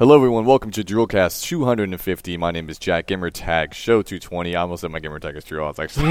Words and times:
Hello, 0.00 0.16
everyone. 0.16 0.46
Welcome 0.46 0.70
to 0.70 0.82
Drillcast 0.82 1.42
250. 1.42 2.38
My 2.38 2.50
name 2.50 2.70
is 2.70 2.78
Jack 2.78 3.08
Gamertag 3.08 3.74
Show 3.74 4.00
220. 4.00 4.56
I 4.56 4.62
almost 4.62 4.80
said 4.80 4.90
my 4.90 4.98
gamertag 4.98 5.36
is 5.36 5.44
true. 5.44 5.62
I 5.62 5.68
was 5.68 5.78
actually. 5.78 6.06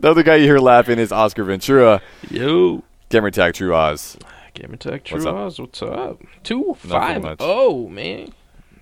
the 0.00 0.02
other 0.02 0.24
guy 0.24 0.34
you 0.34 0.46
hear 0.46 0.58
laughing 0.58 0.98
is 0.98 1.12
Oscar 1.12 1.44
Ventura. 1.44 2.02
Yo. 2.28 2.82
Gamertag 3.08 3.54
True 3.54 3.72
Oz. 3.72 4.18
Gamertag 4.56 5.04
True 5.04 5.18
What's 5.18 5.26
up? 5.26 5.34
Oz, 5.36 5.60
what's 5.60 5.80
up? 5.80 6.20
250, 6.42 7.36
oh 7.38 7.88
man. 7.88 8.32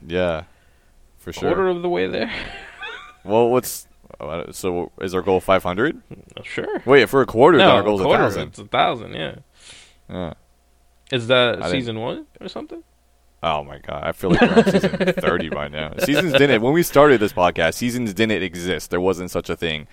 Yeah, 0.06 0.44
for 1.18 1.34
sure. 1.34 1.50
Quarter 1.50 1.68
of 1.68 1.82
the 1.82 1.90
way 1.90 2.06
there. 2.06 2.32
Well, 3.22 3.50
what's 3.50 3.86
uh, 4.18 4.50
so? 4.52 4.92
Is 5.02 5.14
our 5.14 5.20
goal 5.20 5.40
500? 5.40 6.00
sure. 6.44 6.80
Wait, 6.86 7.06
for 7.10 7.20
a 7.20 7.26
quarter, 7.26 7.58
no, 7.58 7.68
our 7.68 7.82
goal 7.82 7.98
is 7.98 8.04
quarter, 8.04 8.22
1,000. 8.22 8.48
It's 8.48 8.58
a 8.60 8.64
thousand, 8.64 9.12
yeah. 9.12 9.34
Yeah. 10.08 10.32
Is 11.12 11.28
that 11.28 11.62
I 11.62 11.70
season 11.70 12.00
one 12.00 12.26
or 12.40 12.48
something? 12.48 12.82
Oh 13.42 13.62
my 13.62 13.78
god, 13.78 14.02
I 14.04 14.12
feel 14.12 14.30
like 14.30 14.40
we're 14.40 14.54
on 14.56 14.64
season 14.64 14.90
30 15.18 15.48
by 15.50 15.68
now. 15.68 15.92
Seasons 15.98 16.32
didn't 16.32 16.62
when 16.62 16.72
we 16.72 16.82
started 16.82 17.20
this 17.20 17.32
podcast, 17.32 17.74
seasons 17.74 18.12
didn't 18.14 18.42
exist. 18.42 18.90
There 18.90 19.00
wasn't 19.00 19.30
such 19.30 19.48
a 19.50 19.56
thing 19.56 19.86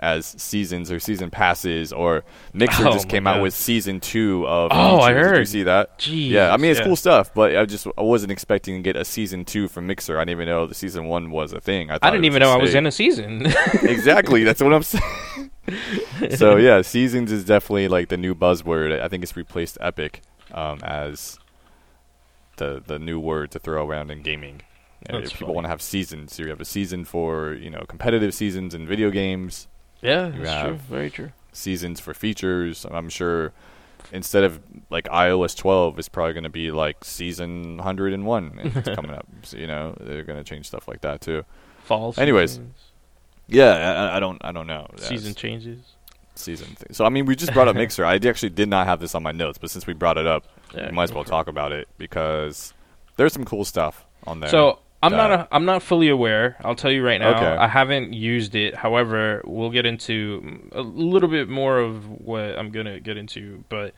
as 0.00 0.26
seasons 0.26 0.92
or 0.92 1.00
season 1.00 1.28
passes 1.28 1.92
or 1.92 2.22
Mixer 2.52 2.86
Oh 2.86 2.92
just 2.92 3.08
came 3.08 3.26
out 3.26 3.42
with 3.42 3.52
season 3.52 3.98
2 3.98 4.46
of 4.46 4.70
Oh, 4.72 5.00
I 5.00 5.10
YouTube. 5.12 5.30
Did 5.32 5.38
you 5.38 5.44
see 5.44 5.62
that? 5.64 5.98
Jeez. 5.98 6.30
yeah, 6.30 6.52
I 6.52 6.56
mean 6.56 6.70
it's 6.70 6.78
yeah. 6.80 6.86
cool 6.86 6.96
stuff, 6.96 7.34
but 7.34 7.56
I 7.56 7.64
just 7.66 7.86
I 7.98 8.02
wasn't 8.02 8.30
expecting 8.32 8.76
to 8.76 8.80
get 8.82 8.94
a 8.96 9.04
season 9.04 9.44
2 9.44 9.68
from 9.68 9.86
Mixer. 9.86 10.16
I 10.16 10.20
didn't 10.22 10.30
even 10.40 10.46
know 10.46 10.66
the 10.66 10.74
season 10.74 11.06
1 11.06 11.30
was 11.30 11.52
a 11.52 11.60
thing. 11.60 11.90
I, 11.90 11.98
I 12.00 12.10
didn't 12.10 12.26
even 12.26 12.40
know 12.40 12.50
I 12.50 12.56
was 12.56 12.74
in 12.74 12.86
a 12.86 12.92
season. 12.92 13.46
exactly. 13.82 14.44
That's 14.44 14.62
what 14.62 14.72
I'm 14.72 14.82
saying. 14.84 15.50
so 16.36 16.56
yeah, 16.56 16.82
seasons 16.82 17.30
is 17.32 17.44
definitely 17.44 17.88
like 17.88 18.08
the 18.08 18.16
new 18.16 18.34
buzzword. 18.34 18.98
I 19.00 19.08
think 19.08 19.22
it's 19.22 19.36
replaced 19.36 19.78
epic 19.80 20.22
um, 20.52 20.80
as 20.82 21.38
the 22.56 22.82
the 22.86 22.98
new 22.98 23.18
word 23.20 23.50
to 23.52 23.58
throw 23.58 23.86
around 23.86 24.10
in 24.10 24.22
gaming. 24.22 24.62
You 25.08 25.12
know, 25.14 25.20
That's 25.20 25.32
people 25.32 25.54
want 25.54 25.64
to 25.64 25.68
have 25.68 25.80
seasons. 25.82 26.38
You 26.38 26.48
have 26.48 26.60
a 26.60 26.64
season 26.64 27.04
for 27.04 27.52
you 27.54 27.70
know 27.70 27.84
competitive 27.88 28.34
seasons 28.34 28.74
in 28.74 28.86
video 28.86 29.10
games, 29.10 29.68
yeah, 30.00 30.26
You 30.26 30.42
that's 30.42 30.64
true. 30.66 30.74
Very 30.88 31.10
true. 31.10 31.30
seasons 31.52 32.00
for 32.00 32.14
features. 32.14 32.84
I'm 32.90 33.08
sure 33.08 33.52
instead 34.12 34.42
of 34.42 34.60
like 34.90 35.04
iOS 35.04 35.56
12, 35.56 35.98
it's 35.98 36.08
probably 36.08 36.32
going 36.32 36.44
to 36.44 36.50
be 36.50 36.70
like 36.72 37.04
season 37.04 37.76
101 37.76 38.60
it's 38.74 38.88
coming 38.94 39.12
up. 39.12 39.26
So, 39.42 39.56
you 39.56 39.66
know, 39.68 39.94
they're 40.00 40.24
going 40.24 40.38
to 40.38 40.44
change 40.44 40.66
stuff 40.66 40.88
like 40.88 41.02
that 41.02 41.20
too. 41.20 41.44
Fall. 41.84 42.12
Anyways, 42.18 42.52
seasons, 42.52 42.74
Yeah, 43.46 44.08
I, 44.12 44.16
I 44.16 44.20
don't 44.20 44.44
I 44.44 44.50
don't 44.52 44.66
know. 44.66 44.88
season 44.96 45.28
That's- 45.30 45.34
changes. 45.36 45.78
Season 46.38 46.68
thing. 46.74 46.92
So 46.92 47.04
I 47.04 47.08
mean, 47.08 47.26
we 47.26 47.36
just 47.36 47.52
brought 47.52 47.68
up 47.68 47.76
Mixer. 47.76 48.04
I 48.04 48.16
actually 48.16 48.50
did 48.50 48.68
not 48.68 48.86
have 48.86 49.00
this 49.00 49.14
on 49.14 49.22
my 49.22 49.32
notes, 49.32 49.58
but 49.58 49.70
since 49.70 49.86
we 49.86 49.92
brought 49.94 50.18
it 50.18 50.26
up, 50.26 50.44
Yeah, 50.74 50.86
we 50.86 50.92
might 50.92 51.04
as 51.04 51.12
well 51.12 51.24
for 51.24 51.28
it. 51.28 51.30
talk 51.30 51.48
about 51.48 51.72
it 51.72 51.88
because 51.98 52.72
there's 53.16 53.32
some 53.32 53.44
cool 53.44 53.64
stuff 53.64 54.06
on 54.26 54.40
there. 54.40 54.48
So 54.50 54.78
I'm 55.02 55.12
not 55.12 55.30
a, 55.30 55.48
I'm 55.52 55.64
not 55.64 55.82
fully 55.82 56.08
aware. 56.08 56.56
I'll 56.64 56.74
tell 56.74 56.90
you 56.90 57.04
right 57.04 57.20
now. 57.20 57.36
Okay. 57.36 57.46
I 57.46 57.68
haven't 57.68 58.12
used 58.14 58.54
it. 58.54 58.74
However, 58.74 59.42
we'll 59.44 59.70
get 59.70 59.86
into 59.86 60.68
a 60.72 60.82
little 60.82 61.28
bit 61.28 61.48
more 61.48 61.78
of 61.78 62.08
what 62.20 62.58
I'm 62.58 62.70
gonna 62.70 62.98
get 63.00 63.16
into. 63.16 63.64
But 63.68 63.94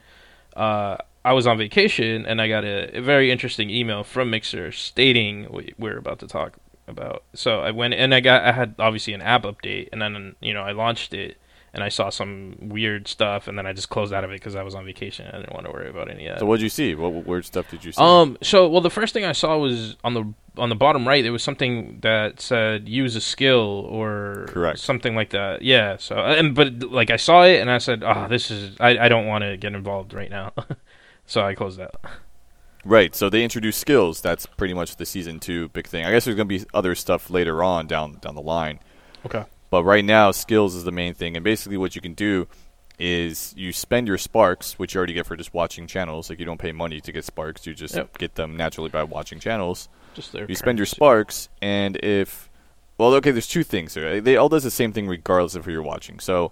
uh, 0.55 0.97
I 1.23 1.33
was 1.33 1.47
on 1.47 1.57
vacation 1.57 2.25
and 2.25 2.41
I 2.41 2.47
got 2.47 2.63
a, 2.65 2.97
a 2.97 3.01
very 3.01 3.31
interesting 3.31 3.69
email 3.69 4.03
from 4.03 4.29
Mixer 4.29 4.71
stating 4.71 5.45
what 5.45 5.65
we're 5.77 5.97
about 5.97 6.19
to 6.19 6.27
talk 6.27 6.57
about. 6.87 7.23
So 7.33 7.61
I 7.61 7.71
went 7.71 7.93
and 7.93 8.13
I 8.13 8.19
got 8.19 8.43
I 8.43 8.51
had 8.51 8.75
obviously 8.77 9.13
an 9.13 9.21
app 9.21 9.43
update 9.43 9.89
and 9.91 10.01
then 10.01 10.35
you 10.41 10.53
know 10.53 10.61
I 10.61 10.71
launched 10.73 11.13
it 11.13 11.37
and 11.73 11.83
I 11.83 11.89
saw 11.89 12.09
some 12.09 12.55
weird 12.59 13.07
stuff 13.07 13.47
and 13.47 13.57
then 13.57 13.65
I 13.65 13.71
just 13.73 13.89
closed 13.89 14.11
out 14.13 14.23
of 14.23 14.31
it 14.31 14.35
because 14.35 14.55
I 14.55 14.63
was 14.63 14.75
on 14.75 14.83
vacation. 14.85 15.27
I 15.27 15.37
didn't 15.37 15.53
want 15.53 15.65
to 15.65 15.71
worry 15.71 15.89
about 15.89 16.09
any 16.11 16.27
of 16.27 16.33
that. 16.35 16.39
so 16.39 16.45
what 16.45 16.57
did 16.57 16.63
you 16.63 16.69
see? 16.69 16.95
What, 16.95 17.25
weird 17.25 17.45
stuff 17.45 17.69
did 17.71 17.85
you 17.85 17.91
see? 17.91 18.01
Um. 18.01 18.37
So, 18.41 18.67
well, 18.67 18.81
the 18.81 18.89
first 18.89 19.13
thing 19.13 19.23
I 19.25 19.31
saw 19.31 19.57
was 19.57 19.95
on 20.03 20.13
the 20.13 20.33
on 20.57 20.67
the 20.69 20.75
bottom 20.75 21.07
right. 21.07 21.23
There 21.23 21.31
was 21.31 21.43
something 21.43 21.99
that 22.01 22.41
said 22.41 22.89
"use 22.89 23.15
a 23.15 23.21
skill" 23.21 23.85
or 23.89 24.47
Correct. 24.49 24.79
something 24.79 25.15
like 25.15 25.29
that. 25.29 25.61
Yeah. 25.61 25.95
So, 25.97 26.17
and 26.17 26.53
but 26.53 26.83
like 26.91 27.09
I 27.09 27.15
saw 27.17 27.43
it 27.43 27.61
and 27.61 27.71
I 27.71 27.77
said, 27.77 28.03
"Oh, 28.03 28.27
this 28.27 28.51
is 28.51 28.75
I 28.79 28.97
I 28.97 29.07
don't 29.09 29.27
want 29.27 29.43
to 29.43 29.55
get 29.55 29.73
involved 29.73 30.13
right 30.13 30.29
now." 30.29 30.51
so 31.25 31.41
I 31.41 31.55
closed 31.55 31.79
out. 31.79 31.95
right. 32.83 33.15
So 33.15 33.29
they 33.29 33.43
introduced 33.43 33.79
skills. 33.79 34.19
That's 34.19 34.45
pretty 34.45 34.73
much 34.73 34.97
the 34.97 35.05
season 35.05 35.39
two 35.39 35.69
big 35.69 35.87
thing. 35.87 36.03
I 36.05 36.11
guess 36.11 36.25
there's 36.25 36.35
gonna 36.35 36.45
be 36.47 36.65
other 36.73 36.95
stuff 36.95 37.29
later 37.29 37.63
on 37.63 37.87
down 37.87 38.17
down 38.21 38.35
the 38.35 38.41
line. 38.41 38.79
Okay. 39.25 39.45
But 39.71 39.83
right 39.85 40.05
now, 40.05 40.29
skills 40.31 40.75
is 40.75 40.83
the 40.83 40.91
main 40.91 41.15
thing, 41.15 41.35
and 41.35 41.43
basically 41.43 41.77
what 41.77 41.95
you 41.95 42.01
can 42.01 42.13
do 42.13 42.47
is 42.99 43.53
you 43.57 43.73
spend 43.73 44.05
your 44.07 44.17
sparks, 44.19 44.77
which 44.77 44.93
you 44.93 44.99
already 44.99 45.13
get 45.13 45.25
for 45.25 45.35
just 45.35 45.53
watching 45.53 45.87
channels. 45.87 46.29
Like 46.29 46.39
you 46.39 46.45
don't 46.45 46.59
pay 46.59 46.71
money 46.73 47.01
to 47.01 47.11
get 47.11 47.25
sparks; 47.25 47.65
you 47.65 47.73
just 47.73 47.95
Yep. 47.95 48.17
get 48.19 48.35
them 48.35 48.55
naturally 48.55 48.89
by 48.89 49.03
watching 49.03 49.39
channels. 49.39 49.89
Just 50.13 50.33
there. 50.33 50.45
you 50.47 50.55
spend 50.55 50.77
your 50.77 50.85
sparks, 50.85 51.49
and 51.61 51.95
if 52.03 52.49
well, 52.97 53.13
okay, 53.15 53.31
there's 53.31 53.47
two 53.47 53.63
things 53.63 53.95
here. 53.95 54.21
They 54.21 54.35
all 54.37 54.49
does 54.49 54.63
the 54.63 54.69
same 54.69 54.91
thing 54.93 55.07
regardless 55.07 55.55
of 55.55 55.65
who 55.65 55.71
you're 55.71 55.81
watching. 55.81 56.19
So 56.19 56.51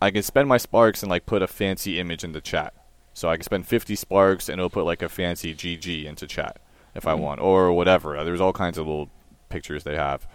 I 0.00 0.10
can 0.12 0.22
spend 0.22 0.48
my 0.48 0.58
sparks 0.58 1.02
and 1.02 1.10
like 1.10 1.26
put 1.26 1.42
a 1.42 1.48
fancy 1.48 1.98
image 1.98 2.22
in 2.22 2.30
the 2.32 2.40
chat. 2.40 2.72
So 3.12 3.28
I 3.28 3.36
can 3.36 3.42
spend 3.42 3.66
50 3.66 3.96
sparks 3.96 4.48
and 4.48 4.60
it'll 4.60 4.70
put 4.70 4.84
like 4.84 5.02
a 5.02 5.08
fancy 5.08 5.52
GG 5.52 6.06
into 6.06 6.28
chat 6.28 6.60
if 6.94 7.06
I 7.08 7.14
Mhm. 7.14 7.18
want, 7.20 7.40
or 7.40 7.72
whatever. 7.72 8.22
There's 8.22 8.40
all 8.40 8.52
kinds 8.52 8.78
of 8.78 8.86
little 8.86 9.10
pictures 9.48 9.82
they 9.82 9.96
have. 9.96 10.28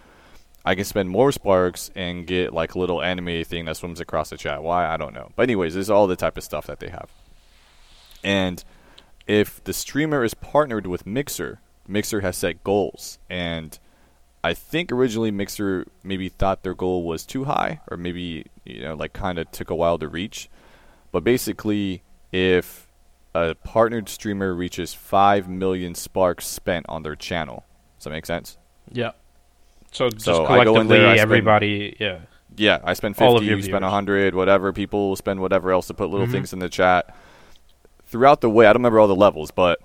I 0.66 0.74
can 0.74 0.84
spend 0.84 1.10
more 1.10 1.32
sparks 1.32 1.92
and 1.96 2.26
get 2.26 2.52
like 2.52 2.74
a 2.74 2.80
little 2.80 3.02
anime 3.02 3.44
thing 3.44 3.66
that 3.66 3.78
swims 3.78 4.00
across 4.00 4.32
the 4.32 4.38
chat. 4.38 4.64
Why? 4.64 4.88
I 4.92 4.98
don't 4.98 5.14
know. 5.14 5.32
But 5.36 5.44
anyways, 5.44 5.76
this 5.76 5.84
is 5.84 5.90
all 5.92 6.08
the 6.08 6.16
type 6.16 6.38
of 6.38 6.44
stuff 6.44 6.66
that 6.68 6.80
they 6.80 6.90
have. 6.90 7.10
And 8.24 8.64
if 9.28 9.64
the 9.64 9.74
streamer 9.74 10.24
is 10.24 10.34
partnered 10.34 10.88
with 10.88 11.06
Mixer, 11.06 11.60
Mixer 11.88 12.22
has 12.22 12.36
set 12.36 12.64
goals. 12.64 13.20
And 13.30 13.78
I 14.44 14.56
think 14.56 14.92
originally 14.92 15.30
Mixer 15.30 15.86
maybe 16.04 16.30
thought 16.30 16.64
their 16.64 16.74
goal 16.74 17.04
was 17.04 17.26
too 17.26 17.44
high, 17.44 17.82
or 17.90 17.98
maybe, 17.98 18.46
you 18.64 18.82
know, 18.82 18.96
like 18.96 19.14
kind 19.14 19.38
of 19.38 19.52
took 19.52 19.70
a 19.70 19.76
while 19.76 20.00
to 20.00 20.08
reach. 20.08 20.50
But 21.12 21.24
basically, 21.24 22.02
if 22.32 22.88
a 23.36 23.54
partnered 23.54 24.10
streamer 24.10 24.54
reaches 24.56 24.96
5 24.96 25.48
million 25.48 25.94
sparks 25.94 26.48
spent 26.48 26.88
on 26.90 27.04
their 27.04 27.16
channel, 27.16 27.66
does 27.98 28.06
that 28.06 28.10
make 28.10 28.26
sense? 28.26 28.58
Yeah. 28.92 29.12
So 29.96 30.10
just 30.10 30.26
So 30.26 30.46
I 30.46 30.64
go 30.66 30.72
in 30.80 30.88
collectively, 30.88 30.98
there, 30.98 31.08
I 31.08 31.16
spend- 31.16 31.22
everybody. 31.32 31.96
Yeah. 32.00 32.18
Yeah, 32.58 32.80
I 32.84 32.94
spend 32.94 33.16
All 33.20 33.34
50, 33.34 33.46
of 33.46 33.50
your 33.50 33.58
you 33.58 33.64
spend 33.64 33.80
viewers. 33.80 33.92
100, 33.92 34.36
whatever. 34.36 34.72
People 34.74 35.16
spend 35.16 35.40
whatever 35.40 35.72
else 35.72 35.88
to 35.88 35.94
put 35.94 36.10
little 36.10 36.28
Mhm. 36.28 36.32
things 36.32 36.54
in 36.54 36.60
the 36.60 36.70
chat. 36.70 37.14
Throughout 38.06 38.42
the 38.42 38.50
way, 38.50 38.66
I 38.66 38.70
don't 38.74 38.82
remember 38.82 39.00
all 39.00 39.08
the 39.08 39.16
levels, 39.16 39.52
but 39.52 39.80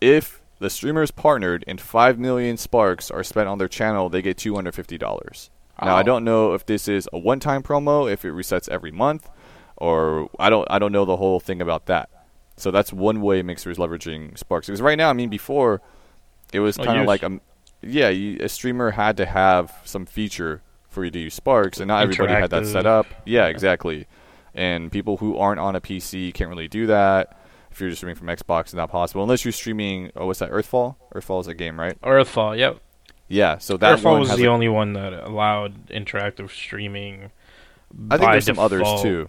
if 0.00 0.40
the 0.60 0.70
streamers 0.70 1.10
partnered 1.10 1.64
and 1.66 1.80
5 1.80 2.18
million 2.18 2.56
sparks 2.56 3.10
are 3.10 3.22
spent 3.22 3.48
on 3.48 3.58
their 3.58 3.68
channel, 3.68 4.08
they 4.08 4.22
get 4.22 4.36
$250. 4.38 5.50
Now, 5.82 5.94
I 5.96 6.02
don't 6.02 6.24
know 6.24 6.54
if 6.54 6.64
this 6.64 6.88
is 6.88 7.06
a 7.12 7.18
one-time 7.18 7.62
promo, 7.62 8.10
if 8.10 8.24
it 8.24 8.32
resets 8.32 8.66
every 8.70 8.90
month, 8.92 9.28
or 9.76 10.30
I 10.38 10.48
don't 10.48 10.66
I 10.70 10.78
don't 10.78 10.92
know 10.92 11.04
the 11.04 11.16
whole 11.18 11.38
thing 11.40 11.60
about 11.60 11.84
that. 11.86 12.08
So 12.56 12.70
that's 12.70 12.94
one 12.94 13.20
way 13.20 13.42
Mixer 13.42 13.70
is 13.70 13.76
leveraging 13.76 14.38
sparks. 14.38 14.68
Because 14.68 14.80
right 14.80 14.96
now, 14.96 15.10
I 15.10 15.12
mean, 15.12 15.28
before 15.28 15.82
it 16.52 16.60
was 16.60 16.78
kind 16.78 16.98
of 17.00 17.06
like 17.06 17.22
a 17.22 17.40
yeah, 17.82 18.08
you, 18.08 18.38
a 18.40 18.48
streamer 18.48 18.90
had 18.92 19.16
to 19.18 19.26
have 19.26 19.72
some 19.84 20.06
feature 20.06 20.62
for 20.88 21.04
you 21.04 21.10
to 21.10 21.18
use 21.18 21.34
Sparks, 21.34 21.78
and 21.78 21.88
not 21.88 22.02
everybody 22.02 22.32
had 22.32 22.50
that 22.50 22.66
set 22.66 22.86
up. 22.86 23.06
Yeah, 23.24 23.46
exactly. 23.46 24.06
And 24.54 24.90
people 24.90 25.18
who 25.18 25.36
aren't 25.36 25.60
on 25.60 25.76
a 25.76 25.80
PC 25.80 26.32
can't 26.32 26.48
really 26.48 26.68
do 26.68 26.86
that. 26.86 27.38
If 27.70 27.80
you're 27.80 27.90
just 27.90 28.00
streaming 28.00 28.16
from 28.16 28.28
Xbox, 28.28 28.60
it's 28.62 28.74
not 28.74 28.90
possible 28.90 29.22
unless 29.22 29.44
you're 29.44 29.52
streaming. 29.52 30.10
Oh, 30.16 30.26
what's 30.26 30.38
that? 30.38 30.50
Earthfall. 30.50 30.96
Earthfall 31.14 31.40
is 31.42 31.46
a 31.46 31.54
game, 31.54 31.78
right? 31.78 32.00
Earthfall. 32.00 32.56
Yep. 32.56 32.80
Yeah. 33.28 33.58
So 33.58 33.76
that 33.76 33.98
Earthfall 33.98 34.20
was 34.20 34.34
the 34.34 34.44
a- 34.46 34.50
only 34.50 34.68
one 34.68 34.94
that 34.94 35.12
allowed 35.12 35.88
interactive 35.88 36.50
streaming. 36.50 37.30
I 38.10 38.16
think 38.16 38.30
there's 38.30 38.46
some 38.46 38.58
others 38.58 38.86
too. 39.02 39.28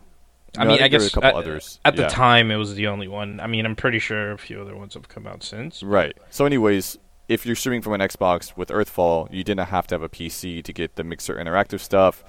I 0.57 0.63
mean, 0.65 0.79
I, 0.79 0.83
were 0.83 0.89
guess 0.89 1.07
a 1.07 1.11
couple 1.11 1.27
at, 1.29 1.35
others. 1.35 1.79
at 1.83 1.95
the 1.97 2.03
Yeah. 2.03 2.07
time 2.07 2.49
it 2.49 2.55
was 2.55 2.75
the 2.75 2.87
only 2.87 3.07
one. 3.09 3.39
I 3.41 3.47
mean, 3.47 3.65
I'm 3.65 3.75
pretty 3.75 3.99
sure 3.99 4.31
a 4.31 4.37
few 4.37 4.61
other 4.61 4.75
ones 4.77 4.93
have 4.93 5.09
come 5.09 5.27
out 5.27 5.43
since. 5.43 5.83
Right. 5.83 6.17
So, 6.29 6.45
anyways, 6.45 6.97
if 7.27 7.45
you're 7.45 7.55
streaming 7.55 7.81
from 7.81 7.93
an 7.93 8.01
Xbox 8.01 8.55
with 8.55 8.69
Earthfall, 8.69 9.31
you 9.31 9.43
didn't 9.43 9.67
have 9.67 9.87
to 9.87 9.95
have 9.95 10.01
a 10.01 10.09
PC 10.09 10.63
to 10.63 10.73
get 10.73 10.95
the 10.95 11.03
Mixer 11.03 11.35
interactive 11.35 11.79
stuff. 11.79 12.23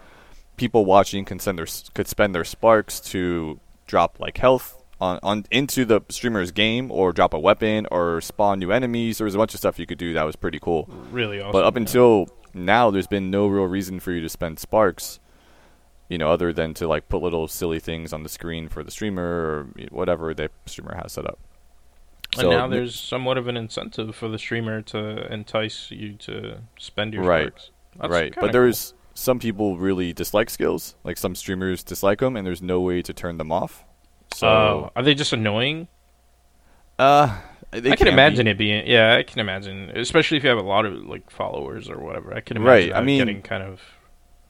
People 0.56 0.84
watching 0.84 1.24
can 1.24 1.38
send 1.38 1.58
their 1.58 1.66
could 1.94 2.08
spend 2.08 2.34
their 2.34 2.44
sparks 2.44 2.98
to 3.00 3.60
drop 3.86 4.18
like 4.18 4.38
health 4.38 4.82
on, 5.00 5.20
on 5.22 5.44
into 5.50 5.84
the 5.84 6.00
streamer's 6.08 6.50
game, 6.50 6.90
or 6.90 7.12
drop 7.12 7.32
a 7.32 7.38
weapon, 7.38 7.86
or 7.92 8.20
spawn 8.20 8.58
new 8.58 8.72
enemies. 8.72 9.18
There 9.18 9.24
was 9.24 9.36
a 9.36 9.38
bunch 9.38 9.54
of 9.54 9.60
stuff 9.60 9.78
you 9.78 9.86
could 9.86 9.98
do 9.98 10.14
that 10.14 10.24
was 10.24 10.34
pretty 10.34 10.58
cool. 10.58 10.88
Really 11.12 11.40
awesome. 11.40 11.52
but 11.52 11.64
up 11.64 11.74
yeah. 11.74 11.82
until 11.82 12.28
now, 12.52 12.90
there's 12.90 13.06
been 13.06 13.30
no 13.30 13.46
real 13.46 13.66
reason 13.66 14.00
for 14.00 14.10
you 14.10 14.20
to 14.20 14.28
spend 14.28 14.58
sparks. 14.58 15.20
You 16.08 16.16
know, 16.16 16.30
other 16.30 16.54
than 16.54 16.72
to 16.74 16.88
like 16.88 17.08
put 17.10 17.22
little 17.22 17.46
silly 17.48 17.78
things 17.78 18.14
on 18.14 18.22
the 18.22 18.30
screen 18.30 18.68
for 18.68 18.82
the 18.82 18.90
streamer 18.90 19.22
or 19.22 19.64
whatever 19.90 20.32
the 20.32 20.50
streamer 20.64 20.94
has 20.94 21.12
set 21.12 21.26
up. 21.26 21.38
And 22.36 22.50
now 22.50 22.66
there's 22.66 22.98
somewhat 22.98 23.38
of 23.38 23.48
an 23.48 23.56
incentive 23.56 24.14
for 24.14 24.28
the 24.28 24.38
streamer 24.38 24.82
to 24.82 25.32
entice 25.32 25.90
you 25.90 26.14
to 26.14 26.58
spend 26.78 27.14
your 27.14 27.22
Right. 27.24 27.46
sparks. 27.48 27.70
That's 28.00 28.10
right, 28.12 28.34
but 28.38 28.52
there's 28.52 28.94
some 29.14 29.38
people 29.38 29.76
really 29.78 30.12
dislike 30.12 30.50
skills. 30.50 30.94
Like 31.04 31.16
some 31.16 31.34
streamers 31.34 31.82
dislike 31.82 32.20
them, 32.20 32.36
and 32.36 32.46
there's 32.46 32.62
no 32.62 32.80
way 32.80 33.02
to 33.02 33.12
turn 33.12 33.38
them 33.38 33.50
off. 33.50 33.84
So. 34.34 34.46
Uh, 34.46 34.90
are 34.96 35.02
they 35.02 35.14
just 35.14 35.32
annoying? 35.32 35.88
uh, 36.98 37.36
I 37.72 37.80
can 37.80 38.04
be. 38.06 38.08
imagine 38.10 38.46
it 38.46 38.56
being. 38.58 38.86
Yeah, 38.86 39.16
I 39.16 39.22
can 39.22 39.40
imagine, 39.40 39.90
especially 39.94 40.36
if 40.38 40.42
you 40.44 40.48
have 40.48 40.58
a 40.58 40.62
lot 40.62 40.86
of 40.86 41.04
like 41.06 41.30
followers 41.30 41.88
or 41.90 41.98
whatever. 41.98 42.34
I 42.34 42.40
can 42.40 42.56
imagine 42.56 42.90
Right, 42.90 42.96
I 42.96 43.02
mean- 43.04 43.18
getting 43.18 43.42
kind 43.42 43.62
of. 43.62 43.80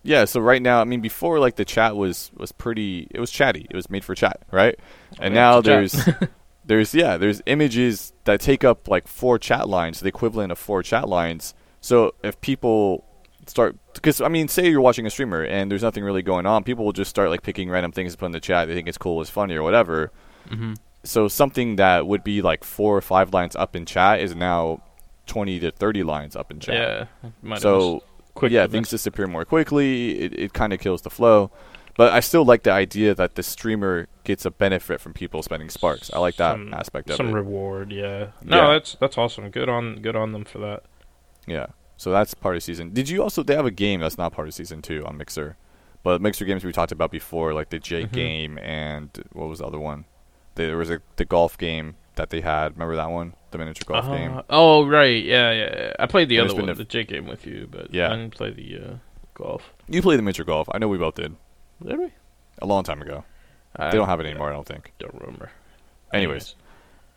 Yeah, 0.05 0.25
so 0.27 0.41
right 0.41 0.63
now, 0.63 0.81
I 0.81 0.85
mean, 0.85 1.01
before 1.01 1.39
like 1.41 1.57
the 1.57 1.65
chat 1.65 1.97
was 1.97 2.31
was 2.37 2.53
pretty, 2.53 3.09
it 3.11 3.19
was 3.21 3.31
chatty. 3.31 3.67
It 3.69 3.75
was 3.77 3.91
made 3.91 4.05
for 4.05 4.15
chat, 4.15 4.41
right? 4.53 4.79
And 5.21 5.35
Yeah, 5.35 5.41
now 5.41 5.61
there's 5.61 5.93
there's 6.69 6.94
yeah, 6.94 7.17
there's 7.17 7.43
images 7.47 8.12
that 8.25 8.41
take 8.41 8.62
up 8.62 8.88
like 8.88 9.09
four 9.09 9.38
chat 9.38 9.69
lines, 9.69 10.00
the 10.00 10.09
equivalent 10.09 10.53
of 10.53 10.59
four 10.59 10.82
chat 10.82 11.09
lines. 11.09 11.55
So 11.81 12.15
if 12.23 12.41
people 12.41 13.05
start, 13.47 13.76
because 13.94 14.20
I 14.20 14.29
mean, 14.29 14.49
say 14.49 14.69
you're 14.69 14.81
watching 14.82 15.06
a 15.06 15.11
streamer 15.11 15.43
and 15.43 15.70
there's 15.70 15.82
nothing 15.82 16.05
really 16.05 16.23
going 16.23 16.44
on, 16.47 16.65
people 16.65 16.85
will 16.85 16.93
just 16.93 17.11
start 17.11 17.31
like 17.31 17.43
picking 17.43 17.70
random 17.70 17.91
things 17.91 18.12
to 18.12 18.19
put 18.19 18.26
in 18.26 18.32
the 18.32 18.41
chat. 18.41 18.69
They 18.69 18.75
think 18.75 18.87
it's 18.87 18.99
cool, 18.99 19.20
it's 19.23 19.31
funny, 19.31 19.55
or 19.55 19.62
whatever. 19.62 20.12
hmm 20.49 20.75
So 21.05 21.26
something 21.26 21.76
that 21.76 22.06
would 22.06 22.23
be 22.23 22.43
like 22.43 22.65
four 22.65 22.97
or 22.97 23.00
five 23.00 23.32
lines 23.32 23.56
up 23.56 23.75
in 23.75 23.87
chat 23.87 24.21
is 24.21 24.35
now 24.35 24.82
twenty 25.26 25.59
to 25.61 25.71
thirty 25.71 26.03
lines 26.03 26.37
up 26.37 26.50
in 26.50 26.61
chat. 26.61 27.09
Yeah. 27.43 27.56
So 27.59 28.03
quick 28.35 28.53
yeah, 28.53 28.67
things 28.67 28.91
disappear 28.91 29.26
more 29.26 29.47
quickly. 29.47 30.21
It, 30.21 30.38
it 30.38 30.53
kind 30.53 30.75
of 30.75 30.81
kills 30.81 31.00
the 31.00 31.11
flow. 31.11 31.50
But 31.99 32.12
I 32.15 32.21
still 32.21 32.45
like 32.45 32.62
the 32.62 32.71
idea 32.73 33.12
that 33.15 33.35
the 33.35 33.43
streamer 33.43 34.06
gets 34.25 34.47
a 34.47 34.50
benefit 34.53 35.00
from 35.00 35.12
people 35.12 35.43
spending 35.43 35.69
sparks. 35.69 36.11
I 36.15 36.19
like 36.21 36.37
that 36.37 36.53
Some- 36.53 36.73
aspect 36.73 37.11
of 37.11 37.17
some 37.17 37.27
it. 37.27 37.29
Some 37.31 37.35
reward. 37.35 37.93
Yeah. 37.93 38.29
No, 38.43 38.56
Yeah. 38.69 38.73
that's 38.75 38.95
that's 39.00 39.19
awesome. 39.19 39.50
Good 39.50 39.69
on 39.69 40.00
good 40.00 40.17
on 40.17 40.33
them 40.33 40.45
for 40.47 40.59
that. 40.61 40.85
yeah. 41.47 41.67
So 41.97 42.12
that's 42.12 42.33
part 42.33 42.55
of 42.55 42.62
season. 42.62 42.95
Did 42.95 43.09
you 43.11 43.23
also? 43.23 43.43
They 43.43 43.56
have 43.56 43.67
a 43.67 43.73
game 43.73 44.00
that's 44.00 44.17
not 44.17 44.33
part 44.33 44.47
of 44.47 44.55
season 44.55 44.81
two 44.81 45.05
on 45.05 45.17
Mixer, 45.19 45.56
but 46.05 46.23
Mixer 46.23 46.45
games 46.45 46.65
we 46.65 46.71
talked 46.73 46.93
about 46.93 47.11
before, 47.11 47.53
like 47.53 47.71
the 47.71 47.81
J 47.81 48.05
Mhm. 48.05 48.12
game 48.12 48.59
and 48.59 49.11
what 49.33 49.49
was 49.49 49.59
the 49.59 49.67
other 49.67 49.81
one? 49.81 50.05
There 50.55 50.77
was 50.79 50.91
a 50.91 51.00
the 51.17 51.25
golf 51.25 51.59
game 51.59 51.97
that 52.15 52.31
they 52.31 52.41
had. 52.43 52.75
Remember 52.75 52.95
that 52.95 53.11
one? 53.11 53.35
The 53.50 53.59
miniature 53.59 53.85
golf 53.89 54.06
Uh, 54.06 54.17
game. 54.17 54.41
Oh 54.49 54.87
right, 54.87 55.25
yeah, 55.25 55.50
yeah. 55.50 55.75
yeah. 55.77 55.93
I 55.99 56.06
played 56.06 56.29
the 56.29 56.37
There's 56.37 56.53
other 56.53 56.61
one, 56.61 56.69
a- 56.71 56.75
the 56.75 56.85
J 56.85 57.03
game 57.03 57.27
with 57.27 57.45
you, 57.45 57.67
but 57.69 57.93
Yeah. 57.93 58.06
I 58.12 58.17
didn't 58.17 58.35
play 58.37 58.50
the 58.50 58.79
uh, 58.79 58.95
golf. 59.35 59.73
You 59.89 60.00
played 60.00 60.19
the 60.21 60.23
miniature 60.23 60.45
golf. 60.45 60.69
I 60.71 60.79
know 60.79 60.87
we 60.87 60.99
both 60.99 61.17
did 61.17 61.35
Did 61.85 61.99
we? 61.99 62.11
a 62.61 62.67
long 62.67 62.83
time 62.83 63.01
ago. 63.01 63.25
I 63.77 63.91
They 63.91 63.97
don't 63.97 64.09
have 64.09 64.19
it 64.21 64.27
anymore. 64.27 64.51
I 64.51 64.53
don't 64.53 64.67
think. 64.67 64.93
Don't 64.99 65.15
remember. 65.15 65.51
Anyways, 66.13 66.55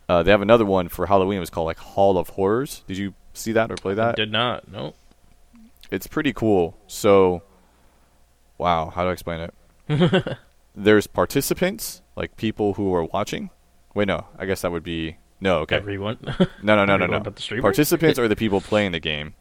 uh, 0.08 0.22
they 0.22 0.30
have 0.30 0.42
another 0.42 0.64
one 0.64 0.88
for 0.88 1.06
Halloween. 1.06 1.38
It 1.38 1.40
was 1.40 1.50
called 1.50 1.66
like 1.66 1.78
Hall 1.78 2.16
of 2.18 2.28
Horrors. 2.30 2.84
Did 2.86 2.96
you 2.98 3.14
see 3.34 3.52
that 3.52 3.70
or 3.72 3.74
play 3.76 3.92
I 3.92 3.96
that? 3.96 4.16
did 4.16 4.30
not. 4.30 4.68
No. 4.70 4.94
It's 5.90 6.06
pretty 6.06 6.32
cool. 6.32 6.76
So, 6.86 7.42
wow, 8.58 8.90
how 8.94 9.02
do 9.02 9.08
I 9.08 9.12
explain 9.12 9.40
it? 9.88 10.38
There's 10.76 11.06
participants, 11.06 12.00
like 12.16 12.36
people 12.36 12.74
who 12.74 12.94
are 12.94 13.04
watching. 13.04 13.50
Wait, 13.94 14.06
no, 14.08 14.26
I 14.38 14.46
guess 14.46 14.62
that 14.62 14.70
would 14.72 14.84
be 14.84 15.16
no. 15.40 15.58
Okay, 15.60 15.76
Everyone. 15.76 16.18
no, 16.62 16.76
no, 16.76 16.84
no, 16.84 16.96
no, 16.96 17.06
no. 17.06 17.20
but 17.20 17.36
the 17.36 17.42
streamer? 17.42 17.62
Participants 17.62 18.18
are 18.18 18.28
the 18.28 18.36
people 18.36 18.60
playing 18.70 18.92
the 18.92 19.00
game. 19.00 19.34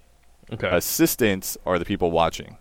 okay. 0.51 0.69
Assistants 0.71 1.57
are 1.65 1.77
the 1.77 1.85
people 1.85 2.11
watching. 2.11 2.57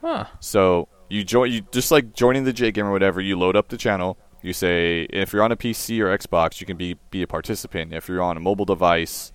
Huh. 0.00 0.24
So 0.40 0.88
you 1.12 1.24
join, 1.24 1.52
you 1.52 1.60
just 1.72 1.90
like 1.90 2.14
joining 2.14 2.44
the 2.44 2.54
J 2.54 2.72
game 2.72 2.86
or 2.86 2.90
whatever. 2.90 3.20
You 3.20 3.38
load 3.38 3.54
up 3.54 3.68
the 3.68 3.76
channel. 3.76 4.16
You 4.40 4.54
say 4.54 5.02
if 5.10 5.32
you're 5.32 5.42
on 5.42 5.52
a 5.52 5.56
PC 5.56 6.00
or 6.00 6.16
Xbox, 6.16 6.58
you 6.60 6.66
can 6.66 6.78
be 6.78 6.96
be 7.10 7.22
a 7.22 7.26
participant. 7.26 7.92
If 7.92 8.08
you're 8.08 8.22
on 8.22 8.38
a 8.38 8.40
mobile 8.40 8.64
device, 8.64 9.30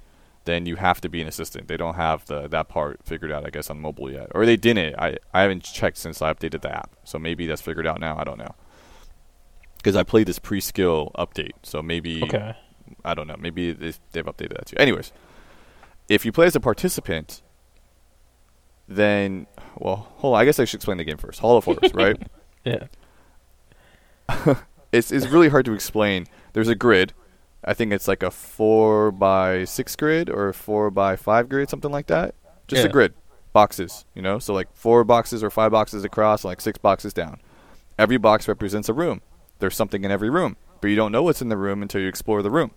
then 0.45 0.65
you 0.65 0.77
have 0.77 0.99
to 1.01 1.09
be 1.09 1.21
an 1.21 1.27
assistant. 1.27 1.67
They 1.67 1.77
don't 1.77 1.93
have 1.93 2.25
the 2.25 2.47
that 2.47 2.67
part 2.67 3.01
figured 3.05 3.31
out, 3.31 3.45
I 3.45 3.51
guess, 3.51 3.69
on 3.69 3.79
mobile 3.79 4.11
yet, 4.11 4.31
or 4.33 4.45
they 4.47 4.57
didn't. 4.57 4.95
I 4.97 5.17
I 5.33 5.41
haven't 5.43 5.63
checked 5.63 5.97
since 5.97 6.19
I 6.19 6.33
updated 6.33 6.61
the 6.61 6.75
app, 6.75 6.95
so 7.03 7.19
maybe 7.19 7.45
that's 7.45 7.61
figured 7.61 7.85
out 7.85 7.99
now. 7.99 8.17
I 8.17 8.23
don't 8.23 8.39
know. 8.39 8.55
Because 9.77 9.95
I 9.95 10.01
played 10.01 10.27
this 10.27 10.39
pre-skill 10.39 11.11
update, 11.15 11.53
so 11.61 11.83
maybe 11.83 12.23
Okay. 12.23 12.55
I 13.05 13.13
don't 13.13 13.27
know. 13.27 13.35
Maybe 13.37 13.71
they, 13.71 13.93
they've 14.11 14.25
updated 14.25 14.55
that 14.55 14.65
too. 14.65 14.77
Anyways, 14.77 15.13
if 16.09 16.25
you 16.25 16.31
play 16.31 16.47
as 16.47 16.55
a 16.55 16.59
participant, 16.59 17.43
then 18.87 19.47
well, 19.77 20.07
hold 20.17 20.35
on. 20.35 20.41
I 20.41 20.45
guess 20.45 20.59
I 20.59 20.65
should 20.65 20.77
explain 20.77 20.97
the 20.97 21.03
game 21.03 21.17
first. 21.17 21.39
Hall 21.39 21.57
of 21.57 21.65
Horrors, 21.65 21.93
right? 21.93 22.21
Yeah. 22.65 22.87
It's 24.91 25.11
it's 25.11 25.27
really 25.27 25.49
hard 25.49 25.65
to 25.65 25.73
explain. 25.73 26.27
There's 26.53 26.69
a 26.69 26.75
grid. 26.75 27.13
I 27.63 27.73
think 27.73 27.91
it's 27.91 28.07
like 28.07 28.23
a 28.23 28.31
four 28.31 29.11
by 29.11 29.65
six 29.65 29.95
grid 29.95 30.29
or 30.29 30.49
a 30.49 30.53
four 30.53 30.89
by 30.89 31.17
five 31.17 31.49
grid, 31.49 31.69
something 31.69 31.91
like 31.91 32.07
that. 32.07 32.35
Just 32.67 32.85
a 32.85 32.89
grid, 32.89 33.13
boxes. 33.51 34.05
You 34.15 34.21
know, 34.21 34.39
so 34.39 34.53
like 34.53 34.67
four 34.73 35.03
boxes 35.03 35.43
or 35.43 35.49
five 35.49 35.71
boxes 35.71 36.05
across, 36.05 36.45
like 36.45 36.61
six 36.61 36.77
boxes 36.77 37.13
down. 37.13 37.41
Every 37.99 38.17
box 38.17 38.47
represents 38.47 38.87
a 38.89 38.93
room. 38.93 39.21
There's 39.59 39.75
something 39.75 40.03
in 40.05 40.11
every 40.11 40.29
room, 40.29 40.55
but 40.79 40.87
you 40.87 40.95
don't 40.95 41.11
know 41.11 41.23
what's 41.23 41.41
in 41.41 41.49
the 41.49 41.57
room 41.57 41.81
until 41.81 41.99
you 41.99 42.07
explore 42.07 42.41
the 42.41 42.51
room. 42.51 42.71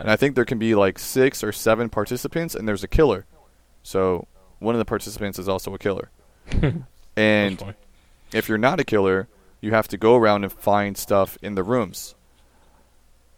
And 0.00 0.10
I 0.10 0.16
think 0.16 0.34
there 0.34 0.44
can 0.44 0.58
be 0.58 0.74
like 0.74 0.98
six 0.98 1.44
or 1.44 1.52
seven 1.52 1.88
participants, 1.88 2.54
and 2.56 2.66
there's 2.66 2.82
a 2.82 2.88
killer. 2.88 3.26
So 3.84 4.26
one 4.58 4.74
of 4.74 4.78
the 4.78 4.84
participants 4.84 5.38
is 5.38 5.48
also 5.48 5.72
a 5.74 5.78
killer. 5.78 6.10
and 7.16 7.74
if 8.32 8.48
you're 8.48 8.58
not 8.58 8.80
a 8.80 8.84
killer, 8.84 9.28
you 9.60 9.70
have 9.72 9.88
to 9.88 9.96
go 9.96 10.16
around 10.16 10.44
and 10.44 10.52
find 10.52 10.96
stuff 10.96 11.36
in 11.42 11.54
the 11.54 11.62
rooms. 11.62 12.14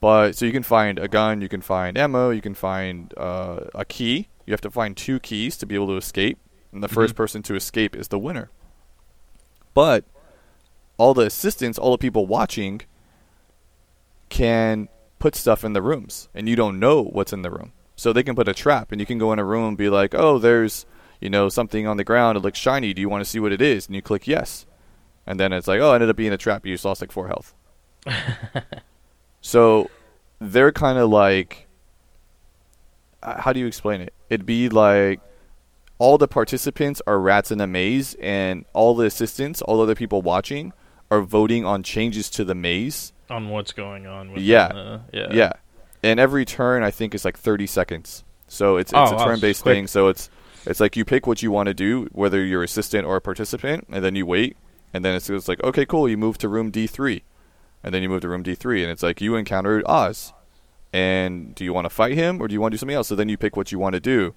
But 0.00 0.32
so 0.36 0.46
you 0.46 0.52
can 0.52 0.62
find 0.62 0.98
a 0.98 1.08
gun, 1.08 1.42
you 1.42 1.48
can 1.48 1.60
find 1.60 1.98
ammo, 1.98 2.30
you 2.30 2.40
can 2.40 2.54
find 2.54 3.12
uh, 3.16 3.60
a 3.74 3.84
key. 3.84 4.28
You 4.46 4.52
have 4.52 4.60
to 4.62 4.70
find 4.70 4.96
two 4.96 5.20
keys 5.20 5.56
to 5.58 5.66
be 5.66 5.74
able 5.74 5.88
to 5.88 5.96
escape, 5.96 6.38
and 6.72 6.82
the 6.82 6.88
first 6.88 7.14
Mhm. 7.14 7.18
person 7.18 7.42
to 7.44 7.54
escape 7.54 7.94
is 7.94 8.08
the 8.08 8.18
winner. 8.18 8.50
But 9.74 10.04
all 10.96 11.14
the 11.14 11.26
assistants, 11.26 11.78
all 11.78 11.92
the 11.92 11.98
people 11.98 12.26
watching, 12.26 12.80
can 14.28 14.88
put 15.18 15.34
stuff 15.34 15.64
in 15.64 15.72
the 15.72 15.82
rooms, 15.82 16.28
and 16.34 16.48
you 16.48 16.56
don't 16.56 16.78
know 16.78 17.02
what's 17.02 17.32
in 17.32 17.42
the 17.42 17.50
room. 17.50 17.72
So 17.96 18.12
they 18.12 18.22
can 18.22 18.34
put 18.34 18.48
a 18.48 18.54
trap, 18.54 18.90
and 18.92 19.00
you 19.00 19.06
can 19.06 19.18
go 19.18 19.32
in 19.32 19.38
a 19.38 19.44
room 19.44 19.68
and 19.68 19.76
be 19.76 19.88
like, 19.90 20.14
"Oh, 20.14 20.38
there's 20.38 20.86
you 21.20 21.30
know 21.30 21.48
something 21.48 21.86
on 21.86 21.96
the 21.96 22.04
ground. 22.04 22.36
It 22.36 22.40
looks 22.40 22.58
shiny. 22.58 22.92
Do 22.94 23.00
you 23.00 23.08
want 23.08 23.22
to 23.24 23.28
see 23.30 23.38
what 23.40 23.52
it 23.52 23.60
is?" 23.62 23.86
And 23.86 23.94
you 23.94 24.02
click 24.02 24.26
yes, 24.26 24.66
and 25.26 25.38
then 25.38 25.52
it's 25.52 25.68
like, 25.68 25.80
"Oh, 25.80 25.92
it 25.92 25.96
ended 25.96 26.10
up 26.10 26.16
being 26.16 26.32
a 26.32 26.38
trap. 26.38 26.64
You 26.66 26.74
just 26.74 26.84
lost 26.84 27.00
like 27.00 27.12
four 27.12 27.28
health." 27.28 27.54
so 29.40 29.90
they're 30.38 30.72
kind 30.72 30.98
of 30.98 31.10
like, 31.10 31.66
how 33.22 33.52
do 33.52 33.60
you 33.60 33.66
explain 33.66 34.00
it? 34.00 34.14
It'd 34.28 34.46
be 34.46 34.68
like 34.68 35.20
all 35.98 36.16
the 36.18 36.28
participants 36.28 37.02
are 37.06 37.20
rats 37.20 37.50
in 37.50 37.60
a 37.60 37.66
maze, 37.66 38.14
and 38.20 38.64
all 38.72 38.94
the 38.94 39.04
assistants, 39.06 39.60
all 39.62 39.80
other 39.80 39.94
people 39.94 40.22
watching, 40.22 40.72
are 41.10 41.20
voting 41.20 41.64
on 41.66 41.82
changes 41.82 42.30
to 42.30 42.44
the 42.44 42.54
maze. 42.54 43.12
on 43.28 43.48
what's 43.50 43.72
going 43.72 44.06
on. 44.06 44.32
Yeah. 44.36 44.68
the- 44.68 45.00
yeah. 45.12 45.26
Yeah. 45.32 45.52
And 46.02 46.18
every 46.18 46.44
turn 46.46 46.82
I 46.82 46.90
think 46.90 47.14
is 47.14 47.24
like 47.24 47.36
30 47.38 47.66
seconds. 47.66 48.24
So 48.48 48.78
it's 48.78 48.90
it's 48.92 49.12
Oh, 49.12 49.16
a 49.16 49.24
turn-based 49.24 49.62
thing. 49.62 49.86
So 49.86 50.08
it's 50.08 50.30
it's 50.66 50.80
like 50.80 50.96
you 50.96 51.04
pick 51.04 51.26
what 51.26 51.42
you 51.42 51.50
want 51.50 51.66
to 51.68 51.74
do, 51.74 52.08
whether 52.12 52.44
you're 52.44 52.62
assistant 52.62 53.06
or 53.06 53.16
a 53.16 53.20
participant, 53.20 53.86
and 53.90 54.04
then 54.04 54.14
you 54.14 54.26
wait, 54.26 54.56
and 54.92 55.04
then 55.04 55.14
it's, 55.14 55.28
it's 55.30 55.48
like 55.48 55.62
okay, 55.62 55.86
cool, 55.86 56.08
you 56.08 56.16
move 56.16 56.38
to 56.38 56.48
room 56.48 56.70
D3, 56.72 57.22
and 57.82 57.94
then 57.94 58.02
you 58.02 58.08
move 58.08 58.20
to 58.22 58.28
room 58.28 58.42
D3, 58.44 58.82
and 58.82 58.90
it's 58.90 59.02
like 59.02 59.20
you 59.20 59.36
encountered 59.36 59.82
Oz, 59.86 60.32
and 60.92 61.54
do 61.54 61.64
you 61.64 61.72
want 61.72 61.84
to 61.84 61.90
fight 61.90 62.14
him 62.14 62.40
or 62.42 62.48
do 62.48 62.54
you 62.54 62.60
want 62.60 62.72
to 62.72 62.76
do 62.76 62.78
something 62.80 62.96
else? 62.96 63.08
So 63.08 63.14
then 63.14 63.28
you 63.28 63.36
pick 63.36 63.56
what 63.56 63.70
you 63.72 63.78
want 63.78 63.94
to 63.94 64.00
do. 64.00 64.34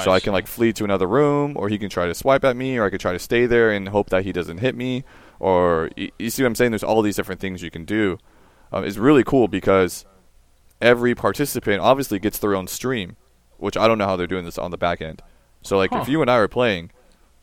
so 0.00 0.10
I 0.12 0.20
can 0.20 0.32
like 0.32 0.46
flee 0.46 0.72
to 0.74 0.84
another 0.84 1.06
room, 1.06 1.54
or 1.56 1.68
he 1.68 1.78
can 1.78 1.88
try 1.88 2.06
to 2.06 2.14
swipe 2.14 2.44
at 2.44 2.56
me, 2.56 2.76
or 2.78 2.84
I 2.84 2.90
could 2.90 3.00
try 3.00 3.12
to 3.12 3.18
stay 3.18 3.46
there 3.46 3.70
and 3.70 3.88
hope 3.88 4.10
that 4.10 4.24
he 4.24 4.32
doesn't 4.32 4.58
hit 4.58 4.74
me, 4.76 5.02
or 5.40 5.90
y- 5.96 6.10
you 6.18 6.30
see 6.30 6.42
what 6.42 6.48
I'm 6.48 6.54
saying? 6.54 6.72
There's 6.72 6.84
all 6.84 7.00
these 7.02 7.16
different 7.16 7.40
things 7.40 7.62
you 7.62 7.70
can 7.70 7.84
do. 7.84 8.18
Um, 8.70 8.84
it's 8.84 8.98
really 8.98 9.24
cool 9.24 9.48
because 9.48 10.04
every 10.80 11.14
participant 11.14 11.80
obviously 11.80 12.18
gets 12.18 12.38
their 12.38 12.54
own 12.54 12.66
stream, 12.66 13.16
which 13.56 13.76
I 13.76 13.88
don't 13.88 13.96
know 13.98 14.04
how 14.06 14.16
they're 14.16 14.26
doing 14.26 14.44
this 14.44 14.58
on 14.58 14.70
the 14.70 14.76
back 14.78 15.00
end. 15.00 15.22
So 15.62 15.76
like 15.76 15.90
Huh. 15.90 16.00
if 16.02 16.08
you 16.08 16.20
and 16.22 16.30
I 16.30 16.36
are 16.36 16.48
playing, 16.48 16.90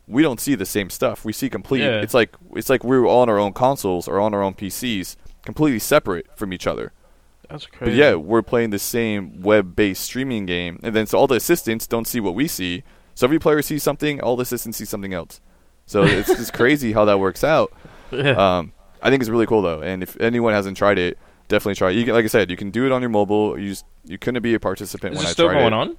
we 0.07 0.21
don't 0.21 0.39
see 0.39 0.55
the 0.55 0.65
same 0.65 0.89
stuff. 0.89 1.25
We 1.25 1.33
see 1.33 1.49
complete. 1.49 1.81
Yeah. 1.81 2.01
It's 2.01 2.13
like 2.13 2.35
it's 2.55 2.69
like 2.69 2.83
we're 2.83 3.05
all 3.05 3.21
on 3.21 3.29
our 3.29 3.39
own 3.39 3.53
consoles 3.53 4.07
or 4.07 4.19
on 4.19 4.33
our 4.33 4.41
own 4.43 4.53
PCs, 4.53 5.15
completely 5.43 5.79
separate 5.79 6.27
from 6.37 6.53
each 6.53 6.67
other. 6.67 6.91
That's 7.49 7.65
crazy. 7.67 7.91
But 7.91 7.93
yeah, 7.97 8.15
we're 8.15 8.41
playing 8.41 8.71
the 8.71 8.79
same 8.79 9.41
web-based 9.41 10.01
streaming 10.03 10.45
game, 10.47 10.79
and 10.83 10.95
then 10.95 11.05
so 11.05 11.17
all 11.19 11.27
the 11.27 11.35
assistants 11.35 11.85
don't 11.87 12.05
see 12.07 12.19
what 12.19 12.33
we 12.35 12.47
see. 12.47 12.83
So 13.13 13.25
every 13.27 13.39
player 13.39 13.61
sees 13.61 13.83
something, 13.83 14.19
all 14.21 14.35
the 14.35 14.41
assistants 14.43 14.77
see 14.77 14.85
something 14.85 15.13
else. 15.13 15.39
So 15.85 16.03
it's 16.05 16.27
just 16.29 16.53
crazy 16.53 16.93
how 16.93 17.05
that 17.05 17.19
works 17.19 17.43
out. 17.43 17.71
Yeah. 18.11 18.31
Um, 18.31 18.73
I 19.01 19.09
think 19.11 19.21
it's 19.21 19.29
really 19.29 19.45
cool 19.45 19.61
though, 19.61 19.81
and 19.81 20.01
if 20.01 20.19
anyone 20.19 20.53
hasn't 20.53 20.75
tried 20.77 20.97
it, 20.97 21.17
definitely 21.47 21.75
try. 21.75 21.91
it. 21.91 21.95
You 21.97 22.05
can, 22.05 22.13
like 22.15 22.25
I 22.25 22.27
said, 22.27 22.49
you 22.49 22.57
can 22.57 22.71
do 22.71 22.85
it 22.87 22.91
on 22.91 23.01
your 23.01 23.09
mobile. 23.11 23.59
You 23.59 23.69
just, 23.69 23.85
you 24.03 24.17
couldn't 24.17 24.41
be 24.41 24.55
a 24.55 24.59
participant 24.59 25.13
Is 25.13 25.19
when 25.19 25.27
it 25.27 25.29
I 25.29 25.33
still 25.33 25.47
tried 25.49 25.59
going 25.59 25.73
it. 25.73 25.75
on? 25.75 25.97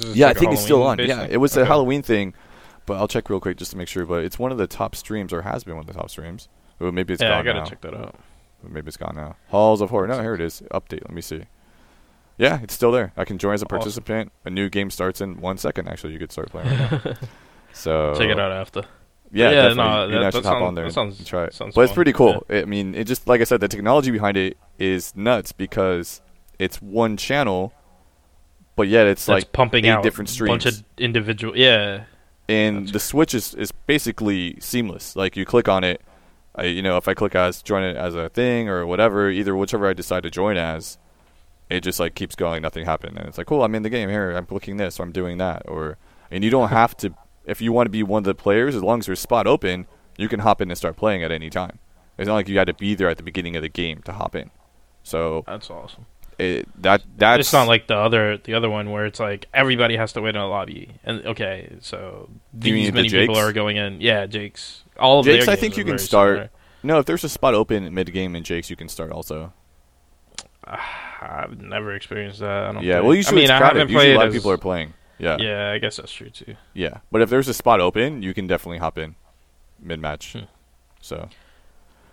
Yeah, 0.00 0.28
like 0.28 0.36
I 0.36 0.40
think 0.40 0.52
it's 0.52 0.62
still 0.62 0.82
on. 0.82 0.98
Yeah, 0.98 1.26
it 1.28 1.36
was 1.38 1.56
a 1.56 1.64
Halloween 1.64 2.02
thing, 2.02 2.34
but 2.86 2.98
I'll 2.98 3.08
check 3.08 3.28
real 3.30 3.40
quick 3.40 3.56
just 3.56 3.70
to 3.72 3.76
make 3.76 3.88
sure. 3.88 4.04
But 4.06 4.24
it's 4.24 4.38
one 4.38 4.52
of 4.52 4.58
the 4.58 4.66
top 4.66 4.94
streams, 4.96 5.32
or 5.32 5.42
has 5.42 5.64
been 5.64 5.74
one 5.76 5.82
of 5.88 5.92
the 5.92 5.98
top 5.98 6.10
streams. 6.10 6.48
Well, 6.78 6.92
maybe 6.92 7.14
it's 7.14 7.22
yeah, 7.22 7.30
gone 7.30 7.38
I 7.40 7.42
gotta 7.42 7.58
now. 7.60 7.64
check 7.66 7.80
that 7.82 7.94
out. 7.94 8.14
Maybe 8.68 8.88
it's 8.88 8.96
gone 8.96 9.14
now. 9.14 9.36
Halls 9.48 9.80
of 9.80 9.90
Horror. 9.90 10.08
No, 10.08 10.20
here 10.20 10.34
it 10.34 10.40
is. 10.40 10.62
Update. 10.72 11.02
Let 11.02 11.12
me 11.12 11.20
see. 11.22 11.44
Yeah, 12.38 12.60
it's 12.62 12.74
still 12.74 12.92
there. 12.92 13.12
I 13.16 13.24
can 13.24 13.38
join 13.38 13.54
as 13.54 13.62
a 13.62 13.64
Awesome. 13.64 13.78
participant. 13.78 14.32
A 14.44 14.50
new 14.50 14.68
game 14.68 14.90
starts 14.90 15.20
in 15.20 15.40
one 15.40 15.56
second. 15.56 15.88
Actually, 15.88 16.12
you 16.12 16.18
could 16.18 16.32
start 16.32 16.50
playing. 16.50 16.68
Right 16.68 17.04
now. 17.04 17.14
so 17.72 18.14
Check 18.18 18.28
it 18.28 18.38
out 18.38 18.52
after. 18.52 18.82
Yeah, 19.32 19.50
Yeah, 19.50 19.68
definitely. 19.68 19.76
no, 19.84 20.04
you 20.06 20.12
that- 20.12 20.20
that 20.20 20.32
should 20.34 20.44
hop 20.44 20.52
sounds- 20.54 20.62
on 20.64 20.74
there 20.74 20.84
that 20.84 20.92
sounds- 20.92 21.24
try 21.24 21.44
it. 21.44 21.54
sounds 21.54 21.74
But 21.74 21.82
it's 21.82 21.92
pretty 21.92 22.12
cool. 22.12 22.44
I 22.50 22.64
mean, 22.64 22.94
it 22.94 23.04
just 23.04 23.26
like 23.26 23.40
I 23.40 23.44
said, 23.44 23.60
the 23.60 23.68
technology 23.68 24.10
behind 24.10 24.36
it 24.36 24.56
is 24.78 25.14
nuts 25.16 25.52
because 25.52 26.20
it's 26.58 26.80
one 26.82 27.16
channel, 27.16 27.72
but 28.76 28.88
yet 28.88 29.06
it's 29.06 29.26
That's 29.26 29.44
like 29.44 29.52
pumping 29.52 29.88
out 29.88 30.02
different 30.02 30.30
a 30.38 30.44
bunch 30.44 30.62
streams. 30.62 30.78
of 30.80 30.84
individual. 30.98 31.56
Yeah, 31.56 32.04
and 32.48 32.88
the 32.88 33.00
switch 33.00 33.34
is, 33.34 33.54
is 33.54 33.72
basically 33.72 34.56
seamless 34.60 35.16
like 35.16 35.36
you 35.36 35.44
click 35.44 35.68
on 35.68 35.84
it 35.84 36.00
I, 36.54 36.64
you 36.64 36.82
know 36.82 36.96
if 36.96 37.08
i 37.08 37.14
click 37.14 37.34
as 37.34 37.62
join 37.62 37.82
it 37.82 37.96
as 37.96 38.14
a 38.14 38.28
thing 38.28 38.68
or 38.68 38.86
whatever 38.86 39.30
either 39.30 39.56
whichever 39.56 39.88
i 39.88 39.92
decide 39.92 40.22
to 40.22 40.30
join 40.30 40.56
as 40.56 40.98
it 41.68 41.80
just 41.80 41.98
like 41.98 42.14
keeps 42.14 42.34
going 42.34 42.62
nothing 42.62 42.84
happened 42.84 43.18
and 43.18 43.28
it's 43.28 43.38
like 43.38 43.46
cool 43.46 43.62
i'm 43.64 43.74
in 43.74 43.82
the 43.82 43.90
game 43.90 44.08
here 44.08 44.30
i'm 44.32 44.46
clicking 44.46 44.76
this 44.76 44.98
or 44.98 45.02
i'm 45.02 45.12
doing 45.12 45.38
that 45.38 45.62
or 45.66 45.96
and 46.30 46.44
you 46.44 46.50
don't 46.50 46.68
have 46.68 46.96
to 46.98 47.12
if 47.44 47.60
you 47.60 47.72
want 47.72 47.86
to 47.86 47.90
be 47.90 48.02
one 48.02 48.20
of 48.20 48.24
the 48.24 48.34
players 48.34 48.74
as 48.74 48.82
long 48.82 49.00
as 49.00 49.06
there's 49.06 49.18
a 49.18 49.22
spot 49.22 49.46
open 49.46 49.86
you 50.16 50.28
can 50.28 50.40
hop 50.40 50.60
in 50.60 50.70
and 50.70 50.78
start 50.78 50.96
playing 50.96 51.22
at 51.22 51.32
any 51.32 51.50
time 51.50 51.78
it's 52.18 52.28
not 52.28 52.34
like 52.34 52.48
you 52.48 52.56
had 52.56 52.66
to 52.66 52.74
be 52.74 52.94
there 52.94 53.08
at 53.08 53.16
the 53.16 53.22
beginning 53.22 53.56
of 53.56 53.62
the 53.62 53.68
game 53.68 54.00
to 54.02 54.12
hop 54.12 54.34
in 54.34 54.50
so 55.02 55.44
that's 55.46 55.70
awesome. 55.70 56.06
It, 56.38 56.68
that 56.82 57.02
that's 57.16 57.40
it's 57.40 57.52
not 57.52 57.66
like 57.68 57.86
the 57.86 57.96
other 57.96 58.36
the 58.38 58.54
other 58.54 58.68
one 58.68 58.90
where 58.90 59.06
it's 59.06 59.18
like 59.20 59.46
everybody 59.54 59.96
has 59.96 60.12
to 60.14 60.20
wait 60.20 60.30
in 60.36 60.40
a 60.40 60.48
lobby. 60.48 60.90
And 61.04 61.24
okay, 61.26 61.76
so 61.80 62.28
these 62.52 62.86
the 62.88 62.92
many 62.92 63.08
people 63.08 63.36
are 63.38 63.52
going 63.52 63.76
in. 63.76 64.00
Yeah, 64.00 64.26
Jake's. 64.26 64.84
All 64.98 65.20
of 65.20 65.26
Jake's, 65.26 65.48
I 65.48 65.56
think 65.56 65.76
you 65.76 65.84
can 65.84 65.98
start- 65.98 66.34
similar. 66.36 66.50
no 66.82 66.98
if 66.98 67.06
there's 67.06 67.24
a 67.24 67.28
spot 67.28 67.54
open 67.54 67.92
mid 67.94 68.12
game 68.12 68.34
in 68.36 68.42
jake's 68.44 68.70
you 68.70 68.76
can 68.76 68.88
start 68.88 69.10
also 69.12 69.52
I've 70.64 71.60
never 71.60 71.94
experienced 71.94 72.40
that. 72.40 72.64
I 72.64 72.72
don't. 72.72 72.82
yeah 72.82 72.94
think. 72.94 73.04
well 73.06 73.14
usually 73.14 73.32
I 73.32 73.36
mean, 73.36 73.44
it's 73.44 73.50
I 73.52 73.58
crowded 73.58 73.78
haven't 73.78 73.92
usually 73.92 74.04
played 74.06 74.14
a 74.14 74.18
lot 74.18 74.26
as, 74.28 74.34
of 74.34 74.38
people 74.38 74.50
are 74.52 74.58
playing 74.58 74.94
yeah 75.18 75.36
Yeah, 75.38 75.70
I 75.72 75.78
guess 75.78 75.96
that's 75.96 76.12
true 76.12 76.30
too. 76.30 76.56
Yeah, 76.74 76.98
but 77.10 77.22
if 77.22 77.30
there's 77.30 77.48
a 77.48 77.54
spot 77.54 77.80
open, 77.80 78.22
you 78.22 78.34
can 78.34 78.46
definitely 78.46 78.78
hop 78.78 78.98
in 78.98 79.14
mid 79.80 80.00
match. 80.00 80.32
Hmm. 80.32 80.44
So 81.00 81.28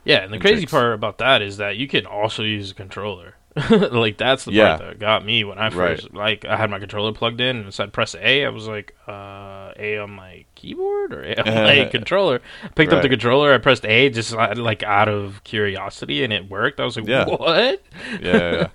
Yeah, 0.06 0.20
and 0.24 0.32
the 0.32 0.36
And 0.36 0.42
crazy 0.42 0.62
Jake's. 0.62 0.72
part 0.72 0.94
about 0.94 1.18
that 1.18 1.42
is 1.42 1.58
that 1.58 1.78
you 1.78 1.88
can 1.88 2.06
also 2.06 2.44
use 2.44 2.72
a 2.72 2.74
controller. 2.76 3.36
like 3.70 4.18
that's 4.18 4.46
the 4.46 4.52
Yeah. 4.52 4.78
part 4.78 4.90
that 4.90 5.00
got 5.00 5.24
me 5.26 5.44
when 5.44 5.58
I 5.60 5.66
Right. 5.70 6.00
first 6.00 6.14
like 6.14 6.44
I 6.46 6.58
had 6.58 6.70
my 6.72 6.80
controller 6.80 7.12
plugged 7.14 7.40
in 7.40 7.58
and 7.58 7.68
it 7.68 7.74
said 7.74 7.94
press 7.94 8.16
A. 8.16 8.46
I 8.46 8.50
was 8.50 8.68
like, 8.68 8.96
uh, 9.08 9.72
A 9.78 9.98
on 10.00 10.10
my 10.12 10.46
keyboard 10.56 11.14
or 11.14 11.24
A 11.24 11.36
on 11.36 11.46
my 11.84 11.88
controller. 11.92 12.42
I 12.64 12.68
picked 12.70 12.94
up 12.94 13.02
the 13.04 13.10
controller. 13.10 13.54
I 13.54 13.60
pressed 13.60 13.86
A 13.86 14.10
just 14.10 14.34
uh, 14.34 14.54
like 14.58 14.82
out 14.84 15.08
of 15.10 15.44
curiosity, 15.44 16.24
and 16.24 16.34
it 16.34 16.50
worked. 16.50 16.80
I 16.80 16.86
was 16.86 16.96
like, 16.98 17.08
Yeah. 17.08 17.26
what? 17.26 17.82
yeah, 18.20 18.20
yeah, 18.22 18.68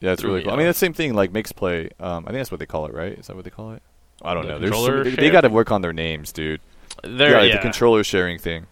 yeah. 0.00 0.12
it's 0.12 0.24
really 0.24 0.42
cool. 0.42 0.52
I 0.52 0.56
mean, 0.56 0.66
the 0.66 0.74
same 0.74 0.92
thing 0.94 1.14
like 1.14 1.32
MixPlay. 1.32 1.92
Um, 2.00 2.24
I 2.24 2.30
think 2.30 2.38
that's 2.40 2.50
what 2.50 2.58
they 2.60 2.66
call 2.66 2.86
it, 2.86 2.94
right? 2.94 3.18
Is 3.18 3.28
that 3.28 3.36
what 3.36 3.44
they 3.44 3.50
call 3.50 3.72
it? 3.72 3.82
I 4.22 4.34
don't 4.34 4.46
The 4.46 4.54
know. 4.54 4.58
Controller 4.58 5.04
many- 5.04 5.16
they, 5.16 5.30
got 5.30 5.42
to 5.42 5.48
work 5.48 5.70
on 5.70 5.80
their 5.80 5.92
names, 5.92 6.32
dude. 6.32 6.60
There, 7.04 7.30
yeah, 7.30 7.42
yeah, 7.42 7.56
the 7.56 7.62
controller 7.62 8.02
sharing 8.02 8.38
thing. 8.40 8.66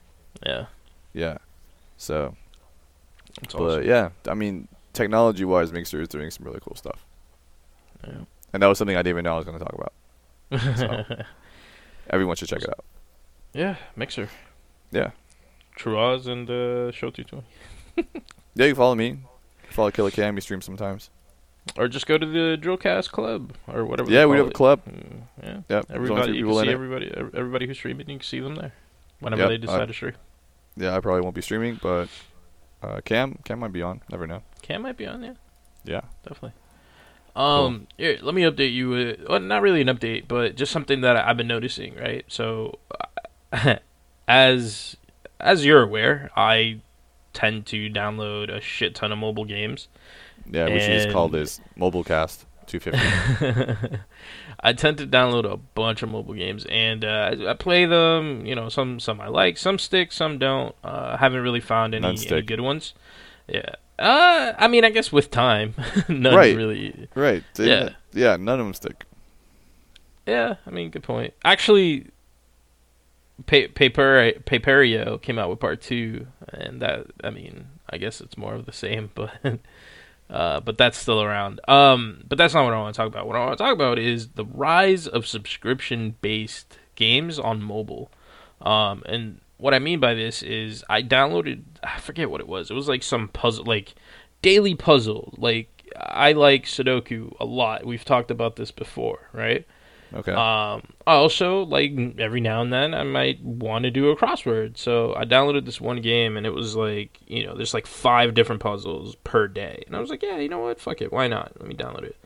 yeah. 0.45 0.67
Yeah. 1.13 1.39
So, 1.97 2.35
It's 3.43 3.55
but 3.55 3.63
awesome. 3.63 3.85
yeah, 3.85 4.09
I 4.29 4.35
mean, 4.35 4.67
technology-wise, 4.97 5.73
Mixer 5.73 6.01
is 6.01 6.09
doing 6.09 6.31
some 6.31 6.45
really 6.47 6.61
cool 6.61 6.75
stuff. 6.77 7.05
Yeah. 8.07 8.15
And 8.53 8.63
that 8.63 8.67
was 8.67 8.79
something 8.79 8.97
I 8.97 9.01
didn't 9.01 9.11
even 9.15 9.25
know 9.25 9.35
I 9.35 9.37
was 9.37 9.45
going 9.45 9.59
to 9.59 9.65
talk 9.65 9.75
about. 9.75 10.79
So, 10.79 11.25
everyone 12.11 12.37
should 12.37 12.49
check 12.49 12.63
it 12.63 12.69
out. 12.71 12.85
yeah, 13.53 13.77
Mixer, 13.97 14.29
Yeah. 14.91 15.11
Truaz 15.79 16.27
and 16.27 16.49
uh, 16.49 16.91
Show 16.93 17.11
Two 17.11 17.25
Twenty. 17.25 17.47
Yeah, 18.55 18.67
you 18.67 18.75
follow 18.75 18.95
me. 18.95 19.19
Follow 19.69 19.91
Killer 19.91 20.11
Cam. 20.11 20.35
He 20.35 20.41
stream 20.41 20.63
sometimes. 20.63 21.11
Or 21.77 21.89
just 21.89 22.07
go 22.07 22.17
to 22.17 22.25
the 22.25 22.57
Drillcast 22.59 23.11
Club 23.11 23.53
or 23.69 23.85
whatever. 23.85 24.11
Yeah, 24.11 24.25
we 24.25 24.39
have 24.39 24.47
a 24.47 24.51
club. 24.51 24.81
Mm, 24.89 25.21
yeah, 25.43 25.61
Yep. 25.69 25.87
everybody. 25.91 26.33
You 26.39 26.47
can 26.47 26.65
see 26.65 26.71
everybody. 26.71 27.13
Everybody 27.35 27.67
who's 27.67 27.77
streaming, 27.77 28.09
you 28.09 28.17
can 28.17 28.25
see 28.25 28.41
them 28.41 28.55
there 28.55 28.73
whenever 29.21 29.43
Yep, 29.43 29.51
they 29.51 29.59
decide 29.59 29.89
to 29.89 29.93
stream. 29.95 30.15
Yeah, 30.79 30.97
I 30.97 31.01
probably 31.01 31.21
won't 31.21 31.35
be 31.35 31.43
streaming, 31.43 31.79
but 31.83 32.09
uh, 32.83 33.01
Cam, 33.05 33.39
Cam 33.45 33.59
might 33.61 33.73
be 33.73 33.83
on. 33.83 34.01
Never 34.11 34.27
know. 34.27 34.43
Cam 34.63 34.83
might 34.83 34.97
be 34.97 35.07
on, 35.07 35.23
yeah, 35.23 35.35
Yeah. 35.85 36.01
definitely. 36.23 36.53
Um, 37.35 37.87
here, 37.99 38.19
let 38.23 38.35
me 38.35 38.43
update 38.43 38.73
you. 38.73 38.89
With, 38.89 39.21
well, 39.29 39.41
not 39.41 39.61
really 39.61 39.83
an 39.83 39.89
update, 39.89 40.27
but 40.27 40.57
just 40.57 40.73
something 40.73 41.03
that 41.03 41.17
I've 41.17 41.37
been 41.37 41.47
noticing. 41.49 41.95
Right, 41.95 42.25
so 42.29 42.79
as 44.29 44.97
as 45.39 45.65
you're 45.65 45.83
aware, 45.83 46.31
I 46.37 46.81
tend 47.35 47.67
to 47.67 47.91
download 47.91 48.49
a 48.51 48.61
shit 48.61 48.95
ton 48.95 49.13
of 49.13 49.19
mobile 49.19 49.45
games. 49.45 49.89
Yeah, 50.51 50.69
we 50.69 50.81
should 50.81 50.93
just 50.93 51.11
call 51.11 51.29
this 51.29 51.61
Mobilecast 51.79 52.45
250. 52.67 53.99
I 54.61 54.73
tend 54.73 54.99
to 54.99 55.07
download 55.07 55.45
a 55.51 55.57
bunch 55.57 56.03
of 56.03 56.09
mobile 56.09 56.35
games, 56.35 56.67
and 56.71 57.05
uh, 57.05 57.35
I, 57.47 57.51
I 57.51 57.55
play 57.55 57.85
them. 57.87 58.45
You 58.47 58.55
know, 58.55 58.69
some 58.69 58.99
some 59.01 59.21
I 59.21 59.29
like, 59.29 59.59
some 59.59 59.79
stick, 59.79 60.13
some 60.13 60.39
don't. 60.39 60.75
Uh, 60.83 61.13
I 61.15 61.17
haven't 61.19 61.43
really 61.43 61.61
found 61.61 61.95
any, 61.95 62.07
any 62.07 62.43
good 62.43 62.61
ones. 62.61 62.95
Yeah. 63.47 63.75
Uh, 63.99 64.53
I 64.59 64.69
mean, 64.69 64.85
I 64.85 64.91
guess 64.91 65.11
with 65.11 65.31
time, 65.31 65.75
none 66.09 66.35
Right. 66.35 66.55
really. 66.57 67.09
right. 67.15 67.43
Yeah. 67.59 67.91
Yeah, 68.13 68.37
none 68.37 68.61
of 68.61 68.67
them 68.67 68.75
stick. 68.75 69.05
Yeah, 70.27 70.57
I 70.67 70.71
mean, 70.71 70.91
good 70.91 71.03
point. 71.05 71.33
Actually, 71.45 72.07
pa- 73.47 73.69
Paper 73.75 74.33
Paper.io 74.45 75.19
came 75.19 75.39
out 75.39 75.49
with 75.51 75.61
part 75.61 75.81
two, 75.81 76.27
and 76.49 76.83
that 76.83 77.07
I 77.23 77.31
mean, 77.31 77.69
I 77.89 77.97
guess 77.99 78.21
it's 78.21 78.37
more 78.37 78.55
of 78.55 78.67
the 78.67 78.73
same, 78.73 79.11
but 79.15 79.31
uh, 80.31 80.61
but 80.61 80.79
that's 80.79 80.99
still 80.99 81.23
around. 81.23 81.61
Um, 81.69 82.25
but 82.29 82.39
that's 82.39 82.55
not 82.55 82.65
what 82.65 82.75
I 82.75 82.79
want 82.79 82.95
to 82.95 82.99
talk 82.99 83.09
about. 83.09 83.27
What 83.27 83.37
I 83.37 83.45
want 83.45 83.59
to 83.59 83.65
talk 83.65 83.73
about 83.73 83.99
is 83.99 84.29
the 84.29 84.45
rise 84.45 85.07
of 85.07 85.27
subscription-based 85.27 86.79
games 86.95 87.39
on 87.39 87.63
mobile. 87.63 88.11
Um, 88.61 89.03
and 89.07 89.41
what 89.59 89.75
I 89.75 89.79
mean 89.79 90.01
by 90.01 90.15
this 90.15 90.43
is 90.43 90.85
I 90.89 91.03
downloaded 91.03 91.63
I 91.83 91.99
forget 92.01 92.31
what 92.31 92.41
it 92.41 92.49
was. 92.49 92.71
It 92.71 92.75
was 92.75 92.89
like 92.89 93.03
some 93.03 93.29
puzzle, 93.29 93.65
like 93.65 93.95
daily 94.43 94.75
puzzle. 94.75 95.35
Like 95.37 95.91
I 95.97 96.33
like 96.33 96.65
Sudoku 96.65 97.35
a 97.39 97.45
lot. 97.45 97.87
We've 97.87 98.05
talked 98.05 98.31
about 98.31 98.57
this 98.57 98.71
before, 98.71 99.29
right? 99.33 99.67
Okay. 100.15 100.33
Um, 100.33 100.83
I 101.07 101.15
also 101.15 101.65
like 101.65 101.93
every 102.19 102.41
now 102.41 102.63
and 102.63 102.73
then 102.73 102.95
I 102.95 103.03
might 103.03 103.43
want 103.43 103.85
to 103.85 103.91
do 103.91 104.11
a 104.11 104.17
crossword. 104.17 104.77
So 104.77 105.15
I 105.17 105.25
downloaded 105.25 105.65
this 105.65 105.81
one 105.81 106.01
game 106.01 106.37
and 106.37 106.47
it 106.47 106.55
was 106.55 106.77
like 106.77 107.19
you 107.27 107.45
know 107.45 107.55
there's 107.55 107.75
like 107.75 107.87
five 107.87 108.35
different 108.35 108.63
puzzles 108.63 109.17
per 109.25 109.49
day, 109.49 109.83
and 109.87 109.97
I 109.97 110.01
was 110.01 110.11
like, 110.11 110.23
yeah, 110.23 110.39
you 110.39 110.49
know 110.49 110.61
what, 110.61 110.81
fuck 110.81 111.03
it, 111.03 111.13
why 111.13 111.29
not? 111.29 111.53
Let 111.59 111.69
me 111.69 111.75
download 111.75 112.05
it. 112.05 112.17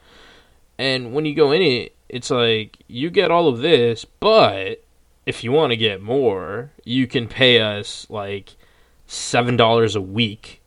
And 0.79 1.13
when 1.13 1.27
you 1.27 1.35
go 1.35 1.53
in 1.53 1.63
it, 1.63 1.95
it's 2.09 2.31
like 2.31 2.79
you 2.87 3.11
get 3.11 3.31
all 3.31 3.49
of 3.49 3.59
this, 3.59 4.05
but 4.05 4.83
if 5.27 5.45
you 5.45 5.53
want 5.53 5.71
to 5.71 5.77
get 5.77 6.03
more, 6.03 6.73
you 6.85 7.07
can 7.07 7.29
pay 7.29 7.61
us 7.61 8.07
like 8.11 8.57
seven 9.07 9.57
dollars 9.57 9.95
a 9.95 10.01
week, 10.01 10.61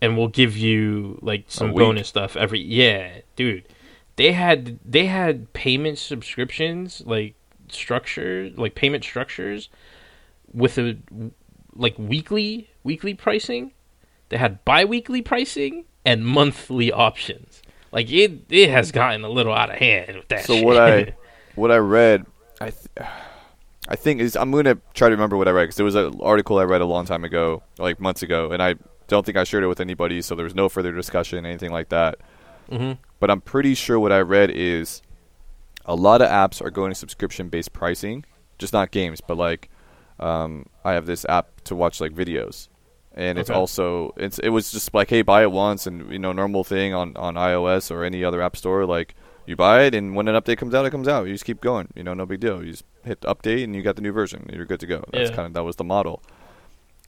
and 0.00 0.16
we'll 0.16 0.28
give 0.28 0.56
you 0.56 1.18
like 1.22 1.44
some 1.48 1.72
bonus 1.74 2.08
stuff 2.08 2.36
every. 2.36 2.60
Yeah, 2.60 3.20
dude, 3.34 3.68
they 4.16 4.32
had 4.32 4.78
they 4.84 5.06
had 5.06 5.52
payment 5.52 5.98
subscriptions 5.98 7.02
like 7.06 7.34
structure 7.68 8.50
like 8.56 8.74
payment 8.74 9.04
structures 9.04 9.68
with 10.52 10.78
a 10.78 10.96
like 11.74 11.98
weekly 11.98 12.70
weekly 12.82 13.14
pricing. 13.14 13.72
They 14.28 14.38
had 14.38 14.64
bi-weekly 14.64 15.22
pricing 15.22 15.84
and 16.04 16.26
monthly 16.26 16.90
options. 16.90 17.62
Like 17.92 18.10
it, 18.10 18.42
it 18.48 18.70
has 18.70 18.90
gotten 18.92 19.24
a 19.24 19.28
little 19.28 19.52
out 19.52 19.70
of 19.70 19.76
hand 19.76 20.16
with 20.16 20.28
that. 20.28 20.44
so 20.44 20.54
shit. 20.54 20.64
what 20.64 20.76
I 20.76 21.14
what 21.54 21.70
I 21.70 21.76
read, 21.76 22.26
I 22.60 22.70
th- 22.70 23.08
I 23.88 23.96
think 23.96 24.20
is 24.20 24.36
I'm 24.36 24.50
gonna 24.50 24.78
try 24.94 25.08
to 25.08 25.14
remember 25.14 25.36
what 25.36 25.48
I 25.48 25.52
read 25.52 25.64
because 25.64 25.76
there 25.76 25.84
was 25.84 25.94
an 25.94 26.18
article 26.20 26.58
I 26.58 26.64
read 26.64 26.80
a 26.80 26.86
long 26.86 27.06
time 27.06 27.24
ago, 27.24 27.62
like 27.78 28.00
months 28.00 28.22
ago, 28.22 28.50
and 28.50 28.62
I 28.62 28.74
don't 29.08 29.24
think 29.24 29.36
I 29.36 29.44
shared 29.44 29.62
it 29.62 29.68
with 29.68 29.80
anybody, 29.80 30.22
so 30.22 30.34
there 30.34 30.44
was 30.44 30.54
no 30.54 30.68
further 30.68 30.92
discussion, 30.92 31.46
anything 31.46 31.70
like 31.70 31.90
that. 31.90 32.18
Mhm. 32.70 32.98
But 33.20 33.30
I'm 33.30 33.40
pretty 33.40 33.74
sure 33.74 33.98
what 33.98 34.12
I 34.12 34.20
read 34.20 34.50
is 34.50 35.02
a 35.84 35.94
lot 35.94 36.20
of 36.20 36.28
apps 36.28 36.60
are 36.64 36.70
going 36.70 36.90
to 36.90 36.94
subscription 36.94 37.48
based 37.48 37.72
pricing, 37.72 38.24
just 38.58 38.72
not 38.72 38.90
games, 38.90 39.20
but 39.20 39.36
like 39.36 39.68
um, 40.18 40.66
I 40.84 40.92
have 40.92 41.06
this 41.06 41.24
app 41.28 41.60
to 41.64 41.74
watch 41.74 42.00
like 42.00 42.12
videos, 42.12 42.68
and 43.14 43.38
it's 43.38 43.50
also 43.50 44.14
it's 44.16 44.38
it 44.40 44.48
was 44.48 44.70
just 44.72 44.92
like 44.94 45.10
hey 45.10 45.22
buy 45.22 45.42
it 45.42 45.52
once 45.52 45.86
and 45.86 46.10
you 46.10 46.18
know 46.18 46.32
normal 46.32 46.64
thing 46.64 46.94
on 46.94 47.16
on 47.16 47.34
iOS 47.34 47.90
or 47.90 48.02
any 48.02 48.24
other 48.24 48.40
app 48.40 48.56
store 48.56 48.86
like 48.86 49.14
you 49.46 49.54
buy 49.56 49.82
it 49.82 49.94
and 49.94 50.16
when 50.16 50.26
an 50.26 50.34
update 50.34 50.56
comes 50.58 50.74
out 50.74 50.84
it 50.86 50.90
comes 50.90 51.06
out. 51.06 51.26
You 51.26 51.32
just 51.34 51.44
keep 51.44 51.60
going 51.60 51.88
you 51.94 52.02
know 52.02 52.14
no 52.14 52.24
big 52.26 52.40
deal. 52.40 52.64
You 52.64 52.70
just 52.72 52.84
hit 53.04 53.20
update 53.20 53.62
and 53.64 53.76
you 53.76 53.82
got 53.82 53.96
the 53.96 54.02
new 54.02 54.12
version. 54.12 54.48
You're 54.52 54.64
good 54.64 54.80
to 54.80 54.86
go. 54.86 55.04
That's 55.12 55.30
Yeah. 55.30 55.36
kind 55.36 55.46
of 55.46 55.52
that 55.54 55.62
was 55.64 55.76
the 55.76 55.84
model. 55.84 56.22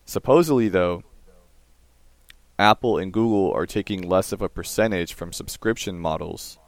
Supposedly 0.05 0.69
though 0.69 1.03
Apple 2.59 2.99
and 2.99 3.13
Google 3.13 3.53
are 3.53 3.67
taking 3.67 4.03
less 4.09 4.33
of 4.33 4.43
a 4.43 4.49
percentage 4.49 5.13
from 5.15 5.33
subscription 5.33 5.99
models 5.99 6.59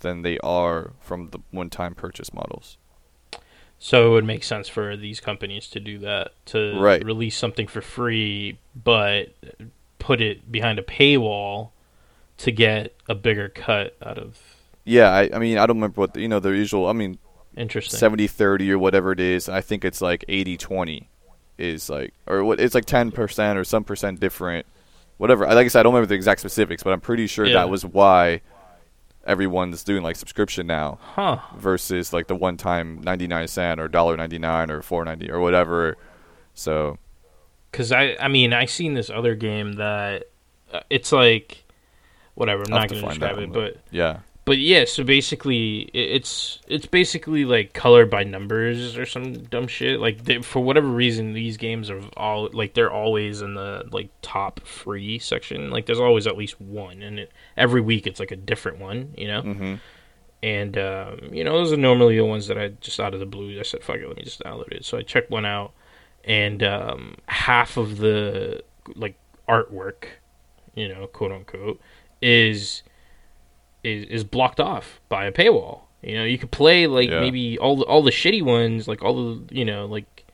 than 0.00 0.22
they 0.22 0.38
are 0.38 0.92
from 1.00 1.30
the 1.30 1.38
one-time 1.50 1.94
purchase 1.94 2.32
models 2.32 2.76
So 3.78 4.08
it 4.08 4.10
would 4.10 4.24
make 4.26 4.44
sense 4.44 4.68
for 4.68 4.96
these 4.96 5.20
companies 5.20 5.68
to 5.68 5.80
do 5.80 5.98
that 6.00 6.32
to 6.46 6.78
Right. 6.78 7.04
release 7.04 7.36
something 7.36 7.66
for 7.66 7.80
free, 7.80 8.58
but 8.74 9.34
put 9.98 10.20
it 10.20 10.50
behind 10.52 10.78
a 10.78 10.82
paywall 10.82 11.70
to 12.38 12.50
get 12.50 12.94
a 13.08 13.14
bigger 13.14 13.48
cut 13.50 13.96
out 14.02 14.16
of. 14.18 14.38
yeah 14.84 15.10
I, 15.10 15.30
I 15.34 15.38
mean 15.38 15.58
I 15.58 15.66
don't 15.66 15.76
remember 15.76 16.00
what 16.00 16.14
the, 16.14 16.20
you 16.22 16.28
know 16.28 16.40
the 16.40 16.50
usual 16.50 16.86
I 16.88 16.92
mean 16.92 17.18
Interesting. 17.56 17.98
70 17.98 18.26
30 18.28 18.70
or 18.72 18.78
whatever 18.78 19.10
it 19.12 19.20
is 19.20 19.48
i 19.48 19.60
think 19.60 19.84
it's 19.84 20.00
like 20.00 20.24
80 20.28 20.56
20 20.56 21.08
is 21.58 21.90
like 21.90 22.14
or 22.26 22.44
what 22.44 22.60
it's 22.60 22.74
like 22.74 22.86
10% 22.86 23.56
or 23.56 23.64
some 23.64 23.84
percent 23.84 24.20
different 24.20 24.64
whatever 25.20 25.46
like 25.46 25.64
i 25.66 25.68
said 25.68 25.80
i 25.80 25.82
don't 25.84 25.92
remember 25.92 26.06
the 26.08 26.14
exact 26.14 26.40
specifics 26.40 26.82
but 26.82 26.92
i'm 26.92 27.00
pretty 27.00 27.26
sure 27.26 27.44
Yeah. 27.46 27.54
that 27.54 27.70
was 27.70 27.84
why 27.84 28.40
everyone's 29.26 29.84
doing 29.84 30.02
like 30.02 30.16
subscription 30.16 30.66
now 30.66 30.98
Huh. 31.14 31.38
versus 31.56 32.12
like 32.12 32.26
the 32.26 32.34
one 32.34 32.56
time 32.56 33.00
99 33.02 33.46
cent 33.48 33.78
or 33.80 33.86
dollar 33.86 34.16
99 34.16 34.70
or 34.70 34.80
4.90 34.80 35.28
or 35.30 35.40
whatever. 35.40 35.96
So, 36.54 36.96
Because 37.70 37.92
I, 37.92 38.16
I 38.18 38.28
mean, 38.28 38.52
I 38.54 38.64
seen 38.64 38.94
this 38.94 39.10
other 39.10 39.34
game 39.34 39.74
that 39.74 40.24
uh, 40.72 40.80
it's 40.88 41.12
like, 41.12 41.64
whatever. 42.34 42.62
I'm 42.66 42.72
I'll 42.72 42.78
not 42.80 42.80
have 42.80 42.88
to 42.90 42.94
going 43.02 43.14
to 43.14 43.18
describe 43.20 43.38
it, 43.38 43.52
but 43.52 43.76
yeah. 43.90 44.20
But 44.44 44.58
yeah. 44.58 44.84
So 44.86 45.04
basically, 45.04 45.90
it's 45.92 46.60
it's 46.66 46.86
basically 46.86 47.44
like 47.44 47.72
colored 47.72 48.10
by 48.10 48.24
numbers 48.24 48.96
or 48.96 49.06
some 49.06 49.42
dumb 49.44 49.66
shit. 49.68 50.00
Like 50.00 50.24
they, 50.24 50.38
for 50.42 50.60
whatever 50.60 50.88
reason, 50.88 51.32
these 51.32 51.56
games 51.56 51.90
are 51.90 52.00
all 52.16 52.48
like 52.52 52.74
they're 52.74 52.90
always 52.92 53.42
in 53.42 53.54
the 53.54 53.84
like 53.92 54.10
top 54.22 54.60
free 54.66 55.18
section. 55.18 55.70
Like 55.70 55.86
there's 55.86 56.00
always 56.00 56.26
at 56.26 56.36
least 56.36 56.60
one, 56.60 57.02
and 57.02 57.18
it, 57.20 57.32
every 57.56 57.80
week 57.80 58.06
it's 58.06 58.20
like 58.20 58.30
a 58.32 58.36
different 58.36 58.78
one. 58.78 59.14
You 59.16 59.28
know. 59.28 59.42
hmm 59.42 59.74
And 60.42 60.78
um, 60.78 61.18
you 61.32 61.44
know, 61.44 61.58
those 61.58 61.72
are 61.72 61.76
normally 61.76 62.16
the 62.16 62.24
ones 62.24 62.46
that 62.46 62.58
I 62.58 62.68
just 62.80 62.98
out 62.98 63.12
of 63.14 63.20
the 63.20 63.26
blue. 63.26 63.58
I 63.60 63.62
said, 63.62 63.84
"Fuck 63.84 63.96
it, 63.96 64.08
let 64.08 64.16
me 64.16 64.22
just 64.24 64.40
download 64.42 64.72
it." 64.72 64.84
So 64.84 64.96
I 64.96 65.02
checked 65.02 65.30
one 65.30 65.44
out, 65.44 65.72
and 66.24 66.62
um, 66.62 67.16
half 67.26 67.76
of 67.76 67.98
the 67.98 68.64
like 68.96 69.16
artwork, 69.46 70.04
you 70.74 70.88
know, 70.88 71.06
quote 71.08 71.32
unquote, 71.32 71.78
is 72.22 72.82
is 73.82 74.04
is 74.06 74.24
blocked 74.24 74.60
off 74.60 75.00
by 75.08 75.26
a 75.26 75.32
paywall. 75.32 75.80
You 76.02 76.16
know, 76.16 76.24
you 76.24 76.38
could 76.38 76.50
play 76.50 76.86
like 76.86 77.10
Yeah. 77.10 77.20
maybe 77.20 77.58
all 77.58 77.76
the 77.76 77.84
all 77.84 78.02
the 78.02 78.10
shitty 78.10 78.42
ones, 78.42 78.88
like 78.88 79.02
all 79.02 79.14
the 79.34 79.54
you 79.54 79.64
know 79.64 79.86
like 79.86 80.24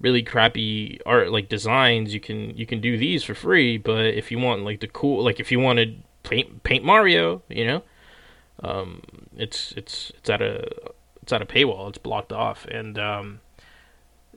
really 0.00 0.22
crappy 0.22 0.98
art 1.04 1.30
like 1.30 1.48
designs. 1.48 2.14
You 2.14 2.20
can 2.20 2.56
you 2.56 2.66
can 2.66 2.80
do 2.80 2.96
these 2.96 3.22
for 3.24 3.34
free, 3.34 3.76
but 3.78 4.06
if 4.06 4.30
you 4.30 4.38
want 4.38 4.64
like 4.64 4.80
the 4.80 4.88
cool, 4.88 5.22
like 5.22 5.38
if 5.40 5.52
you 5.52 5.60
wanted 5.60 6.02
paint 6.22 6.62
paint 6.62 6.84
Mario, 6.84 7.42
you 7.48 7.66
know, 7.66 7.82
um, 8.62 9.02
it's 9.36 9.72
it's 9.72 10.10
it's 10.18 10.30
at 10.30 10.40
a 10.40 10.66
it's 11.22 11.32
at 11.32 11.42
a 11.42 11.46
paywall. 11.46 11.88
It's 11.90 11.98
blocked 11.98 12.32
off, 12.32 12.64
and 12.66 12.98
um, 12.98 13.40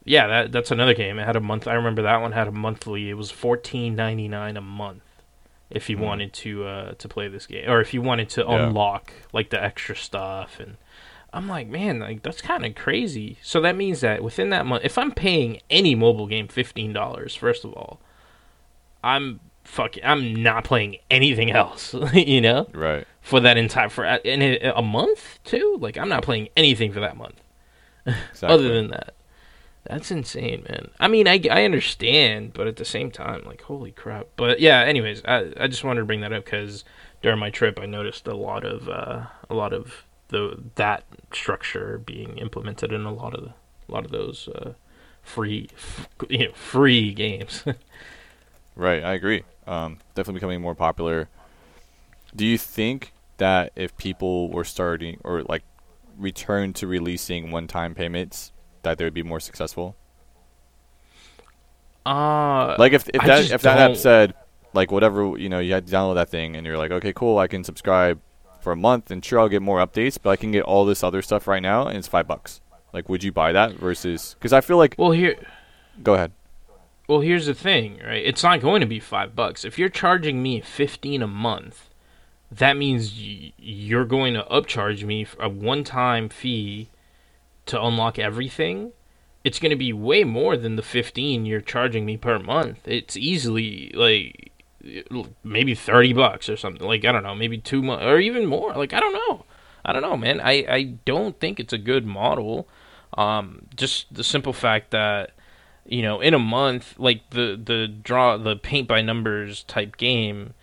yeah, 0.04 0.28
that 0.28 0.52
that's 0.52 0.72
another 0.72 0.94
game. 0.94 1.18
It 1.18 1.26
had 1.26 1.38
a 1.38 1.42
month. 1.42 1.66
I 1.68 1.74
remember 1.76 2.02
that 2.02 2.22
one 2.22 2.34
had 2.34 2.48
a 2.48 2.52
monthly. 2.52 3.10
It 3.10 3.14
was 3.14 3.32
fourteen 3.32 3.96
ninety 3.96 4.28
nine 4.28 4.58
a 4.58 4.62
month 4.62 5.03
if 5.74 5.90
you 5.90 5.98
Hmm. 5.98 6.04
wanted 6.04 6.34
to 6.34 6.66
uh, 6.66 6.92
to 6.94 7.08
play 7.10 7.28
this 7.28 7.46
game, 7.48 7.70
or 7.70 7.82
if 7.82 7.94
you 7.94 8.02
wanted 8.02 8.30
to 8.30 8.42
Yeah. 8.48 8.68
unlock 8.68 9.12
like 9.34 9.50
the 9.50 9.62
extra 9.62 9.96
stuff. 9.96 10.60
And 10.60 10.78
I'm 11.34 11.48
like, 11.48 11.68
man, 11.68 12.00
like 12.00 12.24
that's 12.24 12.42
kind 12.42 12.66
of 12.66 12.76
crazy. 12.76 13.38
So 13.42 13.60
that 13.62 13.76
means 13.76 14.02
that 14.02 14.24
within 14.24 14.50
that 14.52 14.66
month, 14.66 14.86
if 14.86 14.98
I'm 14.98 15.12
paying 15.12 15.60
any 15.70 15.96
mobile 15.96 16.28
game 16.28 16.48
fifteen 16.48 16.94
dollars, 16.94 17.36
first 17.36 17.64
of 17.66 17.74
all, 17.74 18.00
I'm 19.04 19.40
fucking, 19.64 20.04
I'm 20.06 20.42
not 20.44 20.64
playing 20.64 20.98
anything 21.10 21.52
else. 21.52 21.94
you 22.14 22.42
know 22.42 22.68
Right. 22.74 23.06
for 23.22 23.40
that 23.40 23.58
entire 23.58 23.90
for 23.90 24.06
in 24.06 24.42
a, 24.42 24.74
a 24.76 24.82
month 24.82 25.40
too. 25.44 25.78
Like 25.80 25.98
I'm 25.98 26.10
not 26.10 26.24
playing 26.24 26.50
anything 26.56 26.92
for 26.94 27.00
that 27.00 27.18
month. 27.18 27.42
Exactly. 28.06 28.50
Other 28.54 28.74
than 28.74 28.90
that, 28.90 29.14
that's 29.86 30.12
insane, 30.12 30.66
man. 30.70 30.92
I 31.00 31.08
mean, 31.08 31.28
I, 31.28 31.42
I 31.52 31.64
understand, 31.66 32.54
but 32.54 32.68
at 32.68 32.78
the 32.78 32.86
same 32.86 33.12
time, 33.12 33.44
like 33.46 33.62
holy 33.62 33.92
crap. 33.92 34.28
But 34.36 34.60
yeah, 34.60 34.82
anyways, 34.82 35.24
I 35.26 35.52
I 35.60 35.68
just 35.68 35.84
wanted 35.84 36.02
to 36.02 36.06
bring 36.06 36.22
that 36.22 36.34
up 36.34 36.46
because 36.46 36.84
during 37.22 37.40
my 37.40 37.50
trip, 37.50 37.80
I 37.80 37.86
noticed 37.86 38.28
a 38.28 38.36
lot 38.36 38.64
of 38.66 38.88
uh, 38.88 39.26
a 39.50 39.54
lot 39.54 39.74
of 39.74 40.06
the 40.30 40.60
that 40.76 41.04
structure 41.32 42.02
being 42.06 42.38
implemented 42.38 42.92
in 42.94 43.06
a 43.06 43.14
lot 43.14 43.36
of 43.36 43.54
a 43.88 43.92
lot 43.92 44.06
of 44.06 44.12
those 44.12 44.48
uh, 44.50 44.74
free 45.22 45.70
f- 45.76 46.08
you 46.30 46.48
know 46.48 46.54
free 46.54 47.14
games. 47.14 47.64
Right, 48.76 49.04
I 49.04 49.14
agree. 49.14 49.44
Um, 49.68 50.00
definitely 50.16 50.40
becoming 50.40 50.62
more 50.62 50.76
popular. 50.76 51.30
Do 52.36 52.46
you 52.46 52.58
think 52.58 53.14
that 53.38 53.72
if 53.76 53.96
people 53.98 54.50
were 54.50 54.64
starting 54.64 55.20
or 55.24 55.44
like 55.44 55.64
return 56.18 56.74
to 56.74 56.88
releasing 56.88 57.52
one-time 57.52 57.94
payments, 57.94 58.52
that 58.84 58.98
they 58.98 59.04
would 59.04 59.14
be 59.14 59.24
more 59.24 59.40
successful? 59.40 59.96
uh 62.06 62.76
Like 62.78 62.94
if 62.94 63.08
if 63.10 63.22
I 63.22 63.28
that 63.28 63.52
if 63.52 63.62
that 63.62 63.80
app 63.80 63.90
don't- 63.92 63.98
said 63.98 64.34
like 64.74 64.92
whatever 64.92 65.38
you 65.38 65.50
know 65.50 65.60
you 65.60 65.74
had 65.74 65.88
to 65.88 65.94
download 65.94 66.16
that 66.16 66.30
thing 66.30 66.56
and 66.56 66.66
you're 66.68 66.78
like 66.78 66.92
okay 66.92 67.14
cool 67.14 67.38
I 67.38 67.48
can 67.48 67.64
subscribe 67.64 68.20
for 68.60 68.74
a 68.74 68.76
month 68.76 69.10
and 69.12 69.24
sure 69.24 69.40
I'll 69.40 69.48
get 69.50 69.62
more 69.62 69.80
updates 69.86 70.18
but 70.22 70.32
I 70.32 70.36
can 70.36 70.52
get 70.52 70.64
all 70.64 70.84
this 70.86 71.04
other 71.04 71.22
stuff 71.22 71.48
right 71.48 71.62
now 71.62 71.88
and 71.88 71.98
it's 71.98 72.08
five 72.08 72.28
bucks. 72.28 72.60
Like 72.92 73.08
would 73.10 73.24
you 73.24 73.32
buy 73.32 73.54
that 73.54 73.74
versus 73.76 74.36
because 74.38 74.52
I 74.54 74.62
feel 74.62 74.78
like 74.78 74.96
well 74.98 75.12
here 75.12 75.36
go 76.02 76.16
ahead. 76.16 76.32
Well, 77.08 77.20
here's 77.20 77.48
the 77.48 77.54
thing, 77.54 78.00
right? 78.04 78.24
It's 78.26 78.44
not 78.44 78.62
going 78.62 78.80
to 78.80 78.88
be 78.88 79.00
five 79.02 79.36
bucks. 79.36 79.66
If 79.66 79.78
you're 79.78 79.90
charging 79.90 80.42
me 80.42 80.62
fifteen 80.62 81.22
a 81.22 81.28
month, 81.28 81.90
that 82.50 82.78
means 82.78 83.12
y- 83.14 83.52
you're 83.58 84.06
going 84.06 84.34
to 84.36 84.44
upcharge 84.44 85.04
me 85.04 85.28
a 85.38 85.50
one-time 85.50 86.30
fee 86.30 86.90
to 87.68 87.82
unlock 87.82 88.20
everything. 88.20 88.92
It's 89.44 89.60
going 89.60 89.72
to 89.72 89.76
be 89.76 89.92
way 89.92 90.24
more 90.24 90.56
than 90.56 90.76
the 90.76 90.82
fifteen 90.82 91.46
you're 91.46 91.62
charging 91.62 92.06
me 92.06 92.18
per 92.18 92.40
month. 92.40 92.80
It's 92.86 93.18
easily 93.18 93.92
like 93.94 94.52
maybe 95.44 95.76
thirty 95.76 96.14
bucks 96.14 96.50
or 96.50 96.58
something. 96.58 96.86
Like 96.86 97.06
I 97.06 97.12
don't 97.12 97.24
know, 97.24 97.36
maybe 97.36 97.58
two 97.58 97.82
months 97.82 98.06
or 98.06 98.20
even 98.20 98.46
more. 98.46 98.74
Like 98.74 98.94
I 98.94 99.00
don't 99.00 99.14
know. 99.14 99.46
I 99.86 99.92
don't 99.92 100.02
know, 100.02 100.18
man. 100.18 100.40
I 100.40 100.66
I 100.70 100.84
don't 101.06 101.40
think 101.40 101.60
it's 101.60 101.74
a 101.74 101.78
good 101.78 102.06
model. 102.06 102.68
Um, 103.18 103.68
just 103.76 104.14
the 104.14 104.24
simple 104.24 104.54
fact 104.54 104.92
that 104.92 105.32
you 105.86 106.02
know, 106.02 106.22
in 106.22 106.34
a 106.34 106.40
month, 106.40 106.96
like 106.98 107.30
the 107.32 107.60
the 107.62 107.88
draw 107.88 108.38
the 108.38 108.56
paint 108.56 108.88
by 108.88 109.02
numbers 109.02 109.64
type 109.64 109.98
game, 109.98 110.54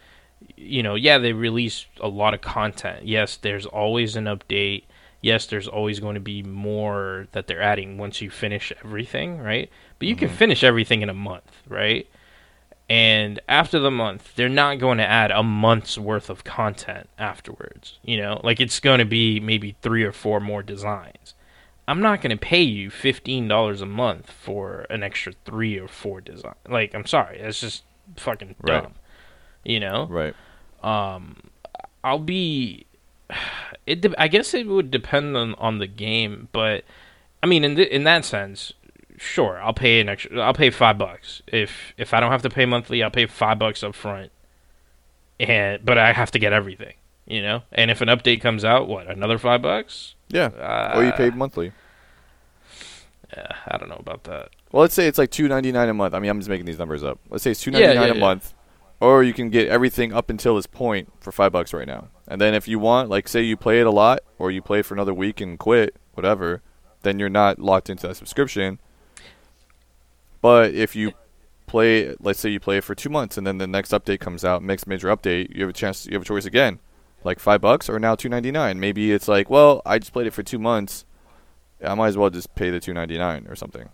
you 0.57 0.83
know, 0.83 0.95
yeah, 0.95 1.19
they 1.19 1.33
release 1.33 1.87
a 2.01 2.09
lot 2.09 2.35
of 2.35 2.41
content. 2.41 3.07
Yes, 3.07 3.37
there's 3.37 3.67
always 3.67 4.17
an 4.17 4.25
update. 4.25 4.85
Yes, 5.23 5.47
there's 5.47 5.69
always 5.69 6.01
going 6.01 6.15
to 6.15 6.21
be 6.21 6.43
more 6.43 7.27
that 7.33 7.47
they're 7.47 7.61
adding 7.63 7.99
once 7.99 8.21
you 8.23 8.31
finish 8.31 8.73
everything, 8.83 9.39
right? 9.39 9.71
But 9.99 10.09
you 10.09 10.17
can 10.17 10.29
finish 10.31 10.65
everything 10.65 11.03
in 11.03 11.11
a 11.11 11.15
month, 11.15 11.63
right? 11.69 12.09
And 12.89 13.39
after 13.49 13.79
the 13.79 13.91
month, 13.91 14.33
they're 14.35 14.49
not 14.49 14.79
going 14.81 14.99
to 14.99 15.07
add 15.09 15.31
a 15.31 15.43
month's 15.43 15.97
worth 15.99 16.29
of 16.31 16.43
content 16.43 17.09
afterwards. 17.19 17.99
You 18.03 18.17
know, 18.17 18.41
like 18.43 18.61
it's 18.61 18.81
going 18.81 18.99
to 18.99 19.05
be 19.05 19.39
maybe 19.41 19.77
three 19.83 20.03
or 20.05 20.13
four 20.13 20.41
more 20.41 20.63
designs. 20.63 21.35
I'm 21.87 22.01
not 22.01 22.21
going 22.23 22.31
to 22.31 22.37
pay 22.37 22.63
you 22.63 22.91
$15 22.91 23.83
a 23.83 23.87
month 23.87 24.31
for 24.31 24.87
an 24.91 25.03
extra 25.03 25.33
three 25.45 25.79
or 25.79 25.89
four 25.89 26.21
design. 26.21 26.55
Like, 26.69 26.95
I'm 26.95 27.07
sorry. 27.07 27.39
That's 27.43 27.61
just 27.61 27.83
fucking 28.17 28.55
Right. 28.63 28.83
dumb. 28.83 28.95
You 29.65 29.81
know? 29.81 30.07
Right. 30.07 30.35
Um, 30.83 31.37
I'll 32.03 32.19
be. 32.19 32.87
It. 33.87 34.01
De- 34.03 34.21
I 34.23 34.29
guess 34.29 34.55
it 34.55 34.67
would 34.67 34.91
depend 34.91 35.37
on, 35.37 35.55
on 35.57 35.79
the 35.79 35.87
game, 35.87 36.49
but 36.53 36.85
I 37.43 37.47
mean, 37.47 37.65
in 37.65 37.77
th- 37.77 37.89
in 37.89 38.05
that 38.05 38.25
sense, 38.25 38.73
sure, 39.17 39.61
I'll 39.63 39.73
pay 39.75 40.01
an 40.01 40.09
extra. 40.09 40.39
I'll 40.41 40.55
pay 40.55 40.71
five 40.71 40.99
bucks 40.99 41.43
if 41.47 41.93
if 41.97 42.13
I 42.15 42.21
don't 42.21 42.31
have 42.31 42.43
to 42.43 42.51
pay 42.51 42.67
monthly. 42.67 43.03
I'll 43.03 43.11
pay 43.11 43.27
five 43.27 43.59
bucks 43.59 43.83
up 43.83 43.95
front, 43.95 44.31
and 45.39 45.85
but 45.85 45.99
I 45.99 46.13
have 46.13 46.31
to 46.33 46.39
get 46.39 46.53
everything, 46.53 46.95
you 47.27 47.43
know. 47.43 47.63
And 47.73 47.91
if 47.91 48.01
an 48.01 48.09
update 48.09 48.41
comes 48.41 48.65
out, 48.65 48.89
what 48.89 49.09
another 49.09 49.39
five 49.39 49.63
bucks? 49.63 50.15
Yeah. 50.29 50.47
Uh, 50.47 50.93
or 50.97 51.05
you 51.05 51.13
pay 51.13 51.31
monthly. 51.31 51.73
Yeah, 53.37 53.47
I 53.69 53.77
don't 53.79 53.89
know 53.89 53.97
about 54.01 54.25
that. 54.25 54.51
Well, 54.73 54.83
let's 54.83 54.95
say 54.95 55.07
it's 55.07 55.19
like 55.19 55.31
two 55.31 55.49
ninety 55.49 55.73
nine 55.73 55.89
a 55.89 55.95
month. 55.95 56.15
I 56.15 56.19
mean, 56.19 56.31
I'm 56.31 56.39
just 56.41 56.49
making 56.49 56.67
these 56.67 56.79
numbers 56.79 57.03
up. 57.05 57.19
Let's 57.29 57.43
say 57.45 57.53
it's 57.53 57.65
2.99 57.65 57.73
Yeah, 57.81 57.93
yeah, 57.93 58.03
a 58.03 58.07
yeah. 58.15 58.21
month, 58.21 58.55
or 59.01 59.23
you 59.23 59.33
can 59.33 59.51
get 59.51 59.69
everything 59.69 60.13
up 60.13 60.31
until 60.31 60.57
this 60.57 60.67
point 60.67 61.11
for 61.21 61.33
five 61.33 61.53
bucks 61.53 61.73
right 61.73 61.87
now. 61.87 62.09
And 62.29 62.41
then 62.41 62.55
if 62.55 62.69
you 62.69 62.79
want, 62.79 63.09
like, 63.09 63.27
say 63.27 63.43
you 63.43 63.57
play 63.57 63.81
it 63.81 63.87
a 63.87 63.91
lot, 63.91 64.21
or 64.39 64.51
you 64.51 64.63
play 64.63 64.81
it 64.81 64.87
for 64.87 64.95
another 64.95 65.15
week 65.15 65.41
and 65.41 65.59
quit, 65.59 65.97
whatever, 66.15 66.63
then 67.03 67.19
you're 67.19 67.29
not 67.29 67.59
locked 67.59 67.91
into 67.91 68.07
that 68.07 68.17
subscription. 68.17 68.79
But 70.43 70.75
if 70.75 70.95
you 70.95 71.13
play, 71.67 72.15
let's 72.21 72.41
say 72.41 72.51
you 72.51 72.61
play 72.61 72.79
it 72.79 72.85
for 72.85 72.95
two 72.95 73.09
months, 73.09 73.39
and 73.39 73.47
then 73.47 73.59
the 73.59 73.67
next 73.67 73.91
update 73.91 74.21
comes 74.21 74.45
out, 74.45 74.63
next 74.63 74.87
major 74.87 75.09
update, 75.09 75.55
you 75.55 75.63
have 75.63 75.71
a 75.71 75.73
chance, 75.73 76.07
you 76.07 76.13
have 76.13 76.23
a 76.23 76.25
choice 76.25 76.45
again, 76.45 76.79
like 77.25 77.39
five 77.39 77.61
bucks 77.61 77.89
or 77.89 77.99
now 77.99 78.15
two 78.15 78.29
ninety 78.29 78.51
nine. 78.51 78.81
Maybe 78.81 79.13
it's 79.13 79.29
like, 79.29 79.51
well, 79.51 79.83
I 79.85 79.99
just 79.99 80.13
played 80.13 80.27
it 80.27 80.35
for 80.35 80.43
two 80.43 80.59
months. 80.59 81.05
I 81.85 81.95
might 81.95 82.09
as 82.09 82.17
well 82.17 82.31
just 82.31 82.55
pay 82.55 82.71
the 82.71 82.81
two 82.81 82.95
ninety 82.95 83.19
nine 83.19 83.47
or 83.49 83.57
something. 83.57 83.89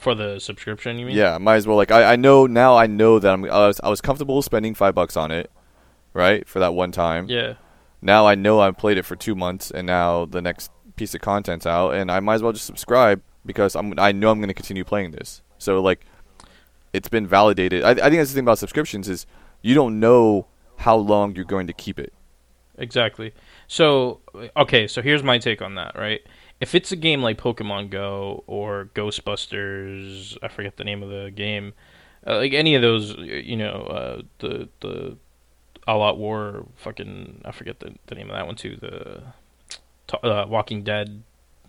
For 0.00 0.14
the 0.14 0.38
subscription, 0.38 0.98
you 0.98 1.04
mean? 1.04 1.14
Yeah, 1.14 1.36
might 1.36 1.56
as 1.56 1.66
well. 1.66 1.76
Like 1.76 1.90
I, 1.90 2.14
I 2.14 2.16
know 2.16 2.46
now. 2.46 2.74
I 2.74 2.86
know 2.86 3.18
that 3.18 3.30
I'm. 3.30 3.44
I 3.44 3.66
was, 3.66 3.80
I 3.84 3.90
was 3.90 4.00
comfortable 4.00 4.40
spending 4.40 4.74
five 4.74 4.94
bucks 4.94 5.14
on 5.14 5.30
it, 5.30 5.50
right, 6.14 6.48
for 6.48 6.58
that 6.58 6.72
one 6.72 6.90
time. 6.90 7.28
Yeah. 7.28 7.56
Now 8.00 8.26
I 8.26 8.34
know 8.34 8.60
I've 8.60 8.78
played 8.78 8.96
it 8.96 9.04
for 9.04 9.14
two 9.14 9.34
months, 9.34 9.70
and 9.70 9.86
now 9.86 10.24
the 10.24 10.40
next 10.40 10.70
piece 10.96 11.14
of 11.14 11.20
content's 11.20 11.66
out, 11.66 11.90
and 11.90 12.10
I 12.10 12.18
might 12.20 12.36
as 12.36 12.42
well 12.42 12.52
just 12.52 12.64
subscribe 12.64 13.20
because 13.44 13.76
I'm. 13.76 13.92
I 13.98 14.12
know 14.12 14.30
I'm 14.30 14.38
going 14.38 14.48
to 14.48 14.54
continue 14.54 14.84
playing 14.84 15.10
this. 15.10 15.42
So 15.58 15.82
like, 15.82 16.06
it's 16.94 17.10
been 17.10 17.26
validated. 17.26 17.84
I, 17.84 17.90
I 17.90 17.94
think 17.94 18.16
that's 18.16 18.30
the 18.30 18.36
thing 18.36 18.44
about 18.44 18.58
subscriptions 18.58 19.06
is 19.06 19.26
you 19.60 19.74
don't 19.74 20.00
know 20.00 20.46
how 20.78 20.96
long 20.96 21.36
you're 21.36 21.44
going 21.44 21.66
to 21.66 21.74
keep 21.74 21.98
it. 21.98 22.14
Exactly. 22.78 23.34
So, 23.68 24.20
okay, 24.56 24.86
so 24.86 25.02
here's 25.02 25.22
my 25.22 25.36
take 25.36 25.60
on 25.60 25.74
that, 25.74 25.94
right? 25.94 26.22
If 26.60 26.74
it's 26.74 26.92
a 26.92 26.96
game 26.96 27.22
like 27.22 27.38
Pokemon 27.38 27.90
Go 27.90 28.44
or 28.46 28.90
Ghostbusters, 28.94 30.36
I 30.42 30.48
forget 30.48 30.76
the 30.76 30.84
name 30.84 31.02
of 31.02 31.08
the 31.08 31.30
game, 31.30 31.72
uh, 32.26 32.36
like 32.36 32.52
any 32.52 32.74
of 32.74 32.82
those, 32.82 33.16
you 33.16 33.56
know, 33.56 33.72
uh, 33.90 34.22
the 34.40 34.68
the 34.80 35.16
All 35.86 36.02
Out 36.02 36.18
War, 36.18 36.66
fucking 36.76 37.42
I 37.44 37.52
forget 37.52 37.80
the 37.80 37.94
the 38.06 38.14
name 38.14 38.28
of 38.30 38.36
that 38.36 38.46
one 38.46 38.56
too. 38.56 38.76
The 38.76 39.22
uh, 40.22 40.46
Walking 40.48 40.82
Dead, 40.82 41.22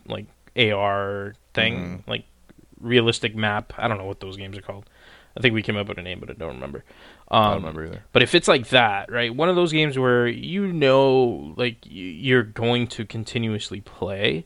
like 0.07 0.25
AR 0.57 1.35
thing, 1.53 1.75
Mhm. 2.03 2.07
like 2.07 2.25
realistic 2.79 3.35
map. 3.35 3.73
I 3.77 3.87
don't 3.87 3.97
know 3.97 4.05
what 4.05 4.19
those 4.19 4.35
games 4.37 4.57
are 4.57 4.61
called. 4.61 4.89
I 5.37 5.39
think 5.39 5.53
we 5.53 5.61
came 5.61 5.77
up 5.77 5.87
with 5.87 5.97
a 5.97 6.01
name, 6.01 6.19
but 6.19 6.29
I 6.29 6.33
don't 6.33 6.55
remember. 6.55 6.83
Um, 7.29 7.41
I 7.41 7.47
don't 7.51 7.57
remember 7.61 7.85
either. 7.85 8.03
But 8.11 8.23
if 8.23 8.35
it's 8.35 8.49
like 8.49 8.67
that, 8.69 9.09
right? 9.09 9.33
One 9.33 9.47
of 9.47 9.55
those 9.55 9.71
games 9.71 9.97
where 9.97 10.27
you 10.27 10.67
know, 10.73 11.53
like 11.55 11.77
you're 11.83 12.43
going 12.43 12.87
to 12.87 13.05
continuously 13.05 13.79
play, 13.79 14.45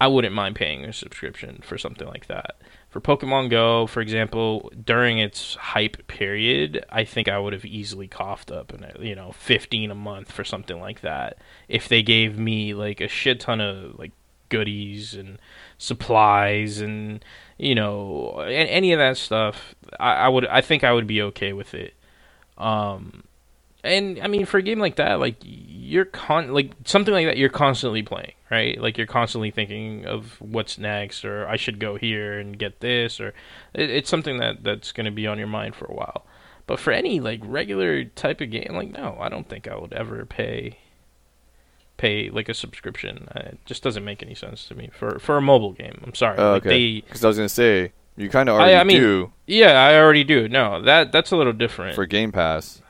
I 0.00 0.08
wouldn't 0.08 0.34
mind 0.34 0.56
paying 0.56 0.84
a 0.84 0.92
subscription 0.92 1.60
for 1.62 1.78
something 1.78 2.06
like 2.06 2.26
that. 2.26 2.56
For 2.90 3.00
Pokemon 3.00 3.50
Go, 3.50 3.86
for 3.86 4.00
example, 4.00 4.72
during 4.84 5.18
its 5.18 5.54
hype 5.54 6.06
period, 6.06 6.84
I 6.90 7.04
think 7.04 7.28
I 7.28 7.38
would 7.38 7.52
have 7.52 7.64
easily 7.64 8.08
coughed 8.08 8.50
up, 8.50 8.72
and 8.72 8.86
you 9.04 9.14
know, 9.14 9.32
fifteen 9.32 9.90
a 9.90 9.94
month 9.94 10.30
for 10.30 10.44
something 10.44 10.80
like 10.80 11.00
that. 11.00 11.38
If 11.68 11.88
they 11.88 12.02
gave 12.02 12.38
me 12.38 12.74
like 12.74 13.00
a 13.00 13.08
shit 13.08 13.40
ton 13.40 13.60
of 13.60 13.98
like 13.98 14.12
goodies 14.48 15.14
and 15.14 15.38
supplies 15.78 16.80
and 16.80 17.24
you 17.58 17.74
know 17.74 18.38
any 18.40 18.92
of 18.92 18.98
that 18.98 19.16
stuff, 19.16 19.74
I, 19.98 20.14
I 20.14 20.28
would. 20.28 20.46
I 20.46 20.60
think 20.60 20.84
I 20.84 20.92
would 20.92 21.06
be 21.06 21.22
okay 21.22 21.52
with 21.52 21.74
it. 21.74 21.94
Um, 22.58 23.24
and 23.84 24.18
I 24.22 24.26
mean, 24.28 24.46
for 24.46 24.58
a 24.58 24.62
game 24.62 24.78
like 24.80 24.96
that, 24.96 25.20
like 25.20 25.36
you're 25.42 26.04
con 26.06 26.52
like 26.52 26.72
something 26.84 27.12
like 27.14 27.26
that, 27.26 27.36
you're 27.36 27.48
constantly 27.50 28.02
playing, 28.02 28.32
right? 28.50 28.80
Like 28.80 28.96
you're 28.98 29.06
constantly 29.06 29.50
thinking 29.50 30.06
of 30.06 30.40
what's 30.40 30.78
next, 30.78 31.24
or 31.24 31.46
I 31.46 31.56
should 31.56 31.78
go 31.78 31.96
here 31.96 32.38
and 32.38 32.58
get 32.58 32.80
this, 32.80 33.20
or 33.20 33.28
it, 33.74 33.90
it's 33.90 34.08
something 34.10 34.38
that 34.38 34.64
that's 34.64 34.92
going 34.92 35.04
to 35.06 35.10
be 35.12 35.26
on 35.26 35.38
your 35.38 35.46
mind 35.46 35.74
for 35.76 35.84
a 35.86 35.92
while. 35.94 36.24
But 36.66 36.80
for 36.80 36.92
any 36.92 37.20
like 37.20 37.40
regular 37.44 38.04
type 38.04 38.40
of 38.40 38.50
game, 38.50 38.70
like 38.72 38.90
no, 38.92 39.16
I 39.20 39.28
don't 39.28 39.48
think 39.48 39.68
I 39.68 39.76
would 39.76 39.92
ever 39.92 40.24
pay 40.24 40.78
pay 41.96 42.30
like 42.30 42.48
a 42.48 42.54
subscription. 42.54 43.28
It 43.36 43.58
just 43.66 43.82
doesn't 43.82 44.04
make 44.04 44.22
any 44.22 44.34
sense 44.34 44.66
to 44.66 44.74
me 44.74 44.90
for 44.92 45.18
for 45.18 45.36
a 45.36 45.42
mobile 45.42 45.72
game. 45.72 46.00
I'm 46.04 46.14
sorry. 46.14 46.38
Oh, 46.38 46.52
Like, 46.52 46.66
okay. 46.66 47.00
Because 47.00 47.24
I 47.24 47.28
was 47.28 47.36
gonna 47.36 47.48
say 47.48 47.92
you 48.16 48.28
kind 48.28 48.48
of 48.48 48.56
I- 48.56 48.58
already 48.60 48.76
I 48.76 48.84
mean- 48.84 49.00
do 49.00 49.32
yeah, 49.46 49.72
I 49.84 49.96
already 49.98 50.24
do. 50.24 50.48
No, 50.48 50.80
that 50.82 51.12
that's 51.12 51.30
a 51.30 51.36
little 51.36 51.52
different. 51.52 51.94
for 51.94 52.06
Game 52.06 52.32
Pass. 52.32 52.80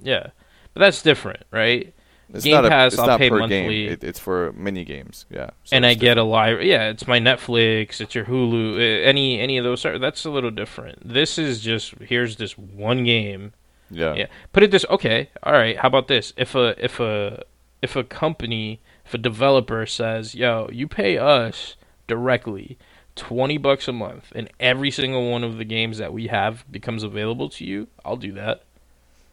Yeah, 0.00 0.28
but 0.74 0.80
that's 0.80 1.02
different, 1.02 1.44
right? 1.50 1.92
It's 2.32 2.44
Game 2.44 2.62
a, 2.62 2.68
Pass, 2.68 2.98
I'll 2.98 3.16
pay 3.16 3.30
monthly. 3.30 3.86
It, 3.86 4.04
it's 4.04 4.18
for 4.18 4.52
mini 4.52 4.84
games. 4.84 5.24
Yeah. 5.30 5.50
So 5.64 5.76
and 5.76 5.86
I 5.86 5.92
it's 5.92 6.00
get 6.00 6.18
a 6.18 6.22
live. 6.22 6.62
Yeah, 6.62 6.90
it's 6.90 7.06
my 7.06 7.18
Netflix. 7.18 8.00
It's 8.00 8.14
your 8.14 8.26
Hulu. 8.26 8.76
uh, 8.76 9.06
Any 9.06 9.40
any 9.40 9.56
of 9.56 9.64
those. 9.64 9.82
That's 9.82 10.24
a 10.24 10.30
little 10.30 10.50
different. 10.50 11.08
This 11.08 11.38
is 11.38 11.60
just 11.60 11.94
here's 12.02 12.36
this 12.36 12.58
one 12.58 13.04
game. 13.04 13.52
Yeah. 13.90 14.14
Yeah. 14.14 14.26
Put 14.52 14.62
it 14.62 14.70
this. 14.70 14.84
Okay. 14.90 15.30
All 15.42 15.54
right. 15.54 15.78
How 15.78 15.88
about 15.88 16.08
this? 16.08 16.34
If 16.36 16.54
a 16.54 16.74
if 16.82 17.00
a 17.00 17.44
if 17.80 17.96
a 17.96 18.04
company 18.04 18.80
if 19.06 19.14
a 19.14 19.18
developer 19.18 19.86
says, 19.86 20.34
"Yo, 20.34 20.68
you 20.70 20.86
pay 20.86 21.16
us 21.18 21.76
directly." 22.06 22.78
20 23.16 23.58
bucks 23.58 23.88
a 23.88 23.92
month 23.92 24.30
and 24.36 24.48
every 24.60 24.92
single 24.92 25.28
one 25.28 25.42
of 25.42 25.58
the 25.58 25.64
games 25.64 25.98
that 25.98 26.12
we 26.12 26.28
have 26.28 26.64
becomes 26.70 27.02
available 27.02 27.48
to 27.48 27.64
you 27.64 27.88
i'll 28.04 28.16
do 28.16 28.30
that 28.30 28.62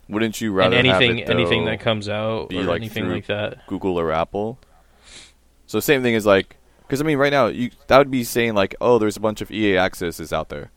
Wouldn't 0.07 0.39
you 0.39 0.49
and 0.49 0.57
rather 0.57 0.75
anything 0.75 1.17
have 1.19 1.29
it, 1.29 1.31
anything 1.31 1.65
that 1.65 1.79
comes 1.79 2.07
out 2.07 2.53
or 2.53 2.63
like 2.63 2.81
anything 2.81 3.09
like 3.09 3.25
that 3.27 3.65
Google 3.67 3.99
or 3.99 4.11
Apple? 4.11 4.59
So 5.65 5.79
same 5.79 6.03
thing 6.03 6.13
as 6.15 6.25
like, 6.25 6.57
because 6.81 7.01
I 7.01 7.03
mean, 7.05 7.17
right 7.17 7.31
now 7.33 7.47
you 7.47 7.71
that 7.87 7.97
would 7.97 8.11
be 8.11 8.23
saying 8.23 8.53
like, 8.53 8.75
oh, 8.79 8.99
there's 8.99 9.17
a 9.17 9.19
bunch 9.19 9.41
of 9.41 9.49
EA 9.51 9.77
accesses 9.77 10.31
out 10.31 10.49
there. 10.49 10.71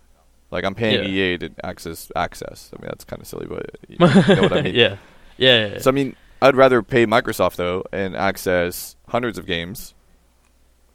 Like 0.50 0.64
I'm 0.64 0.74
paying 0.74 1.02
Yeah. 1.04 1.08
EA 1.34 1.38
to 1.38 1.50
access 1.62 2.10
access. 2.16 2.70
I 2.72 2.80
mean, 2.80 2.88
that's 2.88 3.04
kind 3.04 3.20
of 3.20 3.28
silly, 3.28 3.46
but 3.46 3.66
you 3.88 3.98
know 3.98 4.06
what 4.42 4.52
I 4.54 4.62
mean. 4.62 4.74
yeah. 4.74 4.96
yeah 5.36 5.68
yeah 5.74 5.78
So 5.78 5.90
I 5.90 5.92
mean, 5.92 6.16
I'd 6.40 6.56
rather 6.56 6.82
pay 6.82 7.04
Microsoft 7.06 7.56
though 7.56 7.84
and 7.92 8.16
access 8.16 8.96
hundreds 9.08 9.36
of 9.36 9.44
games 9.44 9.92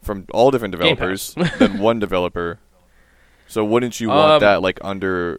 from 0.02 0.26
all 0.32 0.50
different 0.50 0.72
developers 0.72 1.34
than 1.58 1.78
one 1.90 2.00
developer. 2.00 2.58
So 3.46 3.64
wouldn't 3.64 4.00
you 4.00 4.08
want 4.08 4.32
Um, 4.32 4.40
that 4.40 4.60
like 4.60 4.80
under 4.82 5.38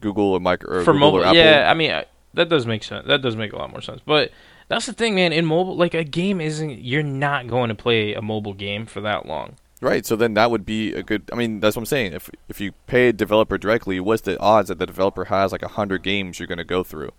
Google 0.00 0.32
or 0.32 0.40
micro 0.40 0.80
or 0.80 0.84
for 0.84 0.92
Google 0.92 1.00
mobile, 1.12 1.18
or 1.20 1.24
Apple? 1.24 1.36
yeah. 1.38 1.68
I 1.70 1.74
mean, 1.74 1.90
I- 1.92 2.04
that 2.34 2.48
does 2.48 2.66
make 2.66 2.82
sense. 2.84 3.06
That 3.06 3.22
does 3.22 3.36
make 3.36 3.52
a 3.52 3.56
lot 3.56 3.70
more 3.70 3.80
sense. 3.80 4.00
But 4.04 4.30
that's 4.68 4.86
the 4.86 4.92
thing, 4.92 5.14
man. 5.14 5.32
In 5.32 5.44
mobile, 5.46 5.76
like 5.76 5.94
a 5.94 6.04
game 6.04 6.40
isn't. 6.40 6.78
You're 6.80 7.02
not 7.02 7.46
going 7.48 7.68
to 7.68 7.74
play 7.74 8.14
a 8.14 8.22
mobile 8.22 8.54
game 8.54 8.86
for 8.86 9.00
that 9.00 9.26
long. 9.26 9.56
Right. 9.80 10.04
So 10.04 10.16
then 10.16 10.34
that 10.34 10.50
would 10.50 10.66
be 10.66 10.92
a 10.92 11.02
good. 11.02 11.22
I 11.32 11.36
mean, 11.36 11.60
that's 11.60 11.76
what 11.76 11.82
I'm 11.82 11.86
saying. 11.86 12.12
If 12.12 12.28
if 12.48 12.60
you 12.60 12.72
pay 12.86 13.08
a 13.08 13.12
developer 13.12 13.56
directly, 13.58 14.00
what's 14.00 14.22
the 14.22 14.38
odds 14.40 14.68
that 14.68 14.78
the 14.78 14.86
developer 14.86 15.26
has 15.26 15.52
like 15.52 15.62
a 15.62 15.68
hundred 15.68 16.02
games 16.02 16.38
you're 16.38 16.48
going 16.48 16.58
to 16.58 16.64
go 16.64 16.82
through? 16.82 17.12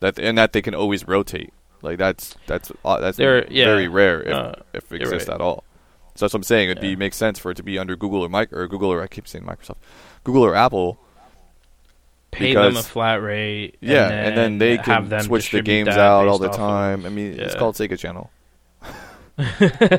That 0.00 0.18
and 0.18 0.38
that 0.38 0.52
they 0.52 0.62
can 0.62 0.74
always 0.74 1.06
rotate. 1.08 1.52
Like 1.82 1.98
that's 1.98 2.36
that's 2.46 2.70
uh, 2.84 2.98
that's 3.00 3.16
They're- 3.18 3.46
yeah. 3.50 3.64
very 3.66 3.88
rare 3.88 4.22
if, 4.22 4.32
Uh, 4.34 4.52
if 4.72 4.92
it 4.92 5.02
exists 5.02 5.28
right. 5.28 5.34
at 5.34 5.40
all. 5.40 5.64
So 6.14 6.24
that's 6.24 6.32
what 6.34 6.38
I'm 6.40 6.42
saying. 6.44 6.70
It'd 6.70 6.80
be 6.80 6.90
Yeah. 6.90 6.96
makes 6.96 7.16
sense 7.16 7.38
for 7.38 7.50
it 7.50 7.56
to 7.56 7.62
be 7.62 7.78
under 7.78 7.94
Google 7.96 8.22
or 8.22 8.28
Mike 8.28 8.52
or 8.52 8.66
Google 8.68 8.92
or 8.92 9.02
I 9.02 9.06
keep 9.06 9.28
saying 9.28 9.44
Microsoft, 9.44 9.76
Google 10.24 10.44
or 10.44 10.54
Apple. 10.54 10.98
Pay 12.38 12.54
them 12.54 12.64
a 12.64 12.68
Because- 12.70 12.88
flat 12.88 13.22
rate. 13.22 13.76
Yeah, 13.80 14.08
and 14.08 14.36
then 14.36 14.58
they 14.58 14.76
have 14.76 14.84
can 14.84 15.08
them 15.08 15.22
switch 15.22 15.50
the 15.50 15.62
games 15.62 15.88
out 15.88 16.28
all 16.28 16.38
the 16.38 16.48
time. 16.50 17.00
of- 17.00 17.06
I 17.06 17.08
mean, 17.10 17.38
it's 17.38 17.54
called 17.54 17.74
Sega 17.74 17.98
Channel. 17.98 18.30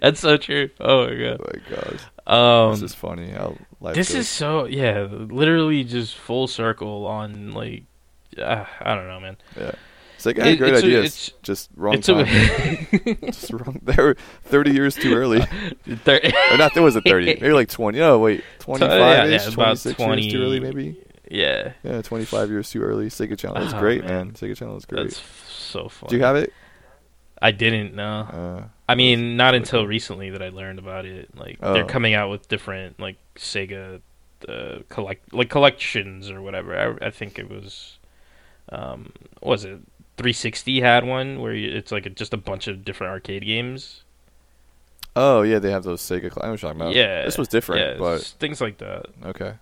That's 0.00 0.20
so 0.20 0.36
true. 0.36 0.70
Oh 0.80 1.06
my 1.08 1.14
god. 1.14 1.40
Oh 1.40 1.58
god. 1.70 1.70
my 1.70 1.76
gosh, 1.76 2.00
Um, 2.26 2.70
this 2.72 2.82
is 2.82 2.94
funny. 2.94 3.30
How 3.30 3.56
this 3.92 4.08
goes. 4.08 4.16
is 4.18 4.28
so 4.28 4.64
yeah, 4.66 5.06
literally 5.10 5.84
just 5.84 6.16
full 6.16 6.46
circle 6.46 7.06
on 7.06 7.52
like 7.52 7.84
uh, 8.38 8.64
I 8.80 8.94
don't 8.94 9.08
know, 9.08 9.20
man. 9.20 9.36
yeah. 9.58 9.72
Sega 10.20 10.38
had 10.38 10.46
It- 10.48 10.58
great 10.58 10.74
it's 10.74 10.82
a- 10.82 10.86
ideas, 10.86 11.04
it's- 11.06 11.32
just 11.42 11.70
wrong 11.76 11.94
It's 11.94 12.06
time. 12.06 12.26
a 12.26 13.14
Just 13.30 13.50
wrong. 13.52 13.80
They 13.82 13.96
were 14.02 14.16
30 14.44 14.72
years 14.72 14.94
too 14.94 15.14
early. 15.14 15.40
Thir- 16.04 16.20
or 16.52 16.58
not, 16.58 16.74
there 16.74 16.82
was 16.82 16.94
a 16.96 17.00
30. 17.00 17.26
Maybe 17.40 17.52
like 17.52 17.68
20. 17.70 18.00
Oh, 18.00 18.18
wait. 18.18 18.44
25 18.60 18.90
yeah, 18.98 19.24
ish? 19.24 19.46
yeah, 19.46 19.50
26 19.54 19.96
20 19.96 20.22
years 20.22 20.32
too 20.32 20.42
early, 20.42 20.60
maybe? 20.60 20.96
yeah, 21.30 21.72
Yeah, 21.82 22.02
25 22.02 22.50
years 22.50 22.70
too 22.70 22.82
early. 22.82 23.06
Sega 23.06 23.38
Channel. 23.38 23.62
is 23.62 23.72
Oh, 23.72 23.78
great, 23.78 24.04
man. 24.04 24.26
man. 24.28 24.32
Sega 24.32 24.56
Channel 24.56 24.76
is 24.76 24.84
great. 24.84 25.04
that's 25.04 25.22
so 25.48 25.88
fun. 25.88 26.10
Do 26.10 26.16
you 26.16 26.22
have 26.22 26.36
it? 26.36 26.52
I 27.42 27.52
didn't 27.52 27.94
know. 27.94 28.20
Uh, 28.20 28.64
I 28.86 28.94
mean, 28.96 29.38
not 29.38 29.54
until 29.54 29.86
recently 29.86 30.28
that 30.30 30.42
I 30.42 30.50
learned 30.50 30.78
about 30.78 31.06
it. 31.06 31.30
Like 31.34 31.58
Oh. 31.62 31.72
they're 31.72 31.86
coming 31.86 32.12
out 32.12 32.28
with 32.28 32.48
different 32.48 33.00
like 33.00 33.16
Sega 33.36 34.02
uh, 34.48 34.78
collect 34.90 35.32
like 35.32 35.48
collections 35.48 36.30
or 36.30 36.42
whatever. 36.42 36.98
I, 37.02 37.06
I 37.06 37.10
think 37.10 37.38
it 37.38 37.48
was, 37.48 37.98
um, 38.70 39.12
was 39.42 39.64
it 39.64 39.78
360 40.20 40.80
had 40.82 41.04
one 41.04 41.40
where 41.40 41.54
you, 41.54 41.74
it's 41.74 41.90
like 41.90 42.04
a, 42.04 42.10
just 42.10 42.34
a 42.34 42.36
bunch 42.36 42.68
of 42.68 42.84
different 42.84 43.10
arcade 43.10 43.42
games. 43.44 44.04
oh, 45.16 45.40
yeah, 45.42 45.58
they 45.58 45.70
have 45.70 45.82
those 45.82 46.02
Sega. 46.02 46.30
I 46.42 46.48
know 46.48 46.56
talking 46.56 46.80
about. 46.80 46.94
Yeah, 46.94 47.24
This 47.24 47.38
was 47.38 47.48
different, 47.48 47.80
yeah, 47.94 47.98
but 47.98 48.20
things 48.38 48.60
like 48.60 48.78
that. 48.78 49.06
okay. 49.24 49.54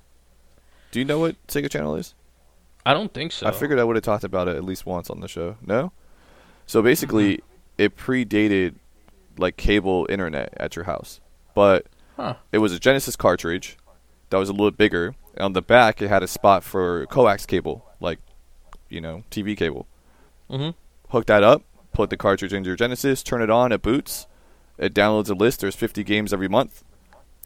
Do 0.90 0.98
you 0.98 1.04
know 1.04 1.18
what 1.20 1.36
Sega 1.46 1.70
Channel 1.70 1.94
is? 1.96 2.14
I 2.84 2.92
don't 2.94 3.12
think 3.14 3.30
so. 3.32 3.46
I 3.46 3.52
figured 3.52 3.78
I 3.78 3.84
would 3.84 3.94
have 3.96 4.02
talked 4.04 4.24
about 4.24 4.48
it 4.48 4.56
at 4.56 4.64
least 4.64 4.84
once 4.86 5.10
on 5.10 5.20
the 5.20 5.28
show. 5.28 5.56
No? 5.64 5.92
So 6.66 6.82
basically, 6.82 7.36
Mm-hmm. 7.36 7.44
it 7.82 7.96
predated 7.96 8.74
like 9.36 9.56
cable 9.56 10.06
internet 10.10 10.52
at 10.56 10.74
your 10.74 10.86
house. 10.86 11.20
But 11.54 11.86
Huh. 12.16 12.34
it 12.50 12.58
was 12.58 12.72
a 12.72 12.78
Genesis 12.80 13.14
cartridge 13.14 13.76
that 14.30 14.38
was 14.38 14.48
a 14.48 14.52
little 14.52 14.70
bigger. 14.72 15.14
And 15.34 15.44
on 15.44 15.52
the 15.52 15.62
back, 15.62 16.02
it 16.02 16.08
had 16.08 16.22
a 16.24 16.26
spot 16.26 16.64
for 16.64 17.06
coax 17.06 17.46
cable, 17.46 17.84
like, 18.00 18.18
you 18.88 19.00
know, 19.00 19.22
TV 19.30 19.56
cable. 19.56 19.86
Hmm 20.50 20.70
Hook 21.10 21.26
that 21.26 21.42
up, 21.42 21.62
put 21.92 22.10
the 22.10 22.16
cartridge 22.16 22.52
into 22.52 22.68
your 22.68 22.76
Genesis, 22.76 23.22
turn 23.22 23.40
it 23.42 23.48
on, 23.50 23.72
it 23.72 23.80
boots. 23.82 24.26
It 24.76 24.92
downloads 24.94 25.30
a 25.30 25.34
list. 25.34 25.60
There's 25.60 25.74
50 25.74 26.04
games 26.04 26.32
every 26.32 26.48
month. 26.48 26.84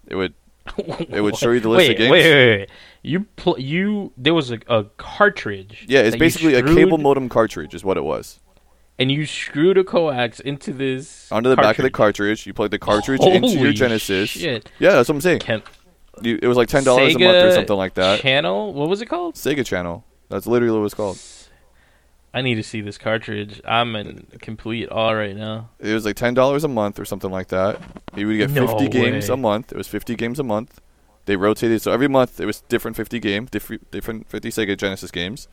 It 0.07 0.17
would 0.17 0.35
It 0.77 1.23
would 1.23 1.37
show 1.39 1.51
you 1.53 1.61
the 1.61 1.69
list 1.69 1.79
wait, 1.89 1.91
of 1.93 1.97
games. 1.99 2.11
Wait, 2.11 2.25
wait, 2.25 2.59
wait. 2.59 2.69
You 3.03 3.21
pl- 3.37 3.59
you 3.61 4.13
there 4.17 4.35
was 4.35 4.51
a, 4.51 4.59
a 4.69 4.85
cartridge. 4.97 5.87
yeah, 5.89 6.01
it's 6.01 6.17
basically 6.17 6.55
a 6.55 6.63
cable 6.63 6.99
modem 6.99 7.29
cartridge, 7.29 7.75
is 7.75 7.85
what 7.85 7.97
it 7.97 8.05
was. 8.05 8.41
and 8.99 9.11
you 9.11 9.27
screwed 9.27 9.79
a 9.79 9.85
coax 9.85 10.41
into 10.41 10.73
this 10.73 11.31
Onto 11.33 11.49
the 11.49 11.57
back 11.57 11.79
of 11.79 11.83
the 11.85 11.91
cartridge. 11.91 12.17
cartridge, 12.29 12.47
you 12.47 12.53
plug 12.55 12.71
the 12.73 12.79
cartridge 12.79 13.21
into 13.23 13.49
your 13.49 13.59
Holy 13.59 13.73
Genesis. 13.73 14.29
Shit. 14.31 14.71
Yeah, 14.79 14.91
that's 14.93 15.09
what 15.09 15.15
I'm 15.17 15.21
saying. 15.21 15.39
Can- 15.41 15.63
You, 16.21 16.39
it 16.43 16.47
was 16.47 16.57
like 16.57 16.69
ten 16.69 16.85
dollars 16.85 17.15
a 17.15 17.19
month 17.19 17.37
or 17.45 17.53
something 17.53 17.77
like 17.77 17.95
that. 17.95 18.21
Channel? 18.21 18.73
What 18.75 18.89
was 18.89 19.01
it 19.01 19.07
called? 19.07 19.35
Sega 19.37 19.65
Channel. 19.65 20.05
That's 20.29 20.47
literally 20.47 20.79
what 20.79 20.85
it's 20.85 20.95
called. 20.95 21.17
I 22.35 22.41
need 22.41 22.55
to 22.55 22.63
see 22.63 22.81
this 22.81 22.97
cartridge. 22.97 23.61
I'm 23.65 23.95
in 23.95 24.27
complete 24.41 24.89
awe 24.91 25.11
right 25.13 25.37
now. 25.37 25.69
It 25.79 25.93
was 25.93 26.05
like 26.05 26.17
ten 26.17 26.35
dollars 26.35 26.65
a 26.65 26.69
month 26.69 26.99
or 26.99 27.05
something 27.05 27.31
like 27.31 27.49
that. 27.49 27.81
You 28.17 28.27
would 28.27 28.39
get 28.39 28.51
No 28.51 28.67
fifty 28.67 28.89
games 28.89 29.29
a 29.29 29.37
month. 29.37 29.73
It 29.73 29.79
was 29.79 29.89
fifty 29.89 30.15
games 30.15 30.39
a 30.39 30.43
month. 30.43 30.81
They 31.27 31.37
rotated, 31.37 31.83
so 31.83 31.93
every 31.93 32.09
month 32.09 32.41
it 32.41 32.47
was 32.47 32.63
different 32.63 32.97
fifty 32.97 33.21
games, 33.21 33.51
different 33.51 33.91
different 33.91 34.29
fifty 34.29 34.49
Sega 34.49 34.77
Genesis 34.77 35.11
games. 35.11 35.47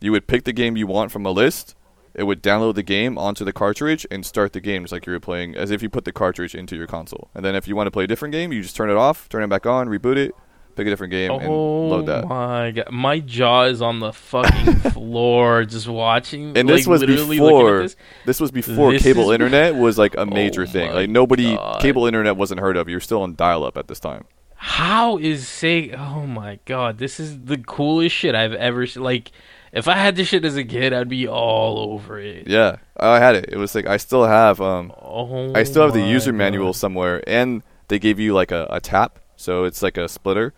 You 0.00 0.12
would 0.12 0.26
pick 0.26 0.44
the 0.44 0.52
game 0.52 0.76
you 0.76 0.86
want 0.86 1.12
from 1.12 1.24
a 1.24 1.30
list. 1.30 1.74
It 2.14 2.24
would 2.24 2.42
download 2.42 2.74
the 2.74 2.82
game 2.82 3.16
onto 3.16 3.42
the 3.42 3.54
cartridge 3.54 4.06
and 4.10 4.26
start 4.26 4.52
the 4.52 4.60
games 4.60 4.92
like 4.92 5.06
you 5.06 5.12
were 5.12 5.20
playing, 5.20 5.56
as 5.56 5.70
if 5.70 5.82
you 5.82 5.88
put 5.88 6.04
the 6.04 6.12
cartridge 6.12 6.54
into 6.54 6.76
your 6.76 6.86
console. 6.86 7.30
And 7.34 7.42
then 7.42 7.54
if 7.54 7.66
you 7.66 7.74
want 7.74 7.86
to 7.86 7.90
play 7.90 8.04
a 8.04 8.06
different 8.06 8.32
game, 8.32 8.52
you 8.52 8.60
just 8.60 8.76
turn 8.76 8.90
it 8.90 8.96
off, 8.96 9.30
turn 9.30 9.42
it 9.42 9.46
back 9.46 9.64
on, 9.64 9.88
reboot 9.88 10.16
it, 10.16 10.34
pick 10.74 10.86
a 10.86 10.90
different 10.90 11.10
game, 11.10 11.30
and 11.30 11.42
Oh 11.48 11.86
load 11.88 12.06
that. 12.06 12.26
my 12.28 12.70
god, 12.72 12.90
my 12.90 13.20
jaw 13.20 13.64
is 13.64 13.80
on 13.82 14.00
the 14.00 14.12
fucking 14.12 14.74
floor 14.92 15.64
just 15.64 15.88
watching. 15.88 16.56
And 16.56 16.68
like, 16.68 16.78
this 16.78 16.86
was 16.86 17.00
literally 17.02 17.38
before 17.38 17.82
this. 17.82 17.96
this 18.26 18.40
was 18.40 18.50
before 18.50 18.92
This 18.92 19.02
cable 19.02 19.30
is- 19.30 19.34
internet 19.40 19.74
was 19.76 19.98
like 19.98 20.16
a 20.16 20.26
major 20.26 20.62
Oh 20.62 20.66
thing. 20.66 20.92
Like 20.92 21.10
nobody 21.10 21.54
God. 21.56 21.80
cable 21.80 22.06
internet 22.06 22.36
wasn't 22.36 22.60
heard 22.60 22.76
of. 22.76 22.88
You're 22.88 23.00
still 23.00 23.22
on 23.22 23.34
dial 23.34 23.64
up 23.64 23.76
at 23.76 23.88
this 23.88 24.00
time. 24.00 24.24
How 24.56 25.18
is 25.18 25.44
Sega? 25.44 25.98
Oh 25.98 26.26
my 26.26 26.58
god, 26.66 26.98
this 26.98 27.18
is 27.18 27.40
the 27.40 27.58
coolest 27.58 28.14
shit 28.14 28.34
I've 28.34 28.52
ever 28.54 28.86
seen. 28.86 29.02
Like, 29.02 29.32
if 29.72 29.88
I 29.88 29.94
had 29.96 30.14
this 30.14 30.28
shit 30.28 30.44
as 30.44 30.56
a 30.56 30.62
kid, 30.64 30.92
I'd 30.92 31.08
be 31.08 31.26
all 31.26 31.78
over 31.92 32.20
it. 32.20 32.46
Yeah, 32.46 32.76
I 32.96 33.18
had 33.18 33.34
it. 33.34 33.46
It 33.48 33.56
was 33.56 33.74
like 33.74 33.86
I 33.86 33.96
still 33.96 34.24
have 34.24 34.60
um 34.60 34.92
Oh, 35.02 35.52
I 35.54 35.64
still 35.64 35.82
have 35.82 35.94
the 35.94 36.02
user 36.06 36.30
God. 36.30 36.38
manual 36.38 36.72
somewhere, 36.72 37.24
and 37.26 37.62
they 37.88 37.98
gave 37.98 38.20
you 38.20 38.34
like 38.34 38.52
a, 38.52 38.66
a 38.70 38.80
tap, 38.80 39.18
so 39.36 39.64
it's 39.64 39.82
like 39.82 39.96
a 39.96 40.08
splitter, 40.08 40.54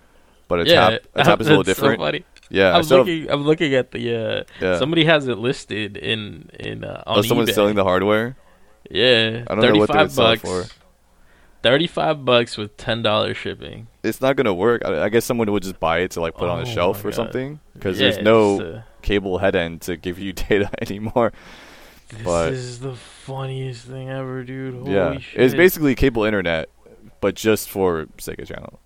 but 0.49 0.61
a 0.61 0.67
Yeah, 0.67 0.91
tap 0.91 1.01
a 1.15 1.25
tap 1.25 1.41
is 1.41 1.47
a 1.47 1.51
little 1.51 1.65
so 1.65 1.69
different. 1.69 2.01
funny. 2.01 2.25
yeah, 2.51 2.77
I'm 2.77 2.83
still 2.83 2.99
have- 2.99 3.07
looking. 3.07 3.31
I'm 3.31 3.43
looking 3.45 3.75
at 3.75 3.91
the. 3.93 4.17
Uh, 4.17 4.45
yeah. 4.61 4.79
Somebody 4.79 5.05
has 5.05 5.27
it 5.29 5.39
listed 5.39 5.97
in 5.97 6.51
in 6.59 6.85
uh, 6.85 7.03
on 7.07 7.19
oh, 7.19 7.23
someone's 7.23 7.51
eBay. 7.51 7.55
selling 7.55 7.75
the 7.75 7.85
hardware. 7.85 8.37
Yeah, 8.91 9.45
I 9.49 9.55
don't 9.55 9.73
know 9.73 9.79
what 9.81 9.91
they 9.93 9.99
would 9.99 10.13
sell 10.13 10.27
bucks. 10.37 10.43
for. 10.43 10.65
Thirty-five 11.63 12.27
bucks 12.27 12.59
with 12.59 12.77
ten 12.77 13.01
dollars 13.01 13.39
shipping. 13.39 13.87
It's 14.03 14.21
not 14.21 14.37
gonna 14.37 14.53
work. 14.53 14.83
I, 14.85 15.05
I 15.05 15.09
guess 15.09 15.25
someone 15.25 15.51
would 15.51 15.63
just 15.63 15.81
buy 15.81 16.01
it 16.01 16.11
to 16.13 16.21
like 16.21 16.35
put 16.35 16.51
on 16.51 16.59
Oh 16.59 16.63
a 16.63 16.67
shelf 16.67 17.03
or 17.03 17.09
God. 17.09 17.15
something 17.15 17.61
because 17.73 17.99
Yeah, 17.99 18.11
there's 18.11 18.23
no 18.23 18.61
uh, 18.61 18.83
cable 19.01 19.39
head 19.39 19.57
end 19.57 19.81
to 19.83 19.97
give 19.97 20.19
you 20.19 20.33
data 20.49 20.69
anymore. 20.83 21.33
This 22.11 22.23
but- 22.23 22.53
is 22.53 22.81
the 22.81 22.95
funniest 22.95 23.87
thing 23.87 24.11
ever, 24.11 24.45
dude. 24.45 24.75
Holy 24.75 24.93
yeah, 24.93 25.19
shit. 25.19 25.41
it's 25.41 25.55
basically 25.55 25.95
cable 25.95 26.25
internet, 26.25 26.69
but 27.23 27.35
just 27.35 27.71
for 27.71 28.07
Sega 28.19 28.47
Channel. 28.47 28.79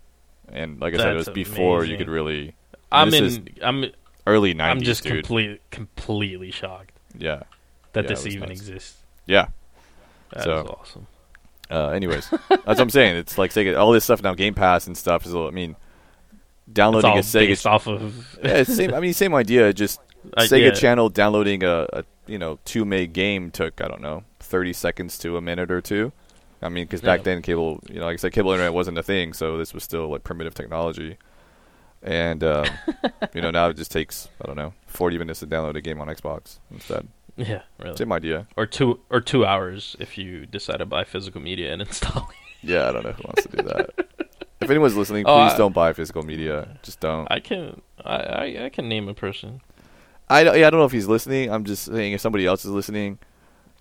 And 0.52 0.80
like 0.80 0.94
I 0.94 0.98
said, 0.98 1.12
it 1.12 1.16
was 1.16 1.26
That's 1.26 1.34
before 1.34 1.78
you 1.84 1.94
amazing. 1.94 1.98
could 1.98 2.08
really 2.08 2.54
I'm 2.90 3.10
this 3.10 3.20
in. 3.20 3.26
is 3.26 3.40
I'm. 3.62 3.84
early 4.26 4.54
90s, 4.54 4.60
I'm 4.62 4.80
just 4.82 5.02
dude. 5.02 5.12
complete, 5.24 5.60
completely 5.70 6.50
shocked 6.50 6.92
yeah, 7.16 7.42
that 7.92 8.04
Yeah, 8.04 8.08
this 8.08 8.24
was 8.24 8.34
even 8.36 8.48
nuts. 8.48 8.60
exists. 8.60 8.98
yeah. 9.26 9.48
That's 10.32 10.44
So- 10.44 10.78
awesome. 10.80 11.06
Uh, 11.70 11.88
anyways, 11.88 12.30
that's 12.30 12.64
what 12.64 12.80
I'm 12.80 12.88
saying. 12.90 13.16
It's 13.16 13.36
like 13.36 13.50
Sega. 13.50 13.78
All 13.78 13.92
this 13.92 14.04
stuff 14.04 14.22
now, 14.22 14.32
Game 14.34 14.54
Pass 14.54 14.86
and 14.86 14.96
stuff 14.96 15.26
is. 15.26 15.32
a 15.32 15.34
little- 15.36 15.48
I 15.48 15.52
mean, 15.52 15.76
It's 16.32 16.72
downloading 16.72 17.10
all 17.10 17.18
a 17.18 17.20
Sega. 17.20 17.46
based 17.48 17.66
off 17.66 17.86
of. 17.86 18.38
yeah, 18.42 18.56
it's 18.58 18.74
same. 18.74 18.94
I 18.94 19.00
mean, 19.00 19.12
same 19.12 19.34
idea. 19.34 19.72
Just 19.74 20.00
Sega 20.38 20.66
yeah. 20.66 20.70
Channel 20.70 21.10
downloading 21.10 21.62
a, 21.64 21.86
a 21.92 22.04
you 22.26 22.38
know 22.38 22.58
two 22.64 22.84
meg 22.86 23.12
game 23.12 23.50
took 23.50 23.80
I 23.82 23.88
don't 23.88 24.00
know 24.00 24.24
30 24.40 24.72
seconds 24.72 25.18
to 25.18 25.36
a 25.36 25.40
minute 25.42 25.70
or 25.70 25.80
two. 25.82 26.12
I 26.62 26.68
mean, 26.68 26.84
because 26.84 27.00
back 27.00 27.20
Yeah. 27.20 27.24
then 27.24 27.42
cable, 27.42 27.80
you 27.88 28.00
know, 28.00 28.06
like 28.06 28.14
I 28.14 28.16
said, 28.16 28.32
cable 28.32 28.50
internet 28.52 28.72
wasn't 28.74 28.98
a 28.98 29.02
thing, 29.02 29.32
so 29.32 29.56
this 29.58 29.72
was 29.74 29.84
still 29.84 30.08
like 30.08 30.24
primitive 30.24 30.54
technology. 30.54 31.16
And 32.02 32.42
um, 32.44 32.66
you 33.34 33.40
know, 33.42 33.50
now 33.50 33.68
it 33.68 33.76
just 33.76 33.90
takes 33.90 34.28
I 34.42 34.46
don't 34.46 34.56
know 34.56 34.72
40 34.86 35.18
minutes 35.18 35.40
to 35.40 35.46
download 35.46 35.76
a 35.76 35.80
game 35.80 36.00
on 36.00 36.08
Xbox 36.08 36.58
instead. 36.70 37.08
Yeah, 37.36 37.62
really. 37.78 37.96
Same 37.96 38.12
idea. 38.12 38.46
Or 38.56 38.66
two 38.66 39.00
or 39.10 39.20
two 39.20 39.44
hours 39.46 39.94
if 40.00 40.18
you 40.18 40.46
decide 40.46 40.78
to 40.78 40.86
buy 40.86 41.04
physical 41.04 41.40
media 41.40 41.72
and 41.72 41.82
install 41.86 42.28
it. 42.30 42.36
Yeah, 42.68 42.88
I 42.88 42.92
don't 42.92 43.04
know 43.04 43.12
who 43.12 43.22
wants 43.24 43.42
to 43.44 43.56
do 43.56 43.62
that. 43.62 43.90
if 44.60 44.68
anyone's 44.70 44.96
listening, 44.96 45.24
please 45.24 45.30
Oh, 45.32 45.54
I- 45.54 45.56
don't 45.56 45.72
buy 45.74 45.92
physical 45.92 46.22
media. 46.24 46.78
Just 46.82 46.98
don't. 47.00 47.26
I 47.30 47.38
can 47.40 47.80
I, 48.04 48.16
I, 48.16 48.64
I 48.64 48.68
can 48.68 48.88
name 48.88 49.08
a 49.08 49.14
person. 49.14 49.60
I 50.30 50.44
don't, 50.44 50.58
yeah, 50.58 50.66
I 50.66 50.70
don't 50.70 50.78
know 50.80 50.84
if 50.86 50.92
he's 50.92 51.06
listening. 51.06 51.50
I'm 51.50 51.64
just 51.64 51.84
saying 51.84 52.12
if 52.12 52.20
somebody 52.20 52.44
else 52.46 52.64
is 52.64 52.70
listening, 52.70 53.18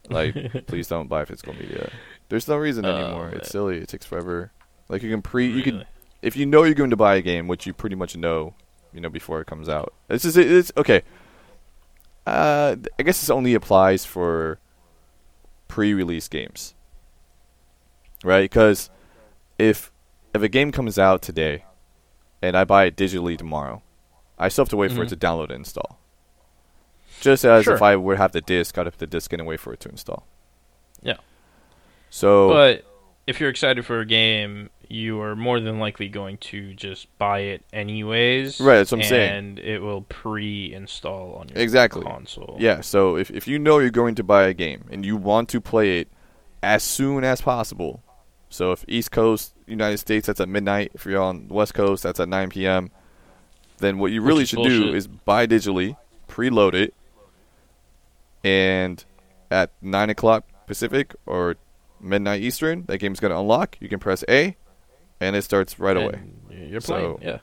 like 0.09 0.33
please 0.67 0.87
don't 0.87 1.07
buy 1.07 1.25
physical 1.25 1.53
media. 1.53 1.91
There's 2.29 2.47
no 2.47 2.57
reason 2.57 2.85
Oh, 2.85 2.95
anymore. 2.95 3.29
It's 3.29 3.49
silly. 3.49 3.77
It 3.77 3.87
takes 3.87 4.05
forever. 4.05 4.51
Like 4.89 5.01
you 5.03 5.09
can 5.09 5.21
pre 5.21 5.47
you 5.47 5.63
can 5.63 5.85
if 6.21 6.35
you 6.35 6.45
know 6.45 6.63
you're 6.63 6.73
going 6.75 6.89
to 6.89 6.95
buy 6.97 7.15
a 7.15 7.21
game, 7.21 7.47
which 7.47 7.65
you 7.65 7.73
pretty 7.73 7.95
much 7.95 8.15
know, 8.17 8.53
you 8.93 8.99
know 9.01 9.09
before 9.09 9.39
it 9.41 9.47
comes 9.47 9.69
out. 9.69 9.93
This 10.07 10.25
is 10.25 10.35
it's 10.37 10.71
okay. 10.77 11.03
Uh, 12.25 12.75
I 12.99 13.03
guess 13.03 13.21
this 13.21 13.29
only 13.29 13.53
applies 13.53 14.03
for 14.05 14.59
pre-release 15.69 16.27
games, 16.27 16.73
right? 18.23 18.41
Because 18.49 18.89
if 19.57 19.91
if 20.33 20.41
a 20.41 20.49
game 20.49 20.71
comes 20.71 20.99
out 20.99 21.21
today, 21.21 21.63
and 22.41 22.57
I 22.57 22.65
buy 22.65 22.85
it 22.85 22.97
digitally 22.97 23.37
tomorrow, 23.37 23.81
I 24.37 24.49
still 24.49 24.65
have 24.65 24.69
to 24.69 24.77
wait 24.77 24.91
for 24.91 25.03
it 25.03 25.05
Mhm. 25.07 25.09
to 25.09 25.15
download 25.17 25.43
and 25.45 25.59
install. 25.59 25.97
Just 27.21 27.45
as 27.45 27.63
Sure. 27.63 27.75
if 27.75 27.81
I 27.81 27.95
would 27.95 28.17
have 28.17 28.33
the 28.33 28.41
disc, 28.41 28.77
I'd 28.77 28.85
have 28.85 28.97
the 28.97 29.07
disc 29.07 29.31
and 29.33 29.45
wait 29.45 29.59
for 29.59 29.73
it 29.73 29.79
to 29.81 29.89
install. 29.89 30.27
Yeah. 31.01 31.17
So 32.09 32.49
But 32.49 32.85
if 33.25 33.39
you're 33.39 33.49
excited 33.49 33.85
for 33.85 33.99
a 33.99 34.05
game, 34.05 34.69
you 34.89 35.19
are 35.21 35.35
more 35.35 35.59
than 35.59 35.79
likely 35.79 36.07
going 36.07 36.37
to 36.37 36.73
just 36.73 37.07
buy 37.17 37.39
it 37.39 37.63
anyways. 37.73 38.61
Right, 38.61 38.77
that's 38.77 38.91
what 38.91 39.01
I'm 39.01 39.07
saying. 39.07 39.35
And 39.37 39.59
it 39.59 39.79
will 39.81 40.03
pre-install 40.03 41.35
on 41.35 41.49
your 41.49 41.57
Exactly. 41.57 42.03
console. 42.03 42.55
Yeah, 42.59 42.79
so 42.81 43.17
if, 43.17 43.29
if 43.31 43.47
you 43.47 43.59
know 43.59 43.79
you're 43.79 43.89
going 43.89 44.15
to 44.15 44.23
buy 44.23 44.43
a 44.43 44.53
game 44.53 44.85
and 44.89 45.05
you 45.05 45.17
want 45.17 45.49
to 45.49 45.59
play 45.61 45.99
it 45.99 46.07
as 46.63 46.83
soon 46.83 47.23
as 47.25 47.41
possible, 47.41 48.01
so 48.49 48.71
if 48.71 48.85
East 48.87 49.11
Coast, 49.11 49.53
United 49.65 49.97
States, 49.97 50.27
that's 50.27 50.39
at 50.39 50.47
midnight. 50.47 50.91
If 50.93 51.05
you're 51.05 51.21
on 51.21 51.49
West 51.49 51.73
Coast, 51.73 52.03
that's 52.03 52.19
at 52.21 52.29
9 52.29 52.49
p.m. 52.49 52.89
Then 53.79 53.97
what 53.99 54.13
you 54.13 54.21
really 54.21 54.45
should 54.45 54.63
do 54.63 54.93
is 54.95 55.05
buy 55.07 55.45
digitally, 55.47 55.97
preload 56.29 56.73
it, 56.73 56.93
and 58.43 59.03
at 59.51 59.71
9 59.81 60.09
o'clock 60.09 60.45
Pacific 60.65 61.13
or 61.25 61.55
midnight 61.99 62.41
Eastern, 62.41 62.83
that 62.87 62.97
game's 62.99 63.19
going 63.19 63.31
to 63.31 63.39
unlock. 63.39 63.77
You 63.79 63.89
can 63.89 63.99
press 63.99 64.23
A, 64.29 64.55
and 65.19 65.35
it 65.35 65.43
starts 65.43 65.79
right 65.79 65.97
away. 65.97 66.21
You're 66.51 66.81
So, 66.81 67.15
playing. 67.15 67.33
yeah. 67.33 67.39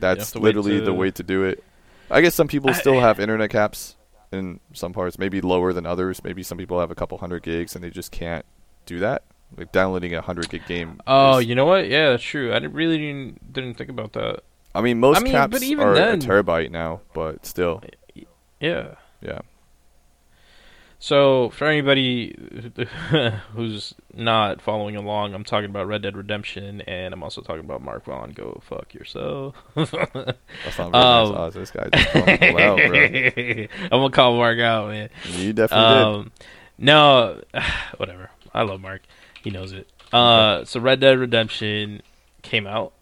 That's 0.00 0.32
to 0.32 0.40
wait 0.40 0.54
literally 0.56 0.80
the 0.80 0.92
way 0.92 1.10
to 1.10 1.22
do 1.22 1.44
it. 1.44 1.62
I 2.10 2.20
guess 2.20 2.34
some 2.34 2.48
people 2.48 2.70
I- 2.70 2.74
still 2.74 3.00
have 3.00 3.18
internet 3.18 3.50
caps 3.50 3.96
in 4.32 4.60
some 4.72 4.92
parts, 4.92 5.18
maybe 5.18 5.40
lower 5.40 5.72
than 5.72 5.86
others. 5.86 6.22
Maybe 6.22 6.42
some 6.42 6.58
people 6.58 6.78
have 6.80 6.90
a 6.90 6.94
couple 6.94 7.16
hundred 7.18 7.42
gigs 7.42 7.74
and 7.74 7.82
they 7.82 7.90
just 7.90 8.10
can't 8.12 8.44
do 8.84 8.98
that. 8.98 9.22
Like 9.56 9.72
downloading 9.72 10.14
a 10.14 10.20
hundred 10.20 10.48
gig 10.50 10.66
game. 10.66 11.00
Oh, 11.06 11.38
is- 11.38 11.46
you 11.46 11.54
know 11.54 11.64
what? 11.64 11.88
Yeah, 11.88 12.10
that's 12.10 12.22
true. 12.22 12.50
I 12.52 12.58
didn't, 12.58 12.74
really 12.74 12.98
didn't, 12.98 13.52
didn't 13.52 13.74
think 13.74 13.88
about 13.90 14.12
that. 14.14 14.40
I 14.74 14.80
mean, 14.82 15.00
most 15.00 15.18
I 15.18 15.20
mean, 15.20 15.32
caps 15.32 15.52
but 15.52 15.62
even 15.62 15.86
are 15.86 15.94
then- 15.94 16.16
a 16.16 16.18
terabyte 16.18 16.70
now, 16.70 17.00
but 17.14 17.46
still, 17.46 17.82
Yeah. 18.60 18.96
yeah. 19.22 19.38
So, 20.98 21.50
for 21.50 21.66
anybody 21.66 22.34
who's 23.52 23.94
not 24.14 24.62
following 24.62 24.96
along, 24.96 25.34
I'm 25.34 25.44
talking 25.44 25.68
about 25.68 25.86
Red 25.86 26.02
Dead 26.02 26.16
Redemption, 26.16 26.80
and 26.82 27.12
I'm 27.12 27.22
also 27.22 27.42
talking 27.42 27.64
about 27.64 27.82
Mark 27.82 28.04
Vaughn. 28.06 28.32
Go 28.32 28.60
fuck 28.64 28.94
yourself. 28.94 29.54
That's 29.74 29.92
not 29.92 30.12
very 30.12 30.94
Um, 30.94 31.34
nice. 31.34 31.52
This 31.54 31.70
guy 31.70 31.88
out, 31.92 32.78
bro. 32.78 33.66
I'm 33.84 33.90
gonna 33.90 34.10
call 34.10 34.36
Mark 34.36 34.58
out, 34.58 34.88
man. 34.88 35.10
You 35.32 35.52
definitely 35.52 35.84
Um, 35.86 36.32
no, 36.78 37.42
whatever. 37.98 38.30
I 38.54 38.62
love 38.62 38.80
Mark. 38.80 39.02
He 39.42 39.50
knows 39.50 39.72
it. 39.72 39.88
Uh, 40.12 40.64
so 40.64 40.80
Red 40.80 41.00
Dead 41.00 41.18
Redemption 41.18 42.00
came 42.42 42.66
out. 42.66 42.92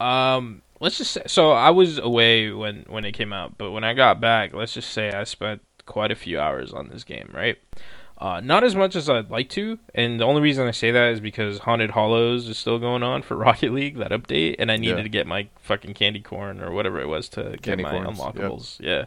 Um, 0.00 0.62
let's 0.80 0.96
just 0.98 1.12
say, 1.12 1.22
so 1.26 1.52
I 1.52 1.70
was 1.70 1.98
away 1.98 2.50
when 2.52 2.84
when 2.88 3.04
it 3.04 3.12
came 3.12 3.32
out, 3.34 3.58
but 3.58 3.70
when 3.70 3.84
I 3.84 3.92
got 3.92 4.18
back, 4.20 4.54
let's 4.54 4.72
just 4.72 4.90
say 4.90 5.12
I 5.12 5.24
spent 5.24 5.60
quite 5.86 6.10
a 6.10 6.16
few 6.16 6.38
hours 6.38 6.72
on 6.72 6.88
this 6.88 7.04
game, 7.04 7.30
right? 7.32 7.58
Uh, 8.16 8.40
not 8.40 8.62
as 8.62 8.76
much 8.76 8.94
as 8.94 9.10
I'd 9.10 9.30
like 9.30 9.48
to, 9.50 9.78
and 9.94 10.20
the 10.20 10.24
only 10.24 10.40
reason 10.40 10.66
I 10.68 10.70
say 10.70 10.92
that 10.92 11.12
is 11.12 11.20
because 11.20 11.58
Haunted 11.58 11.90
Hallows 11.90 12.48
is 12.48 12.56
still 12.56 12.78
going 12.78 13.02
on 13.02 13.22
for 13.22 13.36
Rocket 13.36 13.72
League, 13.72 13.98
that 13.98 14.12
update, 14.12 14.56
and 14.58 14.70
I 14.70 14.76
needed 14.76 14.98
Yeah. 14.98 15.02
to 15.02 15.08
get 15.08 15.26
my 15.26 15.48
fucking 15.62 15.94
candy 15.94 16.20
corn 16.20 16.60
or 16.62 16.70
whatever 16.70 17.00
it 17.00 17.08
was 17.08 17.28
to 17.30 17.56
get 17.60 17.78
my 17.80 17.90
corns, 17.90 18.18
yep. 18.18 18.34
unlockables. 18.34 18.80
Yeah. 18.80 19.04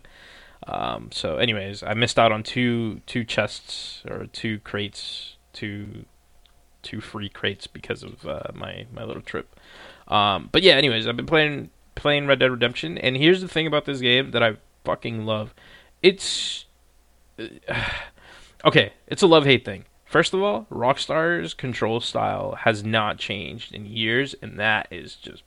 Um, 0.68 1.10
so, 1.12 1.38
anyways, 1.38 1.84
I 1.84 1.94
missed 1.94 2.20
out 2.20 2.32
on 2.32 2.44
two 2.44 3.02
two 3.06 3.24
chests 3.24 4.04
or 4.10 4.26
two 4.26 4.60
crates, 4.60 5.38
two 5.54 6.06
two 6.82 7.00
free 7.00 7.30
crates 7.30 7.66
because 7.68 8.04
of 8.04 8.26
uh, 8.28 8.44
my 8.54 8.88
my 8.94 9.04
little 9.04 9.22
trip. 9.22 9.58
Um, 10.10 10.50
but 10.52 10.64
yeah, 10.64 10.74
anyways, 10.74 11.08
I've 11.08 11.16
been 11.18 11.26
playing 11.26 11.70
playing 11.96 12.28
Red 12.28 12.40
Dead 12.40 12.52
Redemption, 12.52 12.98
and 12.98 13.16
here's 13.16 13.42
the 13.42 13.48
thing 13.48 13.68
about 13.68 13.86
this 13.86 14.00
game 14.00 14.32
that 14.32 14.44
I 14.44 14.58
fucking 14.84 15.26
love. 15.26 15.54
It's 16.02 16.66
okay. 18.66 18.94
It's 19.08 19.22
a 19.22 19.28
love 19.28 19.46
hate 19.46 19.66
thing. 19.66 19.86
First 20.06 20.34
of 20.34 20.42
all, 20.42 20.66
Rockstar's 20.72 21.54
control 21.54 22.00
style 22.00 22.56
has 22.62 22.84
not 22.84 23.18
changed 23.18 23.74
in 23.76 23.86
years, 23.86 24.36
and 24.42 24.58
that 24.60 24.88
is 24.90 25.16
just 25.16 25.44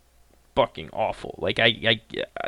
fucking 0.55 0.91
awful. 0.93 1.35
Like 1.39 1.59
I, 1.59 1.77
I 1.87 2.01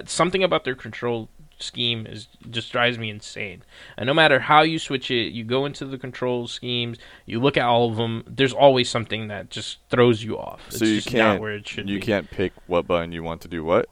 something 0.04 0.42
about 0.42 0.64
their 0.64 0.74
control 0.74 1.28
scheme 1.58 2.06
is 2.06 2.26
just 2.50 2.70
drives 2.70 2.98
me 2.98 3.08
insane. 3.08 3.62
And 3.96 4.06
no 4.06 4.12
matter 4.14 4.40
how 4.40 4.60
you 4.62 4.78
switch 4.78 5.10
it, 5.10 5.32
you 5.32 5.42
go 5.44 5.64
into 5.64 5.86
the 5.86 5.96
control 5.96 6.46
schemes, 6.48 6.98
you 7.24 7.40
look 7.40 7.56
at 7.56 7.64
all 7.64 7.88
of 7.90 7.96
them. 7.96 8.24
There's 8.26 8.52
always 8.52 8.90
something 8.90 9.28
that 9.28 9.48
just 9.48 9.78
throws 9.88 10.22
you 10.22 10.38
off. 10.38 10.60
So 10.70 10.76
it's 10.76 10.82
you 10.82 10.96
just 10.96 11.08
can't- 11.08 11.18
not 11.34 11.40
where 11.40 11.52
it 11.54 11.66
should 11.66 11.88
You 11.88 11.98
be. 11.98 12.04
can't 12.04 12.30
pick 12.30 12.52
what 12.66 12.86
button 12.86 13.12
you 13.12 13.22
want 13.22 13.40
to 13.42 13.48
do 13.48 13.64
what. 13.64 13.88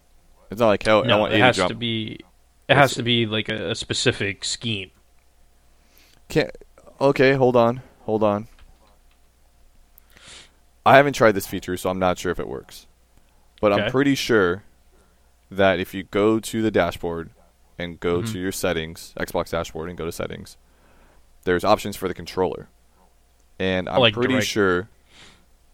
It's 0.50 0.60
not 0.60 0.66
like 0.66 0.82
hell. 0.82 1.04
I 1.04 1.06
no, 1.06 1.18
want 1.18 1.32
it 1.32 1.38
to 1.38 1.44
has 1.44 1.56
jump. 1.56 1.68
to 1.70 1.74
be. 1.74 2.18
It 2.68 2.76
has 2.76 2.94
to 2.94 3.02
be 3.02 3.24
like 3.24 3.48
a, 3.48 3.70
a 3.70 3.74
specific 3.74 4.44
scheme. 4.44 4.90
Can't. 6.30 6.50
Okay, 7.00 7.34
hold 7.34 7.56
on, 7.56 7.82
hold 8.06 8.22
on. 8.22 8.46
I 10.86 10.96
haven't 10.96 11.12
tried 11.12 11.32
this 11.32 11.46
feature, 11.46 11.76
so 11.76 11.90
I'm 11.90 11.98
not 11.98 12.18
sure 12.18 12.32
if 12.32 12.40
it 12.40 12.48
works. 12.48 12.86
But 13.60 13.72
Okay. 13.72 13.82
I'm 13.82 13.90
pretty 13.90 14.14
sure 14.14 14.64
that 15.50 15.78
if 15.78 15.92
you 15.92 16.04
go 16.04 16.40
to 16.40 16.62
the 16.62 16.70
dashboard 16.70 17.30
and 17.78 18.00
go 18.00 18.22
Mhm. 18.22 18.32
to 18.32 18.38
your 18.38 18.52
settings, 18.52 19.12
Xbox 19.18 19.50
dashboard, 19.50 19.88
and 19.88 19.98
go 19.98 20.06
to 20.06 20.12
settings, 20.12 20.56
there's 21.44 21.64
options 21.64 21.96
for 21.96 22.08
the 22.08 22.14
controller, 22.14 22.68
and 23.58 23.88
I'm 23.88 24.00
like 24.00 24.14
pretty 24.14 24.34
direct- 24.34 24.46
sure 24.46 24.88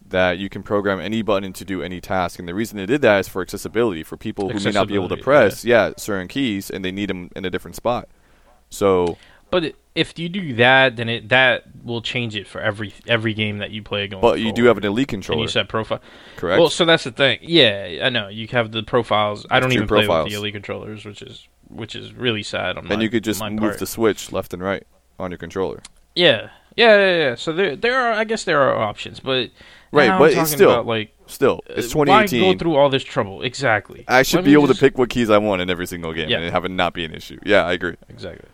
that 0.09 0.37
you 0.37 0.47
can 0.49 0.63
program 0.63 0.99
any 1.01 1.21
button 1.21 1.51
to 1.53 1.65
do 1.65 1.81
any 1.81 1.99
task. 1.99 2.39
And 2.39 2.47
the 2.47 2.53
reason 2.55 2.77
they 2.77 2.85
did 2.85 3.01
that 3.01 3.19
is 3.19 3.27
for 3.27 3.41
accessibility 3.41 4.03
for 4.03 4.15
people 4.15 4.49
who 4.49 4.59
may 4.61 4.71
not 4.71 4.87
be 4.87 4.95
able 4.95 5.09
to 5.09 5.17
press, 5.17 5.65
yeah, 5.65 5.91
certain 5.97 6.29
keys, 6.29 6.69
and 6.69 6.83
they 6.83 6.91
need 6.93 7.09
them 7.09 7.29
in 7.35 7.43
a 7.43 7.49
different 7.49 7.75
spot. 7.75 8.07
So 8.69 9.17
But 9.49 9.63
it- 9.65 9.75
if 9.97 10.17
you 10.19 10.29
do 10.29 10.53
that, 10.55 10.95
then 10.95 11.09
it 11.09 11.29
that 11.29 11.63
will 11.83 12.01
change 12.01 12.35
it 12.35 12.47
for 12.47 12.61
every 12.61 12.93
every 13.07 13.33
game 13.33 13.57
that 13.57 13.71
you 13.71 13.81
play 13.81 14.07
going. 14.07 14.21
But 14.21 14.39
you 14.39 14.53
do 14.53 14.65
have 14.65 14.77
an 14.77 14.85
elite 14.85 15.11
and 15.13 15.23
controller, 15.23 15.41
you 15.43 15.47
set 15.47 15.67
profile. 15.69 16.01
correct? 16.35 16.59
Well, 16.59 16.69
so 16.69 16.85
that's 16.85 17.03
the 17.03 17.11
thing. 17.11 17.39
Yeah, 17.41 17.99
I 18.03 18.09
know 18.09 18.27
you 18.27 18.47
have 18.49 18.71
the 18.71 18.83
profiles. 18.83 19.45
I 19.49 19.59
don't 19.59 19.71
even 19.73 19.87
play 19.87 19.99
with 19.99 20.07
profiles. 20.07 20.29
the 20.29 20.35
elite 20.37 20.53
controllers, 20.53 21.05
which 21.05 21.21
is 21.21 21.47
which 21.69 21.95
is 21.95 22.13
really 22.13 22.43
sad 22.43 22.77
on 22.77 22.85
my. 22.87 22.93
and 22.93 23.03
you 23.03 23.09
could 23.09 23.23
just 23.23 23.43
move 23.43 23.59
part. 23.59 23.79
the 23.79 23.85
switch 23.87 24.31
left 24.31 24.53
and 24.53 24.63
right 24.63 24.83
on 25.19 25.31
your 25.31 25.37
controller. 25.37 25.81
Yeah, 26.15 26.49
yeah, 26.75 26.97
yeah, 26.97 27.17
yeah. 27.17 27.35
So 27.35 27.51
there, 27.53 27.75
there 27.75 27.99
are. 27.99 28.13
I 28.13 28.23
guess 28.23 28.43
there 28.43 28.61
are 28.61 28.75
options, 28.77 29.19
but 29.19 29.49
Right, 29.91 30.17
but 30.19 30.33
it's 30.33 30.51
still- 30.51 30.71
about, 30.71 30.85
like 30.85 31.13
Still, 31.27 31.59
it's 31.69 31.93
uh, 31.93 31.99
Why 31.99 32.25
2018. 32.25 32.53
go 32.53 32.57
through 32.59 32.75
all 32.75 32.89
this 32.89 33.03
trouble? 33.03 33.41
Exactly. 33.41 34.05
I 34.07 34.23
should 34.23 34.37
Let 34.37 34.45
be 34.45 34.53
able 34.53 34.67
just- 34.67 34.79
to 34.79 34.85
pick 34.85 34.97
what 34.97 35.09
keys 35.09 35.29
I 35.29 35.37
want 35.39 35.61
in 35.61 35.69
every 35.69 35.85
single 35.87 36.13
game 36.13 36.29
Yeah. 36.29 36.39
and 36.39 36.51
have 36.53 36.63
it 36.65 36.71
not 36.71 36.93
be 36.93 37.03
an 37.05 37.13
issue. 37.13 37.37
Yeah, 37.45 37.65
I 37.65 37.73
agree. 37.73 37.95
Exactly. 38.09 38.47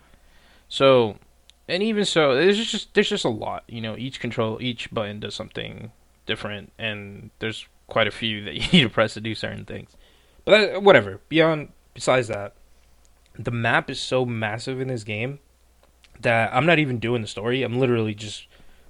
So, 0.69 1.17
and 1.67 1.81
even 1.83 2.05
so, 2.05 2.35
there's 2.35 2.63
just 2.65 2.93
there's 2.93 3.09
just 3.09 3.25
a 3.25 3.29
lot. 3.29 3.63
You 3.67 3.81
know, 3.81 3.97
each 3.97 4.19
control, 4.19 4.61
each 4.61 4.91
button 4.91 5.19
does 5.19 5.35
something 5.35 5.91
different, 6.25 6.71
and 6.77 7.31
there's 7.39 7.67
quite 7.87 8.07
a 8.07 8.11
few 8.11 8.43
that 8.45 8.53
you 8.55 8.61
need 8.71 8.83
to 8.83 8.89
press 8.89 9.13
to 9.13 9.21
do 9.21 9.35
certain 9.35 9.65
things. 9.65 9.91
But 10.45 10.51
that, 10.51 10.83
whatever. 10.83 11.21
Beyond, 11.29 11.69
besides 11.93 12.27
that, 12.27 12.53
the 13.37 13.51
map 13.51 13.89
is 13.89 13.99
so 13.99 14.25
massive 14.25 14.79
in 14.79 14.87
this 14.87 15.03
game 15.03 15.39
that 16.19 16.53
I'm 16.53 16.65
not 16.65 16.79
even 16.79 16.99
doing 16.99 17.21
the 17.21 17.27
story. 17.27 17.63
I'm 17.63 17.79
literally 17.79 18.13
just 18.13 18.47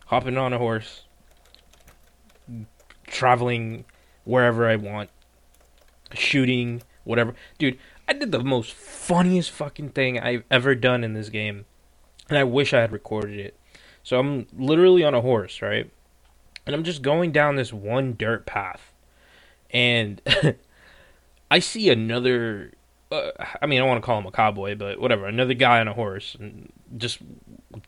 hopping 0.08 0.38
on 0.38 0.54
a 0.54 0.58
horse, 0.58 1.04
traveling 3.08 3.86
wherever 4.24 4.68
I 4.68 4.76
want, 4.76 5.10
shooting 6.14 6.82
whatever. 7.04 7.36
Dude, 7.58 7.78
I 8.08 8.14
did 8.14 8.32
the 8.32 8.44
most 8.44 8.74
funniest 8.74 9.52
fucking 9.52 9.90
thing 9.90 10.20
I've 10.20 10.44
ever 10.52 10.76
done 10.76 11.04
in 11.04 11.14
this 11.14 11.30
game, 11.30 11.66
and 12.34 12.40
I 12.40 12.44
wish 12.46 12.74
I 12.74 12.82
had 12.82 12.92
recorded 12.92 13.40
it. 13.40 13.56
So 14.02 14.20
I'm 14.20 14.48
literally 14.58 15.04
on 15.04 15.14
a 15.14 15.22
horse, 15.22 15.62
right? 15.62 15.90
And 16.66 16.76
I'm 16.76 16.84
just 16.84 17.02
going 17.02 17.32
down 17.32 17.56
this 17.56 17.72
one 17.72 18.16
dirt 18.18 18.46
path, 18.46 18.92
and 19.72 20.22
I 21.52 21.60
see 21.60 21.90
another. 21.90 22.72
Uh, 23.12 23.30
I 23.62 23.66
mean, 23.68 23.78
I 23.78 23.82
don't 23.82 23.90
want 23.90 24.02
to 24.02 24.06
call 24.06 24.18
him 24.18 24.26
a 24.26 24.32
cowboy, 24.32 24.76
but 24.76 25.00
whatever. 25.00 25.28
Another 25.28 25.54
guy 25.54 25.80
on 25.80 25.88
a 25.88 25.94
horse, 25.94 26.36
and 26.40 26.72
just 26.98 27.20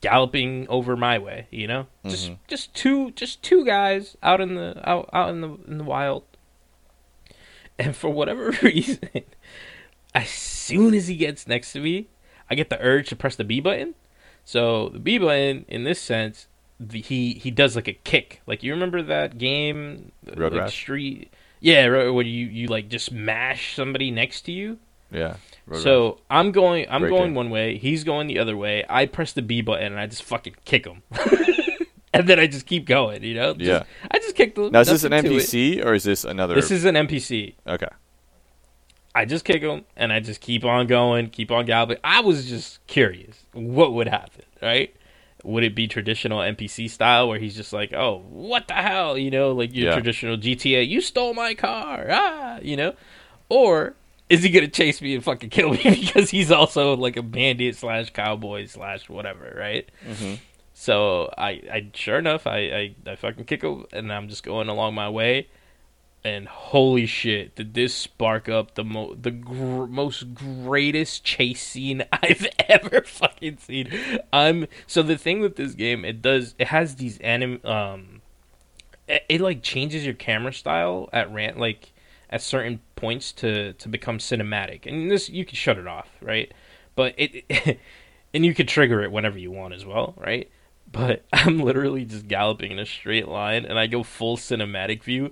galloping 0.01 0.67
over 0.69 0.95
my 0.95 1.17
way. 1.17 1.47
You 1.51 1.67
know, 1.67 1.87
just 2.05 2.29
Mhm. 2.31 2.37
just 2.47 2.73
two 2.75 3.11
just 3.11 3.41
two 3.41 3.65
guys 3.65 4.15
out 4.21 4.39
in 4.41 4.55
the 4.55 4.79
out 4.87 5.09
out 5.13 5.29
in 5.29 5.41
the 5.41 5.57
in 5.67 5.77
the 5.79 5.83
wild. 5.83 6.23
And 7.79 7.95
for 7.95 8.09
whatever 8.09 8.51
reason, 8.61 8.99
as 10.13 10.29
soon 10.29 10.93
as 10.93 11.07
he 11.07 11.15
gets 11.15 11.47
next 11.47 11.73
to 11.73 11.79
me, 11.81 12.07
I 12.49 12.55
get 12.55 12.69
the 12.69 12.79
urge 12.81 13.09
to 13.09 13.15
press 13.15 13.35
the 13.35 13.43
B 13.43 13.59
button. 13.59 13.95
So 14.45 14.89
the 14.89 14.99
B 14.99 15.17
button, 15.17 15.65
in 15.67 15.83
this 15.83 15.99
sense, 15.99 16.47
the, 16.79 17.01
he 17.01 17.33
he 17.33 17.51
does 17.51 17.75
like 17.75 17.87
a 17.87 17.93
kick. 17.93 18.41
Like 18.47 18.63
you 18.63 18.71
remember 18.73 19.01
that 19.01 19.37
game, 19.37 20.11
Road 20.35 20.53
like 20.53 20.61
Rash? 20.61 20.73
Street? 20.73 21.33
Yeah, 21.59 21.87
where 21.87 22.21
you 22.21 22.45
you 22.47 22.67
like 22.67 22.87
just 22.89 23.11
mash 23.11 23.75
somebody 23.75 24.11
next 24.11 24.41
to 24.41 24.51
you. 24.51 24.77
Yeah. 25.11 25.37
Road 25.65 25.81
so 25.81 26.09
Rash. 26.11 26.19
I'm 26.29 26.51
going 26.51 26.85
I'm 26.89 27.01
Great 27.01 27.09
going 27.09 27.23
game. 27.29 27.35
one 27.35 27.49
way. 27.49 27.77
He's 27.77 28.03
going 28.03 28.27
the 28.27 28.37
other 28.39 28.55
way. 28.55 28.83
I 28.87 29.07
press 29.07 29.33
the 29.33 29.41
B 29.41 29.61
button 29.61 29.87
and 29.87 29.99
I 29.99 30.05
just 30.07 30.23
fucking 30.23 30.55
kick 30.63 30.85
him. 30.85 31.01
and 32.13 32.27
then 32.27 32.39
I 32.39 32.45
just 32.47 32.65
keep 32.67 32.85
going. 32.85 33.23
You 33.23 33.33
know? 33.33 33.53
Just- 33.53 33.61
Yeah. 33.67 33.83
I 34.11 34.19
just 34.19 34.35
kicked 34.35 34.57
him. 34.57 34.71
now 34.71 34.81
is 34.81 34.89
this 34.89 35.03
an 35.03 35.11
nothing 35.11 35.31
to 35.31 35.37
it. 35.37 35.43
NPC 35.43 35.83
or 35.85 35.93
is 35.95 36.03
this 36.03 36.23
another? 36.23 36.53
This 36.55 36.69
is 36.71 36.85
an 36.85 36.95
NPC. 36.95 37.55
okay. 37.67 37.87
I 39.15 39.23
just 39.25 39.45
kick 39.45 39.61
him 39.61 39.85
and 39.95 40.11
I 40.11 40.19
just 40.19 40.41
keep 40.41 40.65
on 40.65 40.87
going, 40.87 41.29
keep 41.29 41.49
on 41.49 41.65
galloping. 41.65 41.97
I 42.03 42.19
was 42.19 42.47
just 42.49 42.85
curious 42.87 43.45
what 43.53 43.93
would 43.93 44.09
happen, 44.09 44.43
right? 44.61 44.93
Would 45.45 45.63
it 45.63 45.73
be 45.73 45.87
traditional 45.87 46.39
NPC 46.39 46.89
style 46.89 47.29
where 47.29 47.39
he's 47.39 47.55
just 47.55 47.71
like, 47.71 47.93
"Oh, 47.93 48.25
what 48.29 48.67
the 48.67 48.73
hell?" 48.73 49.17
You 49.17 49.31
know, 49.31 49.51
like 49.53 49.73
your 49.73 49.87
Yeah. 49.87 49.93
traditional 49.93 50.35
GTA, 50.37 50.85
"You 50.85 50.99
stole 51.01 51.33
my 51.33 51.53
car." 51.53 52.07
Ah, 52.09 52.59
you 52.61 52.75
know? 52.75 52.93
Or 53.47 53.93
is 54.27 54.41
he 54.43 54.49
gonna 54.49 54.67
chase 54.67 55.01
me 55.03 55.13
and 55.15 55.23
fucking 55.23 55.51
kill 55.51 55.69
me 55.69 55.79
because 55.83 56.31
he's 56.31 56.51
also 56.51 56.95
like 56.97 57.15
a 57.15 57.21
bandit 57.23 57.75
slash 57.75 58.09
cowboy 58.09 58.65
slash 58.65 59.07
whatever, 59.07 59.55
right? 59.57 59.87
Mhm. 60.05 60.39
So 60.73 61.31
I, 61.37 61.49
I 61.71 61.87
sure 61.93 62.17
enough, 62.17 62.47
I, 62.47 62.57
I, 63.05 63.11
I 63.11 63.15
fucking 63.15 63.45
kick 63.45 63.61
him, 63.63 63.85
and 63.93 64.11
I'm 64.11 64.27
just 64.27 64.43
going 64.43 64.67
along 64.67 64.93
my 64.95 65.09
way. 65.09 65.47
And 66.25 66.47
holy 66.47 67.05
shit, 67.05 67.55
did 67.55 67.75
this 67.75 67.93
spark 67.93 68.49
up 68.49 68.73
the 68.73 68.83
mo- 68.83 69.13
the 69.13 69.29
gr- 69.29 69.85
most 69.85 70.33
greatest 70.33 71.23
chase 71.23 71.61
scene 71.61 72.03
I've 72.11 72.47
ever 72.67 73.03
fucking 73.03 73.57
seen. 73.57 73.91
I'm 74.33 74.65
so 74.87 75.03
the 75.03 75.19
thing 75.19 75.39
with 75.39 75.55
this 75.55 75.75
game, 75.75 76.03
it 76.03 76.23
does 76.23 76.55
it 76.57 76.69
has 76.69 76.95
these 76.95 77.19
anim 77.19 77.63
um, 77.63 78.23
it, 79.07 79.23
it 79.29 79.39
like 79.39 79.61
changes 79.61 80.03
your 80.03 80.15
camera 80.15 80.51
style 80.51 81.09
at 81.13 81.31
rant 81.31 81.59
like 81.59 81.93
at 82.31 82.41
certain 82.41 82.79
points 82.95 83.31
to 83.33 83.73
to 83.73 83.87
become 83.87 84.17
cinematic, 84.17 84.87
and 84.87 85.11
this 85.11 85.29
you 85.29 85.45
can 85.45 85.55
shut 85.55 85.77
it 85.77 85.85
off, 85.85 86.09
right? 86.21 86.51
But 86.95 87.13
it 87.17 87.79
and 88.33 88.43
you 88.43 88.55
could 88.55 88.67
trigger 88.67 89.03
it 89.03 89.11
whenever 89.11 89.37
you 89.37 89.51
want 89.51 89.75
as 89.75 89.85
well, 89.85 90.15
right? 90.17 90.49
But 90.91 91.25
I'm 91.33 91.59
literally 91.59 92.05
just 92.05 92.27
galloping 92.27 92.71
in 92.71 92.79
a 92.79 92.85
straight 92.85 93.27
line 93.27 93.65
and 93.65 93.77
I 93.77 93.87
go 93.87 94.03
full 94.03 94.37
cinematic 94.37 95.03
view 95.03 95.31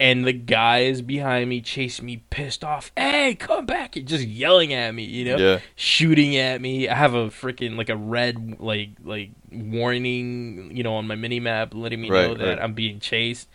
and 0.00 0.26
the 0.26 0.32
guys 0.32 1.00
behind 1.02 1.48
me 1.48 1.60
chase 1.60 2.02
me 2.02 2.24
pissed 2.28 2.64
off. 2.64 2.90
Hey, 2.96 3.34
come 3.34 3.64
back! 3.64 3.96
You're 3.96 4.04
just 4.04 4.26
yelling 4.26 4.72
at 4.72 4.94
me, 4.94 5.04
you 5.04 5.24
know? 5.24 5.36
Yeah. 5.36 5.60
Shooting 5.76 6.36
at 6.36 6.60
me. 6.60 6.88
I 6.88 6.94
have 6.94 7.14
a 7.14 7.28
freaking 7.28 7.76
like 7.76 7.88
a 7.88 7.96
red 7.96 8.60
like 8.60 8.90
like 9.02 9.30
warning, 9.52 10.76
you 10.76 10.82
know, 10.82 10.94
on 10.96 11.06
my 11.06 11.14
mini 11.14 11.40
map 11.40 11.74
letting 11.74 12.00
me 12.00 12.10
know 12.10 12.34
that 12.34 12.46
right. 12.46 12.58
I'm 12.60 12.74
being 12.74 13.00
chased. 13.00 13.48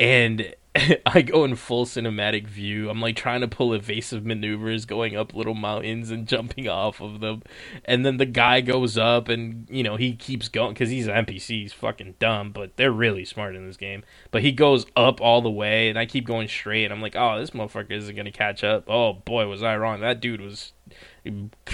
And 0.00 0.54
I 1.06 1.22
go 1.22 1.44
in 1.44 1.56
full 1.56 1.86
cinematic 1.86 2.46
view. 2.46 2.90
I'm 2.90 3.00
like 3.00 3.16
trying 3.16 3.40
to 3.40 3.48
pull 3.48 3.72
evasive 3.72 4.24
maneuvers, 4.24 4.84
going 4.84 5.16
up 5.16 5.34
little 5.34 5.54
mountains 5.54 6.10
and 6.10 6.26
jumping 6.28 6.68
off 6.68 7.00
of 7.00 7.20
them. 7.20 7.42
And 7.84 8.04
then 8.04 8.16
the 8.16 8.26
guy 8.26 8.60
goes 8.60 8.98
up, 8.98 9.28
and 9.28 9.66
you 9.70 9.82
know 9.82 9.96
he 9.96 10.14
keeps 10.14 10.48
going 10.48 10.74
because 10.74 10.90
he's 10.90 11.06
an 11.06 11.24
NPC. 11.24 11.62
He's 11.62 11.72
fucking 11.72 12.16
dumb, 12.18 12.52
but 12.52 12.76
they're 12.76 12.92
really 12.92 13.24
smart 13.24 13.56
in 13.56 13.66
this 13.66 13.76
game. 13.76 14.04
But 14.30 14.42
he 14.42 14.52
goes 14.52 14.86
up 14.96 15.20
all 15.20 15.42
the 15.42 15.50
way, 15.50 15.88
and 15.88 15.98
I 15.98 16.06
keep 16.06 16.26
going 16.26 16.48
straight. 16.48 16.84
And 16.84 16.92
I'm 16.92 17.02
like, 17.02 17.16
oh, 17.16 17.38
this 17.38 17.50
motherfucker 17.50 17.92
isn't 17.92 18.16
gonna 18.16 18.32
catch 18.32 18.64
up. 18.64 18.84
Oh 18.88 19.14
boy, 19.14 19.46
was 19.46 19.62
I 19.62 19.76
wrong. 19.76 20.00
That 20.00 20.20
dude 20.20 20.40
was 20.40 20.72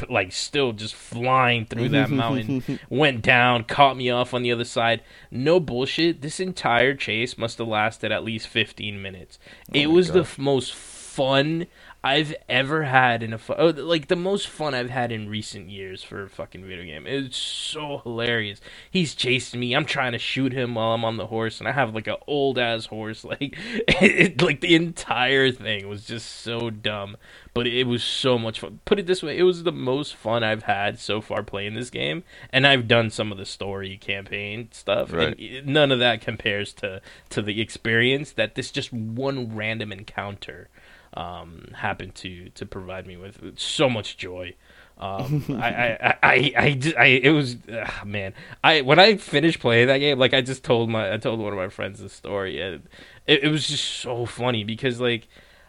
like 0.08 0.32
still 0.32 0.72
just 0.72 0.94
flying 0.94 1.66
through 1.66 1.90
that 1.90 2.08
mm-hmm. 2.08 2.16
mountain. 2.16 2.80
Went 2.88 3.22
down 3.22 3.64
caught 3.64 3.96
me 3.96 4.10
off 4.10 4.34
on 4.34 4.42
the 4.42 4.52
other 4.52 4.64
side. 4.64 5.02
No 5.30 5.60
bullshit. 5.60 6.22
This 6.22 6.40
entire 6.40 6.94
chase 6.94 7.38
must 7.38 7.58
have 7.58 7.68
lasted 7.68 8.12
at 8.12 8.24
least 8.24 8.48
15 8.48 9.00
minutes. 9.00 9.38
Oh 9.68 9.72
it 9.74 9.86
my 9.86 9.92
was 9.92 10.12
the 10.12 10.20
f- 10.20 10.38
most 10.38 10.74
fun 10.74 11.66
I've 12.04 12.34
ever 12.48 12.82
had 12.82 13.22
in 13.22 13.32
a 13.32 13.38
fu- 13.38 13.54
oh, 13.56 13.68
like 13.68 14.08
the 14.08 14.16
most 14.16 14.48
fun 14.48 14.74
I've 14.74 14.90
had 14.90 15.12
in 15.12 15.28
recent 15.28 15.70
years 15.70 16.02
for 16.02 16.24
a 16.24 16.28
fucking 16.28 16.64
video 16.64 16.84
game. 16.84 17.06
It's 17.06 17.36
so 17.36 17.98
hilarious. 18.02 18.60
He's 18.90 19.14
chasing 19.14 19.60
me. 19.60 19.74
I'm 19.74 19.84
trying 19.84 20.10
to 20.12 20.18
shoot 20.18 20.52
him 20.52 20.74
while 20.74 20.94
I'm 20.94 21.04
on 21.04 21.16
the 21.16 21.28
horse, 21.28 21.60
and 21.60 21.68
I 21.68 21.72
have 21.72 21.94
like 21.94 22.08
an 22.08 22.16
old 22.26 22.58
ass 22.58 22.86
horse. 22.86 23.24
Like, 23.32 23.56
it, 23.88 24.42
like 24.42 24.60
the 24.60 24.74
entire 24.74 25.50
thing 25.52 25.88
was 25.88 26.04
just 26.04 26.28
so 26.28 26.70
dumb, 26.70 27.16
but 27.54 27.66
it 27.68 27.84
was 27.84 28.02
so 28.02 28.36
much 28.36 28.58
fun. 28.60 28.80
Put 28.84 28.98
it 28.98 29.06
this 29.06 29.22
way, 29.22 29.38
it 29.38 29.44
was 29.44 29.62
the 29.62 29.72
most 29.72 30.14
fun 30.16 30.42
I've 30.42 30.64
had 30.64 30.98
so 30.98 31.20
far 31.20 31.42
playing 31.42 31.74
this 31.74 31.88
game, 31.88 32.24
and 32.52 32.66
I've 32.66 32.88
done 32.88 33.10
some 33.10 33.30
of 33.32 33.38
the 33.38 33.46
story 33.46 33.96
campaign 33.96 34.68
stuff, 34.72 35.12
Right. 35.12 35.38
and 35.38 35.66
none 35.68 35.92
of 35.92 35.98
that 36.00 36.20
compares 36.20 36.72
to 36.74 37.00
to 37.30 37.40
the 37.42 37.60
experience 37.60 38.32
that 38.32 38.54
this 38.56 38.70
just 38.72 38.92
one 38.92 39.54
random 39.54 39.92
encounter 39.92 40.68
um, 41.14 41.68
happened 41.74 42.14
to 42.16 42.48
to 42.50 42.66
provide 42.66 43.06
me 43.06 43.16
with 43.16 43.58
so 43.58 43.88
much 43.90 44.16
joy. 44.16 44.54
Um, 44.98 45.44
I, 45.60 45.68
I, 45.68 45.96
I, 46.00 46.16
I, 46.22 46.52
I, 46.56 46.72
just- 46.74 46.96
I, 46.96 47.04
it 47.06 47.30
was, 47.30 47.56
ugh, 47.72 48.06
man. 48.06 48.34
I 48.62 48.82
when 48.82 48.98
I 48.98 49.16
finished 49.16 49.58
playing 49.60 49.88
that 49.88 49.98
game, 49.98 50.18
like 50.18 50.34
I 50.34 50.40
just 50.42 50.62
told 50.64 50.90
my, 50.90 51.12
I 51.12 51.16
told 51.16 51.40
one 51.40 51.52
of 51.52 51.58
my 51.58 51.68
friends 51.68 52.00
the 52.00 52.08
story, 52.08 52.60
and 52.60 52.82
it, 53.26 53.44
it 53.44 53.48
was 53.48 53.66
just 53.66 53.84
so 53.84 54.26
funny 54.26 54.64
because, 54.64 55.00
like, 55.00 55.26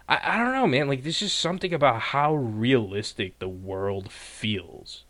I, 0.08 0.20
I 0.24 0.38
don't 0.38 0.54
know, 0.54 0.68
man. 0.68 0.88
Like, 0.88 1.04
there's 1.04 1.20
just 1.20 1.40
something 1.40 1.74
about 1.74 2.00
how 2.02 2.36
realistic 2.36 3.40
the 3.40 3.48
world 3.50 4.12
feels 4.12 5.04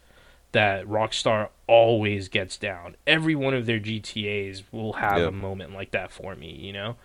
that 0.52 0.86
Rockstar 0.86 1.50
always 1.68 2.28
gets 2.30 2.58
down. 2.58 2.96
Every 3.08 3.34
one 3.34 3.56
of 3.56 3.66
their 3.66 3.80
GTA's 3.80 4.64
will 4.72 4.94
have 4.94 5.18
Yeah. 5.18 5.28
a 5.28 5.32
moment 5.32 5.74
like 5.74 5.92
that 5.92 6.12
for 6.12 6.36
me, 6.36 6.52
you 6.52 6.72
know. 6.72 6.96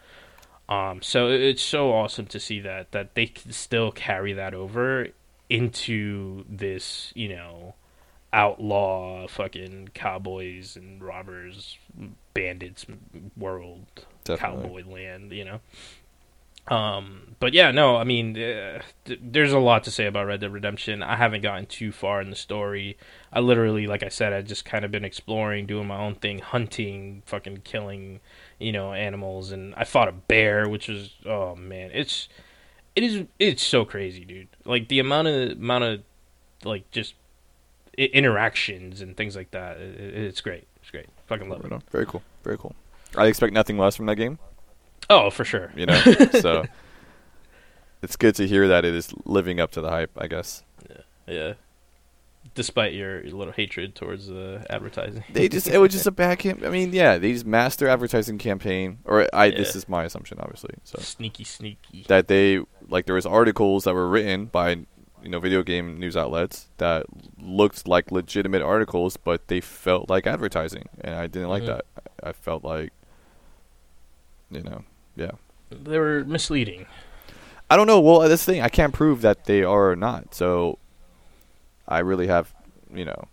Um, 0.69 1.01
so 1.01 1.29
it's 1.29 1.63
so 1.63 1.93
awesome 1.93 2.27
to 2.27 2.39
see 2.41 2.61
that 2.61 2.93
that 2.93 3.15
they 3.15 3.27
can 3.27 3.53
still 3.53 3.91
carry 3.91 4.35
that 4.35 4.53
over 4.55 5.09
into 5.49 6.45
this, 6.49 7.11
you 7.15 7.29
know, 7.31 7.75
outlaw 8.33 9.27
fucking 9.29 9.89
cowboys 9.95 10.77
and 10.77 11.03
robbers, 11.03 11.79
bandits 12.35 12.85
world, 13.37 13.87
Definitely. 14.25 14.83
cowboy 14.83 14.93
land, 14.93 15.33
you 15.33 15.45
know. 15.45 15.61
Um, 16.71 17.37
but 17.41 17.53
yeah, 17.55 17.71
no, 17.71 17.97
I 17.97 18.05
mean, 18.05 18.37
uh, 18.37 18.81
th- 19.05 19.21
there's 19.23 19.53
a 19.53 19.59
lot 19.59 19.85
to 19.85 19.91
say 19.91 20.07
about 20.07 20.27
Red 20.27 20.41
Dead 20.41 20.53
Redemption. 20.53 21.03
I 21.03 21.17
haven't 21.17 21.43
gotten 21.43 21.67
too 21.67 21.93
far 21.93 22.21
in 22.21 22.31
the 22.31 22.37
story. 22.37 22.99
I 23.33 23.41
literally, 23.41 23.87
like 23.87 24.03
I 24.03 24.09
said, 24.09 24.33
I 24.33 24.43
just 24.43 24.65
kind 24.65 24.85
of 24.85 24.91
been 24.91 25.05
exploring, 25.05 25.67
doing 25.67 25.87
my 25.87 25.97
own 25.99 26.17
thing, 26.17 26.41
hunting, 26.41 27.23
fucking 27.27 27.59
killing, 27.65 28.21
you 28.59 28.73
know, 28.73 28.93
animals, 28.93 29.53
and 29.53 29.75
I 29.77 29.85
fought 29.85 30.09
a 30.09 30.13
bear, 30.13 30.69
which 30.69 30.89
was, 30.89 31.15
oh 31.27 31.55
man, 31.55 31.91
it's, 31.95 32.29
it 32.97 33.05
is, 33.05 33.25
it's 33.39 33.63
so 33.63 33.85
crazy, 33.85 34.25
dude. 34.25 34.49
Like 34.65 34.89
the 34.89 34.99
amount 34.99 35.29
of 35.29 35.53
amount 35.53 35.85
of, 35.85 36.01
like 36.65 36.91
just 36.91 37.15
i- 37.97 38.03
interactions 38.13 39.01
and 39.01 39.17
things 39.17 39.37
like 39.37 39.53
that. 39.53 39.77
It- 39.79 40.15
it's 40.15 40.41
great. 40.41 40.67
It's 40.83 40.91
great. 40.91 41.07
Fucking 41.29 41.49
love 41.49 41.61
Right 41.63 41.71
it. 41.73 41.75
on. 41.75 41.83
Very 41.93 42.07
cool. 42.07 42.23
Very 42.43 42.59
cool. 42.59 42.75
I 43.17 43.27
expect 43.27 43.53
nothing 43.53 43.79
less 43.79 43.95
from 43.95 44.07
that 44.07 44.17
game. 44.17 44.39
Oh, 45.11 45.31
for 45.31 45.45
sure. 45.45 45.73
You 45.77 45.87
know, 45.87 46.01
so 46.41 46.65
it's 48.03 48.17
good 48.17 48.35
to 48.37 48.47
hear 48.47 48.69
that 48.69 48.85
it 48.85 48.95
is 48.95 49.13
living 49.25 49.61
up 49.61 49.71
to 49.73 49.81
the 49.81 49.91
hype. 49.91 50.11
I 50.17 50.27
guess 50.29 50.63
Yeah. 50.89 50.97
Yeah. 51.27 51.53
Despite 52.55 52.93
your, 52.95 53.23
your 53.25 53.37
little 53.37 53.53
hatred 53.53 53.95
towards 53.95 54.27
the 54.27 54.65
advertising. 54.71 55.23
they 55.33 55.49
just 55.49 55.69
it 55.69 55.79
was 55.79 55.93
just 55.93 56.07
a 56.07 56.11
bad 56.11 56.39
camp. 56.39 56.63
I 56.65 56.71
mean, 56.71 56.93
yeah, 56.93 57.19
they 57.19 57.33
just 57.33 57.47
master 57.47 57.87
advertising 57.87 58.39
campaign, 58.39 58.99
or 59.05 59.29
I. 59.33 59.51
This 59.51 59.77
is 59.77 59.89
my 59.89 60.05
assumption, 60.05 60.39
obviously. 60.41 60.75
So 60.85 60.99
Sneaky, 61.01 61.45
sneaky. 61.45 62.05
that 62.09 62.27
they 62.29 62.61
like 62.89 63.07
there 63.07 63.15
was 63.15 63.27
articles 63.27 63.85
that 63.85 63.95
were 63.95 64.09
written 64.09 64.47
by 64.47 64.71
you 65.23 65.29
know 65.29 65.39
video 65.41 65.63
game 65.63 65.99
news 66.01 66.17
outlets 66.17 66.69
that 66.79 67.07
looked 67.41 67.87
like 67.87 68.11
legitimate 68.11 68.63
articles, 68.63 69.17
but 69.17 69.47
they 69.49 69.61
felt 69.61 70.09
like 70.09 70.27
advertising, 70.27 70.89
and 71.03 71.15
I 71.15 71.27
didn't 71.29 71.51
like 71.51 71.65
Mhm. 71.65 71.67
that. 71.67 71.85
I 72.23 72.33
felt 72.33 72.65
like, 72.65 72.93
you 74.51 74.63
know, 74.63 74.83
yeah. 75.17 75.33
They 75.71 75.99
were 75.99 76.25
misleading. 76.25 76.87
I 77.71 77.77
don't 77.77 77.87
know. 77.87 78.01
Well, 78.01 78.21
this 78.29 78.45
thing 78.45 78.63
I 78.63 78.69
can't 78.69 78.95
prove 78.95 79.21
that 79.23 79.45
they 79.45 79.63
are 79.63 79.91
or 79.91 79.97
not. 79.97 80.35
So 80.35 80.79
I 81.87 81.99
really 82.01 82.27
have, 82.29 82.53
you 82.95 83.05
know, 83.05 83.29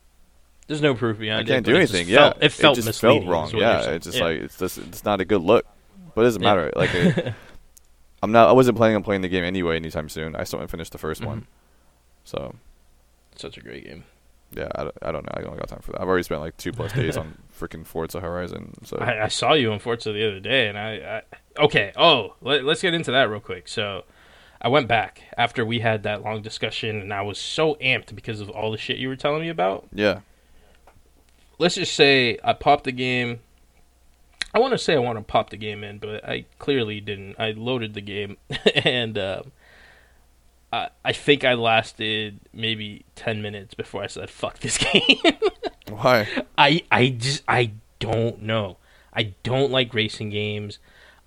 There's 0.68 0.82
no 0.82 0.94
proof 0.96 1.18
behind 1.20 1.48
it. 1.48 1.52
I 1.52 1.56
can't 1.56 1.66
do 1.66 1.76
it 1.76 1.82
just 1.82 1.94
anything. 1.94 2.14
felt- 2.14 2.38
yeah, 2.40 2.46
it 2.46 2.50
felt 2.52 2.76
just 2.76 2.88
misleading. 2.88 3.22
felt 3.24 3.32
wrong. 3.32 3.48
is 3.48 3.54
what 3.54 3.60
you're 3.62 3.70
Yeah, 3.70 3.90
it's 3.92 4.06
just 4.06 4.18
Yeah. 4.18 4.24
like 4.26 4.40
it's 4.42 4.58
just 4.58 4.78
it's 4.80 5.06
not 5.06 5.22
a 5.22 5.26
good 5.26 5.42
look. 5.42 5.66
But 6.14 6.22
it 6.22 6.24
doesn't 6.26 6.42
Yeah. 6.44 6.50
matter. 6.56 6.72
Like 6.76 6.90
it, 6.94 7.34
I'm 8.24 8.32
not. 8.32 8.50
I 8.50 8.52
wasn't 8.54 8.76
planning 8.78 8.96
on 8.98 9.04
playing 9.04 9.22
the 9.22 9.30
game 9.30 9.44
anyway 9.44 9.76
anytime 9.76 10.10
soon. 10.10 10.36
I 10.36 10.44
still 10.44 10.60
haven't 10.60 10.72
finished 10.72 10.92
the 10.92 10.98
1st 10.98 11.22
Mhm. 11.22 11.26
one. 11.28 11.48
So 12.26 12.56
Such 13.38 13.58
a 13.58 13.62
great 13.62 13.86
game. 13.86 14.04
Yeah, 14.52 14.68
I, 14.76 14.84
don't- 14.84 14.98
I 15.02 15.12
don't 15.12 15.24
know. 15.26 15.32
I 15.34 15.42
don't 15.42 15.58
got 15.58 15.68
time 15.68 15.80
for 15.82 15.92
that. 15.94 16.02
I've 16.02 16.08
already 16.08 16.24
spent 16.24 16.42
like 16.42 16.58
two 16.58 16.72
plus 16.72 16.94
days 17.02 17.18
on 17.18 17.38
freaking 17.60 17.86
Forza 17.86 18.20
Horizon. 18.22 18.74
So 18.84 18.98
I, 18.98 19.26
I 19.26 19.28
saw 19.28 19.54
you 19.54 19.72
on 19.72 19.80
Forza 19.80 20.12
the 20.12 20.28
other 20.28 20.40
day, 20.40 20.68
and 20.68 20.78
I, 20.78 21.22
I 21.60 21.64
okay. 21.64 21.92
Oh, 21.96 22.36
let, 22.42 22.64
let's 22.64 22.82
get 22.82 22.94
into 22.94 23.12
that 23.12 23.30
real 23.30 23.40
quick. 23.40 23.68
So, 23.68 24.04
I 24.62 24.68
went 24.70 24.88
back 24.88 25.22
after 25.38 25.66
we 25.66 25.80
had 25.80 26.04
that 26.04 26.24
long 26.24 26.42
discussion, 26.42 27.02
and 27.02 27.14
I 27.14 27.22
was 27.22 27.38
so 27.38 27.76
amped 27.76 28.16
because 28.16 28.40
of 28.42 28.50
all 28.50 28.72
the 28.72 28.78
shit 28.78 28.98
you 28.98 29.08
were 29.10 29.16
telling 29.16 29.42
me 29.42 29.50
about. 29.50 29.88
yeah, 29.94 30.20
Let's 31.58 31.76
just 31.76 31.94
say 31.94 32.38
I 32.44 32.54
popped 32.54 32.84
the 32.86 32.92
game. 32.92 33.40
I 34.54 34.60
want 34.60 34.72
to 34.72 34.78
say 34.78 34.96
I 34.96 35.00
want 35.00 35.18
to 35.18 35.24
pop 35.24 35.50
the 35.50 35.58
game 35.58 35.84
in, 35.84 35.98
but 36.00 36.24
I 36.28 36.46
clearly 36.60 37.00
didn't. 37.02 37.36
I 37.40 37.52
loaded 37.52 37.94
the 37.94 38.02
game, 38.02 38.38
and 38.76 39.18
um, 39.18 39.52
I 40.76 40.90
I 41.04 41.12
think 41.14 41.44
I 41.44 41.54
lasted 41.54 42.40
maybe 42.54 43.06
ten 43.16 43.42
minutes 43.42 43.74
before 43.74 44.04
I 44.04 44.08
said 44.08 44.30
"fuck 44.30 44.60
this 44.60 44.78
game." 44.94 45.18
why? 45.90 46.28
I 46.58 46.84
I 46.92 47.10
just 47.10 47.44
I 47.48 47.72
don't 48.00 48.42
know. 48.42 48.78
I 49.14 49.34
don't 49.44 49.72
like 49.72 49.94
racing 49.94 50.30
games. 50.30 50.80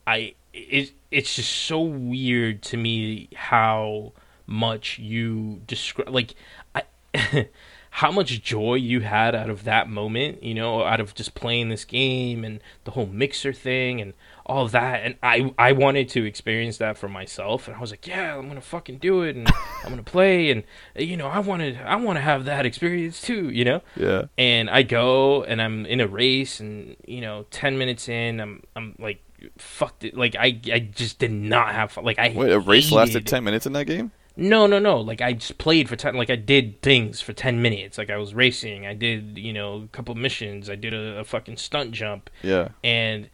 I 0.07 0.35
it 0.53 0.93
it's 1.11 1.37
just 1.37 1.51
so 1.51 1.81
weird 1.81 2.63
to 2.63 2.77
me 2.77 3.29
how 3.35 4.13
much 4.47 4.99
you 4.99 5.63
describe 5.67 6.11
like 6.11 6.35
I 6.75 6.83
how 7.91 8.11
much 8.11 8.43
joy 8.43 8.75
you 8.75 9.01
had 9.01 9.35
out 9.35 9.51
of 9.51 9.65
that 9.65 9.89
moment, 9.89 10.43
you 10.43 10.55
know, 10.55 10.83
out 10.83 11.01
of 11.01 11.15
just 11.15 11.35
playing 11.35 11.69
this 11.69 11.85
game 11.85 12.45
and 12.45 12.61
the 12.85 12.93
whole 12.93 13.07
mixer 13.07 13.53
thing 13.53 14.01
and 14.01 14.13
all 14.49 14.67
that 14.69 15.03
and 15.05 15.15
I 15.23 15.53
I 15.59 15.73
wanted 15.73 16.09
to 16.11 16.25
experience 16.25 16.79
that 16.79 16.97
for 16.97 17.09
myself 17.09 17.69
and 17.69 17.77
I 17.77 17.81
was 17.81 17.91
like, 17.91 18.07
yeah, 18.07 18.37
I'm 18.37 18.49
to 18.55 18.61
fucking 18.61 18.99
do 18.99 19.23
it 19.23 19.37
and 19.37 19.49
I'm 19.85 19.97
to 19.97 20.03
play 20.03 20.51
and 20.51 20.65
you 20.97 21.17
know, 21.17 21.27
I 21.29 21.39
wanted 21.41 21.77
I 21.85 21.97
want 21.97 22.17
to 22.17 22.23
have 22.23 22.47
that 22.47 22.65
experience 22.67 23.21
too, 23.21 23.51
you 23.51 23.65
know? 23.65 23.83
Yeah, 23.97 24.25
and 24.39 24.71
I 24.71 24.83
go 24.83 25.45
and 25.45 25.61
I'm 25.61 25.87
in 25.87 26.01
a 26.01 26.07
race 26.07 26.61
and 26.61 26.97
you 27.07 27.21
know 27.21 27.47
10 27.51 27.77
minutes 27.79 28.09
in 28.09 28.41
I'm 28.41 28.63
I'm 28.75 28.95
like 28.99 29.23
fucked 29.59 30.05
it 30.05 30.17
like 30.17 30.35
I 30.35 30.61
I 30.73 30.81
just 30.81 31.19
did 31.19 31.31
not 31.31 31.73
have 31.75 31.93
fun 31.93 32.05
like 32.05 32.19
I 32.19 32.33
wait. 32.35 32.51
A 32.51 32.59
race 32.59 32.91
lasted 32.91 33.27
ten 33.27 33.45
minutes 33.45 33.67
in 33.67 33.73
that 33.75 33.85
game. 33.85 34.11
no 34.37 34.67
no 34.67 34.79
no 34.79 35.01
like 35.01 35.21
I 35.21 35.33
just 35.35 35.59
played 35.59 35.89
for 35.89 35.97
10 35.97 36.15
like 36.15 36.31
I 36.31 36.37
did 36.37 36.81
things 36.83 37.21
for 37.21 37.33
10 37.33 37.61
minutes 37.63 37.99
like 37.99 38.11
I 38.11 38.17
was 38.17 38.35
racing 38.35 38.87
I 38.87 38.95
did 38.95 39.37
you 39.39 39.53
know 39.53 39.83
a 39.83 39.89
couple 39.89 40.15
missions 40.15 40.69
I 40.71 40.75
did 40.77 40.95
a, 40.95 41.19
a 41.21 41.25
fucking 41.25 41.57
stunt 41.57 41.93
jump 41.93 42.31
Yeah, 42.43 42.69
and 42.83 43.29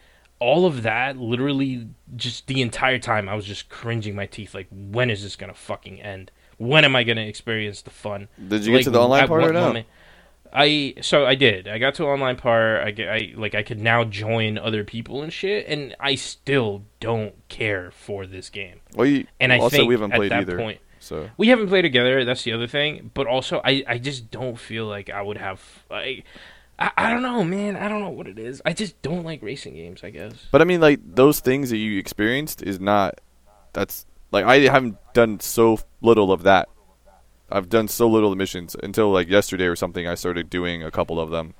all 0.44 0.66
of 0.66 0.82
that 0.82 1.16
literally 1.16 1.88
just 2.16 2.46
the 2.46 2.60
entire 2.60 2.98
time 2.98 3.28
I 3.28 3.34
was 3.34 3.46
just 3.46 3.70
cringing 3.70 4.14
my 4.14 4.26
teeth 4.26 4.54
like 4.54 4.68
when 4.70 5.08
is 5.08 5.22
this 5.22 5.36
gonna 5.36 5.54
fucking 5.54 6.02
end 6.02 6.30
when 6.58 6.84
am 6.84 6.94
I 6.94 7.02
gonna 7.02 7.22
experience 7.22 7.80
the 7.80 7.90
fun 7.90 8.28
did 8.48 8.66
you 8.66 8.76
get 8.76 8.84
to 8.84 8.90
the 8.90 9.00
online 9.00 9.26
part 9.26 9.44
or 9.44 9.52
no? 9.52 9.82
I 10.54 10.94
so 11.00 11.26
I 11.26 11.34
did. 11.34 11.66
I 11.66 11.78
got 11.78 11.96
to 11.96 12.04
online 12.04 12.36
part. 12.36 12.86
I 12.86 12.92
get 12.92 13.08
I 13.08 13.32
like 13.34 13.56
I 13.56 13.64
could 13.64 13.80
now 13.80 14.04
join 14.04 14.56
other 14.56 14.84
people 14.84 15.20
and 15.20 15.32
shit, 15.32 15.66
and 15.66 15.96
I 15.98 16.14
still 16.14 16.84
don't 17.00 17.34
care 17.48 17.90
for 17.90 18.24
this 18.24 18.50
game. 18.50 18.78
Well, 18.94 19.06
you, 19.06 19.26
And 19.40 19.52
I 19.52 19.58
also 19.58 19.76
think 19.76 19.88
we 19.88 19.94
haven't 19.94 20.12
at 20.12 20.16
played 20.18 20.30
that 20.30 20.42
either. 20.42 20.56
point 20.56 20.80
So 21.00 21.28
we 21.36 21.48
haven't 21.48 21.68
played 21.68 21.82
together. 21.82 22.24
That's 22.24 22.44
the 22.44 22.52
other 22.52 22.68
thing. 22.68 23.10
But 23.14 23.26
also, 23.26 23.60
I 23.64 23.82
I 23.88 23.98
just 23.98 24.30
don't 24.30 24.58
feel 24.58 24.86
like 24.86 25.10
I 25.10 25.22
would 25.22 25.38
have. 25.38 25.60
I, 25.90 26.22
I 26.78 26.90
I 26.96 27.10
don't 27.10 27.22
know, 27.22 27.44
man. 27.44 27.76
I 27.76 27.88
don't 27.88 28.00
know 28.00 28.10
what 28.10 28.26
it 28.26 28.38
is. 28.38 28.60
I 28.64 28.72
just 28.72 29.00
don't 29.02 29.24
like 29.24 29.42
racing 29.42 29.74
games. 29.74 30.02
I 30.02 30.10
guess. 30.10 30.34
But 30.50 30.60
I 30.60 30.64
mean, 30.64 30.80
like 30.80 31.00
those 31.04 31.40
things 31.40 31.70
that 31.70 31.78
you 31.78 31.98
experienced 31.98 32.62
is 32.62 32.80
not. 32.80 33.20
That's 33.72 34.06
like 34.30 34.44
I 34.44 34.60
haven't 34.60 34.96
done 35.14 35.40
so 35.40 35.78
little 36.00 36.32
of 36.32 36.42
that. 36.42 36.68
I've 37.50 37.68
done 37.68 37.88
so 37.88 38.08
little 38.08 38.34
missions 38.34 38.74
until 38.82 39.10
like 39.10 39.28
yesterday 39.28 39.66
or 39.66 39.76
something. 39.76 40.06
I 40.06 40.14
started 40.14 40.50
doing 40.50 40.82
a 40.82 40.90
couple 40.90 41.20
of 41.20 41.30
them. 41.30 41.54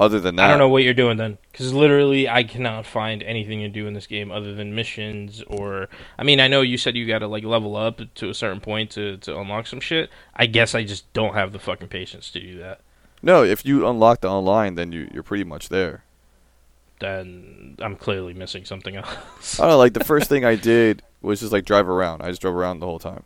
Other 0.00 0.20
than 0.20 0.36
that, 0.36 0.44
I 0.44 0.48
don't 0.50 0.58
know 0.58 0.68
what 0.68 0.84
you're 0.84 0.94
doing 0.94 1.16
then, 1.16 1.38
because 1.50 1.72
literally 1.72 2.28
I 2.28 2.44
cannot 2.44 2.86
find 2.86 3.20
anything 3.20 3.58
to 3.60 3.68
do 3.68 3.88
in 3.88 3.94
this 3.94 4.06
game 4.06 4.30
other 4.30 4.54
than 4.54 4.72
missions 4.72 5.42
or. 5.48 5.88
I 6.16 6.22
mean, 6.22 6.38
I 6.38 6.46
know 6.46 6.60
you 6.60 6.78
said 6.78 6.94
you 6.94 7.04
got 7.04 7.18
to 7.18 7.26
like 7.26 7.42
level 7.42 7.74
up 7.74 8.00
to 8.14 8.30
a 8.30 8.34
certain 8.34 8.60
point 8.60 8.92
to 8.92 9.16
to 9.16 9.36
unlock 9.36 9.66
some 9.66 9.80
shit. 9.80 10.08
I 10.36 10.46
guess 10.46 10.72
I 10.72 10.84
just 10.84 11.12
don't 11.14 11.34
have 11.34 11.50
the 11.50 11.58
fucking 11.58 11.88
patience 11.88 12.30
to 12.30 12.38
do 12.38 12.58
that. 12.60 12.80
No, 13.22 13.42
if 13.42 13.64
you 13.64 13.86
unlock 13.86 14.20
the 14.20 14.28
online, 14.28 14.74
then 14.74 14.92
you 14.92 15.08
you're 15.12 15.22
pretty 15.22 15.44
much 15.44 15.68
there. 15.68 16.04
Then 17.00 17.76
I'm 17.80 17.96
clearly 17.96 18.34
missing 18.34 18.64
something 18.64 18.96
else. 18.96 19.58
I 19.58 19.62
don't 19.62 19.72
know. 19.72 19.78
Like 19.78 19.94
the 19.94 20.04
first 20.04 20.28
thing 20.30 20.44
I 20.44 20.56
did 20.56 21.02
was 21.22 21.40
just 21.40 21.52
like 21.52 21.64
drive 21.64 21.88
around. 21.88 22.22
I 22.22 22.28
just 22.28 22.40
drove 22.40 22.54
around 22.54 22.80
the 22.80 22.86
whole 22.86 22.98
time. 22.98 23.24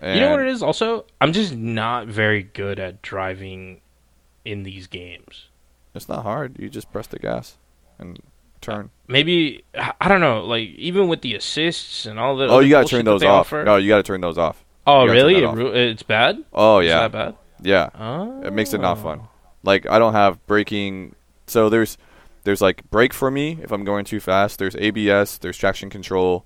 And 0.00 0.18
you 0.18 0.24
know 0.24 0.30
what 0.30 0.40
it 0.40 0.48
is? 0.48 0.62
Also, 0.62 1.04
I'm 1.20 1.32
just 1.32 1.54
not 1.54 2.06
very 2.06 2.42
good 2.42 2.78
at 2.78 3.02
driving 3.02 3.82
in 4.46 4.62
these 4.62 4.86
games. 4.86 5.48
It's 5.94 6.08
not 6.08 6.22
hard. 6.22 6.56
You 6.58 6.70
just 6.70 6.90
press 6.90 7.06
the 7.06 7.18
gas 7.18 7.58
and 7.98 8.18
turn. 8.60 8.90
Maybe 9.08 9.64
I 9.74 10.08
don't 10.08 10.20
know. 10.20 10.44
Like 10.44 10.68
even 10.70 11.08
with 11.08 11.20
the 11.22 11.34
assists 11.34 12.06
and 12.06 12.18
all 12.18 12.36
the. 12.36 12.46
oh, 12.48 12.60
you 12.60 12.70
gotta 12.70 12.88
turn 12.88 13.04
those 13.04 13.22
off. 13.22 13.46
offer- 13.46 13.64
No, 13.64 13.76
you 13.76 13.88
gotta 13.88 14.02
turn 14.02 14.20
those 14.20 14.38
off. 14.38 14.64
oh, 14.86 15.02
you 15.02 15.08
gotta 15.08 15.18
turn 15.20 15.26
really? 15.26 15.42
It 15.42 15.44
off. 15.44 15.74
it's 15.74 16.02
bad. 16.02 16.44
Oh 16.52 16.78
Is 16.78 16.88
yeah, 16.88 17.08
that 17.08 17.12
bad? 17.12 17.36
yeah. 17.62 17.90
Oh. 17.94 18.42
It 18.42 18.52
makes 18.52 18.72
it 18.72 18.80
not 18.80 18.98
oh. 18.98 19.02
fun. 19.02 19.20
Like 19.62 19.88
I 19.88 19.98
don't 19.98 20.12
have 20.14 20.44
braking. 20.46 21.14
So 21.46 21.68
there's 21.68 21.98
there's 22.44 22.60
like 22.60 22.88
brake 22.90 23.12
for 23.12 23.30
me 23.30 23.58
if 23.62 23.70
I'm 23.72 23.84
going 23.84 24.04
too 24.04 24.20
fast. 24.20 24.58
There's 24.58 24.76
ABS. 24.76 25.38
There's 25.38 25.58
traction 25.58 25.90
control. 25.90 26.44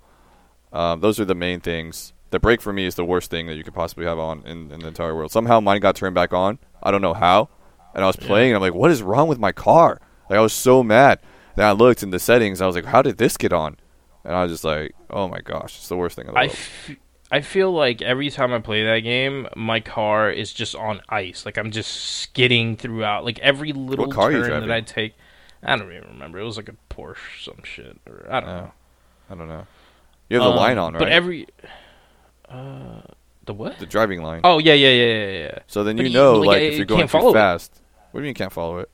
Um, 0.73 1.01
those 1.01 1.21
are 1.21 1.25
the 1.25 1.35
main 1.35 1.61
things. 1.61 2.12
The 2.31 2.41
brake 2.41 2.61
for 2.61 2.73
me 2.73 2.85
is 2.85 2.97
the 2.97 3.05
worst 3.05 3.31
thing 3.31 3.47
that 3.47 3.55
you 3.55 3.62
could 3.62 3.75
possibly 3.75 4.07
have 4.07 4.19
on 4.19 4.43
in, 4.45 4.73
in 4.73 4.81
the 4.81 4.89
entire 4.89 5.15
world. 5.15 5.31
Somehow 5.31 5.61
mine 5.61 5.81
got 5.81 5.95
turned 5.95 6.17
back 6.17 6.33
on. 6.33 6.59
I 6.83 6.91
don't 6.91 7.03
know 7.03 7.15
how. 7.15 7.49
And 7.95 8.03
I 8.03 8.09
was 8.09 8.17
Yeah. 8.21 8.27
playing. 8.27 8.49
And 8.51 8.57
I'm 8.57 8.62
like, 8.62 8.75
what 8.75 8.91
is 8.91 9.03
wrong 9.03 9.29
with 9.29 9.39
my 9.39 9.53
car? 9.53 10.01
Like 10.29 10.39
I 10.39 10.43
was 10.43 10.53
so 10.53 10.83
mad. 10.83 11.21
Then 11.55 11.67
I 11.67 11.71
looked 11.73 12.03
in 12.03 12.11
the 12.11 12.19
settings. 12.19 12.61
I 12.61 12.67
was 12.67 12.75
like, 12.75 12.87
how 12.87 13.03
did 13.03 13.19
this 13.19 13.37
get 13.37 13.53
on? 13.53 13.77
And 14.25 14.35
I 14.35 14.43
was 14.43 14.51
just 14.51 14.65
like, 14.65 14.95
oh 15.11 15.29
my 15.29 15.41
gosh, 15.43 15.77
it's 15.77 15.89
the 15.89 15.97
worst 15.97 16.17
thing 16.17 16.27
in 16.27 16.35
the 16.35 16.41
I, 16.41 16.45
world. 16.47 16.57
f- 16.89 16.97
I 17.35 17.41
feel 17.41 17.72
like 17.72 18.01
every 18.03 18.30
time 18.30 18.53
I 18.53 18.61
play 18.61 18.85
that 18.85 19.01
game, 19.01 19.49
my 19.57 19.80
car 19.80 20.30
is 20.30 20.53
just 20.53 20.74
on 20.76 21.01
ice. 21.09 21.45
Like 21.45 21.57
I'm 21.59 21.70
just 21.72 21.91
skidding 22.20 22.76
throughout. 22.76 23.24
Like 23.24 23.39
every 23.41 23.72
little 23.72 24.07
car 24.07 24.30
turn 24.30 24.61
that? 24.68 24.70
I 24.70 24.80
take, 24.82 25.14
I 25.62 25.76
don't 25.76 25.91
even 25.93 26.09
remember. 26.12 26.39
It 26.39 26.45
was 26.45 26.57
like 26.57 26.68
a 26.68 26.76
Porsche, 26.95 27.43
some 27.43 27.62
shit, 27.64 27.99
or 28.07 28.26
I 28.30 28.41
don't 28.41 28.49
know. 28.49 28.70
Oh, 28.72 29.32
I 29.32 29.35
don't 29.37 29.49
know. 29.49 29.66
You 30.28 30.37
have 30.41 30.45
the 30.45 30.51
Um, 30.51 30.57
line 30.57 30.78
on, 30.78 30.93
right? 30.93 30.99
But 31.01 31.09
every 31.09 31.47
uh, 32.49 33.01
the 33.47 33.55
what? 33.55 33.78
the 33.78 33.87
driving 33.87 34.22
line. 34.22 34.41
Oh 34.45 34.59
yeah, 34.59 34.74
yeah, 34.74 34.89
yeah, 34.91 35.12
yeah, 35.26 35.39
yeah. 35.47 35.59
so 35.66 35.85
then 35.85 35.97
but 35.97 36.07
you 36.07 36.12
know, 36.12 36.35
like, 36.39 36.47
like, 36.47 36.57
I- 36.59 36.61
if 36.66 36.72
you 36.72 36.76
you're 36.78 36.87
going 36.87 37.03
too 37.03 37.09
follow 37.09 37.30
it. 37.30 37.35
fast. 37.35 37.80
What 38.12 38.20
do 38.20 38.24
you 38.24 38.28
mean 38.28 38.30
you 38.30 38.35
can't 38.35 38.53
follow 38.53 38.78
it? 38.78 38.91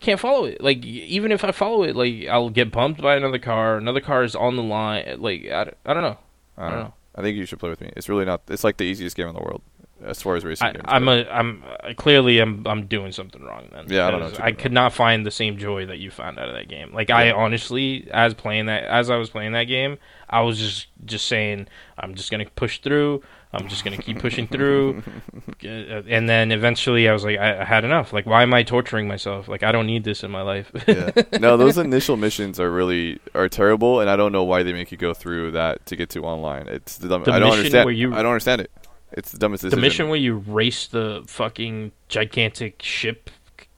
Can't 0.00 0.20
follow 0.20 0.44
it. 0.44 0.60
Like 0.60 0.84
even 0.84 1.32
if 1.32 1.44
I 1.44 1.52
follow 1.52 1.82
it, 1.84 1.96
like 1.96 2.26
I'll 2.28 2.50
get 2.50 2.70
bumped 2.70 3.00
by 3.00 3.16
another 3.16 3.38
car. 3.38 3.78
Another 3.78 4.00
car 4.00 4.22
is 4.22 4.34
on 4.36 4.56
the 4.56 4.62
line. 4.62 5.16
Like 5.18 5.46
I, 5.46 5.64
don't- 5.64 5.76
I 5.86 5.94
don't 5.94 6.02
know. 6.02 6.18
I 6.58 6.68
don't 6.70 6.78
know. 6.80 6.94
I 7.14 7.22
think 7.22 7.36
you 7.36 7.46
should 7.46 7.58
play 7.58 7.70
with 7.70 7.80
me. 7.80 7.92
It's 7.96 8.08
really 8.08 8.24
not. 8.24 8.42
It's 8.48 8.64
like 8.64 8.76
the 8.76 8.84
easiest 8.84 9.16
game 9.16 9.28
in 9.28 9.34
the 9.34 9.40
world 9.40 9.62
as 10.04 10.20
far 10.20 10.36
as 10.36 10.44
racing 10.44 10.68
I, 10.68 10.72
games. 10.72 10.84
I'm 10.86 11.04
go. 11.04 11.12
a, 11.12 11.24
I'm 11.28 11.62
uh, 11.82 11.94
clearly 11.94 12.38
I'm 12.38 12.66
I'm 12.66 12.86
doing 12.86 13.12
something 13.12 13.42
wrong 13.42 13.68
then. 13.72 13.86
Yeah, 13.88 14.06
I 14.06 14.10
don't 14.10 14.20
know 14.20 14.32
I 14.38 14.52
could 14.52 14.72
not 14.72 14.92
find 14.92 15.24
the 15.24 15.30
same 15.30 15.56
joy 15.56 15.86
that 15.86 15.98
you 15.98 16.10
found 16.10 16.38
out 16.38 16.48
of 16.48 16.54
that 16.54 16.68
game. 16.68 16.92
Like 16.92 17.10
I 17.10 17.30
honestly, 17.30 18.08
as 18.12 18.34
playing 18.34 18.66
that, 18.66 18.84
as 18.84 19.10
I 19.10 19.16
was 19.16 19.30
playing 19.30 19.52
that 19.52 19.64
game, 19.64 19.98
I 20.28 20.42
was 20.42 20.58
just 20.58 20.88
just 21.04 21.26
saying, 21.26 21.68
I'm 21.98 22.14
just 22.14 22.30
gonna 22.30 22.46
push 22.56 22.80
through. 22.80 23.22
I'm 23.54 23.68
just 23.68 23.84
gonna 23.84 23.96
keep 23.98 24.18
pushing 24.18 24.46
through, 24.46 25.02
and 25.62 26.28
then 26.28 26.52
eventually 26.52 27.08
I 27.08 27.12
was 27.12 27.24
like, 27.24 27.38
I, 27.38 27.60
I 27.60 27.64
had 27.64 27.84
enough. 27.84 28.12
Like, 28.12 28.26
why 28.26 28.42
am 28.42 28.52
I 28.54 28.62
torturing 28.62 29.08
myself? 29.08 29.48
Like, 29.48 29.62
I 29.62 29.72
don't 29.72 29.86
need 29.86 30.04
this 30.04 30.22
in 30.24 30.30
my 30.30 30.42
life. 30.42 30.70
yeah. 30.86 31.10
No, 31.40 31.56
those 31.58 31.78
initial 31.78 32.16
missions 32.16 32.58
are 32.60 32.70
really 32.70 33.20
are 33.34 33.48
terrible, 33.48 34.00
and 34.00 34.10
I 34.10 34.16
don't 34.16 34.32
know 34.32 34.44
why 34.44 34.62
they 34.62 34.72
make 34.72 34.90
you 34.92 34.98
go 34.98 35.14
through 35.14 35.52
that 35.52 35.86
to 35.86 35.96
get 35.96 36.10
to 36.10 36.24
online. 36.24 36.66
It's 36.68 36.98
the 36.98 37.08
dumb, 37.08 37.24
The 37.24 37.32
I 37.32 37.38
don't 37.38 37.52
understand. 37.52 37.84
where 37.86 37.94
you- 37.94 38.12
I 38.14 38.22
don't 38.22 38.32
understand 38.32 38.60
it. 38.60 38.70
It's 39.12 39.30
the 39.30 39.38
dumbest 39.38 39.68
the 39.70 39.76
mission 39.76 40.08
where 40.08 40.18
you 40.18 40.38
race 40.38 40.88
the 40.88 41.22
fucking 41.28 41.92
gigantic 42.08 42.82
ship 42.82 43.30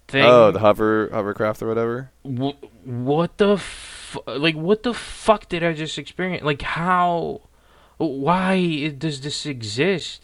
thing. 0.09 0.24
Oh, 0.24 0.51
the 0.51 0.61
hover 0.61 1.11
hovercraft 1.12 1.62
or 1.62 1.68
whatever. 1.68 2.11
Wh- 2.24 2.55
what 2.87 3.37
the 3.37 3.55
f- 3.57 4.16
like 4.27 4.55
what 4.55 4.83
the 4.83 4.95
fuck 4.95 5.51
did 5.51 5.62
I 5.62 5.74
just 5.74 5.99
experience? 5.99 6.43
Like 6.43 6.62
how 6.62 7.43
why 7.99 8.88
does 8.88 9.20
this 9.20 9.47
exist? 9.47 10.22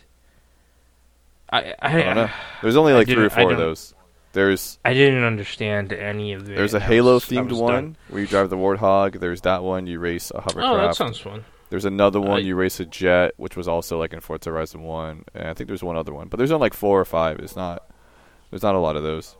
I 1.51 1.75
I, 1.81 2.01
I 2.01 2.03
don't 2.03 2.17
know. 2.17 2.31
There's 2.63 2.77
only 2.77 2.93
like 2.93 3.07
three 3.09 3.25
or 3.25 3.31
four 3.31 3.53
of 3.53 3.59
those. 3.59 3.95
There's 4.33 4.79
I 4.85 4.95
didn't 4.95 5.25
understand 5.25 5.93
any 5.93 6.33
of 6.33 6.49
it. 6.49 6.57
there's 6.57 6.73
a 6.75 6.81
Halo 6.81 7.15
was- 7.15 7.25
themed 7.27 7.53
one 7.53 7.73
done. 7.73 7.97
where 8.09 8.23
you 8.23 8.27
drive 8.27 8.49
the 8.51 8.57
Warthog. 8.57 9.21
There's 9.21 9.43
that 9.43 9.63
one 9.63 9.87
you 9.87 9.99
race 9.99 10.31
a 10.35 10.41
hovercraft. 10.41 10.73
Oh, 10.73 10.77
that 10.79 10.95
sounds 10.97 11.19
fun. 11.19 11.45
There's 11.69 11.85
another 11.85 12.21
one 12.21 12.39
I- 12.39 12.39
you 12.39 12.55
race 12.57 12.81
a 12.81 12.87
jet, 12.87 13.33
which 13.37 13.57
was 13.57 13.69
also 13.69 13.99
like 13.99 14.13
in 14.15 14.21
Forza 14.21 14.51
Horizon 14.51 14.83
One, 14.83 15.25
and 15.35 15.49
I 15.49 15.55
think 15.55 15.69
there's 15.69 15.83
one 15.85 15.97
other 15.97 16.15
one, 16.15 16.29
but 16.29 16.37
there's 16.39 16.51
only 16.51 16.65
like 16.65 16.75
four 16.75 16.99
or 17.01 17.05
five. 17.05 17.39
It's 17.41 17.57
not 17.57 17.91
there's 18.51 18.63
not 18.63 18.75
a 18.75 18.79
lot 18.79 18.97
of 18.97 19.03
those. 19.03 19.37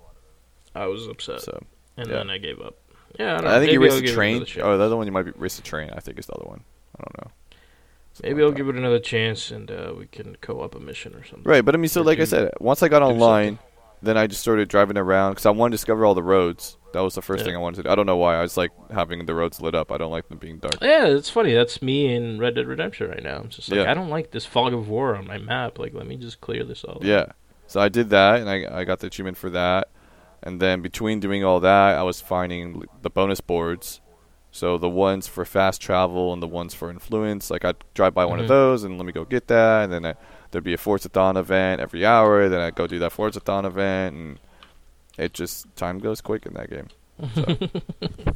I 0.75 0.87
was 0.87 1.07
upset, 1.07 1.41
So 1.43 1.63
and 1.97 2.09
yeah. 2.09 2.17
then 2.17 2.31
I 2.31 2.37
gave 2.39 2.61
up. 2.61 2.77
Yeah, 3.19 3.33
I, 3.33 3.35
I, 3.35 3.37
don't 3.41 3.45
know. 3.45 3.61
think 3.61 3.73
you 3.73 3.81
Maybe 3.81 3.93
race 4.01 4.11
a 4.11 4.15
train. 4.15 4.37
another. 4.37 4.63
Oh, 4.63 4.79
the 4.79 4.85
other 4.85 4.97
one 4.97 5.07
you 5.07 5.13
might 5.13 5.23
be 5.25 5.33
race 5.37 5.59
a 5.59 5.63
train. 5.63 5.91
I 5.95 6.01
think 6.01 6.19
is 6.19 6.27
the 6.27 6.33
other 6.35 6.49
one. 6.49 6.65
I 6.99 7.03
don't 7.05 7.27
know. 7.27 7.33
Something 8.23 8.37
Maybe 8.37 8.45
I'll 8.45 8.53
give 8.53 8.69
it 8.69 8.77
another 8.77 9.01
chance, 9.01 9.51
and 9.51 9.71
uh, 9.71 9.93
we 9.99 10.07
can 10.07 10.37
co-op 10.41 10.75
a 10.75 10.81
mission 10.81 11.15
or 11.15 11.25
something. 11.25 11.43
Right, 11.45 11.65
but 11.65 11.75
I 11.75 11.79
mean, 11.79 11.89
so 11.89 12.01
Or 12.01 12.05
like 12.05 12.19
I 12.19 12.23
do- 12.23 12.27
said, 12.27 12.53
once 12.61 12.83
I 12.83 12.89
got 12.89 13.01
do 13.01 13.07
online, 13.07 13.59
then 14.01 14.17
I 14.17 14.27
just 14.27 14.41
started 14.41 14.69
driving 14.69 14.97
around 14.99 15.33
because 15.33 15.47
I 15.47 15.51
wanted 15.51 15.71
to 15.73 15.75
discover 15.77 16.05
all 16.05 16.15
the 16.15 16.23
roads. 16.23 16.77
That 16.93 17.01
was 17.01 17.15
the 17.15 17.23
first 17.23 17.41
Yeah. 17.41 17.47
thing 17.47 17.57
I 17.57 17.59
wanted 17.59 17.77
to 17.79 17.83
do. 17.85 17.89
I 17.91 17.95
don't 17.95 18.05
know 18.07 18.17
why. 18.19 18.37
I 18.37 18.43
was 18.43 18.57
like 18.57 18.71
having 18.91 19.25
the 19.27 19.35
roads 19.35 19.61
lit 19.63 19.75
up. 19.75 19.91
I 19.91 19.97
don't 19.97 20.11
like 20.11 20.29
them 20.29 20.39
being 20.39 20.59
dark. 20.59 20.75
Yeah, 20.83 21.07
it's 21.07 21.31
funny. 21.31 21.55
That's 21.55 21.81
me 21.81 22.15
in 22.15 22.39
Red 22.39 22.55
Dead 22.57 22.67
Redemption 22.67 23.09
right 23.09 23.23
now. 23.23 23.39
I'm 23.39 23.49
just 23.49 23.71
like, 23.71 23.79
Yeah. 23.79 23.91
I 23.91 23.95
don't 23.95 24.11
like 24.11 24.31
this 24.33 24.45
fog 24.45 24.75
of 24.75 24.89
war 24.89 25.17
on 25.17 25.27
my 25.27 25.39
map. 25.39 25.79
Like, 25.79 25.95
let 25.95 26.07
me 26.07 26.17
just 26.17 26.41
clear 26.43 26.65
this 26.65 26.85
all. 26.85 26.97
up. 26.97 27.05
Yeah. 27.05 27.27
So 27.67 27.81
I 27.81 27.89
did 27.89 28.11
that, 28.11 28.41
and 28.41 28.51
I 28.51 28.81
I 28.81 28.85
got 28.85 28.99
the 29.01 29.07
achievement 29.07 29.39
for 29.39 29.49
that. 29.51 29.89
And 30.43 30.61
then 30.61 30.83
between 30.83 31.19
doing 31.21 31.43
all 31.45 31.61
that, 31.61 31.97
I 31.97 32.03
was 32.03 32.21
finding 32.21 32.75
l- 32.75 32.83
the 33.01 33.09
bonus 33.09 33.41
boards. 33.41 34.02
So 34.55 34.77
the 34.77 34.89
ones 34.89 35.27
for 35.27 35.45
fast 35.47 35.81
travel 35.81 36.33
and 36.33 36.43
the 36.43 36.47
ones 36.47 36.75
for 36.75 36.91
influence. 36.91 37.51
Like 37.51 37.65
I'd 37.65 37.77
drive 37.95 38.13
by 38.15 38.27
one 38.27 38.39
of 38.39 38.45
Mhm. 38.45 38.49
those 38.49 38.85
and 38.85 38.99
let 38.99 39.07
me 39.07 39.13
go 39.13 39.25
get 39.25 39.47
that. 39.49 39.85
And 39.85 39.93
then 39.93 40.05
I, 40.05 40.15
there'd 40.51 40.63
be 40.63 40.75
a 40.75 40.79
Forzathon 40.79 41.37
event 41.39 41.81
every 41.81 42.05
hour. 42.05 42.49
Then 42.51 42.61
I'd 42.61 42.75
go 42.75 42.87
do 42.87 42.99
that 42.99 43.13
Forzathon 43.13 43.65
event, 43.65 44.15
and 44.15 44.39
it 45.17 45.33
just 45.33 45.75
time 45.75 45.99
goes 45.99 46.21
quick 46.21 46.45
in 46.45 46.53
that 46.55 46.69
game. 46.71 46.89
So. 47.35 47.45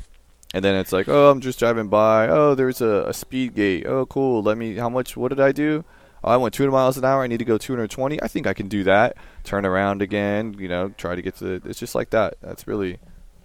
and 0.54 0.64
then 0.64 0.74
it's 0.76 0.92
like, 0.92 1.06
oh, 1.08 1.30
I'm 1.30 1.40
just 1.40 1.58
driving 1.58 1.88
by. 1.88 2.28
Oh, 2.28 2.54
there's 2.54 2.80
a, 2.80 3.04
a 3.08 3.12
speed 3.12 3.54
gate. 3.54 3.84
Oh, 3.86 4.06
cool. 4.06 4.42
Let 4.42 4.56
me. 4.56 4.76
How 4.76 4.88
much? 4.88 5.16
What 5.18 5.28
did 5.28 5.40
I 5.40 5.52
do? 5.52 5.84
Oh, 6.24 6.30
I 6.30 6.36
went 6.38 6.54
200 6.54 6.72
miles 6.72 6.96
an 6.96 7.04
hour. 7.04 7.22
I 7.22 7.26
need 7.26 7.38
to 7.40 7.44
go 7.44 7.58
220. 7.58 8.22
I 8.22 8.26
think 8.28 8.46
I 8.46 8.54
can 8.54 8.68
do 8.68 8.84
that. 8.84 9.16
Turn 9.44 9.66
around 9.66 10.00
again. 10.00 10.56
You 10.58 10.68
know, 10.68 10.88
try 10.96 11.14
to 11.14 11.20
get 11.20 11.36
to. 11.36 11.58
The, 11.60 11.68
it's 11.68 11.78
just 11.78 11.94
like 11.94 12.08
that. 12.10 12.36
That's 12.40 12.66
really. 12.66 12.98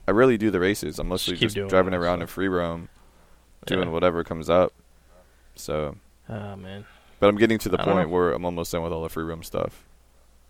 I 0.08 0.12
really 0.12 0.38
do 0.38 0.50
the 0.52 0.60
races. 0.60 1.00
I'm 1.00 1.08
mostly 1.08 1.38
keep 1.38 1.52
just 1.52 1.70
driving 1.70 1.94
around 1.94 2.20
so. 2.20 2.22
in 2.22 2.28
free 2.28 2.48
roam, 2.48 2.90
doing 3.66 3.84
Yeah. 3.88 3.90
whatever 3.94 4.24
comes 4.24 4.50
up. 4.50 4.74
So, 5.56 5.96
Oh 6.30 6.56
man. 6.56 6.86
but 7.20 7.28
I'm 7.28 7.38
getting 7.38 7.60
to 7.60 7.70
the 7.70 7.80
I 7.80 7.84
point 7.84 8.10
where 8.10 8.32
I'm 8.32 8.46
almost 8.46 8.72
done 8.72 8.84
with 8.84 8.92
all 8.94 9.04
the 9.04 9.10
free 9.10 9.24
roam 9.24 9.44
stuff. 9.44 9.86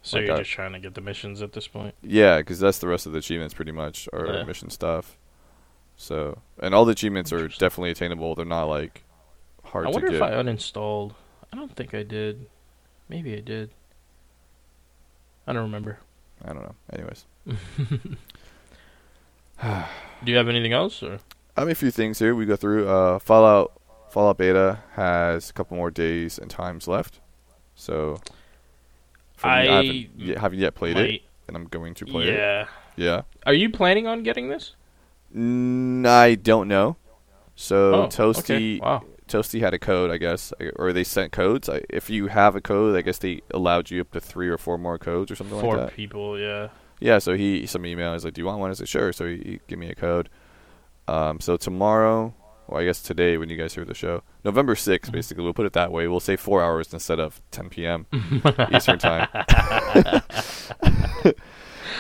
So 0.04 0.18
Like 0.18 0.28
you're 0.28 0.36
I- 0.36 0.40
just 0.40 0.52
trying 0.52 0.74
to 0.74 0.80
get 0.80 0.94
the 0.96 1.02
missions 1.02 1.42
at 1.42 1.52
this 1.54 1.68
point. 1.68 1.94
Yeah, 2.02 2.38
because 2.38 2.60
that's 2.60 2.80
the 2.80 2.88
rest 2.88 3.06
of 3.06 3.12
the 3.12 3.20
achievements 3.20 3.54
pretty 3.54 3.72
much 3.72 4.08
are 4.14 4.26
Yeah. 4.26 4.44
mission 4.44 4.70
stuff. 4.70 5.18
So, 5.98 6.40
and 6.60 6.74
all 6.74 6.86
the 6.86 6.94
achievements 6.94 7.32
are 7.32 7.48
definitely 7.48 7.92
attainable. 7.92 8.34
They're 8.36 8.46
not 8.46 8.64
like 8.66 9.04
hard 9.66 9.86
to 9.86 9.90
I 9.90 9.94
wonder 9.94 10.14
if. 10.16 10.22
I 10.22 10.32
uninstalled. 10.32 11.14
I 11.54 11.58
don't 11.58 11.76
think 11.76 11.94
I 11.94 12.02
did. 12.04 12.48
Maybe 13.10 13.36
I 13.36 13.42
did. 13.42 13.72
I 15.46 15.54
don't 15.54 15.64
remember. 15.64 16.00
I 16.44 16.54
don't 16.54 16.64
know. 16.64 16.76
Anyways, 16.94 17.26
Do 20.24 20.32
you 20.32 20.38
have 20.38 20.48
anything 20.48 20.74
else? 20.74 21.02
Or 21.04 21.20
I 21.58 21.62
mean, 21.62 21.72
a 21.72 21.76
few 21.76 21.92
things 21.92 22.20
here 22.20 22.36
we 22.36 22.46
go 22.46 22.56
through. 22.56 22.88
Uh, 22.88 23.20
Fallout 23.20 23.74
Fallout 24.10 24.38
Beta 24.38 24.80
has 24.94 25.50
a 25.50 25.54
couple 25.54 25.78
more 25.78 25.92
days 25.92 26.38
and 26.38 26.50
times 26.50 26.88
left. 26.88 27.20
So, 27.76 28.20
for 29.36 29.48
me, 29.48 29.54
I, 29.54 29.62
I 29.62 29.66
haven't, 29.66 30.10
yet, 30.18 30.38
haven't 30.38 30.60
yet 30.60 30.76
played 30.76 30.98
it, 30.98 31.22
and 31.48 31.56
I'm 31.58 31.66
going 31.66 31.94
to 31.96 32.06
play 32.06 32.28
it. 32.28 32.34
yeah. 32.38 32.68
Yeah. 32.98 33.22
Are 33.46 33.54
you 33.54 33.70
planning 33.70 34.06
on 34.06 34.22
getting 34.22 34.50
this? 34.50 34.76
Mm, 35.36 36.06
I 36.06 36.36
don't 36.36 36.68
know. 36.68 36.98
So 37.56 37.94
Oh, 37.96 38.08
Toasty 38.08 38.40
okay. 38.78 38.80
Wow. 38.80 39.06
Toasty 39.28 39.62
had 39.62 39.74
a 39.74 39.80
code, 39.80 40.12
I 40.12 40.18
guess, 40.18 40.52
or 40.76 40.92
they 40.92 41.06
sent 41.06 41.32
codes. 41.32 41.70
If 41.90 42.10
you 42.10 42.28
have 42.28 42.56
a 42.56 42.62
code, 42.62 42.98
I 42.98 43.02
guess 43.02 43.18
they 43.18 43.42
allowed 43.52 43.90
you 43.90 44.02
up 44.02 44.12
to 44.12 44.20
three 44.20 44.50
or 44.50 44.58
four 44.58 44.78
more 44.78 44.98
codes 44.98 45.32
or 45.32 45.36
something 45.38 45.60
Four 45.60 45.78
like 45.78 45.86
that. 45.86 45.90
Four 45.92 45.96
people. 45.96 46.40
Yeah. 46.40 46.68
Yeah, 47.02 47.18
so 47.20 47.36
he 47.36 47.66
sent 47.66 47.82
me 47.82 47.92
an 47.92 48.00
email. 48.00 48.14
He's 48.14 48.24
like, 48.24 48.36
"Do 48.36 48.42
you 48.42 48.46
want 48.46 48.60
one?" 48.60 48.70
I 48.70 48.74
said, 48.74 48.88
"Sure." 48.88 49.12
So 49.12 49.26
he, 49.28 49.36
he 49.38 49.60
gave 49.68 49.80
me 49.80 49.90
a 49.90 49.96
code. 49.96 50.30
Um, 51.08 51.40
so 51.42 51.58
tomorrow, 51.58 52.34
well, 52.68 52.80
I 52.80 52.86
guess 52.86 53.02
today 53.02 53.38
when 53.38 53.50
you 53.50 53.58
guys 53.58 53.74
hear 53.74 53.84
the 53.84 53.96
show, 53.96 54.22
November 54.46 54.76
6th, 54.76 55.00
Mm-hmm. 55.02 55.12
basically, 55.12 55.44
we'll 55.44 55.54
put 55.54 55.66
it 55.66 55.74
that 55.74 55.92
way. 55.92 56.08
We'll 56.08 56.20
say 56.22 56.38
four 56.38 56.62
hours 56.64 56.94
instead 56.94 57.20
of 57.20 57.42
10 57.52 57.70
p.m. 57.70 58.06
Eastern 58.72 59.00
time. 59.00 59.28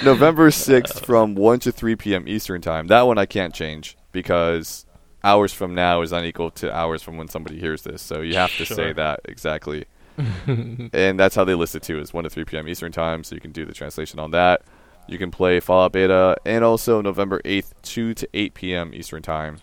November 0.03 0.49
6th 0.49 1.05
from 1.05 1.35
1 1.35 1.59
to 1.61 1.71
3 1.71 1.95
p.m. 1.95 2.27
Eastern 2.27 2.61
time. 2.61 2.87
That 2.87 3.03
one 3.03 3.17
I 3.17 3.25
can't 3.25 3.53
change 3.53 3.97
because 4.11 4.85
hours 5.23 5.53
from 5.53 5.75
now 5.75 6.01
is 6.01 6.11
unequal 6.11 6.51
to 6.51 6.73
hours 6.73 7.03
from 7.03 7.17
when 7.17 7.27
somebody 7.27 7.59
hears 7.59 7.83
this. 7.83 8.01
So 8.01 8.21
you 8.21 8.35
have 8.35 8.55
to 8.57 8.65
say 8.65 8.93
that 8.93 9.21
exactly. 9.25 9.85
and 10.47 11.19
that's 11.19 11.35
how 11.35 11.43
they 11.43 11.53
list 11.55 11.75
it 11.75 11.83
too 11.83 11.99
is 11.99 12.13
1 12.13 12.23
to 12.23 12.29
3 12.29 12.45
p.m. 12.45 12.67
Eastern 12.67 12.91
time. 12.91 13.23
So 13.23 13.35
you 13.35 13.41
can 13.41 13.51
do 13.51 13.65
the 13.65 13.73
translation 13.73 14.19
on 14.19 14.31
that. 14.31 14.61
You 15.07 15.17
can 15.17 15.31
play 15.31 15.59
Fallout 15.59 15.91
Beta 15.91 16.37
and 16.45 16.63
also 16.63 17.01
November 17.01 17.41
8th, 17.43 17.73
2 17.81 18.13
to 18.13 18.29
8 18.33 18.53
p.m. 18.53 18.93
Eastern 18.93 19.21
time. 19.21 19.57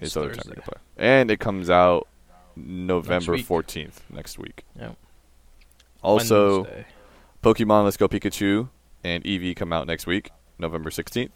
It's 0.00 0.10
Is 0.10 0.16
other 0.16 0.28
time 0.28 0.30
you 0.30 0.42
Thursday. 0.42 0.54
can 0.54 0.62
play. 0.62 0.74
And 0.96 1.30
it 1.30 1.40
comes 1.40 1.70
out 1.70 2.08
November 2.56 3.32
week. 3.32 3.46
14th 3.46 4.00
next 4.10 4.38
week. 4.38 4.64
Yep. 4.78 4.96
Also, 6.02 6.62
Wednesday. 6.62 6.86
Pokemon 7.42 7.84
Let's 7.84 7.96
Go 7.96 8.08
Pikachu 8.08 8.68
and 9.04 9.24
Eevee 9.24 9.56
come 9.56 9.72
out 9.72 9.86
next 9.86 10.06
week, 10.06 10.30
November 10.58 10.90
16th. 10.90 11.30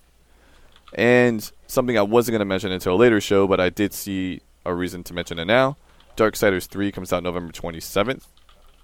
And 0.95 1.51
something 1.67 1.99
I 1.99 2.03
wasn't 2.03 2.35
going 2.35 2.41
to 2.41 2.45
mention 2.45 2.71
until 2.73 2.95
a 2.95 2.97
later 2.97 3.21
show, 3.21 3.47
but 3.47 3.61
I 3.61 3.71
did 3.71 3.93
see 3.93 4.41
a 4.65 4.75
reason 4.75 5.03
to 5.05 5.15
mention 5.15 5.39
it 5.39 5.47
now. 5.47 5.77
Darksiders 6.17 6.67
3 6.67 6.93
comes 6.93 7.13
out 7.13 7.23
November 7.23 7.53
27th. 7.53 8.25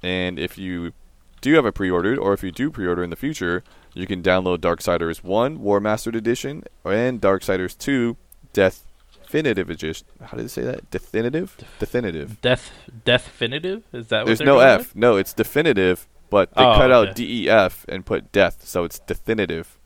And 0.03 0.39
if 0.39 0.59
you 0.59 0.93
do 1.41 1.55
have 1.55 1.67
it 1.67 1.73
pre 1.73 1.91
ordered, 1.91 2.19
or 2.19 2.33
if 2.33 2.43
you 2.43 2.51
do 2.51 2.71
pre 2.71 2.87
order 2.87 3.05
in 3.05 3.11
the 3.11 3.17
future, 3.17 3.63
you 3.95 4.07
can 4.07 4.23
download 4.23 4.59
Darksiders 4.59 5.23
1 5.23 5.59
Warmastered 5.59 6.15
Edition 6.17 6.65
and 6.85 7.21
Darksiders 7.21 7.77
2 7.77 8.17
Death 8.53 8.85
Definitive 9.23 9.71
Edition. 9.71 10.07
How 10.23 10.37
did 10.37 10.47
it 10.47 10.51
say 10.51 10.63
that? 10.63 10.91
Definitive? 10.91 11.57
Definitive. 11.79 12.41
Death 12.43 12.71
Definitive? 13.05 13.83
Is 13.93 14.09
that 14.09 14.21
what 14.21 14.27
There's 14.27 14.41
no 14.41 14.59
F. 14.59 14.79
with? 14.81 14.97
No, 14.97 15.17
it's 15.17 15.33
definitive, 15.33 16.07
but 16.31 16.53
they 16.55 16.63
Oh, 16.65 16.75
cut 16.75 16.91
out. 16.93 17.15
DEF 17.17 17.85
and 17.89 18.05
put 18.05 18.31
death, 18.33 18.67
so 18.67 18.85
it's 18.85 18.99
definitive 19.01 19.79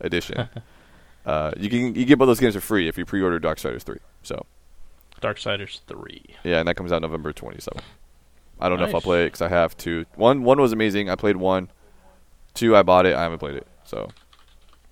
edition. 0.00 0.48
uh, 1.26 1.52
you 1.58 1.68
can 1.68 1.94
you 1.94 2.04
get 2.04 2.18
both 2.18 2.28
those 2.28 2.40
games 2.40 2.54
for 2.54 2.60
free 2.60 2.88
if 2.88 2.96
you 2.98 3.04
pre-order 3.04 3.38
Darksiders 3.40 3.82
3. 3.82 3.98
So 4.22 4.46
Darksiders 5.20 5.80
3. 5.86 6.22
yeah, 6.44 6.58
and 6.58 6.68
that 6.68 6.76
comes 6.76 6.92
out 6.92 7.02
November 7.02 7.32
27th. 7.32 7.80
I 8.60 8.68
don't 8.68 8.78
know 8.78 8.86
if 8.86 8.94
I'll 8.94 9.00
play 9.00 9.22
it 9.24 9.26
because 9.26 9.42
I 9.42 9.48
have 9.48 9.76
two. 9.76 10.06
One 10.14 10.44
one 10.44 10.60
was 10.60 10.72
amazing. 10.72 11.10
I 11.10 11.16
played 11.16 11.36
one. 11.36 11.68
Two, 12.54 12.76
I 12.76 12.82
bought 12.82 13.06
it. 13.06 13.14
I 13.14 13.22
haven't 13.22 13.38
played 13.38 13.56
it, 13.56 13.66
so 13.84 14.08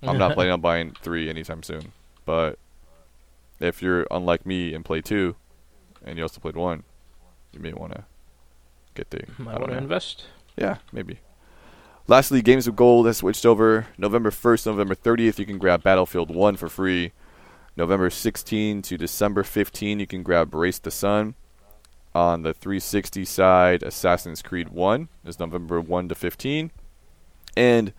I'm 0.01 0.17
not 0.17 0.33
planning 0.35 0.53
on 0.53 0.61
buying 0.61 0.95
three 1.01 1.29
anytime 1.29 1.63
soon. 1.63 1.91
But 2.25 2.59
if 3.59 3.81
you're 3.81 4.05
unlike 4.11 4.45
me 4.45 4.73
and 4.73 4.83
play 4.83 5.01
two, 5.01 5.35
and 6.05 6.17
you 6.17 6.23
also 6.23 6.39
played 6.39 6.55
one, 6.55 6.83
you 7.51 7.59
may 7.59 7.73
want 7.73 7.93
to 7.93 8.05
get 8.95 9.09
the. 9.09 9.23
I 9.23 9.41
Might 9.41 9.51
don't 9.53 9.61
want 9.61 9.71
to 9.71 9.77
invest. 9.77 10.25
Yeah, 10.57 10.77
maybe. 10.91 11.19
Lastly, 12.07 12.41
Games 12.41 12.67
of 12.67 12.75
Gold 12.75 13.05
has 13.07 13.17
switched 13.17 13.45
over. 13.45 13.87
November 13.97 14.29
1st, 14.29 14.65
November 14.65 14.93
30th, 14.93 15.39
you 15.39 15.45
can 15.45 15.57
grab 15.57 15.83
Battlefield 15.83 16.35
1 16.35 16.57
for 16.57 16.67
free. 16.67 17.13
November 17.77 18.09
16 18.09 18.81
to 18.81 18.97
December 18.97 19.43
15, 19.43 19.99
you 19.99 20.05
can 20.05 20.21
grab 20.21 20.53
Race 20.53 20.79
the 20.79 20.91
Sun. 20.91 21.35
On 22.13 22.43
the 22.43 22.53
360 22.53 23.25
side, 23.25 23.81
Assassin's 23.83 24.41
Creed 24.41 24.69
1 24.69 25.07
is 25.25 25.39
November 25.39 25.79
1 25.79 26.09
to 26.09 26.15
15. 26.15 26.71
And 27.55 27.93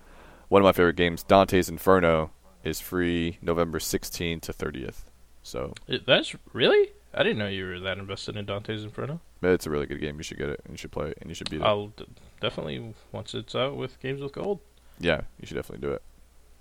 one 0.48 0.62
of 0.62 0.64
my 0.64 0.72
favorite 0.72 0.96
games, 0.96 1.22
Dante's 1.22 1.68
Inferno, 1.68 2.30
is 2.62 2.80
free 2.80 3.38
November 3.42 3.78
16 3.80 4.40
to 4.40 4.52
30th. 4.52 5.04
So 5.42 5.74
that's 6.06 6.34
really. 6.52 6.90
I 7.12 7.22
didn't 7.22 7.38
know 7.38 7.46
you 7.46 7.66
were 7.66 7.80
that 7.80 7.98
invested 7.98 8.36
in 8.36 8.46
Dante's 8.46 8.82
Inferno. 8.82 9.20
it's 9.42 9.66
a 9.66 9.70
really 9.70 9.86
good 9.86 10.00
game. 10.00 10.16
You 10.16 10.22
should 10.22 10.38
get 10.38 10.48
it 10.48 10.60
and 10.64 10.72
you 10.72 10.76
should 10.78 10.90
play 10.90 11.10
it 11.10 11.18
and 11.20 11.30
you 11.30 11.34
should 11.34 11.50
beat 11.50 11.60
it. 11.60 11.64
I'll 11.64 11.88
d- 11.88 12.06
definitely 12.40 12.94
once 13.12 13.34
it's 13.34 13.54
out 13.54 13.76
with 13.76 14.00
Games 14.00 14.20
with 14.20 14.32
Gold. 14.32 14.60
Yeah, 14.98 15.20
you 15.40 15.46
should 15.46 15.54
definitely 15.54 15.86
do 15.86 15.92
it. 15.94 16.02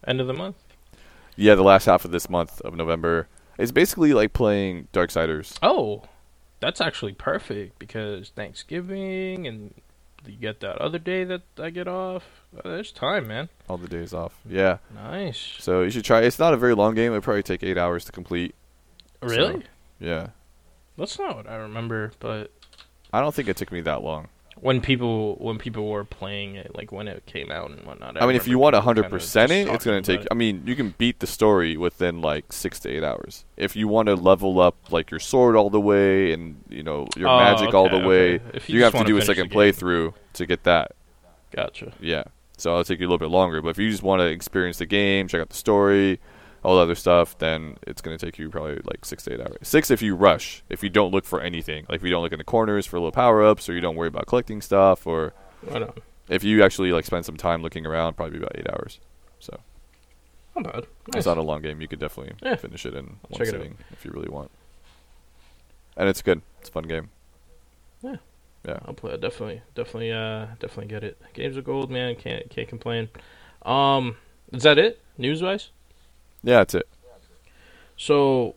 End 0.06 0.20
of 0.22 0.28
the 0.28 0.34
month. 0.34 0.58
Yeah, 1.36 1.56
the 1.56 1.64
last 1.64 1.86
half 1.86 2.06
of 2.06 2.12
this 2.12 2.30
month 2.30 2.62
of 2.62 2.76
November. 2.76 3.28
It's 3.58 3.72
basically 3.72 4.14
like 4.14 4.34
playing 4.34 4.90
Darksiders. 4.94 5.58
Oh, 5.64 6.04
that's 6.60 6.82
actually 6.82 7.14
perfect 7.14 7.80
because 7.80 8.30
Thanksgiving 8.30 9.48
and 9.48 9.74
you 10.26 10.38
get 10.38 10.60
that 10.62 10.78
other 10.78 11.00
day 11.00 11.24
that 11.24 11.42
I 11.58 11.70
get 11.70 11.88
off. 11.88 12.24
Uh, 12.56 12.62
there's 12.70 12.92
time, 12.92 13.28
man. 13.28 13.50
All 13.68 13.78
the 13.78 13.88
days 13.88 14.14
off. 14.14 14.34
Yeah. 14.48 14.78
Nice. 14.94 15.56
So 15.60 15.82
you 15.82 15.90
should 15.90 16.06
try. 16.06 16.22
It's 16.22 16.40
not 16.40 16.54
a 16.54 16.58
very 16.58 16.76
long 16.76 16.96
game. 16.96 17.12
It'll 17.12 17.22
probably 17.22 17.44
take 17.44 17.64
eight 17.64 17.78
hours 17.78 18.06
to 18.06 18.12
complete. 18.12 18.56
Really? 19.22 19.64
Yeah. 20.00 20.28
That's 20.98 21.18
not 21.18 21.36
what 21.36 21.50
I 21.50 21.56
remember, 21.56 22.12
but 22.20 22.52
I 23.12 23.22
don't 23.22 23.34
think 23.34 23.48
it 23.48 23.58
took 23.58 23.72
me 23.72 23.82
that 23.82 24.04
long. 24.04 24.28
When 24.64 24.80
people 24.80 25.36
when 25.36 25.58
people 25.58 25.90
were 25.90 26.06
playing 26.06 26.56
it, 26.56 26.74
like 26.74 26.92
when 26.92 27.10
it 27.10 27.26
came 27.26 27.52
out 27.52 27.70
and 27.70 27.86
whatnot. 27.86 28.22
I, 28.22 28.26
mean, 28.26 28.38
if 28.38 28.48
you 28.48 28.58
want 28.58 28.76
hundred 28.78 29.10
percent 29.10 29.52
it, 29.52 29.68
it's 29.68 29.84
gonna 29.84 30.02
take. 30.02 30.26
I 30.32 30.36
mean, 30.36 30.64
you 30.66 30.76
can 30.76 30.96
beat 30.98 31.20
the 31.20 31.28
story 31.28 31.76
within 31.76 32.22
like 32.22 32.54
six 32.54 32.80
to 32.82 32.90
eight 32.90 33.04
hours. 33.04 33.44
If 33.58 33.76
you 33.76 33.90
want 33.90 34.08
to 34.08 34.16
level 34.16 34.62
up 34.62 34.90
like 34.90 35.12
your 35.12 35.20
sword 35.20 35.58
all 35.58 35.70
the 35.70 35.82
way 35.82 36.32
and 36.32 36.64
you 36.70 36.82
know 36.82 37.08
your 37.18 37.28
Oh, 37.28 37.38
magic 37.40 37.74
all 37.74 37.88
okay, 37.88 38.00
the 38.00 38.08
way. 38.08 38.40
If 38.54 38.70
you, 38.70 38.78
you 38.78 38.84
have 38.86 38.94
to 38.94 39.04
do 39.04 39.18
a 39.18 39.22
second 39.22 39.52
playthrough 39.52 40.14
to 40.34 40.46
get 40.46 40.64
that. 40.64 40.94
Gotcha. 41.52 41.92
Yeah. 42.00 42.24
So 42.58 42.72
it'll 42.72 42.86
take 42.86 43.00
you 43.02 43.06
a 43.06 43.10
little 43.10 43.18
bit 43.18 43.32
longer. 43.32 43.62
But 43.62 43.70
if 43.70 43.80
you 43.80 43.90
just 43.90 44.04
want 44.04 44.22
to 44.22 44.28
experience 44.28 44.78
the 44.78 44.86
game, 44.86 45.28
check 45.28 45.42
out 45.42 45.50
the 45.50 45.56
story, 45.58 46.22
all 46.64 46.76
the 46.76 46.82
other 46.82 46.96
stuff, 46.96 47.38
then 47.40 47.78
it's 47.86 48.02
going 48.02 48.18
to 48.18 48.26
take 48.26 48.38
you 48.40 48.50
probably 48.50 48.80
like 48.86 49.04
six 49.06 49.24
to 49.24 49.34
eight 49.34 49.40
hours. 49.42 49.58
Six 49.62 49.92
if 49.92 50.02
you 50.02 50.16
rush, 50.16 50.64
if 50.70 50.82
you 50.84 50.90
don't 50.90 51.12
look 51.12 51.26
for 51.26 51.42
anything. 51.42 51.86
Like 51.90 51.98
if 51.98 52.04
you 52.04 52.10
don't 52.10 52.24
look 52.24 52.32
in 52.32 52.38
the 52.38 52.44
corners 52.44 52.86
for 52.86 52.98
little 52.98 53.12
power 53.12 53.44
ups 53.44 53.68
or 53.70 53.74
you 53.74 53.82
don't 53.82 53.96
worry 53.96 54.08
about 54.08 54.28
collecting 54.28 54.62
stuff 54.62 55.06
or 55.06 55.34
Right 55.64 55.88
if 56.30 56.44
you 56.44 56.64
actually 56.64 56.92
like 56.92 57.06
spend 57.06 57.26
some 57.26 57.38
time 57.38 57.62
looking 57.62 57.86
around, 57.86 58.16
probably 58.16 58.38
about 58.38 58.58
eight 58.58 58.68
hours. 58.70 59.00
So 59.40 59.60
Not 60.56 60.72
bad. 60.74 60.86
it's 61.16 61.26
not 61.26 61.38
a 61.38 61.42
long 61.42 61.62
game. 61.62 61.82
You 61.82 61.88
could 61.88 62.00
definitely 62.00 62.34
Yeah. 62.42 62.56
finish 62.56 62.86
it 62.86 62.94
in 62.96 63.18
one 63.28 63.38
check 63.40 63.48
sitting 63.48 63.78
if 63.92 64.06
you 64.06 64.12
really 64.12 64.30
want. 64.30 64.50
And 65.98 66.08
it's 66.10 66.22
good. 66.22 66.42
It's 66.60 66.70
a 66.70 66.72
fun 66.72 66.84
game. 66.86 67.10
Yeah. 68.02 68.16
Yeah. 68.66 68.80
I'll 68.86 68.94
play. 68.94 69.12
it. 69.14 69.22
Definitely, 69.22 69.62
definitely, 69.76 70.12
uh, 70.14 70.48
definitely 70.60 70.88
get 70.88 71.04
it. 71.04 71.22
Games 71.34 71.58
of 71.58 71.66
gold, 71.66 71.92
man. 71.92 72.16
Can't 72.16 72.50
can't 72.50 72.68
complain. 72.70 73.10
Um, 73.64 74.16
is 74.54 74.64
that 74.64 74.78
it? 74.78 75.02
News 75.18 75.42
wise. 75.42 75.70
Yeah, 76.44 76.58
that's 76.60 76.76
it. 76.76 76.88
So, 77.96 78.56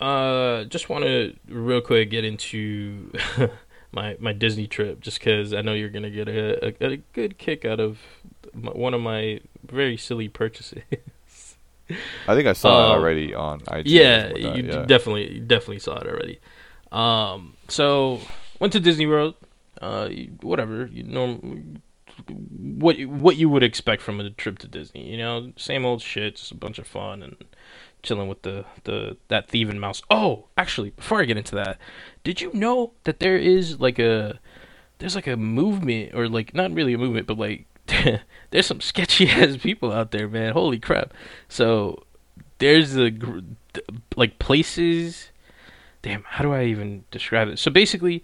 uh, 0.00 0.64
just 0.64 0.88
want 0.88 1.04
to 1.04 1.34
real 1.48 1.80
quick 1.80 2.10
get 2.10 2.24
into 2.24 3.10
my 3.92 4.16
my 4.18 4.32
Disney 4.32 4.66
trip, 4.66 5.00
just 5.00 5.18
because 5.18 5.54
I 5.54 5.62
know 5.62 5.72
you're 5.74 5.88
gonna 5.90 6.10
get 6.10 6.28
a, 6.28 6.66
a, 6.84 6.92
a 6.92 6.96
good 7.12 7.38
kick 7.38 7.64
out 7.64 7.80
of 7.80 7.98
my, 8.54 8.72
one 8.72 8.94
of 8.94 9.00
my 9.00 9.40
very 9.66 9.96
silly 9.96 10.28
purchases. 10.28 10.82
I 12.26 12.34
think 12.34 12.48
I 12.48 12.52
saw 12.52 12.80
it 12.80 12.86
Um, 12.86 12.90
already 12.98 13.32
on 13.34 13.60
IG. 13.70 13.86
yeah, 13.86 14.34
you 14.34 14.64
yeah. 14.64 14.82
definitely 14.86 15.38
definitely 15.40 15.78
saw 15.78 15.98
it 15.98 16.06
already. 16.06 16.40
Um, 16.90 17.54
so 17.68 18.20
went 18.58 18.72
to 18.72 18.80
Disney 18.80 19.06
World. 19.06 19.34
Uh, 19.80 20.08
whatever 20.40 20.86
you 20.86 21.02
norm, 21.02 21.82
what 22.28 22.98
what 23.04 23.36
you 23.36 23.48
would 23.48 23.62
expect 23.62 24.02
from 24.02 24.20
a 24.20 24.30
trip 24.30 24.58
to 24.60 24.68
Disney. 24.68 25.10
You 25.10 25.18
know, 25.18 25.52
same 25.56 25.84
old 25.84 26.02
shit, 26.02 26.36
just 26.36 26.52
a 26.52 26.56
bunch 26.56 26.78
of 26.78 26.86
fun 26.86 27.22
and 27.22 27.36
chilling 28.02 28.28
with 28.28 28.42
the 28.42 28.64
the 28.84 29.16
that 29.28 29.48
thieving 29.48 29.78
mouse. 29.78 30.02
Oh, 30.10 30.46
actually, 30.56 30.90
before 30.90 31.20
I 31.20 31.24
get 31.24 31.36
into 31.36 31.54
that, 31.56 31.78
did 32.24 32.40
you 32.40 32.52
know 32.52 32.92
that 33.04 33.20
there 33.20 33.36
is 33.36 33.80
like 33.80 33.98
a 33.98 34.40
there's 34.98 35.14
like 35.14 35.26
a 35.26 35.36
movement 35.36 36.14
or 36.14 36.28
like 36.28 36.54
not 36.54 36.72
really 36.72 36.94
a 36.94 36.98
movement, 36.98 37.26
but 37.26 37.38
like 37.38 37.66
there's 38.50 38.66
some 38.66 38.80
sketchy 38.80 39.28
ass 39.30 39.56
people 39.56 39.92
out 39.92 40.10
there, 40.10 40.28
man. 40.28 40.52
Holy 40.52 40.78
crap! 40.78 41.12
So 41.48 42.04
there's 42.58 42.96
a 42.96 43.10
gr- 43.10 43.40
th- 43.74 43.86
like 44.16 44.38
places. 44.38 45.30
Damn, 46.02 46.22
how 46.22 46.44
do 46.44 46.52
I 46.52 46.64
even 46.64 47.04
describe 47.10 47.48
it? 47.48 47.58
So 47.58 47.68
basically, 47.68 48.22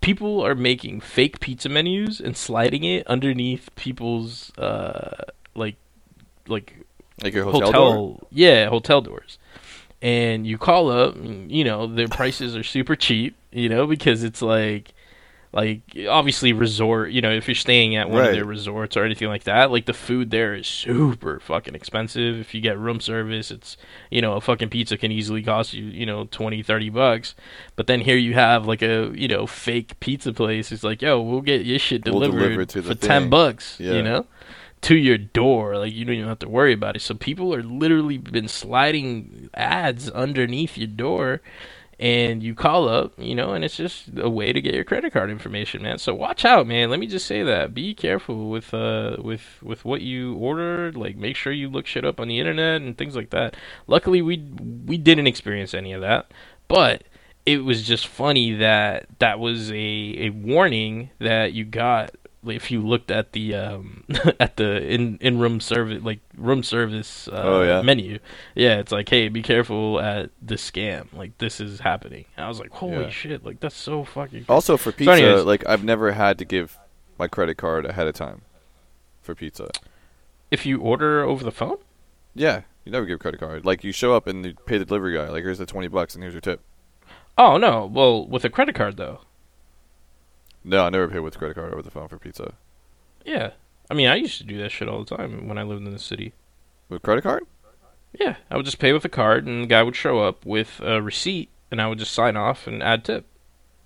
people 0.00 0.44
are 0.44 0.54
making 0.54 1.00
fake 1.00 1.40
pizza 1.40 1.68
menus 1.68 2.20
and 2.20 2.36
sliding 2.36 2.84
it 2.84 3.06
underneath 3.06 3.74
people's 3.76 4.50
uh 4.58 5.24
like 5.54 5.76
like 6.46 6.74
Like 7.22 7.34
your 7.34 7.44
hotel, 7.44 7.66
hotel, 7.66 7.94
door? 8.06 8.26
yeah 8.30 8.68
hotel 8.68 9.00
doors 9.00 9.38
and 10.02 10.46
you 10.46 10.58
call 10.58 10.90
up 10.90 11.16
and, 11.16 11.50
you 11.50 11.64
know 11.64 11.86
their 11.86 12.08
prices 12.08 12.56
are 12.56 12.62
super 12.62 12.96
cheap 12.96 13.36
you 13.52 13.68
know 13.68 13.86
because 13.86 14.24
it's 14.24 14.42
like 14.42 14.92
like 15.52 15.80
obviously 16.10 16.52
resort 16.52 17.10
you 17.10 17.22
know 17.22 17.30
if 17.32 17.48
you're 17.48 17.54
staying 17.54 17.96
at 17.96 18.10
one 18.10 18.18
of 18.22 18.32
their 18.34 18.44
resorts 18.44 18.96
or 18.98 19.04
anything 19.04 19.28
like 19.28 19.44
that 19.44 19.70
like 19.70 19.86
the 19.86 19.94
food 19.94 20.30
there 20.30 20.54
is 20.54 20.66
super 20.66 21.40
fucking 21.40 21.74
expensive 21.74 22.38
if 22.38 22.54
you 22.54 22.60
get 22.60 22.78
room 22.78 23.00
service 23.00 23.50
it's 23.50 23.76
you 24.10 24.20
know 24.20 24.34
a 24.34 24.40
fucking 24.42 24.68
pizza 24.68 24.98
can 24.98 25.10
easily 25.10 25.42
cost 25.42 25.72
you 25.72 25.84
you 25.84 26.04
know 26.04 26.24
20 26.30 26.62
30 26.62 26.90
bucks 26.90 27.34
but 27.76 27.86
then 27.86 28.00
here 28.02 28.16
you 28.16 28.34
have 28.34 28.66
like 28.66 28.82
a 28.82 29.10
you 29.14 29.26
know 29.26 29.46
fake 29.46 29.98
pizza 30.00 30.34
place 30.34 30.70
it's 30.70 30.84
like 30.84 31.00
yo 31.00 31.18
we'll 31.20 31.40
get 31.40 31.64
your 31.64 31.78
shit 31.78 32.04
We'll 32.04 32.20
delivered 32.20 32.38
deliver 32.40 32.64
to 32.66 32.82
the 32.82 32.94
for 32.94 33.00
10 33.06 33.30
bucks 33.30 33.80
Yeah. 33.80 33.94
you 33.94 34.02
know 34.02 34.26
to 34.80 34.94
your 34.96 35.18
door. 35.18 35.76
Like 35.76 35.92
you 35.92 36.04
don't 36.04 36.14
even 36.14 36.28
have 36.28 36.38
to 36.38 36.48
worry 36.48 36.72
about 36.72 36.94
it. 36.94 37.00
So 37.02 37.12
people 37.16 37.52
are 37.52 37.64
literally 37.64 38.16
been 38.16 38.46
sliding 38.46 39.50
ads 39.52 40.08
underneath 40.08 40.78
your 40.78 40.86
door 40.86 41.40
and 42.00 42.42
you 42.42 42.54
call 42.54 42.88
up, 42.88 43.12
you 43.18 43.34
know, 43.34 43.52
and 43.54 43.64
it's 43.64 43.76
just 43.76 44.10
a 44.16 44.28
way 44.30 44.52
to 44.52 44.60
get 44.60 44.74
your 44.74 44.84
credit 44.84 45.12
card 45.12 45.30
information, 45.30 45.82
man. 45.82 45.98
So 45.98 46.14
watch 46.14 46.44
out, 46.44 46.66
man. 46.66 46.90
Let 46.90 47.00
me 47.00 47.06
just 47.06 47.26
say 47.26 47.42
that. 47.42 47.74
Be 47.74 47.94
careful 47.94 48.50
with 48.50 48.72
uh 48.72 49.16
with 49.18 49.42
with 49.62 49.84
what 49.84 50.02
you 50.02 50.34
order. 50.34 50.92
Like 50.92 51.16
make 51.16 51.36
sure 51.36 51.52
you 51.52 51.68
look 51.68 51.86
shit 51.86 52.04
up 52.04 52.20
on 52.20 52.28
the 52.28 52.38
internet 52.38 52.82
and 52.82 52.96
things 52.96 53.16
like 53.16 53.30
that. 53.30 53.56
Luckily 53.86 54.22
we 54.22 54.38
we 54.86 54.96
didn't 54.96 55.26
experience 55.26 55.74
any 55.74 55.92
of 55.92 56.00
that. 56.02 56.32
But 56.68 57.04
it 57.46 57.64
was 57.64 57.82
just 57.82 58.06
funny 58.06 58.54
that 58.54 59.06
that 59.18 59.40
was 59.40 59.70
a, 59.72 59.74
a 59.74 60.30
warning 60.30 61.10
that 61.18 61.52
you 61.54 61.64
got 61.64 62.14
if 62.46 62.70
you 62.70 62.80
looked 62.80 63.10
at 63.10 63.32
the 63.32 63.54
um 63.54 64.04
at 64.40 64.56
the 64.56 64.80
in 64.86 65.18
in 65.20 65.38
room 65.38 65.58
service 65.60 66.02
like 66.02 66.20
room 66.36 66.62
service 66.62 67.26
uh, 67.28 67.42
Oh, 67.44 67.62
yeah? 67.62 67.82
menu 67.82 68.18
yeah 68.54 68.78
it's 68.78 68.92
like 68.92 69.08
hey 69.08 69.28
be 69.28 69.42
careful 69.42 69.98
at 70.00 70.30
this 70.40 70.68
scam 70.70 71.12
like 71.12 71.36
this 71.38 71.60
is 71.60 71.80
happening 71.80 72.24
and 72.36 72.44
i 72.44 72.48
was 72.48 72.60
like 72.60 72.70
holy 72.70 73.02
Yeah. 73.02 73.10
shit 73.10 73.44
like 73.44 73.58
that's 73.60 73.76
so 73.76 74.04
fucking 74.04 74.44
Also 74.48 74.76
for 74.76 74.92
pizza, 74.92 75.12
anyways- 75.12 75.44
like 75.44 75.66
I've 75.66 75.82
never 75.84 76.12
had 76.12 76.38
to 76.38 76.44
give 76.44 76.78
my 77.18 77.26
credit 77.26 77.56
card 77.56 77.84
ahead 77.86 78.06
of 78.06 78.14
time 78.14 78.42
for 79.20 79.34
pizza. 79.34 79.70
if 80.50 80.64
you 80.64 80.80
order 80.80 81.22
over 81.24 81.42
the 81.42 81.50
phone 81.50 81.78
Yeah, 82.34 82.62
you 82.84 82.92
never 82.92 83.04
give 83.04 83.18
credit 83.18 83.40
card. 83.40 83.64
Like 83.66 83.82
you 83.82 83.90
show 83.92 84.14
up 84.14 84.26
and 84.28 84.46
you 84.46 84.54
pay 84.64 84.78
the 84.78 84.84
delivery 84.84 85.14
guy. 85.16 85.28
Like 85.28 85.42
here's 85.42 85.58
the 85.58 85.66
twenty 85.66 85.88
bucks 85.88 86.14
and 86.14 86.22
here's 86.22 86.34
your 86.34 86.40
tip. 86.40 86.60
oh 87.36 87.56
no 87.58 87.84
well 87.86 88.24
with 88.26 88.44
a 88.44 88.48
credit 88.50 88.74
card 88.76 88.96
though 88.96 89.20
No, 90.68 90.84
I 90.84 90.90
never 90.90 91.08
pay 91.08 91.18
with 91.20 91.38
credit 91.38 91.54
card 91.54 91.72
over 91.72 91.82
the 91.82 91.90
phone 91.90 92.08
for 92.08 92.18
pizza. 92.18 92.54
yeah 93.24 93.50
i 93.90 93.94
mean 93.94 94.06
i 94.08 94.14
used 94.16 94.38
to 94.38 94.44
do 94.44 94.58
that 94.58 94.70
shit 94.70 94.88
all 94.88 95.02
the 95.04 95.16
time 95.16 95.48
when 95.48 95.56
i 95.58 95.62
lived 95.62 95.86
in 95.86 95.92
the 95.92 95.98
city 95.98 96.32
With 96.90 97.02
credit 97.02 97.22
card? 97.22 97.44
yeah 98.18 98.36
i 98.50 98.56
would 98.56 98.64
just 98.66 98.78
pay 98.78 98.92
with 98.92 99.04
a 99.04 99.08
card 99.08 99.46
and 99.46 99.62
the 99.62 99.66
guy 99.66 99.82
would 99.82 99.96
show 99.96 100.20
up 100.20 100.44
with 100.44 100.80
a 100.82 101.00
receipt 101.02 101.48
and 101.70 101.80
i 101.80 101.86
would 101.88 101.98
just 101.98 102.12
sign 102.12 102.36
off 102.36 102.66
and 102.66 102.82
add 102.82 103.04
tip 103.04 103.24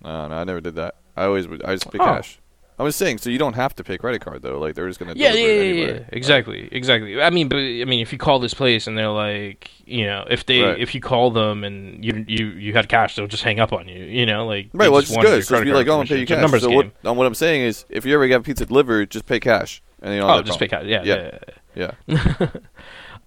No, 0.03 0.27
no, 0.29 0.35
I 0.35 0.45
never 0.45 0.61
did 0.61 0.75
that. 0.75 0.97
I 1.17 1.25
always 1.25 1.47
would. 1.47 1.63
I 1.63 1.75
just 1.75 1.91
pay 1.93 1.99
Oh. 2.01 2.05
cash. 2.05 2.39
I 2.83 2.85
was 2.85 2.97
saying, 2.97 3.19
so 3.19 3.31
you 3.31 3.39
don't 3.39 3.53
have 3.55 3.77
to 3.77 3.85
pay 3.85 3.97
credit 3.97 4.21
card 4.23 4.43
though. 4.43 4.59
Like 4.59 4.75
they're 4.75 4.89
just 4.89 4.99
gonna 4.99 5.13
Yeah, 5.15 5.33
yeah, 5.33 5.41
it 5.41 5.47
yeah, 5.57 5.63
anyway. 5.85 5.99
yeah. 6.01 6.05
Exactly, 6.19 6.69
exactly. 6.73 7.23
I 7.23 7.31
mean, 7.31 7.49
but 7.49 7.59
I 7.59 7.85
mean, 7.85 8.01
if 8.01 8.13
you 8.13 8.19
call 8.19 8.41
this 8.41 8.55
place 8.55 8.89
and 8.89 8.99
they're 8.99 9.09
like, 9.09 9.71
you 9.87 10.05
know, 10.07 10.27
if 10.29 10.45
they 10.47 10.63
Right. 10.63 10.81
if 10.81 10.93
you 10.95 11.01
call 11.01 11.31
them 11.31 11.63
and 11.63 12.05
you 12.05 12.25
you 12.27 12.47
you 12.49 12.73
had 12.73 12.89
cash, 12.89 13.15
they'll 13.15 13.29
just 13.29 13.45
hang 13.45 13.61
up 13.61 13.73
on 13.73 13.87
you. 13.87 14.03
You 14.05 14.27
know, 14.27 14.47
like 14.47 14.69
Right, 14.73 14.91
well, 14.91 14.99
it's 14.99 15.17
good. 15.17 15.45
So 15.45 15.55
just 15.55 15.65
be 15.65 15.73
like, 15.73 15.87
oh, 15.87 16.01
I'm 16.01 16.07
pay 16.09 16.17
you 16.17 16.23
information. 16.23 16.23
It's 16.23 16.31
a 16.31 16.51
cash. 16.55 16.61
So 16.63 16.69
game. 16.69 16.77
what, 17.03 17.11
um, 17.11 17.17
what 17.17 17.27
I'm 17.29 17.35
saying 17.37 17.63
is, 17.63 17.85
if 17.89 18.05
you 18.05 18.15
ever 18.15 18.27
get 18.27 18.43
pizza 18.43 18.67
delivered, 18.67 19.11
just 19.11 19.27
pay 19.27 19.39
cash, 19.39 19.81
and 20.03 20.13
you 20.15 20.21
don't 20.21 20.31
Oh, 20.31 20.43
just 20.43 20.59
pay 20.59 20.67
cash. 20.67 20.85
Yeah, 20.87 21.05
Yeah. 21.05 21.39
yeah. 21.77 21.93
Yeah. 22.09 22.17
yeah. 22.39 22.47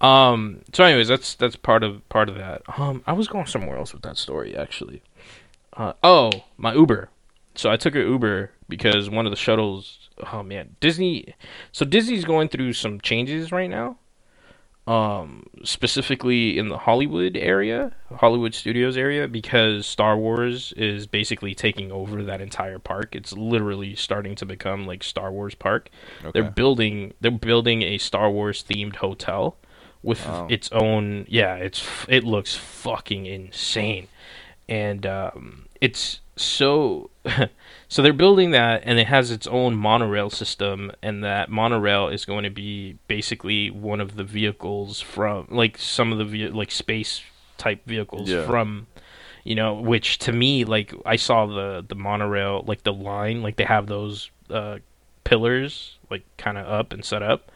um. 0.00 0.60
So, 0.74 0.84
anyways, 0.84 1.08
that's 1.08 1.34
that's 1.34 1.56
part 1.56 1.82
of 1.82 2.06
part 2.10 2.28
of 2.28 2.34
that. 2.36 2.62
Um, 2.76 3.02
I 3.06 3.12
was 3.14 3.26
going 3.28 3.46
somewhere 3.46 3.78
else 3.78 3.92
with 3.94 4.02
that 4.02 4.16
story 4.18 4.54
actually. 4.56 5.02
Uh, 5.72 5.92
oh, 6.02 6.30
my 6.56 6.74
Uber. 6.74 7.08
So 7.56 7.70
I 7.70 7.76
took 7.76 7.94
an 7.94 8.02
Uber 8.02 8.50
because 8.68 9.10
one 9.10 9.26
of 9.26 9.30
the 9.32 9.36
shuttles. 9.36 10.08
Oh 10.32 10.42
man, 10.42 10.76
Disney. 10.80 11.34
So 11.72 11.84
Disney's 11.84 12.24
going 12.24 12.48
through 12.48 12.72
some 12.74 13.00
changes 13.00 13.50
right 13.52 13.68
now. 13.70 13.98
Um, 14.88 15.46
specifically 15.64 16.56
in 16.56 16.68
the 16.68 16.78
Hollywood 16.78 17.36
area, 17.36 17.90
Hollywood 18.18 18.54
Studios 18.54 18.96
area, 18.96 19.26
because 19.26 19.84
Star 19.84 20.16
Wars 20.16 20.72
is 20.76 21.08
basically 21.08 21.56
taking 21.56 21.90
over 21.90 22.22
that 22.22 22.40
entire 22.40 22.78
park. 22.78 23.16
It's 23.16 23.32
literally 23.32 23.96
starting 23.96 24.36
to 24.36 24.46
become 24.46 24.86
like 24.86 25.02
Star 25.02 25.32
Wars 25.32 25.56
Park. 25.56 25.90
Okay. 26.20 26.30
They're 26.32 26.50
building. 26.52 27.14
They're 27.20 27.32
building 27.32 27.82
a 27.82 27.98
Star 27.98 28.30
Wars 28.30 28.62
themed 28.62 28.94
hotel 28.96 29.56
with 30.04 30.24
Wow. 30.24 30.46
its 30.48 30.70
own. 30.70 31.26
Yeah, 31.28 31.56
it's 31.56 31.84
it 32.08 32.22
looks 32.22 32.54
fucking 32.54 33.26
insane, 33.26 34.06
and 34.68 35.04
um, 35.04 35.66
it's 35.80 36.20
so. 36.36 37.10
so 37.88 38.02
they're 38.02 38.12
building 38.12 38.50
that, 38.52 38.82
and 38.84 38.98
it 38.98 39.06
has 39.06 39.30
its 39.30 39.46
own 39.46 39.74
monorail 39.76 40.30
system, 40.30 40.92
and 41.02 41.24
that 41.24 41.50
monorail 41.50 42.08
is 42.08 42.24
going 42.24 42.44
to 42.44 42.50
be 42.50 42.98
basically 43.08 43.70
one 43.70 44.00
of 44.00 44.16
the 44.16 44.24
vehicles 44.24 45.00
from 45.00 45.46
like 45.50 45.78
some 45.78 46.12
of 46.12 46.18
the 46.18 46.24
ve- 46.24 46.48
like 46.48 46.70
space 46.70 47.22
type 47.58 47.84
vehicles 47.86 48.28
Yeah. 48.28 48.46
from 48.46 48.86
you 49.44 49.54
know 49.54 49.74
which 49.74 50.18
to 50.18 50.32
me 50.32 50.64
like 50.64 50.92
i 51.06 51.16
saw 51.16 51.46
the 51.46 51.82
the 51.88 51.94
monorail 51.94 52.64
like 52.66 52.82
the 52.82 52.92
line 52.92 53.42
like 53.42 53.56
they 53.56 53.64
have 53.64 53.86
those 53.86 54.28
uh 54.50 54.78
pillars 55.24 55.96
like 56.10 56.22
kind 56.36 56.58
of 56.58 56.66
up 56.66 56.92
and 56.92 57.02
set 57.04 57.22
up. 57.22 57.50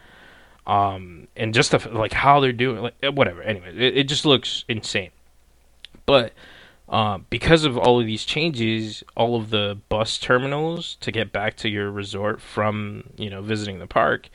Um 0.67 1.27
and 1.37 1.53
just 1.53 1.71
the, 1.73 1.79
like 1.91 2.13
how 2.13 2.41
they're 2.41 2.53
doing 2.53 2.81
like 2.83 2.95
eh, 3.03 3.09
whatever. 3.09 3.43
Anyway 3.43 3.75
it, 3.77 3.99
it 3.99 4.05
just 4.09 4.25
looks 4.25 4.65
insane. 4.69 5.11
But 6.07 6.33
uh, 6.91 7.19
because 7.31 7.65
of 7.65 7.79
all 7.79 8.01
of 8.01 8.07
these 8.07 8.25
changes 8.25 9.03
all 9.17 9.37
of 9.37 9.51
the 9.51 9.79
bus 9.89 10.19
terminals 10.19 10.97
to 11.01 11.11
get 11.13 11.31
back 11.33 11.57
to 11.57 11.69
your 11.69 11.91
resort 11.91 12.41
from 12.41 13.05
you 13.17 13.31
know 13.31 13.41
visiting 13.41 13.79
the 13.79 13.87
park 13.87 14.29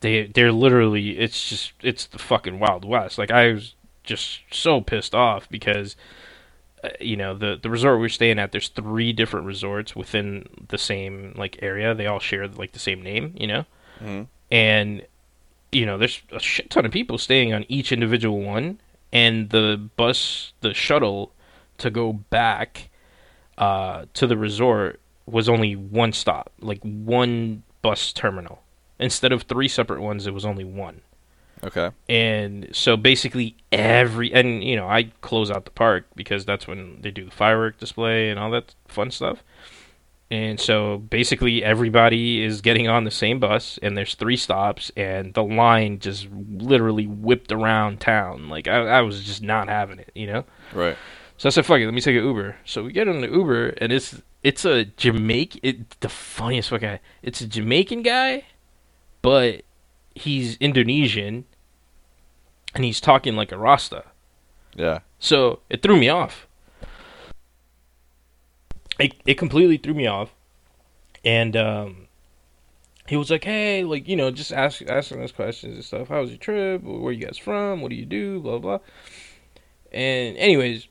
they 0.00 0.26
they're 0.26 0.52
literally 0.52 1.18
it's 1.18 1.48
just 1.48 1.72
it's 1.82 2.06
the 2.06 2.18
fucking 2.18 2.58
wild 2.58 2.84
west. 2.84 3.18
Like 3.18 3.30
i 3.30 3.52
was 3.52 3.74
just 4.04 4.40
so 4.50 4.80
pissed 4.80 5.14
off 5.14 5.48
because 5.50 5.96
uh, 6.82 6.88
you 7.00 7.16
know 7.16 7.34
the 7.34 7.58
the 7.60 7.68
resort 7.68 7.98
we're 8.00 8.08
staying 8.08 8.38
at 8.38 8.52
there's 8.52 8.68
three 8.68 9.12
different 9.12 9.44
resorts 9.44 9.94
within 9.96 10.48
the 10.68 10.78
same 10.78 11.34
like 11.36 11.58
area. 11.60 11.94
They 11.94 12.06
all 12.06 12.20
share 12.20 12.46
like 12.48 12.72
the 12.72 12.78
same 12.78 13.02
name 13.02 13.34
you 13.36 13.46
know? 13.48 13.64
Mhm. 14.02 14.28
and 14.50 15.04
you 15.72 15.84
know 15.84 15.98
there's 15.98 16.22
a 16.32 16.38
shit 16.40 16.70
ton 16.70 16.86
of 16.86 16.92
people 16.92 17.18
staying 17.18 17.52
on 17.52 17.66
each 17.68 17.90
individual 17.92 18.40
one 18.40 18.78
and 19.12 19.50
the 19.50 19.90
bus 19.96 20.52
the 20.60 20.72
shuttle 20.72 21.32
to 21.78 21.90
go 21.90 22.12
back 22.12 22.90
uh 23.56 24.04
to 24.14 24.26
the 24.26 24.36
resort 24.36 25.00
was 25.26 25.48
only 25.48 25.74
one 25.76 26.12
stop 26.12 26.52
like 26.60 26.80
one 26.82 27.62
bus 27.82 28.12
terminal 28.12 28.62
instead 28.98 29.32
of 29.32 29.42
three 29.42 29.68
separate 29.68 30.00
ones 30.00 30.26
it 30.26 30.34
was 30.34 30.44
only 30.44 30.64
one 30.64 31.00
Okay. 31.64 31.90
and 32.08 32.68
so 32.70 32.96
basically 32.96 33.56
every 33.72 34.32
and 34.32 34.62
you 34.62 34.76
know 34.76 34.86
I 34.88 35.10
close 35.22 35.50
out 35.50 35.64
the 35.64 35.72
park 35.72 36.06
because 36.14 36.44
that's 36.44 36.68
when 36.68 37.00
they 37.02 37.10
do 37.10 37.24
the 37.24 37.32
firework 37.32 37.78
display 37.78 38.30
and 38.30 38.38
all 38.38 38.52
that 38.52 38.76
fun 38.86 39.10
stuff. 39.10 39.42
And 40.30 40.60
so 40.60 40.98
basically 40.98 41.64
everybody 41.64 42.44
is 42.44 42.60
getting 42.60 42.86
on 42.86 43.02
the 43.02 43.10
same 43.10 43.40
bus 43.40 43.76
and 43.82 43.96
there's 43.98 44.14
three 44.14 44.36
stops 44.36 44.92
and 44.96 45.34
the 45.34 45.42
line 45.42 45.98
just 45.98 46.28
literally 46.30 47.08
whipped 47.08 47.50
around 47.50 47.98
town. 47.98 48.48
Like 48.48 48.68
I, 48.68 48.76
I 48.86 49.00
was 49.00 49.24
just 49.24 49.42
not 49.42 49.68
having 49.68 49.98
it, 49.98 50.12
you 50.14 50.28
know? 50.28 50.44
Right. 50.72 50.96
So 51.38 51.48
I 51.48 51.50
said, 51.50 51.64
"Fuck 51.64 51.78
it, 51.78 51.84
let 51.84 51.94
me 51.94 52.00
take 52.00 52.16
an 52.16 52.24
Uber." 52.24 52.56
So 52.64 52.82
we 52.82 52.92
get 52.92 53.06
on 53.06 53.20
the 53.20 53.30
Uber, 53.30 53.68
and 53.80 53.92
it's 53.92 54.20
it's 54.42 54.64
a 54.64 54.84
Jamaican. 54.84 55.60
It, 55.62 56.00
the 56.00 56.08
funniest 56.08 56.70
fucking 56.70 56.88
guy. 56.88 57.00
It's 57.22 57.40
a 57.40 57.46
Jamaican 57.46 58.02
guy, 58.02 58.44
but 59.22 59.62
he's 60.16 60.56
Indonesian, 60.56 61.44
and 62.74 62.84
he's 62.84 63.00
talking 63.00 63.36
like 63.36 63.52
a 63.52 63.56
Rasta. 63.56 64.04
Yeah. 64.74 64.98
So 65.20 65.60
it 65.70 65.80
threw 65.80 65.96
me 65.96 66.08
off. 66.08 66.48
It 68.98 69.14
it 69.24 69.34
completely 69.34 69.76
threw 69.76 69.94
me 69.94 70.08
off, 70.08 70.34
and 71.24 71.56
um, 71.56 72.08
he 73.06 73.16
was 73.16 73.30
like, 73.30 73.44
"Hey, 73.44 73.84
like 73.84 74.08
you 74.08 74.16
know, 74.16 74.32
just 74.32 74.52
ask 74.52 74.82
asking 74.88 75.22
us 75.22 75.30
questions 75.30 75.76
and 75.76 75.84
stuff. 75.84 76.08
How 76.08 76.20
was 76.20 76.30
your 76.30 76.38
trip? 76.38 76.82
Where 76.82 77.12
you 77.12 77.24
guys 77.24 77.38
from? 77.38 77.80
What 77.80 77.90
do 77.90 77.94
you 77.94 78.06
do? 78.06 78.40
Blah 78.40 78.58
blah." 78.58 78.78
And 79.92 80.36
anyways, 80.36 80.88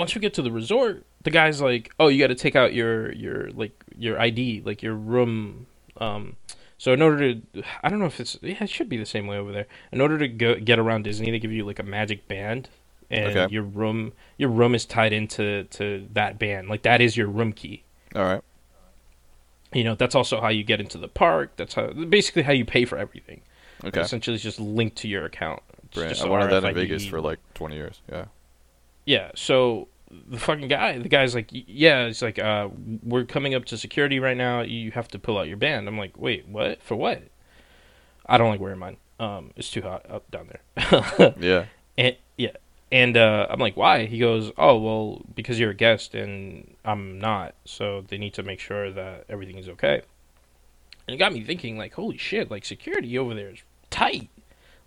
once 0.00 0.14
you 0.14 0.20
get 0.20 0.32
to 0.34 0.42
the 0.42 0.50
resort, 0.50 1.04
the 1.22 1.30
guy's 1.30 1.60
like, 1.60 1.92
"Oh, 2.00 2.08
you 2.08 2.18
got 2.18 2.28
to 2.28 2.34
take 2.34 2.56
out 2.56 2.72
your 2.74 3.12
your 3.12 3.50
like 3.52 3.72
your 3.96 4.18
ID, 4.20 4.62
like 4.64 4.82
your 4.82 4.94
room." 4.94 5.66
Um, 5.98 6.36
so 6.78 6.92
in 6.94 7.02
order 7.02 7.34
to, 7.34 7.62
I 7.82 7.88
don't 7.90 7.98
know 7.98 8.06
if 8.06 8.18
it's 8.18 8.38
yeah, 8.40 8.64
it 8.64 8.70
should 8.70 8.88
be 8.88 8.96
the 8.96 9.04
same 9.06 9.26
way 9.26 9.36
over 9.36 9.52
there. 9.52 9.66
In 9.92 10.00
order 10.00 10.16
to 10.18 10.26
go 10.26 10.54
get 10.54 10.78
around 10.78 11.04
Disney, 11.04 11.30
they 11.30 11.38
give 11.38 11.52
you 11.52 11.64
like 11.66 11.78
a 11.78 11.82
magic 11.84 12.26
band, 12.26 12.68
and 13.10 13.36
Okay. 13.36 13.52
your 13.52 13.62
room 13.62 14.12
your 14.38 14.48
room 14.48 14.74
is 14.74 14.86
tied 14.86 15.12
into 15.12 15.64
to 15.64 16.08
that 16.14 16.38
band. 16.38 16.68
Like 16.68 16.82
that 16.82 17.00
is 17.00 17.16
your 17.16 17.26
room 17.28 17.52
key. 17.52 17.82
All 18.16 18.22
right. 18.24 18.42
You 19.72 19.84
know, 19.84 19.94
that's 19.94 20.14
also 20.16 20.40
how 20.40 20.48
you 20.48 20.64
get 20.64 20.80
into 20.80 20.98
the 20.98 21.06
park. 21.08 21.52
That's 21.56 21.74
how 21.74 21.88
basically 21.92 22.42
how 22.42 22.52
you 22.52 22.64
pay 22.64 22.84
for 22.86 22.98
everything. 22.98 23.42
Okay. 23.84 24.00
Essentially, 24.00 24.34
it's 24.34 24.42
just 24.42 24.58
linked 24.58 24.96
to 24.96 25.08
your 25.08 25.24
account. 25.26 25.62
It's 25.84 25.94
Brilliant. 25.94 26.16
just 26.16 26.26
I 26.26 26.30
wanted 26.30 26.50
that 26.50 26.64
in 26.64 26.74
Vegas 26.74 27.06
for 27.06 27.20
like 27.20 27.38
20 27.54 27.76
years. 27.76 28.00
Yeah. 28.10 28.24
Yeah, 29.04 29.30
so 29.34 29.88
the 30.10 30.38
fucking 30.38 30.68
guy, 30.68 30.98
the 30.98 31.08
guy's 31.08 31.34
like, 31.34 31.48
yeah, 31.50 32.04
it's 32.04 32.22
like, 32.22 32.38
uh, 32.38 32.68
we're 33.02 33.24
coming 33.24 33.54
up 33.54 33.64
to 33.66 33.78
security 33.78 34.18
right 34.18 34.36
now. 34.36 34.60
You 34.60 34.90
have 34.92 35.08
to 35.08 35.18
pull 35.18 35.38
out 35.38 35.48
your 35.48 35.56
band. 35.56 35.88
I'm 35.88 35.98
like, 35.98 36.18
wait, 36.18 36.48
what? 36.48 36.82
For 36.82 36.96
what? 36.96 37.22
I 38.26 38.38
don't 38.38 38.50
like 38.50 38.60
wearing 38.60 38.78
mine. 38.78 38.96
Um, 39.18 39.50
it's 39.56 39.70
too 39.70 39.82
hot 39.82 40.06
up 40.10 40.30
down 40.30 40.48
there. 40.48 41.34
Yeah. 41.40 41.66
and 41.98 42.16
yeah, 42.36 42.52
and 42.90 43.16
uh, 43.16 43.46
I'm 43.50 43.60
like, 43.60 43.76
why? 43.76 44.06
He 44.06 44.18
goes, 44.18 44.50
oh 44.56 44.78
well, 44.78 45.22
because 45.34 45.58
you're 45.58 45.70
a 45.70 45.74
guest 45.74 46.14
and 46.14 46.76
I'm 46.84 47.18
not, 47.18 47.54
so 47.64 48.04
they 48.06 48.18
need 48.18 48.34
to 48.34 48.42
make 48.42 48.60
sure 48.60 48.90
that 48.90 49.24
everything 49.28 49.58
is 49.58 49.68
okay. 49.68 50.02
And 51.06 51.14
it 51.14 51.18
got 51.18 51.32
me 51.32 51.42
thinking, 51.42 51.76
like, 51.76 51.94
holy 51.94 52.16
shit, 52.16 52.50
like 52.50 52.64
security 52.64 53.18
over 53.18 53.34
there 53.34 53.50
is 53.50 53.58
tight. 53.90 54.30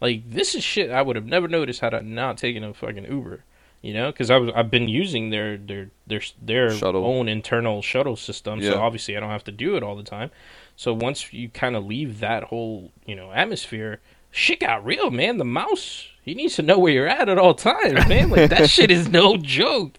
Like 0.02 0.30
this 0.30 0.56
is 0.56 0.64
shit 0.64 0.90
I 0.90 1.02
would 1.02 1.16
have 1.16 1.26
never 1.26 1.48
noticed 1.48 1.82
had 1.82 1.94
I 1.94 2.00
not 2.00 2.38
taken 2.38 2.64
a 2.64 2.74
fucking 2.74 3.06
Uber. 3.06 3.44
You 3.84 3.94
know, 3.94 4.12
because 4.12 4.32
I 4.32 4.38
was 4.38 4.50
I've 4.56 4.72
been 4.72 4.88
using 4.88 5.30
their 5.30 5.58
their 5.58 5.92
their 6.08 6.22
their 6.42 6.72
Shuttle. 6.72 7.06
own 7.06 7.28
internal 7.28 7.82
shuttle 7.82 8.16
system, 8.16 8.60
Yeah. 8.62 8.72
so 8.72 8.80
obviously 8.82 9.16
I 9.16 9.20
don't 9.20 9.30
have 9.30 9.44
to 9.44 9.52
do 9.52 9.76
it 9.76 9.84
all 9.84 9.96
the 9.96 10.04
time. 10.04 10.32
So 10.76 10.94
once 10.94 11.32
you 11.34 11.50
kind 11.50 11.76
of 11.76 11.86
leave 11.86 12.20
that 12.22 12.46
whole 12.46 12.92
you 13.06 13.16
know 13.16 13.32
atmosphere, 13.34 14.00
shit 14.32 14.62
got 14.62 14.84
real, 14.86 15.12
man. 15.12 15.38
The 15.38 15.44
mouse 15.46 16.08
he 16.24 16.34
needs 16.34 16.56
to 16.56 16.62
know 16.62 16.80
where 16.80 16.94
you're 16.94 17.08
at 17.10 17.28
at 17.28 17.38
all 17.38 17.54
times, 17.54 18.08
man. 18.08 18.30
Like 18.30 18.50
that 18.52 18.70
shit 18.70 18.90
is 18.90 19.10
no 19.10 19.36
joke. 19.36 19.98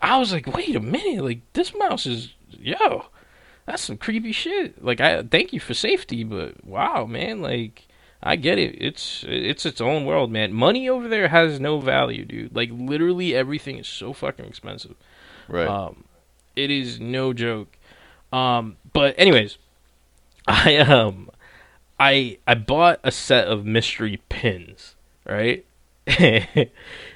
I 0.00 0.18
was 0.18 0.32
like, 0.32 0.46
wait 0.46 0.74
a 0.74 0.80
minute, 0.80 1.22
like 1.22 1.40
this 1.52 1.74
mouse 1.74 2.06
is 2.06 2.32
yo, 2.58 3.04
that's 3.66 3.82
some 3.82 3.98
creepy 3.98 4.32
shit. 4.32 4.82
Like 4.82 5.00
I 5.02 5.22
thank 5.24 5.52
you 5.52 5.60
for 5.60 5.74
safety, 5.74 6.24
but 6.24 6.64
wow, 6.64 7.04
man, 7.04 7.42
like 7.42 7.85
I 8.22 8.36
get 8.36 8.58
it. 8.58 8.76
It's 8.80 9.24
it's 9.28 9.64
its 9.66 9.80
own 9.80 10.04
world, 10.04 10.30
man. 10.32 10.52
Money 10.52 10.88
over 10.88 11.08
there 11.08 11.28
has 11.28 11.60
no 11.60 11.78
value, 11.80 12.24
dude. 12.24 12.54
Like 12.56 12.70
literally 12.72 13.34
everything 13.34 13.78
is 13.78 13.86
so 13.86 14.12
fucking 14.12 14.44
expensive. 14.44 14.96
Right. 15.48 15.68
Um, 15.68 16.04
it 16.56 16.70
is 16.70 16.98
no 16.98 17.32
joke. 17.32 17.76
Um, 18.32 18.76
but 18.92 19.14
anyways, 19.18 19.58
I 20.48 20.76
um, 20.78 21.30
I 22.00 22.38
I 22.46 22.54
bought 22.54 23.00
a 23.04 23.12
set 23.12 23.46
of 23.46 23.64
mystery 23.64 24.20
pins, 24.28 24.96
right? 25.24 25.64
you, 26.18 26.36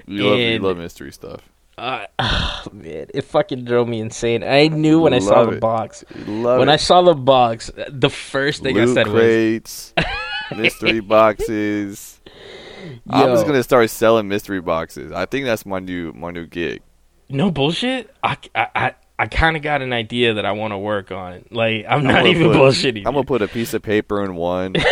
love, 0.06 0.38
you 0.38 0.58
love 0.58 0.76
mystery 0.76 1.12
stuff. 1.12 1.40
uh, 1.78 2.06
oh, 2.18 2.62
man, 2.72 3.06
it 3.14 3.22
fucking 3.22 3.64
drove 3.64 3.88
me 3.88 4.00
insane. 4.00 4.42
I 4.42 4.66
knew 4.68 5.00
when 5.00 5.14
I 5.14 5.20
saw 5.20 5.40
Love 5.40 5.54
the 5.54 5.60
box. 5.60 6.04
Love 6.26 6.58
When 6.58 6.68
it. 6.68 6.72
I 6.72 6.76
saw 6.76 7.00
the 7.02 7.14
box, 7.14 7.70
the 7.88 8.10
first 8.10 8.62
thing 8.62 8.76
I 8.78 8.84
Loot 8.84 8.94
said 8.94 9.06
was, 9.06 9.14
crates, 9.14 9.94
mystery 10.56 11.00
boxes. 11.00 12.20
I'm 13.08 13.28
just 13.28 13.46
gonna 13.46 13.62
start 13.62 13.90
selling 13.90 14.28
mystery 14.28 14.60
boxes. 14.60 15.12
I 15.12 15.26
think 15.26 15.44
that's 15.46 15.66
my 15.66 15.78
new 15.80 16.12
my 16.12 16.30
new 16.30 16.46
gig. 16.46 16.82
"No 17.28 17.50
bullshit." 17.50 18.14
I 18.22 18.36
I 18.54 18.66
I, 18.74 18.94
I 19.18 19.26
kind 19.26 19.56
of 19.56 19.62
got 19.62 19.82
an 19.82 19.92
idea 19.92 20.34
that 20.34 20.46
I 20.46 20.52
want 20.52 20.72
to 20.72 20.78
work 20.78 21.12
on. 21.12 21.44
Like 21.50 21.84
I'm, 21.88 22.00
I'm 22.00 22.04
not 22.04 22.26
even 22.26 22.48
put- 22.48 22.56
bullshitting. 22.56 23.06
I'm 23.06 23.14
gonna 23.14 23.24
put 23.24 23.42
a 23.42 23.48
piece 23.48 23.74
of 23.74 23.82
paper 23.82 24.24
in 24.24 24.34
one. 24.34 24.74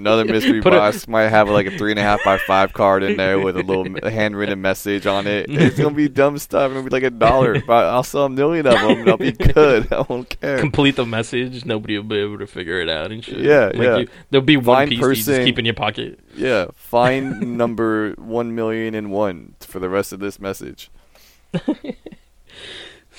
Another 0.00 0.24
mystery 0.32 0.60
Put 0.62 0.72
a- 0.72 0.76
box 0.76 1.06
might 1.06 1.28
have 1.28 1.48
like 1.48 1.66
a 1.66 1.76
three 1.76 1.92
and 1.92 1.98
a 1.98 2.02
half 2.02 2.24
by 2.24 2.38
five 2.38 2.72
card 2.72 3.02
in 3.02 3.16
there 3.16 3.38
with 3.38 3.56
a 3.56 3.62
little 3.62 3.86
handwritten 4.10 4.60
message 4.60 5.06
on 5.06 5.26
it. 5.26 5.46
It's 5.60 5.78
gonna 5.78 5.94
be 5.94 6.08
dumb 6.08 6.38
stuff. 6.38 6.70
It'll 6.70 6.82
be 6.82 6.88
like 6.90 7.02
a 7.02 7.10
dollar, 7.10 7.60
but 7.60 7.84
I'll 7.86 8.02
sell 8.02 8.24
a 8.24 8.30
million 8.30 8.66
of 8.66 8.74
them. 8.74 9.00
and 9.00 9.08
I'll 9.10 9.16
be 9.18 9.32
good. 9.54 9.92
I 9.92 10.00
won't 10.08 10.40
care. 10.40 10.58
complete 10.58 10.96
the 10.96 11.04
message. 11.06 11.64
Nobody 11.64 11.96
will 11.96 12.04
be 12.04 12.16
able 12.18 12.38
to 12.38 12.46
figure 12.46 12.80
it 12.80 12.88
out 12.88 13.12
and 13.12 13.22
shit. 13.24 13.38
Yeah, 13.38 13.66
like 13.66 13.76
yeah. 13.76 13.96
You, 13.98 14.08
there'll 14.30 14.44
be 14.44 14.56
one 14.56 14.64
Find 14.64 14.90
piece 14.90 15.00
that 15.00 15.06
you 15.08 15.14
just 15.14 15.28
person- 15.28 15.44
keep 15.44 15.58
in 15.58 15.64
your 15.66 15.74
pocket. 15.74 16.18
Yeah, 16.34 16.66
find 16.74 17.58
number 17.58 18.12
one 18.16 18.54
million 18.54 18.94
and 18.94 19.10
one 19.10 19.54
for 19.60 19.78
the 19.80 19.88
rest 19.90 20.12
of 20.12 20.20
this 20.20 20.40
message. 20.40 20.90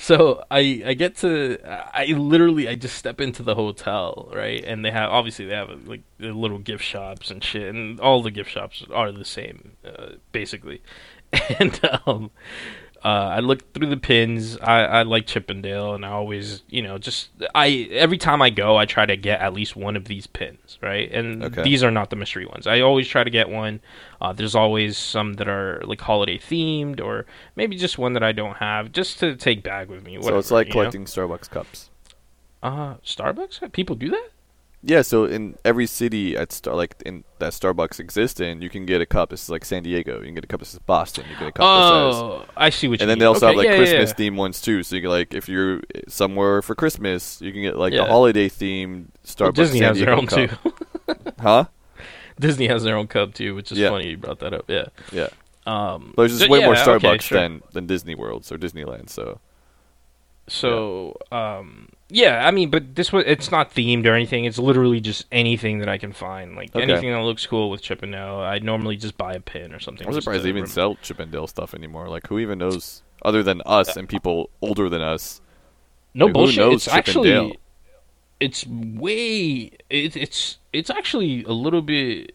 So 0.02 0.42
I 0.50 0.82
I 0.84 0.94
get 0.94 1.14
to 1.18 1.58
I 1.64 2.06
literally 2.06 2.68
I 2.68 2.74
just 2.74 2.96
step 2.96 3.20
into 3.20 3.44
the 3.44 3.54
hotel 3.54 4.28
right, 4.34 4.62
and 4.64 4.84
they 4.84 4.90
have 4.90 5.10
obviously 5.10 5.44
they 5.44 5.54
have 5.54 5.86
like 5.86 6.02
little 6.18 6.58
gift 6.58 6.82
shops 6.82 7.30
and 7.30 7.42
shit, 7.42 7.72
and 7.72 8.00
all 8.00 8.20
the 8.20 8.32
gift 8.32 8.50
shops 8.50 8.84
are 8.92 9.12
the 9.12 9.24
same 9.24 9.76
uh, 9.86 10.14
basically, 10.32 10.82
and 11.60 11.78
um, 12.04 12.32
uh, 13.04 13.08
I 13.08 13.40
look 13.40 13.72
through 13.74 13.88
the 13.88 13.96
pins. 13.96 14.56
I, 14.58 14.82
I 14.84 15.02
like 15.02 15.26
Chippendale, 15.26 15.94
and 15.94 16.06
I 16.06 16.10
always, 16.10 16.62
you 16.68 16.82
know, 16.82 16.98
just 16.98 17.30
I 17.54 17.88
every 17.90 18.18
time 18.18 18.40
I 18.40 18.50
go, 18.50 18.76
I 18.76 18.84
try 18.84 19.06
to 19.06 19.16
get 19.16 19.40
at 19.40 19.52
least 19.52 19.74
one 19.74 19.96
of 19.96 20.04
these 20.04 20.26
pins, 20.26 20.78
right? 20.80 21.10
And 21.10 21.42
Okay. 21.42 21.62
these 21.62 21.82
are 21.82 21.90
not 21.90 22.10
the 22.10 22.16
mystery 22.16 22.46
ones. 22.46 22.66
I 22.66 22.80
always 22.80 23.08
try 23.08 23.24
to 23.24 23.30
get 23.30 23.48
one. 23.48 23.80
Uh, 24.20 24.32
there's 24.32 24.54
always 24.54 24.96
some 24.96 25.34
that 25.34 25.48
are 25.48 25.82
like 25.84 26.00
holiday 26.00 26.38
themed, 26.38 27.00
or 27.00 27.26
maybe 27.56 27.76
just 27.76 27.98
one 27.98 28.12
that 28.12 28.22
I 28.22 28.32
don't 28.32 28.56
have, 28.58 28.92
just 28.92 29.18
to 29.20 29.34
take 29.34 29.62
back 29.62 29.88
with 29.88 30.04
me. 30.04 30.20
so 30.22 30.38
it's 30.38 30.50
like 30.50 30.68
you 30.68 30.74
know? 30.74 30.80
collecting 30.80 31.04
Starbucks 31.06 31.50
cups. 31.50 31.90
Uh, 32.62 32.94
Starbucks? 33.04 33.72
People 33.72 33.96
do 33.96 34.10
that? 34.10 34.28
Yeah, 34.84 35.02
so 35.02 35.26
in 35.26 35.56
every 35.64 35.86
city 35.86 36.36
at 36.36 36.50
Star 36.50 36.74
like 36.74 36.96
in 37.06 37.22
that 37.38 37.52
Starbucks 37.52 38.00
exists 38.00 38.40
in, 38.40 38.60
you 38.62 38.68
can 38.68 38.84
get 38.84 39.00
a 39.00 39.06
cup. 39.06 39.30
This 39.30 39.44
is 39.44 39.48
like 39.48 39.64
San 39.64 39.84
Diego. 39.84 40.18
You 40.18 40.24
can 40.26 40.34
get 40.34 40.42
a 40.44 40.48
cup. 40.48 40.58
This 40.58 40.72
is 40.74 40.80
Boston. 40.80 41.24
You 41.30 41.36
can 41.36 41.46
get 41.46 41.48
a 41.50 41.52
cup. 41.52 41.62
that 41.62 42.12
says 42.12 42.20
Oh, 42.22 42.44
I 42.56 42.70
see 42.70 42.88
what 42.88 42.98
you 42.98 43.04
and 43.04 43.08
then 43.10 43.16
mean. 43.16 43.20
they 43.20 43.26
also 43.26 43.46
have 43.46 43.56
like 43.56 43.68
yeah, 43.68 43.76
Christmas 43.76 44.12
yeah. 44.18 44.26
themed 44.30 44.36
ones 44.36 44.60
too. 44.60 44.82
So 44.82 44.96
you 44.96 45.02
can 45.02 45.10
like 45.10 45.34
if 45.34 45.48
you're 45.48 45.82
somewhere 46.08 46.62
for 46.62 46.74
Christmas, 46.74 47.40
you 47.40 47.52
can 47.52 47.62
get 47.62 47.78
like 47.78 47.92
Yeah. 47.92 48.02
the 48.02 48.08
holiday 48.08 48.48
themed 48.48 49.06
Starbucks. 49.24 49.40
Well, 49.40 49.52
Disney 49.52 49.78
San 49.78 49.88
has 49.88 49.98
their 50.00 50.12
own 50.14 50.26
cup. 50.26 50.50
too. 50.50 50.72
huh? 51.40 51.64
Disney 52.40 52.66
has 52.66 52.82
their 52.82 52.96
own 52.96 53.06
cup 53.06 53.34
too, 53.34 53.54
which 53.54 53.70
is 53.70 53.78
funny 53.88 54.08
you 54.10 54.16
brought 54.16 54.40
that 54.40 54.52
up. 54.52 54.64
Yeah. 54.68 54.86
Yeah, 55.12 55.28
Um, 55.64 56.12
but 56.16 56.22
there's 56.22 56.32
just 56.32 56.46
so 56.46 56.50
way 56.50 56.58
more 56.60 56.72
okay, 56.76 56.82
Starbucks 56.82 57.20
sure. 57.22 57.38
than 57.40 57.62
than 57.72 57.86
Disney 57.86 58.16
Worlds 58.16 58.50
or 58.50 58.58
Disneyland. 58.58 59.10
So 59.10 59.38
So, 60.48 61.16
um, 61.30 61.88
yeah, 62.14 62.46
I 62.46 62.50
mean, 62.50 62.68
but 62.70 62.94
this 62.94 63.10
was 63.12 63.24
it's 63.26 63.50
not 63.50 63.72
themed 63.74 64.06
or 64.06 64.12
anything. 64.14 64.44
It's 64.44 64.58
literally 64.58 65.00
just 65.00 65.24
anything 65.32 65.78
that 65.78 65.88
I 65.88 65.96
can 65.98 66.12
find, 66.12 66.54
like 66.54 66.74
Okay. 66.76 66.82
anything 66.82 67.10
that 67.10 67.20
looks 67.22 67.46
cool 67.46 67.70
with 67.70 67.80
Chippendale. 67.82 68.36
I 68.40 68.58
normally 68.58 68.96
just 68.96 69.16
buy 69.16 69.32
a 69.32 69.40
pin 69.40 69.72
or 69.72 69.80
something. 69.80 70.06
I'm 70.06 70.12
just 70.12 70.24
surprised 70.24 70.40
to 70.40 70.44
they 70.44 70.48
even 70.50 70.62
rem- 70.64 70.70
sell 70.70 70.94
Chippendale 70.96 71.46
stuff 71.46 71.74
anymore. 71.74 72.08
Like 72.08 72.26
who 72.26 72.38
even 72.38 72.58
knows 72.58 73.02
other 73.24 73.42
than 73.42 73.62
us 73.64 73.96
and 73.96 74.08
people 74.08 74.50
older 74.60 74.88
than 74.88 75.00
us? 75.00 75.40
No 76.14 76.26
Like, 76.26 76.30
who 76.30 76.34
bullshit. 76.34 76.58
knows 76.58 76.86
It's 76.86 76.88
actually 76.94 77.58
it's 78.40 78.66
way. 78.66 79.70
It, 79.88 80.16
it's 80.16 80.58
it's 80.72 80.90
actually 80.90 81.44
a 81.44 81.52
little 81.52 81.80
bit. 81.82 82.34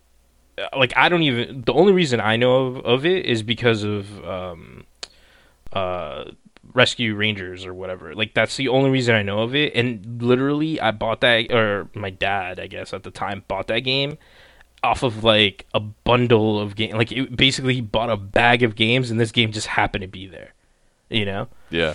uh, 0.57 0.75
Like 0.77 0.93
I 0.95 1.09
don't 1.09 1.23
even. 1.23 1.61
The 1.65 1.73
only 1.73 1.93
reason 1.93 2.19
I 2.19 2.35
know 2.37 2.65
of, 2.67 2.77
of 2.85 3.05
it 3.05 3.25
is 3.25 3.43
because 3.43 3.83
of 3.83 4.25
um, 4.25 4.85
uh, 5.73 6.25
Rescue 6.73 7.15
Rangers 7.15 7.65
or 7.65 7.73
whatever. 7.73 8.13
Like 8.13 8.33
that's 8.33 8.55
the 8.57 8.67
only 8.67 8.89
reason 8.89 9.15
I 9.15 9.23
know 9.23 9.39
of 9.39 9.55
it. 9.55 9.73
And 9.75 10.21
literally, 10.21 10.79
I 10.79 10.91
bought 10.91 11.21
that, 11.21 11.51
or 11.51 11.89
my 11.93 12.09
dad, 12.09 12.59
I 12.59 12.67
guess 12.67 12.93
at 12.93 13.03
the 13.03 13.11
time, 13.11 13.43
bought 13.47 13.67
that 13.67 13.79
game 13.79 14.17
off 14.83 15.01
of 15.03 15.23
like 15.23 15.65
a 15.73 15.79
bundle 15.79 16.59
of 16.59 16.75
game. 16.75 16.95
Like 16.95 17.11
it, 17.11 17.35
basically, 17.35 17.73
he 17.75 17.81
bought 17.81 18.09
a 18.09 18.17
bag 18.17 18.63
of 18.63 18.75
games, 18.75 19.09
and 19.11 19.19
this 19.19 19.31
game 19.31 19.51
just 19.51 19.67
happened 19.67 20.03
to 20.03 20.07
be 20.07 20.27
there. 20.27 20.53
You 21.09 21.23
know 21.23 21.47
Yeah, 21.69 21.93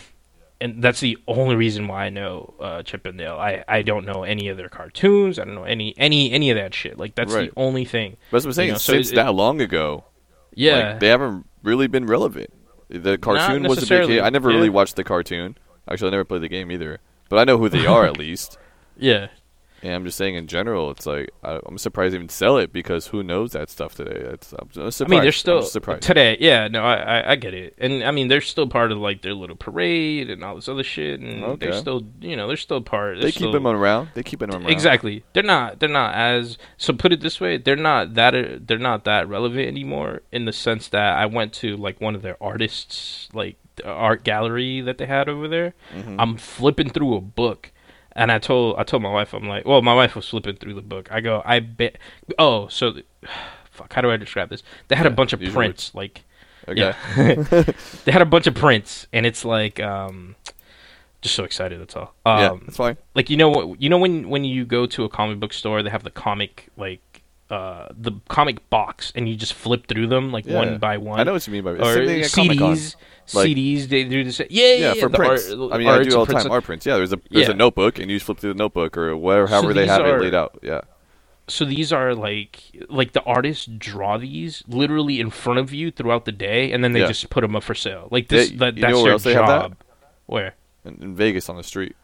and 0.59 0.83
that's 0.83 1.01
the 1.01 1.19
only 1.29 1.55
reason 1.55 1.87
why 1.87 2.07
I 2.07 2.09
know 2.09 2.55
uh, 2.59 2.83
Chip 2.83 3.05
and 3.05 3.19
Dale. 3.19 3.35
I, 3.37 3.63
I 3.69 3.83
don't 3.83 4.07
know 4.07 4.23
any 4.23 4.49
of 4.49 4.57
their 4.57 4.71
cartoons. 4.71 5.39
I 5.39 5.45
don't 5.45 5.55
know 5.55 5.65
any 5.65 5.93
any 5.99 6.33
any 6.33 6.51
of 6.51 6.57
that 6.57 6.73
shit. 6.73 6.99
Like 6.99 7.15
that's 7.15 7.35
Right. 7.35 7.51
the 7.55 7.61
only 7.61 7.85
thing. 7.85 8.17
but 8.31 8.39
as 8.39 8.47
I'm 8.47 8.53
saying, 8.55 8.71
know, 8.73 8.79
so 8.79 8.95
since 8.95 9.13
it- 9.13 9.17
that 9.17 9.35
long 9.35 9.61
ago, 9.61 10.05
Yeah, 10.55 10.93
like, 10.93 11.01
they 11.01 11.09
haven't 11.09 11.47
really 11.63 11.89
been 11.89 12.07
relevant. 12.07 12.51
The 12.93 13.19
cartoon 13.19 13.63
was 13.65 13.83
a 13.83 13.87
big 13.87 14.09
hit. 14.09 14.23
I 14.23 14.31
never 14.31 14.51
yeah. 14.51 14.57
really 14.57 14.69
watched 14.69 14.97
the 14.97 15.05
cartoon. 15.05 15.57
Actually, 15.89 16.09
I 16.09 16.11
never 16.13 16.25
played 16.25 16.43
the 16.43 16.49
game 16.49 16.71
either. 16.71 17.01
But 17.29 17.39
I 17.39 17.45
know 17.45 17.59
who 17.59 17.69
they 17.69 17.87
are 17.87 18.05
at 18.05 18.19
least. 18.19 18.59
yeah. 18.97 19.29
And 19.85 19.93
I'm 19.95 20.05
just 20.05 20.17
saying, 20.17 20.37
in 20.37 20.47
general, 20.47 20.91
it's 20.93 21.07
like 21.07 21.31
I, 21.43 21.59
I'm 21.67 21.77
surprised 21.77 22.13
they 22.13 22.17
even 22.17 22.29
sell 22.29 22.57
it 22.59 22.73
because 22.73 23.09
who 23.09 23.23
knows 23.25 23.51
that 23.53 23.69
stuff 23.69 23.97
today? 23.97 24.13
It's, 24.33 24.53
I'm, 24.53 24.69
I'm 24.77 24.91
surprised. 24.93 25.03
I 25.03 25.07
mean, 25.09 25.23
they're 25.23 25.33
still 25.33 25.63
surprised. 25.63 26.03
today. 26.03 26.37
Yeah, 26.39 26.69
no, 26.69 26.85
I, 26.85 26.95
I 27.21 27.31
I 27.33 27.35
get 27.37 27.53
it, 27.53 27.75
and 27.79 28.05
I 28.05 28.13
mean 28.13 28.29
they're 28.29 28.41
still 28.41 28.69
part 28.69 28.93
of 28.93 28.99
like 28.99 29.23
their 29.23 29.35
little 29.35 29.57
parade 29.57 30.31
and 30.31 30.45
all 30.45 30.55
this 30.55 30.69
other 30.69 30.85
shit, 30.85 31.19
and 31.21 31.43
Okay. 31.43 31.67
they're 31.67 31.79
still 31.79 32.03
you 32.21 32.37
know 32.37 32.47
they're 32.47 32.57
still 32.57 32.81
part. 32.81 33.17
they 33.17 33.23
they're 33.23 33.31
keep 33.33 33.41
still, 33.41 33.53
them 33.53 33.67
around. 33.67 34.11
They 34.15 34.23
keep 34.23 34.39
them 34.39 34.51
around. 34.53 34.71
Exactly. 34.71 35.25
They're 35.33 35.43
not. 35.43 35.81
They're 35.81 35.89
not 35.89 36.15
as. 36.15 36.59
So 36.77 36.93
put 36.93 37.13
it 37.13 37.21
this 37.21 37.41
way, 37.41 37.57
they're 37.59 37.75
not 37.75 38.15
that. 38.15 38.67
They're 38.69 38.79
not 38.79 39.05
that 39.05 39.29
relevant 39.29 39.67
anymore 39.67 40.23
in 40.31 40.45
the 40.45 40.53
sense 40.53 40.89
that 40.91 41.17
I 41.19 41.27
went 41.27 41.53
to 41.55 41.77
like 41.77 42.01
one 42.01 42.15
of 42.15 42.23
their 42.23 42.37
artists, 42.41 43.29
like 43.33 43.57
the 43.77 43.89
art 43.89 44.23
gallery 44.23 44.81
that 44.83 44.99
they 44.99 45.07
had 45.07 45.29
over 45.29 45.49
there. 45.49 45.75
Mhm. 45.93 46.17
I'm 46.21 46.37
flipping 46.37 46.91
through 46.91 47.17
a 47.17 47.21
book, 47.21 47.73
and 48.17 48.31
I 48.33 48.39
told 48.39 48.77
I 48.79 48.85
told 48.85 49.03
my 49.03 49.11
wife 49.11 49.33
I'm 49.35 49.49
like, 49.49 49.65
well, 49.67 49.83
my 49.83 49.95
wife 49.95 50.15
was 50.17 50.29
flipping 50.29 50.57
through 50.57 50.75
the 50.75 50.83
book. 50.83 51.11
I 51.11 51.21
go, 51.21 51.43
I 51.45 51.61
bet. 51.61 51.99
Oh, 52.39 52.69
so 52.69 52.95
fuck. 53.71 53.93
How 53.93 54.01
do 54.01 54.11
I 54.11 54.17
describe 54.17 54.49
this? 54.51 54.63
They 54.89 54.97
had 54.97 55.07
a 55.07 55.11
bunch 55.11 55.33
of 55.33 55.41
prints, 55.41 55.95
like 55.95 56.25
Okay. 56.69 56.81
yeah. 56.81 56.95
they 58.05 58.13
had 58.13 58.23
a 58.23 58.27
bunch 58.27 58.47
of 58.47 58.55
prints, 58.55 59.07
and 59.13 59.27
it's 59.27 59.45
like 59.45 59.81
um. 59.81 60.37
Just 61.21 61.37
so 61.37 61.45
excited. 61.45 61.81
That's 61.81 61.95
all. 61.95 62.15
Um, 62.27 62.39
yeah, 62.41 62.57
that's 62.65 62.77
fine. 62.77 62.97
like 63.15 63.31
you 63.31 63.37
know 63.37 63.49
what 63.49 63.81
you 63.81 63.89
know 63.89 63.99
when 63.99 64.29
when 64.29 64.43
you 64.45 64.65
go 64.65 64.87
to 64.87 65.05
a 65.05 65.09
comic 65.09 65.39
book 65.39 65.53
store 65.53 65.81
they 65.81 65.91
have 65.91 66.03
the 66.03 66.11
comic 66.11 66.69
like 66.77 67.12
uh 67.53 67.89
the 67.97 68.13
comic 68.29 68.69
box 68.71 69.13
and 69.15 69.29
you 69.29 69.37
just 69.37 69.53
flip 69.53 69.87
through 69.87 70.07
them 70.07 70.33
like 70.33 70.47
Yeah. 70.47 70.57
one 70.57 70.79
by 70.79 70.97
one 70.97 71.21
I 71.21 71.25
know 71.25 71.35
what 71.35 71.47
you 71.47 71.53
mean 71.53 71.65
by 71.65 71.73
or 71.73 72.07
Same. 72.07 72.49
CDs 72.49 72.97
Like- 73.35 73.49
CDs 73.49 73.89
they 73.89 74.05
do 74.05 74.25
this 74.25 74.41
yeah 74.41 74.47
yeah, 74.51 74.75
Yeah, 74.75 74.95
for 74.95 75.09
the 75.09 75.17
prints. 75.19 75.51
art- 75.53 75.73
I 75.73 75.79
mean, 75.79 75.87
I 75.89 76.03
do 76.03 76.17
all 76.19 76.25
the 76.27 76.33
time 76.33 76.51
art 76.51 76.65
prints. 76.65 76.87
Yeah, 76.87 76.97
there's 76.97 77.13
a 77.13 77.21
there's 77.31 77.49
a 77.49 77.55
notebook, 77.55 77.99
and 77.99 78.11
you 78.11 78.17
just 78.17 78.27
flip 78.27 78.39
through 78.39 78.55
the 78.55 78.59
notebook 78.59 78.97
or 78.97 79.17
whatever, 79.17 79.49
So 79.49 79.73
they 79.73 79.87
have 79.87 80.01
are- 80.01 80.17
it 80.19 80.23
laid 80.23 80.35
out. 80.35 80.59
Yeah. 80.63 80.81
so 81.49 81.65
these 81.65 81.93
are 81.93 82.15
like 82.15 82.63
like 82.89 83.13
the 83.13 83.23
artists 83.25 83.67
draw 83.67 84.17
these 84.17 84.63
literally 84.69 85.21
in 85.21 85.29
front 85.31 85.59
of 85.59 85.73
you 85.73 85.91
throughout 85.91 86.25
the 86.25 86.33
day 86.33 86.73
and 86.73 86.83
then 86.83 86.93
they 86.93 87.01
just 87.07 87.29
put 87.31 87.43
them 87.43 87.55
up 87.57 87.63
for 87.65 87.75
sale 87.75 88.09
like 88.11 88.29
this 88.29 88.51
that, 88.53 88.77
that's 88.77 89.03
their 89.03 89.13
have 89.13 89.23
that? 89.25 89.63
job 89.63 89.77
where 90.27 90.55
In, 90.85 90.95
in 91.03 91.15
Vegas 91.15 91.49
on 91.51 91.57
the 91.57 91.63
street. 91.65 91.95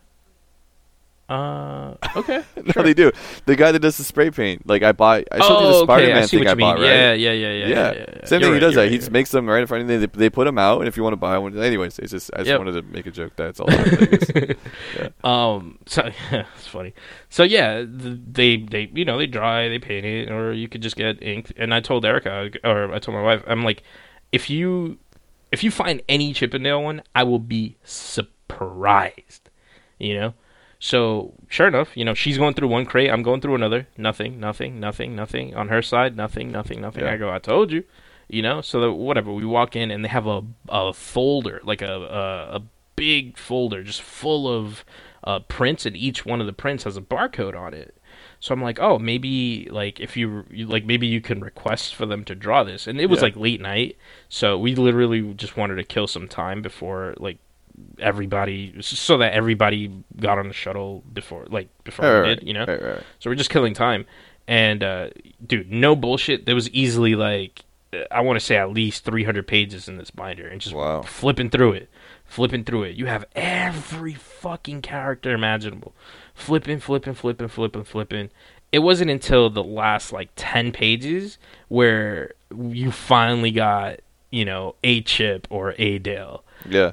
Uh 1.28 1.94
okay 2.16 2.42
no, 2.76 2.82
they 2.82 2.94
do. 2.94 3.12
The 3.44 3.54
guy 3.54 3.70
that 3.72 3.80
does 3.80 3.98
the 3.98 4.04
spray 4.04 4.30
paint. 4.30 4.66
Like 4.66 4.82
I 4.82 4.92
bought. 4.92 5.24
I 5.30 5.40
showed 5.40 5.60
you 5.60 5.66
oh 5.66 5.68
the 5.68 5.74
okay 5.74 5.84
Spider-Man 5.84 6.26
see 6.28 6.38
thing 6.38 6.48
I 6.48 6.54
mean 6.54 6.60
bought, 6.66 6.78
right? 6.78 6.84
yeah 6.86 7.12
yeah 7.12 7.32
yeah 7.32 7.52
yeah 7.52 7.66
yeah, 7.66 7.92
yeah, 7.92 8.04
yeah. 8.16 8.24
Same 8.24 8.40
You're 8.40 8.48
thing. 8.48 8.50
right, 8.50 8.54
he 8.54 8.60
does 8.60 8.74
that. 8.76 8.80
right, 8.82 8.90
He 8.90 8.96
just 8.98 9.10
makes 9.10 9.30
them 9.30 9.46
right 9.46 9.60
in 9.60 9.66
front 9.66 9.84
of 9.84 9.90
you. 9.90 9.98
They, 9.98 10.06
they 10.06 10.30
put 10.30 10.44
them 10.46 10.56
out, 10.58 10.78
and 10.80 10.88
if 10.88 10.96
you 10.96 11.02
want 11.02 11.12
to 11.12 11.18
buy 11.18 11.36
one, 11.36 11.56
anyways, 11.58 11.98
it's 11.98 12.12
just 12.12 12.30
I 12.32 12.38
just 12.38 12.48
Yep. 12.48 12.58
wanted 12.60 12.72
to 12.72 12.82
make 12.82 13.04
a 13.06 13.10
joke. 13.10 13.32
That's 13.36 13.60
all. 13.60 13.68
Um, 15.24 15.78
so 15.86 16.10
it's 16.32 16.66
funny. 16.66 16.94
So 17.28 17.42
yeah, 17.42 17.84
they 17.86 18.56
they 18.56 18.90
you 18.94 19.04
know 19.04 19.18
they 19.18 19.26
dry, 19.26 19.68
they 19.68 19.78
paint 19.78 20.06
it, 20.06 20.30
or 20.30 20.52
you 20.52 20.68
could 20.68 20.80
just 20.80 20.96
get 20.96 21.22
ink. 21.22 21.52
And 21.56 21.74
I 21.74 21.80
told 21.80 22.04
Erica, 22.04 22.50
or 22.64 22.94
I 22.94 22.98
told 22.98 23.16
my 23.16 23.22
wife, 23.22 23.42
I'm 23.46 23.64
like, 23.64 23.82
if 24.32 24.48
you 24.48 24.98
if 25.52 25.62
you 25.62 25.70
find 25.70 26.00
any 26.08 26.32
Chippendale 26.32 26.82
one, 26.82 27.02
I 27.14 27.24
will 27.24 27.38
be 27.38 27.76
surprised. 27.84 29.50
You 29.98 30.14
know. 30.14 30.34
So 30.78 31.34
sure 31.48 31.66
enough, 31.68 31.96
you 31.96 32.04
know 32.04 32.14
she's 32.14 32.38
going 32.38 32.54
through 32.54 32.68
one 32.68 32.86
crate, 32.86 33.10
I'm 33.10 33.22
going 33.22 33.40
through 33.40 33.54
another. 33.56 33.88
Nothing, 33.96 34.38
nothing, 34.38 34.78
nothing, 34.78 35.16
nothing 35.16 35.54
on 35.56 35.68
her 35.68 35.82
side. 35.82 36.16
Nothing, 36.16 36.52
nothing, 36.52 36.80
nothing. 36.80 37.04
Yeah. 37.04 37.12
I 37.12 37.16
go, 37.16 37.30
I 37.32 37.38
told 37.38 37.72
you. 37.72 37.84
You 38.28 38.42
know. 38.42 38.60
So 38.60 38.80
that 38.80 38.92
whatever. 38.92 39.32
We 39.32 39.44
walk 39.44 39.74
in 39.74 39.90
and 39.90 40.04
they 40.04 40.08
have 40.08 40.26
a 40.26 40.42
a 40.68 40.92
folder, 40.92 41.60
like 41.64 41.82
a 41.82 41.92
a, 41.92 42.56
a 42.56 42.62
big 42.94 43.36
folder, 43.36 43.82
just 43.82 44.02
full 44.02 44.46
of 44.46 44.84
uh, 45.24 45.40
prints, 45.40 45.84
and 45.86 45.96
each 45.96 46.24
one 46.24 46.40
of 46.40 46.46
the 46.46 46.52
prints 46.52 46.84
has 46.84 46.96
a 46.96 47.00
barcode 47.00 47.56
on 47.58 47.74
it. 47.74 47.94
So 48.40 48.54
I'm 48.54 48.62
like, 48.62 48.78
oh, 48.80 49.00
maybe 49.00 49.68
like 49.70 49.98
if 49.98 50.16
you, 50.16 50.44
you 50.50 50.66
like 50.66 50.84
maybe 50.84 51.08
you 51.08 51.20
can 51.20 51.40
request 51.40 51.94
for 51.94 52.06
them 52.06 52.24
to 52.24 52.36
draw 52.36 52.62
this, 52.62 52.86
and 52.86 53.00
it 53.00 53.06
was 53.06 53.18
Yeah. 53.18 53.24
like 53.24 53.36
late 53.36 53.60
night, 53.60 53.96
so 54.28 54.56
we 54.56 54.76
literally 54.76 55.34
just 55.34 55.56
wanted 55.56 55.74
to 55.76 55.84
kill 55.84 56.06
some 56.06 56.28
time 56.28 56.62
before 56.62 57.14
like 57.18 57.38
everybody, 57.98 58.74
so 58.82 59.18
that 59.18 59.32
everybody 59.32 59.90
got 60.20 60.38
on 60.38 60.48
the 60.48 60.54
shuttle 60.54 61.02
before 61.12 61.46
like 61.50 61.68
before 61.84 62.06
Right, 62.06 62.28
we 62.28 62.34
did, 62.36 62.46
you 62.46 62.54
know. 62.54 62.64
right, 62.66 62.82
right. 62.82 63.02
So 63.18 63.30
we're 63.30 63.36
just 63.36 63.50
killing 63.50 63.74
time, 63.74 64.06
and 64.46 64.82
uh, 64.82 65.10
dude, 65.46 65.70
no 65.70 65.94
bullshit. 65.96 66.46
There 66.46 66.54
was 66.54 66.68
easily 66.70 67.14
like 67.14 67.62
I 68.10 68.20
want 68.20 68.38
to 68.38 68.44
say 68.44 68.56
at 68.56 68.70
least 68.70 69.04
300 69.04 69.46
pages 69.46 69.88
in 69.88 69.96
this 69.96 70.10
binder, 70.10 70.46
and 70.46 70.60
just 70.60 70.74
Wow. 70.74 71.02
flipping 71.02 71.48
through 71.50 71.72
it, 71.72 71.88
flipping 72.24 72.64
through 72.64 72.82
it. 72.84 72.96
You 72.96 73.06
have 73.06 73.24
every 73.34 74.14
fucking 74.14 74.82
character 74.82 75.32
imaginable, 75.32 75.94
flipping, 76.34 76.80
flipping, 76.80 77.14
flipping, 77.14 77.48
flipping, 77.48 77.84
flipping. 77.84 78.30
It 78.70 78.80
wasn't 78.80 79.10
until 79.10 79.48
the 79.48 79.64
last 79.64 80.12
like 80.12 80.28
10 80.36 80.72
pages 80.72 81.38
where 81.68 82.32
you 82.68 82.90
finally 82.90 83.50
got 83.50 84.00
you 84.30 84.44
know 84.44 84.74
a 84.84 85.00
chip 85.00 85.46
or 85.50 85.74
a 85.78 85.98
Dale. 85.98 86.44
Yeah. 86.68 86.92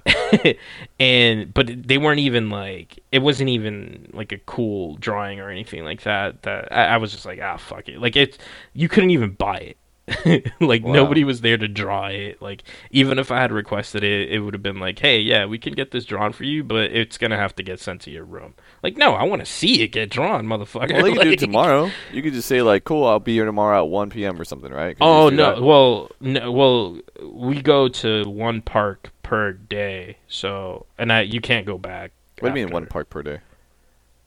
and 0.99 1.53
but 1.53 1.87
they 1.87 1.97
weren't 1.97 2.19
even 2.19 2.49
like 2.49 2.99
it 3.11 3.19
wasn't 3.19 3.49
even 3.49 4.09
like 4.13 4.31
a 4.31 4.37
cool 4.39 4.95
drawing 4.97 5.39
or 5.39 5.49
anything 5.49 5.83
like 5.83 6.01
that 6.03 6.41
that 6.43 6.71
i, 6.71 6.85
I 6.85 6.97
was 6.97 7.11
just 7.11 7.25
like 7.25 7.39
ah 7.41 7.57
fuck 7.57 7.87
it 7.89 7.99
like 7.99 8.15
it 8.15 8.37
you 8.73 8.89
couldn't 8.89 9.11
even 9.11 9.31
buy 9.31 9.57
it 9.57 9.77
like 10.59 10.83
Wow. 10.83 10.93
nobody 10.93 11.23
was 11.23 11.41
there 11.41 11.57
to 11.57 11.67
draw 11.67 12.07
it. 12.07 12.41
Like 12.41 12.63
even 12.91 13.17
if 13.17 13.31
I 13.31 13.41
had 13.41 13.51
requested 13.51 14.03
it, 14.03 14.29
it 14.31 14.39
would 14.39 14.53
have 14.53 14.61
been 14.61 14.79
like, 14.79 14.99
"Hey, 14.99 15.19
yeah, 15.19 15.45
we 15.45 15.57
can 15.57 15.73
get 15.73 15.91
this 15.91 16.05
drawn 16.05 16.31
for 16.31 16.43
you, 16.43 16.63
but 16.63 16.91
it's 16.91 17.17
gonna 17.17 17.37
have 17.37 17.55
to 17.55 17.63
get 17.63 17.79
sent 17.79 18.01
to 18.01 18.11
your 18.11 18.23
room." 18.23 18.53
Like, 18.83 18.97
no, 18.97 19.13
I 19.13 19.23
want 19.23 19.41
to 19.41 19.45
see 19.45 19.81
it 19.81 19.87
get 19.89 20.11
drawn, 20.11 20.45
motherfucker. 20.45 20.93
Well, 20.93 21.03
they 21.03 21.13
can 21.13 21.21
do 21.21 21.31
it 21.31 21.39
tomorrow. 21.39 21.89
You 22.11 22.21
could 22.21 22.33
just 22.33 22.47
say 22.47 22.61
like, 22.61 22.83
"Cool, 22.83 23.05
I'll 23.07 23.19
be 23.19 23.33
here 23.33 23.45
tomorrow 23.45 23.83
at 23.83 23.89
1 23.89 24.09
p.m. 24.11 24.39
or 24.39 24.45
something," 24.45 24.71
right? 24.71 24.95
Oh 25.01 25.29
no, 25.29 25.55
that? 25.55 25.61
well, 25.63 26.11
no, 26.19 26.51
well, 26.51 26.99
we 27.23 27.61
go 27.61 27.87
to 27.87 28.29
one 28.29 28.61
park 28.61 29.11
per 29.23 29.53
day, 29.53 30.17
so 30.27 30.85
and 30.99 31.11
I 31.11 31.21
you 31.21 31.41
can't 31.41 31.65
go 31.65 31.77
back. 31.79 32.11
What 32.39 32.53
do 32.53 32.59
you 32.59 32.65
mean 32.65 32.73
one 32.73 32.85
park 32.85 33.09
per 33.09 33.23
day? 33.23 33.39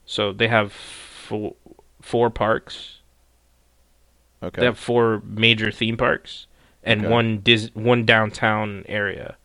So 0.07 0.33
they 0.33 0.49
have 0.49 0.73
four, 0.73 1.55
four 2.01 2.31
parks. 2.31 2.98
Okay. 4.43 4.61
They 4.61 4.67
have 4.67 4.79
four 4.79 5.23
major 5.25 5.71
theme 5.71 5.97
parks 5.97 6.47
and 6.83 7.01
Okay. 7.03 7.11
one 7.13 7.39
Dis- 7.39 7.71
one 7.75 8.05
downtown 8.05 8.85
area. 8.89 9.37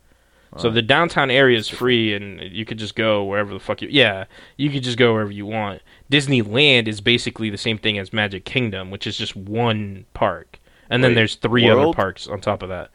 So 0.57 0.67
Alright. 0.67 0.75
the 0.75 0.81
downtown 0.83 1.31
area 1.31 1.57
is 1.57 1.67
free, 1.67 2.13
and 2.13 2.39
you 2.39 2.63
could 2.63 2.77
just 2.77 2.95
go 2.95 3.23
wherever 3.23 3.51
the 3.51 3.59
fuck 3.59 3.81
you. 3.81 3.87
Yeah, 3.91 4.25
you 4.55 4.69
could 4.69 4.83
just 4.83 4.99
go 4.99 5.13
wherever 5.13 5.31
you 5.31 5.47
want. 5.47 5.81
Disneyland 6.11 6.87
is 6.87 7.01
basically 7.01 7.49
the 7.49 7.57
same 7.57 7.79
thing 7.79 7.97
as 7.97 8.13
Magic 8.13 8.45
Kingdom, 8.45 8.91
which 8.91 9.07
is 9.07 9.17
just 9.17 9.35
one 9.35 10.05
park, 10.13 10.59
and 10.91 11.03
then 11.03 11.15
there's 11.15 11.33
three 11.35 11.67
other 11.67 11.91
parks 11.91 12.27
on 12.27 12.39
top 12.39 12.61
of 12.61 12.69
that. 12.69 12.91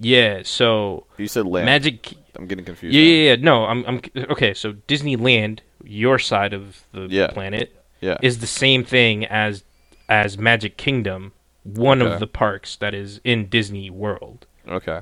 Yeah, 0.00 0.40
so 0.42 1.04
you 1.18 1.28
said 1.28 1.44
land. 1.46 1.66
Magic. 1.66 2.14
I'm 2.34 2.46
getting 2.46 2.64
confused. 2.64 2.94
Yeah, 2.96 3.02
yeah, 3.02 3.28
yeah. 3.30 3.36
No, 3.36 3.66
I'm, 3.66 3.84
I'm 3.84 4.00
okay. 4.30 4.54
So 4.54 4.72
Disneyland, 4.88 5.58
your 5.84 6.18
side 6.18 6.54
of 6.54 6.80
the 6.92 7.08
Yeah. 7.10 7.26
planet, 7.26 7.76
Yeah. 8.00 8.16
is 8.22 8.38
the 8.38 8.46
same 8.46 8.84
thing 8.84 9.26
as 9.26 9.64
as 10.08 10.38
Magic 10.38 10.78
Kingdom, 10.78 11.32
one 11.64 12.02
Okay. 12.02 12.12
of 12.14 12.20
the 12.20 12.26
parks 12.26 12.76
that 12.76 12.94
is 12.94 13.20
in 13.24 13.48
Disney 13.48 13.90
World. 13.90 14.46
Okay. 14.68 15.00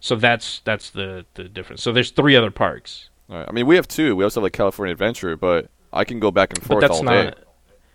So 0.00 0.16
that's 0.16 0.60
that's 0.64 0.90
the 0.90 1.24
the 1.34 1.44
difference. 1.44 1.82
So 1.82 1.92
there's 1.92 2.10
three 2.10 2.36
other 2.36 2.50
parks, 2.50 3.08
right. 3.28 3.46
I 3.48 3.52
mean, 3.52 3.66
we 3.66 3.76
have 3.76 3.88
two. 3.88 4.14
We 4.14 4.24
also 4.24 4.40
have 4.40 4.44
like 4.44 4.52
California 4.52 4.92
Adventure, 4.92 5.36
but 5.36 5.68
I 5.92 6.04
can 6.04 6.20
go 6.20 6.30
back 6.30 6.50
and 6.50 6.60
but 6.60 6.66
forth 6.68 6.80
that's 6.82 6.96
all 6.98 7.02
not. 7.02 7.12
day. 7.12 7.42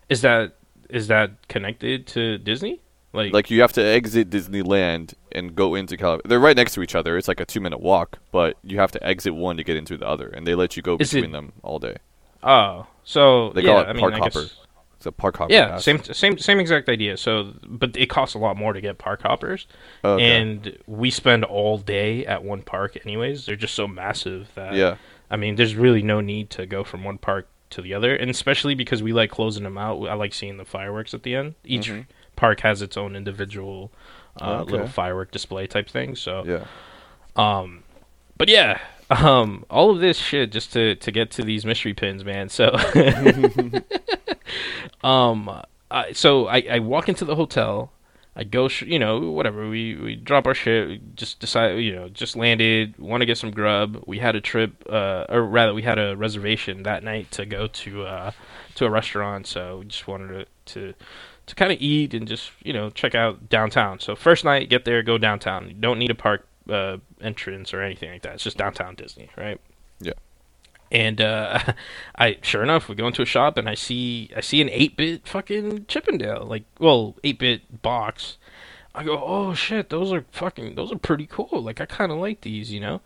Is 0.10 0.22
that 0.22 0.56
is 0.90 1.08
that 1.08 1.48
connected 1.48 2.08
to 2.08 2.38
Disney? 2.40 2.82
Like, 3.14 3.34
Like 3.34 3.52
you 3.52 3.60
have 3.62 3.74
to 3.74 3.82
exit 3.84 4.30
Disneyland 4.30 5.14
and 5.34 5.54
go 5.54 5.76
into 5.76 5.98
California. 5.98 6.24
They're 6.30 6.40
right 6.40 6.56
next 6.56 6.74
to 6.76 6.82
each 6.82 6.96
other. 6.96 7.18
It's 7.18 7.28
like 7.28 7.40
a 7.42 7.46
two 7.46 7.60
minute 7.62 7.82
walk, 7.82 8.20
but 8.32 8.58
you 8.64 8.80
have 8.80 8.92
to 8.94 9.06
exit 9.06 9.36
one 9.36 9.58
to 9.58 9.64
get 9.66 9.76
into 9.76 9.98
the 9.98 10.08
other, 10.08 10.28
and 10.30 10.48
they 10.48 10.56
let 10.56 10.76
you 10.78 10.82
go 10.84 10.96
Is 10.98 11.14
it- 11.14 11.18
between 11.18 11.32
them 11.34 11.52
all 11.62 11.78
day. 11.80 11.98
oh, 12.44 12.88
so 13.04 13.52
They 13.54 13.62
yeah, 13.62 13.68
call 13.68 13.80
it 13.82 13.88
I 13.88 13.94
mean, 13.94 14.00
park 14.00 14.14
hopper. 14.16 14.42
guess- 14.44 14.56
A 15.06 15.12
park 15.12 15.38
hopper. 15.38 15.54
Yeah, 15.54 15.70
pass. 15.70 15.84
same 15.84 16.04
same 16.04 16.38
same 16.38 16.60
exact 16.60 16.90
idea. 16.90 17.18
So, 17.18 17.54
but 17.66 17.96
it 17.98 18.08
costs 18.08 18.36
a 18.36 18.38
lot 18.40 18.58
more 18.58 18.74
to 18.74 18.82
get 18.82 18.98
park 18.98 19.22
hoppers. 19.24 19.68
Okay. 20.04 20.24
and 20.24 20.78
we 20.88 21.10
spend 21.10 21.44
all 21.44 21.78
day 21.78 22.26
at 22.26 22.44
one 22.44 22.62
park 22.62 22.98
anyways 23.06 23.46
they're 23.46 23.56
just 23.56 23.74
so 23.76 23.88
massive 23.88 24.50
that 24.56 24.74
yeah. 24.74 24.96
i 25.30 25.36
mean 25.36 25.56
there's 25.56 25.76
really 25.76 26.02
no 26.02 26.22
need 26.22 26.50
to 26.50 26.66
go 26.66 26.84
from 26.84 27.04
one 27.04 27.18
park 27.18 27.48
to 27.70 27.82
the 27.82 27.94
other 27.94 28.16
and 28.16 28.30
especially 28.32 28.74
because 28.76 29.04
we 29.04 29.14
like 29.14 29.30
closing 29.30 29.64
them 29.64 29.78
out 29.78 30.02
i 30.08 30.14
like 30.14 30.34
seeing 30.34 30.58
the 30.58 30.66
fireworks 30.66 31.14
at 31.14 31.22
the 31.24 31.36
end 31.36 31.54
each 31.64 31.88
Mhm. 31.90 32.06
park 32.36 32.62
has 32.62 32.82
its 32.82 32.98
own 32.98 33.16
individual 33.16 33.92
uh, 34.42 34.62
Okay. 34.62 34.72
little 34.72 34.88
firework 34.88 35.32
display 35.32 35.68
type 35.68 35.88
thing 35.90 36.16
so 36.16 36.44
Yeah. 36.46 36.66
um 37.36 37.84
but 38.38 38.50
yeah 38.50 38.80
um 39.12 39.66
all 39.70 39.92
of 39.92 40.00
this 40.00 40.18
shit 40.18 40.52
just 40.52 40.74
to 40.74 40.96
to 40.96 41.12
get 41.12 41.32
to 41.32 41.44
these 41.44 41.66
mystery 41.66 41.94
pins 41.94 42.24
man 42.24 42.50
so 42.50 42.68
um 45.04 45.62
I, 45.90 46.14
so 46.14 46.48
I, 46.48 46.64
I 46.72 46.80
walk 46.80 47.10
into 47.10 47.26
the 47.26 47.36
hotel 47.36 47.92
I 48.36 48.46
go, 48.46 48.70
sh- 48.70 48.84
you 48.84 48.98
know, 48.98 49.32
whatever. 49.32 49.68
We 49.68 49.96
we 49.96 50.16
drop 50.16 50.48
our 50.48 50.54
shit. 50.54 50.88
We 50.88 51.02
just 51.16 51.40
decide, 51.40 51.80
you 51.80 51.94
know, 51.94 52.08
just 52.08 52.38
landed. 52.38 52.98
Want 52.98 53.22
to 53.22 53.26
get 53.26 53.38
some 53.38 53.52
grub. 53.52 54.04
We 54.08 54.20
had 54.20 54.36
a 54.36 54.42
trip, 54.42 54.84
uh, 54.90 55.26
or 55.28 55.44
rather, 55.44 55.74
we 55.74 55.82
had 55.82 56.00
a 56.00 56.16
reservation 56.16 56.84
that 56.84 57.04
night 57.04 57.30
to 57.32 57.46
go 57.46 57.68
to 57.68 58.04
uh, 58.04 58.32
to 58.76 58.86
a 58.86 58.90
restaurant. 58.90 59.48
So 59.48 59.80
we 59.80 59.86
just 59.86 60.08
wanted 60.08 60.30
to 60.30 60.46
to, 60.74 60.94
to 61.48 61.56
kind 61.56 61.74
of 61.74 61.82
eat 61.82 62.14
and 62.14 62.26
just 62.26 62.52
you 62.64 62.72
know 62.72 62.90
check 62.90 63.16
out 63.16 63.50
downtown. 63.50 64.00
So 64.00 64.16
first 64.16 64.46
night, 64.46 64.70
get 64.70 64.86
there, 64.86 65.04
go 65.04 65.18
downtown. 65.18 65.68
You 65.68 65.74
don't 65.74 66.00
need 66.00 66.08
to 66.08 66.16
park 66.16 66.48
uh, 66.70 66.98
entrance 67.22 67.74
or 67.74 67.82
anything 67.82 68.12
like 68.12 68.22
that. 68.24 68.36
It's 68.36 68.44
just 68.44 68.58
downtown 68.58 68.96
Disney, 68.96 69.30
right? 69.38 69.60
Yeah. 70.00 70.14
And 70.92 71.22
uh, 71.22 71.60
I 72.16 72.38
sure 72.42 72.64
enough, 72.64 72.90
we 72.90 72.96
go 72.96 73.08
into 73.08 73.22
a 73.22 73.26
shop 73.26 73.58
and 73.58 73.70
I 73.70 73.76
see 73.76 74.30
I 74.36 74.42
see 74.42 74.62
an 74.62 74.70
eight 74.70 74.98
bit 74.98 75.28
fucking 75.28 75.86
Chippendale, 75.88 76.46
like 76.46 76.64
well, 76.80 77.16
eight 77.24 77.40
bit 77.40 77.82
box. 77.82 78.38
I 78.94 79.06
go, 79.06 79.24
oh 79.24 79.54
shit, 79.54 79.90
those 79.90 80.12
are 80.12 80.26
fucking 80.32 80.76
those 80.76 80.92
are 80.92 80.98
pretty 80.98 81.26
cool. 81.26 81.62
Like 81.62 81.80
I 81.80 81.86
kind 81.86 82.12
of 82.12 82.18
like 82.18 82.42
these, 82.42 82.72
you 82.72 82.80
know. 82.80 83.02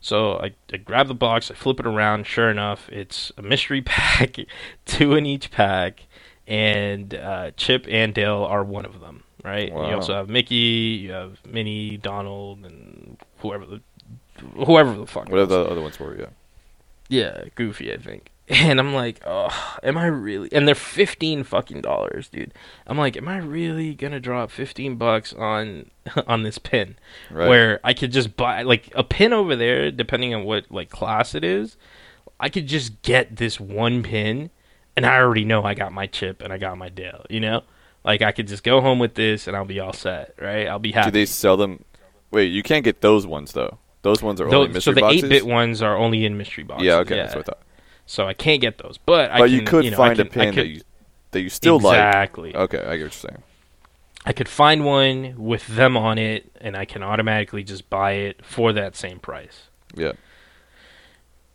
So 0.00 0.38
I, 0.38 0.54
I 0.72 0.78
grab 0.78 1.08
the 1.08 1.14
box, 1.14 1.50
I 1.50 1.54
flip 1.54 1.78
it 1.78 1.86
around. 1.86 2.26
Sure 2.26 2.50
enough, 2.50 2.88
it's 2.88 3.30
a 3.36 3.42
mystery 3.42 3.82
pack, 3.84 4.36
two 4.86 5.14
in 5.14 5.26
each 5.26 5.50
pack, 5.50 6.06
and 6.46 7.14
uh, 7.14 7.52
Chip 7.56 7.86
and 7.88 8.12
Dale 8.12 8.44
are 8.44 8.64
one 8.64 8.84
of 8.86 9.00
them. 9.00 9.24
Right. 9.44 9.68
You 9.68 9.74
also 9.74 10.14
have 10.14 10.28
Mickey, 10.28 10.54
you 11.02 11.12
have 11.12 11.38
Minnie, 11.46 11.96
Donald, 11.96 12.64
and 12.64 13.16
whoever 13.38 13.66
the 13.66 13.80
whoever 14.66 14.94
the 14.94 15.06
fuck. 15.06 15.28
Whatever 15.28 15.54
else. 15.54 15.66
the 15.66 15.72
other 15.72 15.82
ones 15.82 15.98
were. 15.98 16.18
Yeah. 16.18 16.26
Yeah, 17.08 17.44
Goofy, 17.54 17.92
I 17.92 17.98
think. 17.98 18.30
And 18.52 18.80
I'm 18.80 18.92
like, 18.94 19.20
oh, 19.24 19.76
am 19.84 19.96
I 19.96 20.06
really? 20.06 20.48
And 20.52 20.66
they're 20.66 20.74
fifteen 20.74 21.44
fucking 21.44 21.82
dollars, 21.82 22.28
dude. 22.28 22.52
I'm 22.84 22.98
like, 22.98 23.16
am 23.16 23.28
I 23.28 23.36
really 23.36 23.94
gonna 23.94 24.18
drop 24.18 24.50
fifteen 24.50 24.96
bucks 24.96 25.32
on 25.32 25.88
on 26.26 26.42
this 26.42 26.58
pin? 26.58 26.96
Right. 27.30 27.48
Where 27.48 27.80
I 27.84 27.94
could 27.94 28.10
just 28.10 28.36
buy 28.36 28.62
like 28.62 28.90
a 28.96 29.04
pin 29.04 29.32
over 29.32 29.54
there, 29.54 29.92
depending 29.92 30.34
on 30.34 30.42
what 30.42 30.64
like 30.68 30.90
class 30.90 31.36
it 31.36 31.44
is. 31.44 31.76
I 32.40 32.48
could 32.48 32.66
just 32.66 33.02
get 33.02 33.36
this 33.36 33.60
one 33.60 34.02
pin, 34.02 34.50
and 34.96 35.06
I 35.06 35.18
already 35.18 35.44
know 35.44 35.62
I 35.62 35.74
got 35.74 35.92
my 35.92 36.08
chip 36.08 36.42
and 36.42 36.52
I 36.52 36.58
got 36.58 36.76
my 36.76 36.88
Dale. 36.88 37.24
You 37.30 37.38
know, 37.38 37.62
like 38.04 38.22
I 38.22 38.32
could 38.32 38.48
just 38.48 38.62
go 38.62 38.80
home 38.80 38.98
with 38.98 39.14
this 39.14 39.46
and 39.46 39.56
I'll 39.56 39.64
be 39.64 39.80
all 39.80 39.92
set, 39.92 40.34
right? 40.40 40.66
I'll 40.66 40.78
be 40.78 40.92
happy. 40.92 41.10
Do 41.10 41.18
they 41.18 41.26
sell 41.26 41.56
them? 41.56 41.84
Wait, 42.30 42.46
you 42.52 42.62
can't 42.62 42.84
get 42.84 43.00
those 43.00 43.26
ones 43.26 43.52
though. 43.52 43.78
Those 44.02 44.22
ones 44.22 44.40
are 44.40 44.48
Tho- 44.48 44.60
only 44.62 44.72
mystery 44.72 44.94
so 44.94 45.00
the 45.00 45.06
eight 45.08 45.28
bit 45.28 45.46
ones 45.46 45.82
are 45.82 45.96
only 45.96 46.24
in 46.24 46.38
mystery 46.38 46.64
boxes. 46.64 46.86
Yeah. 46.86 46.96
Okay. 46.98 47.16
That's 47.16 47.34
what 47.34 47.40
I 47.40 47.52
thought. 47.52 47.62
So 48.06 48.26
I 48.26 48.34
can't 48.34 48.60
get 48.60 48.78
those, 48.78 48.98
but, 48.98 49.30
I 49.30 49.38
But 49.38 49.44
can, 49.50 49.54
you 49.54 49.62
could 49.62 49.84
know, 49.84 49.90
I 49.92 49.94
find 50.14 50.16
can- 50.16 50.26
a 50.26 50.30
I 50.30 50.32
pin 50.32 50.54
that 50.56 50.66
you 50.66 50.80
that 51.32 51.40
you 51.42 51.48
still 51.48 51.78
like. 51.78 51.96
exactly. 51.96 52.56
Okay, 52.56 52.78
I 52.78 52.80
get 52.82 52.88
what 52.90 52.98
you're 52.98 53.10
saying. 53.10 53.42
I 54.26 54.32
could 54.32 54.48
find 54.48 54.84
one 54.84 55.34
with 55.38 55.66
them 55.68 55.96
on 55.96 56.18
it, 56.18 56.50
and 56.60 56.76
I 56.76 56.84
can 56.84 57.02
automatically 57.02 57.62
just 57.62 57.88
buy 57.88 58.12
it 58.12 58.44
for 58.44 58.72
that 58.72 58.96
same 58.96 59.18
price. 59.20 59.68
Yeah. 59.94 60.12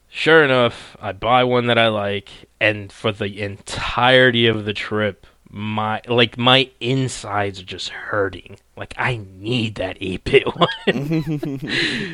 Sure 0.10 0.44
enough, 0.44 0.96
I 1.02 1.12
buy 1.12 1.44
one 1.44 1.68
that 1.68 1.78
I 1.78 1.90
like, 1.90 2.30
and 2.62 2.92
for 2.92 3.12
the 3.12 3.42
entirety 3.42 4.48
of 4.48 4.64
the 4.66 4.74
trip, 4.74 5.28
my 5.50 6.02
like 6.08 6.38
my 6.38 6.70
insides 6.80 7.60
are 7.62 7.66
just 7.66 7.90
hurting. 7.90 8.58
Like 8.76 8.94
I 8.98 9.18
need 9.38 9.76
that 9.76 9.98
eight 10.02 10.24
bit 10.24 10.46
one. 10.56 11.70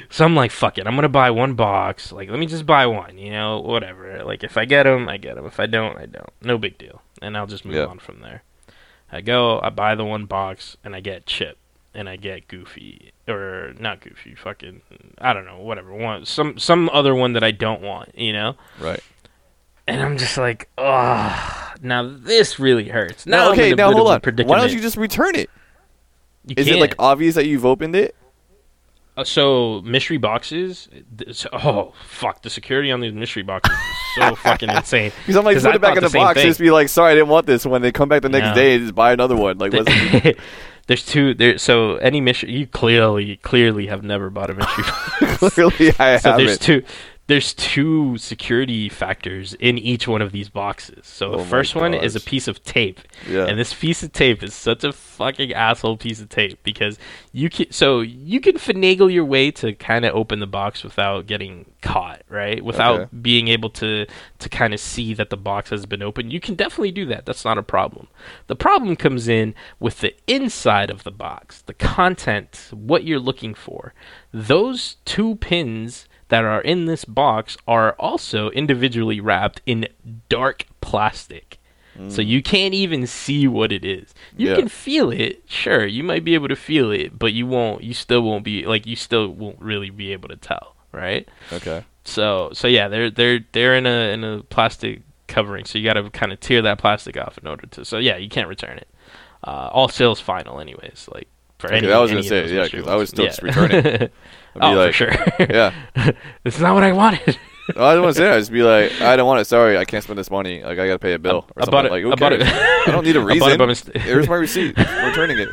so 0.09 0.25
I'm 0.25 0.36
like, 0.36 0.51
fuck 0.51 0.77
it, 0.77 0.86
I'm 0.88 0.95
gonna 0.95 1.09
buy 1.09 1.32
one 1.32 1.53
box. 1.55 2.11
Like, 2.11 2.29
let 2.29 2.39
me 2.39 2.45
just 2.45 2.65
buy 2.65 2.86
one. 2.88 3.17
You 3.17 3.32
know, 3.32 3.59
whatever. 3.59 4.23
Like, 4.23 4.43
if 4.43 4.57
I 4.57 4.65
get 4.65 4.84
them, 4.84 5.07
I 5.09 5.17
get 5.17 5.36
them. 5.36 5.45
If 5.45 5.59
I 5.59 5.65
don't, 5.65 5.97
I 5.97 6.05
don't. 6.05 6.29
No 6.41 6.57
big 6.57 6.77
deal. 6.77 7.01
And 7.21 7.36
I'll 7.38 7.47
just 7.47 7.65
move 7.65 7.75
Yeah. 7.75 7.86
on 7.86 7.99
from 7.99 8.21
there. 8.21 8.43
I 9.11 9.21
go, 9.21 9.59
I 9.61 9.69
buy 9.69 9.95
the 9.95 10.05
one 10.05 10.25
box, 10.25 10.77
and 10.86 10.95
I 10.95 11.01
get 11.01 11.25
Chip, 11.25 11.57
and 11.93 12.07
I 12.07 12.15
get 12.15 12.47
Goofy, 12.47 13.11
or 13.27 13.73
not 13.77 13.99
Goofy, 13.99 14.36
fucking, 14.36 14.82
I 15.17 15.34
don't 15.34 15.43
know, 15.45 15.57
whatever 15.59 15.93
one, 15.93 16.25
some 16.25 16.57
some 16.57 16.89
other 16.93 17.13
one 17.13 17.34
that 17.34 17.43
I 17.43 17.51
don't 17.51 17.82
want, 17.82 18.17
you 18.17 18.32
know. 18.32 18.55
Right. 18.79 19.01
And 19.86 20.01
I'm 20.01 20.17
just 20.17 20.38
like, 20.38 20.69
oh, 20.77 21.70
now 21.82 22.03
this 22.17 22.59
really 22.59 22.88
hurts. 22.89 23.25
Now, 23.25 23.38
Now, 23.38 23.45
I'm 23.47 23.51
okay, 23.53 23.67
in 23.67 23.73
a 23.73 23.75
now 23.75 23.89
bit 23.89 23.97
hold 23.97 24.11
of 24.11 24.23
a 24.25 24.41
on. 24.43 24.47
Why 24.47 24.59
don't 24.59 24.71
you 24.71 24.79
just 24.79 24.97
return 24.97 25.36
it? 25.36 25.49
You 26.47 26.55
Is 26.57 26.67
it 26.67 26.79
like 26.79 26.91
can't. 26.91 26.99
obvious 26.99 27.36
that 27.36 27.45
you've 27.47 27.65
opened 27.65 27.95
it? 27.95 28.15
Uh, 29.17 29.23
so 29.25 29.82
mystery 29.82 30.17
boxes? 30.17 30.88
th- 31.17 31.36
so- 31.36 31.49
oh 31.51 31.93
fuck! 32.05 32.41
The 32.43 32.49
security 32.49 32.91
on 32.91 33.01
these 33.01 33.13
mystery 33.13 33.43
boxes 33.43 33.75
is 33.75 33.86
so 34.23 34.36
fucking 34.43 34.69
insane. 34.69 35.11
Because 35.19 35.36
I'm 35.36 35.43
like, 35.43 35.57
put 35.57 35.65
I 35.65 35.75
it 35.75 35.82
back 35.82 35.89
thought 35.95 35.97
in 35.97 36.03
the 36.03 36.09
same 36.09 36.21
box. 36.21 36.39
thing. 36.39 36.47
Just 36.47 36.59
be 36.61 36.71
like, 36.71 36.88
sorry, 36.88 37.11
I 37.11 37.15
didn't 37.15 37.27
want 37.27 37.45
this. 37.45 37.65
When 37.65 37.82
they 37.82 37.91
come 37.91 38.07
back 38.07 38.21
the 38.21 38.29
next 38.29 38.49
No. 38.49 38.55
day, 38.55 38.77
just 38.79 38.95
buy 38.95 39.11
another 39.11 39.36
one. 39.36 39.57
Like, 39.57 39.73
what's? 39.73 39.91
There's 40.88 41.05
two. 41.05 41.34
There. 41.34 41.57
So 41.57 41.97
any 41.97 42.21
mystery, 42.21 42.51
you 42.53 42.67
clearly, 42.67 43.36
clearly 43.38 43.88
have 43.88 44.01
never 44.03 44.29
bought 44.29 44.49
a 44.49 44.53
mystery 44.55 44.84
box. 45.19 45.53
clearly 45.55 45.93
I 45.99 46.07
have. 46.11 46.21
so 46.21 46.38
there's 46.38 46.57
haven't. 46.57 46.61
two. 46.61 46.84
There's 47.32 47.53
two 47.53 48.17
security 48.17 48.89
factors 48.89 49.53
in 49.53 49.77
each 49.77 50.05
one 50.07 50.21
of 50.21 50.34
these 50.34 50.49
boxes. 50.49 51.07
So 51.07 51.34
Oh 51.34 51.38
the 51.38 51.45
first 51.45 51.75
one 51.75 51.93
is 51.93 52.15
a 52.15 52.19
piece 52.19 52.49
of 52.49 52.61
tape. 52.63 52.99
Yeah. 53.27 53.45
And 53.45 53.57
this 53.57 53.73
piece 53.73 54.03
of 54.03 54.11
tape 54.11 54.43
is 54.43 54.53
such 54.53 54.84
a 54.84 54.91
fucking 54.91 55.53
asshole 55.53 55.95
piece 55.95 56.19
of 56.19 56.27
tape 56.27 56.61
because 56.63 56.99
you 57.32 57.49
can 57.49 57.71
so 57.71 58.01
you 58.01 58.41
can 58.41 58.55
finagle 58.55 59.11
your 59.11 59.23
way 59.23 59.49
to 59.51 59.73
kind 59.73 60.03
of 60.03 60.13
open 60.13 60.39
the 60.41 60.47
box 60.47 60.84
without 60.84 61.25
getting 61.25 61.71
caught, 61.82 62.21
right? 62.27 62.63
Without 62.63 62.99
Okay. 62.99 63.09
being 63.21 63.47
able 63.47 63.69
to 63.71 64.05
to 64.39 64.49
kind 64.49 64.73
of 64.73 64.79
see 64.82 65.13
that 65.13 65.29
the 65.29 65.38
box 65.38 65.69
has 65.69 65.86
been 65.86 66.01
opened. 66.01 66.34
You 66.34 66.41
can 66.41 66.55
definitely 66.55 66.91
do 66.91 67.05
that. 67.05 67.25
That's 67.25 67.45
not 67.45 67.57
a 67.57 67.63
problem. 67.63 68.07
The 68.47 68.55
problem 68.57 68.97
comes 68.97 69.29
in 69.29 69.55
with 69.79 69.99
the 70.01 70.13
inside 70.27 70.89
of 70.89 71.03
the 71.03 71.11
box, 71.11 71.61
the 71.61 71.73
content, 71.73 72.67
what 72.71 73.05
you're 73.05 73.19
looking 73.19 73.53
for. 73.53 73.93
Those 74.34 74.97
two 75.05 75.36
pins 75.36 76.07
that 76.32 76.43
are 76.43 76.61
in 76.61 76.86
this 76.86 77.05
box 77.05 77.55
are 77.67 77.91
also 77.99 78.49
individually 78.51 79.19
wrapped 79.19 79.61
in 79.65 79.88
dark 80.29 80.65
plastic. 80.82 81.57
So 82.07 82.21
you 82.23 82.41
can't 82.41 82.73
even 82.73 83.05
see 83.05 83.47
what 83.47 83.71
it 83.71 83.86
is. 83.86 84.15
You 84.36 84.49
Yeah. 84.49 84.55
can 84.55 84.69
feel 84.69 85.11
it, 85.11 85.43
sure. 85.45 85.86
You 85.86 86.03
might 86.03 86.23
be 86.23 86.34
able 86.34 86.47
to 86.47 86.55
feel 86.55 86.89
it, 86.89 87.19
but 87.19 87.32
you 87.34 87.45
won't. 87.45 87.84
You 87.84 87.93
still 87.93 88.21
won't 88.21 88.43
be 88.43 88.65
like 88.65 88.88
you 88.88 88.95
still 88.95 89.27
won't 89.27 89.61
really 89.61 89.91
be 89.91 90.11
able 90.11 90.27
to 90.29 90.36
tell, 90.36 90.75
right? 90.91 91.27
Okay. 91.53 91.84
So 92.03 92.49
so 92.53 92.67
yeah, 92.67 92.88
they're 92.88 93.11
they're 93.11 93.41
they're 93.51 93.75
in 93.75 93.86
a 93.86 94.13
in 94.13 94.23
a 94.23 94.41
plastic 94.49 95.01
covering, 95.27 95.65
so 95.65 95.77
you 95.77 95.86
got 95.86 95.93
to 96.01 96.09
kind 96.09 96.32
of 96.32 96.39
tear 96.39 96.63
that 96.63 96.79
plastic 96.79 97.17
off 97.17 97.38
in 97.38 97.45
order 97.45 97.67
to. 97.67 97.86
So 97.86 97.99
yeah, 97.99 98.17
you 98.17 98.29
can't 98.29 98.47
return 98.47 98.77
it. 98.79 98.88
Uh, 99.43 99.69
all 99.71 99.88
sales 99.89 100.19
final, 100.19 100.59
anyways. 100.59 101.07
Like 101.13 101.27
for 101.62 101.68
Okay, 101.68 101.78
any. 101.78 101.91
I 101.91 101.99
was 101.99 102.12
any 102.12 102.20
gonna 102.22 102.30
say, 102.30 102.53
yeah, 102.53 102.62
mystery 102.62 102.82
'cause 102.82 102.89
I 102.89 102.95
was 102.95 103.09
still 103.09 103.24
Yeah. 103.26 103.30
just 103.30 103.41
return 103.43 103.72
it. 103.72 103.86
I'd 103.86 103.99
be 104.59 104.59
oh, 104.62 104.72
like, 104.74 104.88
for 104.88 104.93
sure. 104.93 105.12
Yeah. 105.39 105.74
this 106.43 106.55
is 106.55 106.62
not 106.62 106.74
what 106.74 106.84
I 106.84 106.91
wanted. 106.91 107.38
I 107.78 107.93
don't 107.93 108.03
want 108.03 108.16
to 108.16 108.20
say 108.22 108.26
that. 108.28 108.38
Just 108.39 108.51
be 108.51 108.64
like, 108.64 108.99
I 109.01 109.16
don't 109.16 109.28
want 109.28 109.39
it. 109.39 109.45
Sorry, 109.45 109.78
I 109.78 109.86
can't 109.86 110.03
spend 110.03 110.20
this 110.20 110.30
money. 110.32 110.62
Like, 110.64 110.78
I 110.80 110.88
gotta 110.88 110.99
pay 110.99 111.14
a 111.14 111.20
bill 111.20 111.45
or 111.55 111.62
I 111.62 111.66
something. 111.66 111.72
bought 111.72 111.86
it. 111.86 111.91
Like, 111.91 112.01
who 112.03 112.12
I 112.12 112.16
cares? 112.16 112.43
I 112.88 112.91
don't 112.91 113.05
need 113.05 113.16
a 113.16 113.22
I 113.22 113.24
reason. 113.24 113.91
Here's 114.01 114.28
my 114.28 114.36
receipt. 114.36 114.74
I'm 114.78 115.07
returning 115.09 115.38
it. 115.39 115.49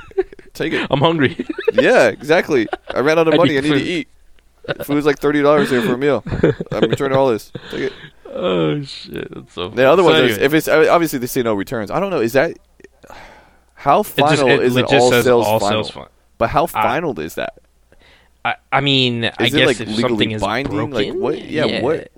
Take 0.55 0.73
it. 0.73 0.89
I'm 0.91 0.99
hungry. 1.01 1.47
Yeah, 1.75 2.09
exactly. 2.09 2.67
I 2.93 3.01
ran 3.01 3.19
out 3.19 3.29
of 3.29 3.35
I 3.35 3.37
money. 3.37 3.51
need 3.51 3.59
I 3.59 3.61
need 3.61 3.69
to 3.69 3.79
food. 3.79 3.87
eat. 3.87 4.09
Food's 4.85 5.07
like 5.07 5.19
thirty 5.19 5.43
dollars 5.43 5.71
here 5.71 5.81
for 5.83 5.95
a 5.95 5.99
meal. 5.99 6.25
I'm 6.73 6.91
returning 6.91 7.17
all 7.17 7.29
this. 7.29 7.53
Take 7.71 7.83
it. 7.85 7.93
oh 8.27 8.83
shit! 8.83 9.33
That's 9.33 9.53
so. 9.55 9.69
The 9.69 9.85
other 9.85 10.03
so 10.03 10.07
one 10.11 10.25
is 10.25 10.37
if 10.39 10.53
it's 10.53 10.67
obviously 10.69 11.19
they 11.21 11.27
say 11.27 11.43
no 11.43 11.55
returns. 11.55 11.91
I 11.91 12.01
don't 12.01 12.11
know. 12.11 12.21
Is 12.21 12.33
that 12.33 12.57
how 13.79 14.01
it 14.01 14.05
just, 14.05 14.16
final 14.16 14.49
it 14.49 14.61
is 14.62 14.76
it 14.76 14.83
legit 14.83 15.01
all 15.01 15.11
says 15.11 15.24
sales 15.24 15.47
all 15.47 15.61
final? 15.61 15.85
sales 15.85 15.91
final. 15.91 16.11
But 16.37 16.51
how 16.51 16.64
I- 16.64 16.66
final 16.66 17.18
is 17.20 17.37
that? 17.37 17.55
I, 18.45 18.55
I 18.72 18.81
mean, 18.81 19.24
I 19.24 19.29
Is 19.41 19.53
it 19.55 19.59
guess 19.59 19.66
like 19.66 19.81
if 19.81 19.89
legally 19.89 20.03
something 20.09 20.31
is 20.31 20.41
binding? 20.43 20.72
broken, 20.91 20.93
Like 20.95 21.12
what? 21.14 21.43
Yeah, 21.45 21.81
what? 21.83 22.11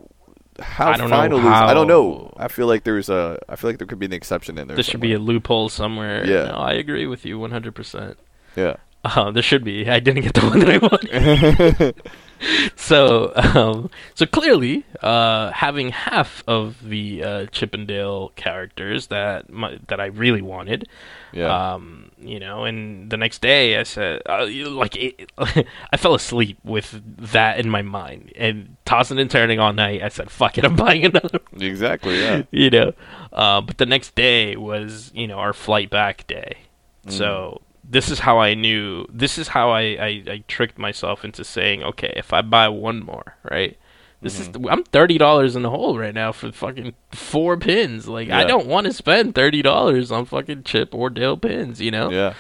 How 0.61 0.91
I 0.93 0.97
don't 0.99 1.09
know 1.11 1.17
final 1.17 1.39
is? 1.39 1.45
I 1.47 1.73
don't 1.75 1.87
know. 1.89 2.33
I 2.37 2.49
feel 2.49 2.67
like 2.67 2.85
there's 2.85 3.09
a. 3.09 3.39
I 3.49 3.57
feel 3.57 3.71
like 3.71 3.79
there 3.79 3.87
could 3.87 3.99
be 3.99 4.07
an 4.07 4.13
exception 4.13 4.59
in 4.59 4.69
there. 4.69 4.75
There 4.77 4.85
should 4.85 5.01
be 5.01 5.15
a 5.15 5.19
loophole 5.19 5.71
somewhere. 5.71 6.25
Yeah. 6.27 6.49
No, 6.49 6.55
I 6.57 6.73
agree 6.75 7.07
with 7.07 7.25
you 7.25 7.39
100%. 7.39 8.17
yeah. 8.57 8.77
Uh, 9.03 9.31
there 9.31 9.43
should 9.43 9.65
be. 9.65 9.89
I 9.89 9.99
didn't 9.99 10.23
get 10.25 10.35
the 10.35 10.41
one 10.43 10.59
that 10.59 10.69
I 10.69 10.77
wanted. 10.79 11.95
so, 12.77 13.33
um, 13.37 13.91
so 14.15 14.27
clearly, 14.27 14.85
uh, 15.03 15.51
having 15.53 15.91
half 15.91 16.43
of 16.47 16.89
the 16.89 17.23
uh, 17.25 17.47
Chippendale 17.47 18.31
characters 18.37 19.09
that 19.09 19.51
my, 19.51 19.79
that 19.89 20.01
I 20.01 20.07
really 20.07 20.43
wanted, 20.43 20.89
Yeah. 21.33 21.75
um, 21.75 22.11
you 22.19 22.39
know, 22.41 22.65
and 22.65 23.11
the 23.11 23.17
next 23.17 23.41
day 23.43 23.79
I 23.79 23.83
said, 23.83 24.23
uh, 24.27 24.47
like, 24.71 24.97
it, 24.97 25.31
I 25.39 25.97
fell 25.97 26.15
asleep 26.15 26.59
with 26.65 27.01
that 27.33 27.59
in 27.61 27.69
my 27.69 27.83
mind 27.83 28.33
and 28.37 28.77
tossing 28.85 29.19
and 29.19 29.31
turning 29.31 29.59
all 29.61 29.73
night. 29.73 30.03
I 30.03 30.09
said, 30.09 30.31
"Fuck 30.31 30.59
it, 30.59 30.65
I'm 30.65 30.77
buying 30.87 31.05
another." 31.05 31.41
one." 31.51 31.63
exactly. 31.63 32.19
Yeah. 32.21 32.43
you 32.51 32.71
know. 32.71 32.93
Uh, 33.33 33.61
but 33.61 33.79
the 33.79 33.87
next 33.87 34.15
day 34.15 34.57
was, 34.57 35.11
you 35.15 35.27
know, 35.29 35.39
our 35.39 35.53
flight 35.53 35.91
back 35.91 36.27
day. 36.27 36.59
So 37.09 37.61
this 37.91 38.09
is 38.09 38.21
how 38.21 38.39
I 38.39 38.55
knew. 38.55 39.05
This 39.13 39.37
is 39.37 39.49
how 39.49 39.71
I, 39.71 39.81
I, 39.81 40.23
I 40.29 40.45
tricked 40.47 40.79
myself 40.79 41.25
into 41.25 41.45
saying, 41.45 41.83
okay, 41.83 42.13
if 42.17 42.33
I 42.33 42.41
buy 42.41 42.69
one 42.69 43.05
more, 43.05 43.37
right? 43.51 43.77
This 44.23 44.39
is 44.39 44.51
I'm 44.69 44.85
thirty 44.85 45.17
dollars 45.17 45.57
in 45.57 45.63
the 45.63 45.71
hole 45.71 45.99
right 45.99 46.13
now 46.15 46.31
for 46.31 46.53
fucking 46.53 46.95
four 47.11 47.57
pins. 47.57 48.07
Like 48.07 48.29
I 48.29 48.45
don't 48.45 48.67
want 48.67 48.87
to 48.87 48.93
spend 48.93 49.35
thirty 49.35 49.63
dollars 49.63 50.13
on 50.13 50.27
fucking 50.27 50.65
Chip 50.65 50.95
or 50.95 51.09
Dale 51.09 51.39
pins. 51.39 51.81
You 51.81 51.91
know, 51.91 52.11
Yeah. 52.11 52.35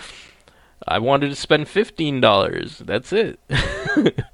I 0.86 0.98
wanted 0.98 1.30
to 1.30 1.36
spend 1.36 1.68
fifteen 1.68 2.20
dollars. 2.20 2.82
That's 2.84 3.14
it. 3.14 3.40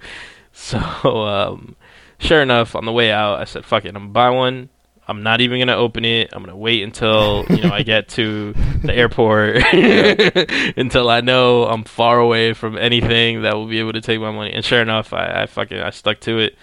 so, 0.52 0.78
um, 0.78 1.76
sure 2.18 2.42
enough, 2.42 2.74
on 2.74 2.84
the 2.84 2.92
way 2.92 3.12
out, 3.12 3.38
I 3.40 3.44
said, 3.44 3.64
"Fuck 3.64 3.84
it, 3.84 3.88
I'm 3.90 3.94
gonna 3.94 4.08
buy 4.08 4.30
one. 4.30 4.68
I'm 5.08 5.22
not 5.22 5.40
even 5.40 5.60
gonna 5.60 5.76
open 5.76 6.04
it. 6.04 6.30
I'm 6.32 6.42
gonna 6.42 6.56
wait 6.56 6.82
until 6.82 7.44
you 7.48 7.62
know 7.62 7.72
I 7.72 7.82
get 7.82 8.08
to 8.10 8.52
the 8.82 8.92
airport, 9.02 9.56
until 10.76 11.08
I 11.08 11.20
know 11.20 11.64
I'm 11.64 11.84
far 11.84 12.18
away 12.18 12.54
from 12.54 12.76
anything 12.76 13.42
that 13.42 13.54
will 13.54 13.66
be 13.66 13.78
able 13.78 13.92
to 13.92 14.00
take 14.00 14.20
my 14.20 14.30
money." 14.32 14.52
And 14.52 14.64
sure 14.64 14.82
enough, 14.82 15.12
I, 15.12 15.42
I 15.42 15.46
fucking 15.46 15.78
I 15.78 15.90
stuck 15.90 16.20
to 16.20 16.38
it. 16.38 16.56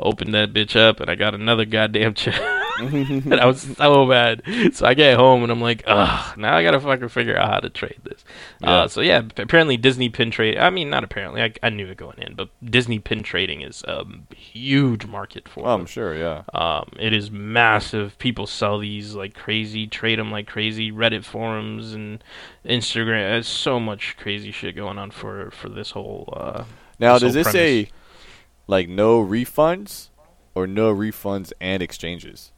Opened 0.00 0.34
that 0.34 0.52
bitch 0.52 0.74
up, 0.74 0.98
and 0.98 1.08
I 1.08 1.14
got 1.14 1.34
another 1.34 1.64
goddamn 1.64 2.14
chip. 2.14 2.34
and 2.80 3.34
I 3.34 3.46
was 3.46 3.62
so 3.62 4.04
mad. 4.06 4.42
So 4.72 4.86
I 4.86 4.94
get 4.94 5.16
home 5.16 5.42
and 5.42 5.52
I'm 5.52 5.60
like, 5.60 5.84
ugh, 5.86 6.36
now 6.38 6.56
I 6.56 6.62
gotta 6.62 6.80
fucking 6.80 7.08
figure 7.08 7.36
out 7.36 7.48
how 7.48 7.60
to 7.60 7.70
trade 7.70 7.98
this. 8.02 8.24
Yeah. 8.60 8.70
Uh, 8.70 8.88
so 8.88 9.00
yeah, 9.00 9.22
apparently 9.36 9.76
Disney 9.76 10.08
pin 10.08 10.30
trade. 10.30 10.58
I 10.58 10.70
mean, 10.70 10.90
not 10.90 11.04
apparently. 11.04 11.42
I, 11.42 11.52
I 11.62 11.70
knew 11.70 11.86
it 11.86 11.96
going 11.96 12.18
in, 12.18 12.34
but 12.34 12.48
Disney 12.64 12.98
pin 12.98 13.22
trading 13.22 13.62
is 13.62 13.84
a 13.84 14.04
huge 14.34 15.06
market 15.06 15.48
for. 15.48 15.64
Well, 15.64 15.74
I'm 15.74 15.86
sure. 15.86 16.14
Yeah. 16.14 16.42
Um, 16.52 16.90
it 16.98 17.12
is 17.12 17.30
massive. 17.30 18.18
People 18.18 18.46
sell 18.46 18.78
these 18.78 19.14
like 19.14 19.34
crazy, 19.34 19.86
trade 19.86 20.18
them 20.18 20.30
like 20.32 20.46
crazy. 20.46 20.90
Reddit 20.90 21.24
forums 21.24 21.92
and 21.94 22.22
Instagram. 22.64 23.28
There's 23.28 23.46
so 23.48 23.78
much 23.78 24.16
crazy 24.16 24.50
shit 24.50 24.74
going 24.76 24.98
on 24.98 25.10
for 25.10 25.50
for 25.50 25.68
this 25.68 25.92
whole. 25.92 26.32
Uh, 26.36 26.64
Now, 26.98 27.14
This 27.14 27.22
does 27.22 27.34
whole 27.34 27.44
this 27.44 27.52
say 27.52 27.88
like 28.66 28.88
no 28.88 29.24
refunds 29.24 30.08
or 30.54 30.66
no 30.66 30.94
refunds 30.94 31.52
and 31.60 31.82
exchanges? 31.82 32.52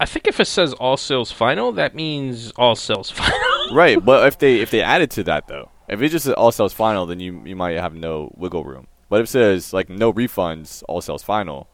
I 0.00 0.06
think 0.06 0.26
if 0.26 0.40
it 0.40 0.46
says 0.46 0.72
all 0.74 0.96
sales 0.96 1.30
final, 1.30 1.72
that 1.72 1.94
means 1.94 2.50
all 2.52 2.74
sales 2.74 3.10
final. 3.10 3.38
right, 3.74 4.04
but 4.04 4.26
if 4.26 4.38
they 4.38 4.60
if 4.60 4.70
they 4.70 4.82
added 4.82 5.10
to 5.12 5.24
that 5.24 5.46
though, 5.46 5.70
if 5.88 6.02
it 6.02 6.08
just 6.08 6.24
says 6.24 6.34
all 6.34 6.52
sales 6.52 6.72
final, 6.72 7.06
then 7.06 7.20
you 7.20 7.42
you 7.44 7.56
might 7.56 7.76
have 7.76 7.94
no 7.94 8.32
wiggle 8.36 8.64
room. 8.64 8.86
But 9.08 9.20
if 9.20 9.24
it 9.24 9.30
says 9.30 9.72
like 9.72 9.88
no 9.88 10.12
refunds, 10.12 10.82
all 10.88 11.00
sales 11.00 11.22
final, 11.22 11.68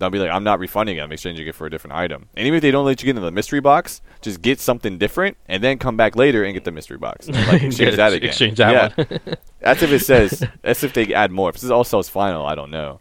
they'll 0.00 0.10
be 0.10 0.18
like, 0.18 0.30
I'm 0.30 0.42
not 0.42 0.58
refunding 0.58 0.96
it. 0.96 1.02
I'm 1.02 1.12
exchanging 1.12 1.46
it 1.46 1.54
for 1.54 1.66
a 1.66 1.70
different 1.70 1.94
item. 1.94 2.28
And 2.34 2.46
even 2.46 2.56
if 2.56 2.62
they 2.62 2.70
don't 2.70 2.84
let 2.84 3.00
you 3.00 3.06
get 3.06 3.10
into 3.10 3.20
the 3.20 3.30
mystery 3.30 3.60
box, 3.60 4.00
just 4.22 4.42
get 4.42 4.58
something 4.58 4.98
different 4.98 5.36
and 5.46 5.62
then 5.62 5.78
come 5.78 5.96
back 5.96 6.16
later 6.16 6.42
and 6.42 6.54
get 6.54 6.64
the 6.64 6.72
mystery 6.72 6.98
box. 6.98 7.28
Like 7.50 7.62
exchange 7.62 7.96
that 7.96 8.12
again. 8.12 8.28
Exchange 8.28 8.58
that 8.58 8.96
yeah. 8.96 9.04
one. 9.04 9.20
That's 9.60 9.82
if 9.82 9.92
it 9.92 10.00
says. 10.00 10.44
That's 10.62 10.82
if 10.84 10.92
they 10.92 11.12
add 11.14 11.30
more. 11.30 11.50
If 11.50 11.56
it 11.56 11.60
says 11.60 11.70
all 11.70 11.84
sales 11.84 12.08
final, 12.08 12.46
I 12.46 12.54
don't 12.54 12.70
know. 12.70 13.00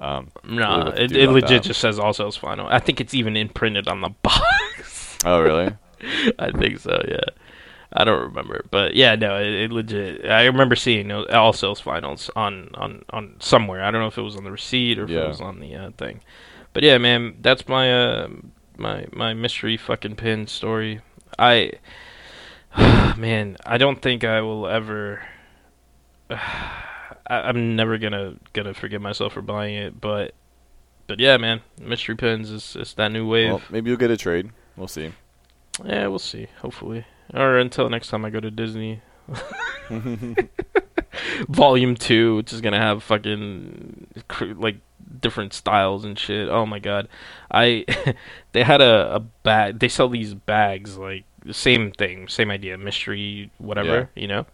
Um, 0.00 0.30
No, 0.44 0.84
to 0.90 1.02
it, 1.02 1.12
it 1.12 1.28
legit 1.30 1.62
that. 1.62 1.68
just 1.68 1.80
says 1.80 1.98
all 1.98 2.12
sales 2.14 2.36
final. 2.36 2.66
I 2.68 2.78
think 2.78 3.00
it's 3.00 3.12
even 3.14 3.36
imprinted 3.36 3.86
on 3.86 4.00
the 4.00 4.08
box. 4.22 5.18
oh 5.24 5.40
really? 5.40 5.74
I 6.38 6.50
think 6.52 6.78
so. 6.78 7.02
Yeah, 7.06 7.20
I 7.92 8.04
don't 8.04 8.22
remember, 8.22 8.64
but 8.70 8.94
yeah, 8.94 9.14
no, 9.16 9.36
it, 9.38 9.52
it 9.52 9.72
legit. 9.72 10.24
I 10.24 10.46
remember 10.46 10.74
seeing 10.74 11.12
all 11.12 11.52
sales 11.52 11.80
finals 11.80 12.30
on 12.34 12.70
on 12.74 13.04
on 13.10 13.36
somewhere. 13.40 13.82
I 13.84 13.90
don't 13.90 14.00
know 14.00 14.06
if 14.06 14.16
it 14.16 14.22
was 14.22 14.36
on 14.36 14.44
the 14.44 14.50
receipt 14.50 14.98
or 14.98 15.04
if 15.04 15.10
Yeah. 15.10 15.24
it 15.24 15.28
was 15.28 15.40
on 15.42 15.60
the 15.60 15.74
uh, 15.76 15.90
thing. 15.98 16.20
But 16.72 16.82
yeah, 16.82 16.96
man, 16.98 17.36
that's 17.42 17.68
my 17.68 17.92
uh 17.92 18.28
my 18.78 19.04
my 19.12 19.34
mystery 19.34 19.76
fucking 19.76 20.16
pin 20.16 20.46
story. 20.46 21.00
I 21.38 21.72
man, 23.18 23.58
I 23.66 23.76
don't 23.76 24.00
think 24.00 24.24
I 24.24 24.40
will 24.40 24.66
ever. 24.66 25.20
I, 27.30 27.48
I'm 27.48 27.76
never 27.76 27.96
gonna 27.96 28.34
gonna 28.52 28.74
forgive 28.74 29.00
myself 29.00 29.32
for 29.32 29.42
buying 29.42 29.76
it, 29.76 30.00
but 30.00 30.34
but 31.06 31.20
yeah, 31.20 31.36
man, 31.36 31.60
mystery 31.80 32.16
pins 32.16 32.50
is 32.50 32.76
is 32.76 32.94
that 32.94 33.12
new 33.12 33.26
wave. 33.26 33.50
Well, 33.50 33.62
maybe 33.70 33.88
you'll 33.88 33.98
get 33.98 34.10
a 34.10 34.16
trade. 34.16 34.50
We'll 34.76 34.88
see. 34.88 35.12
Yeah, 35.84 36.08
we'll 36.08 36.18
see. 36.18 36.48
Hopefully, 36.60 37.06
or 37.32 37.56
until 37.58 37.88
next 37.88 38.08
time 38.08 38.24
I 38.24 38.30
go 38.30 38.40
to 38.40 38.50
Disney. 38.50 39.00
Volume 41.48 41.94
two, 41.94 42.36
which 42.36 42.52
is 42.52 42.60
gonna 42.60 42.78
have 42.78 43.02
fucking 43.02 44.06
cr- 44.28 44.54
like 44.56 44.76
different 45.20 45.52
styles 45.52 46.04
and 46.04 46.18
shit. 46.18 46.48
Oh 46.48 46.66
my 46.66 46.78
god, 46.78 47.08
I 47.50 47.84
they 48.52 48.62
had 48.62 48.80
a, 48.80 49.14
a 49.14 49.20
bag. 49.20 49.78
They 49.78 49.88
sell 49.88 50.08
these 50.08 50.34
bags 50.34 50.98
like 50.98 51.24
the 51.44 51.54
same 51.54 51.92
thing, 51.92 52.28
same 52.28 52.50
idea, 52.50 52.76
mystery, 52.76 53.50
whatever, 53.58 54.10
you 54.14 54.26
know. 54.28 54.46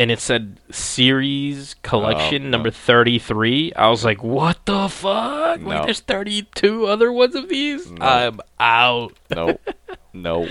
And 0.00 0.10
it 0.10 0.18
said 0.18 0.58
series 0.70 1.74
collection 1.82 2.46
Oh, 2.46 2.48
number 2.48 2.68
oh. 2.68 2.72
thirty 2.72 3.18
three. 3.18 3.70
I 3.74 3.90
was 3.90 4.02
like, 4.02 4.22
what 4.22 4.64
the 4.64 4.88
fuck? 4.88 5.60
No. 5.60 5.68
Like, 5.68 5.84
there's 5.84 6.00
thirty 6.00 6.44
two 6.54 6.86
other 6.86 7.12
ones 7.12 7.34
of 7.34 7.50
these. 7.50 7.90
No. 7.90 8.06
I'm 8.06 8.40
out. 8.58 9.12
No, 9.28 9.58
no, 10.14 10.48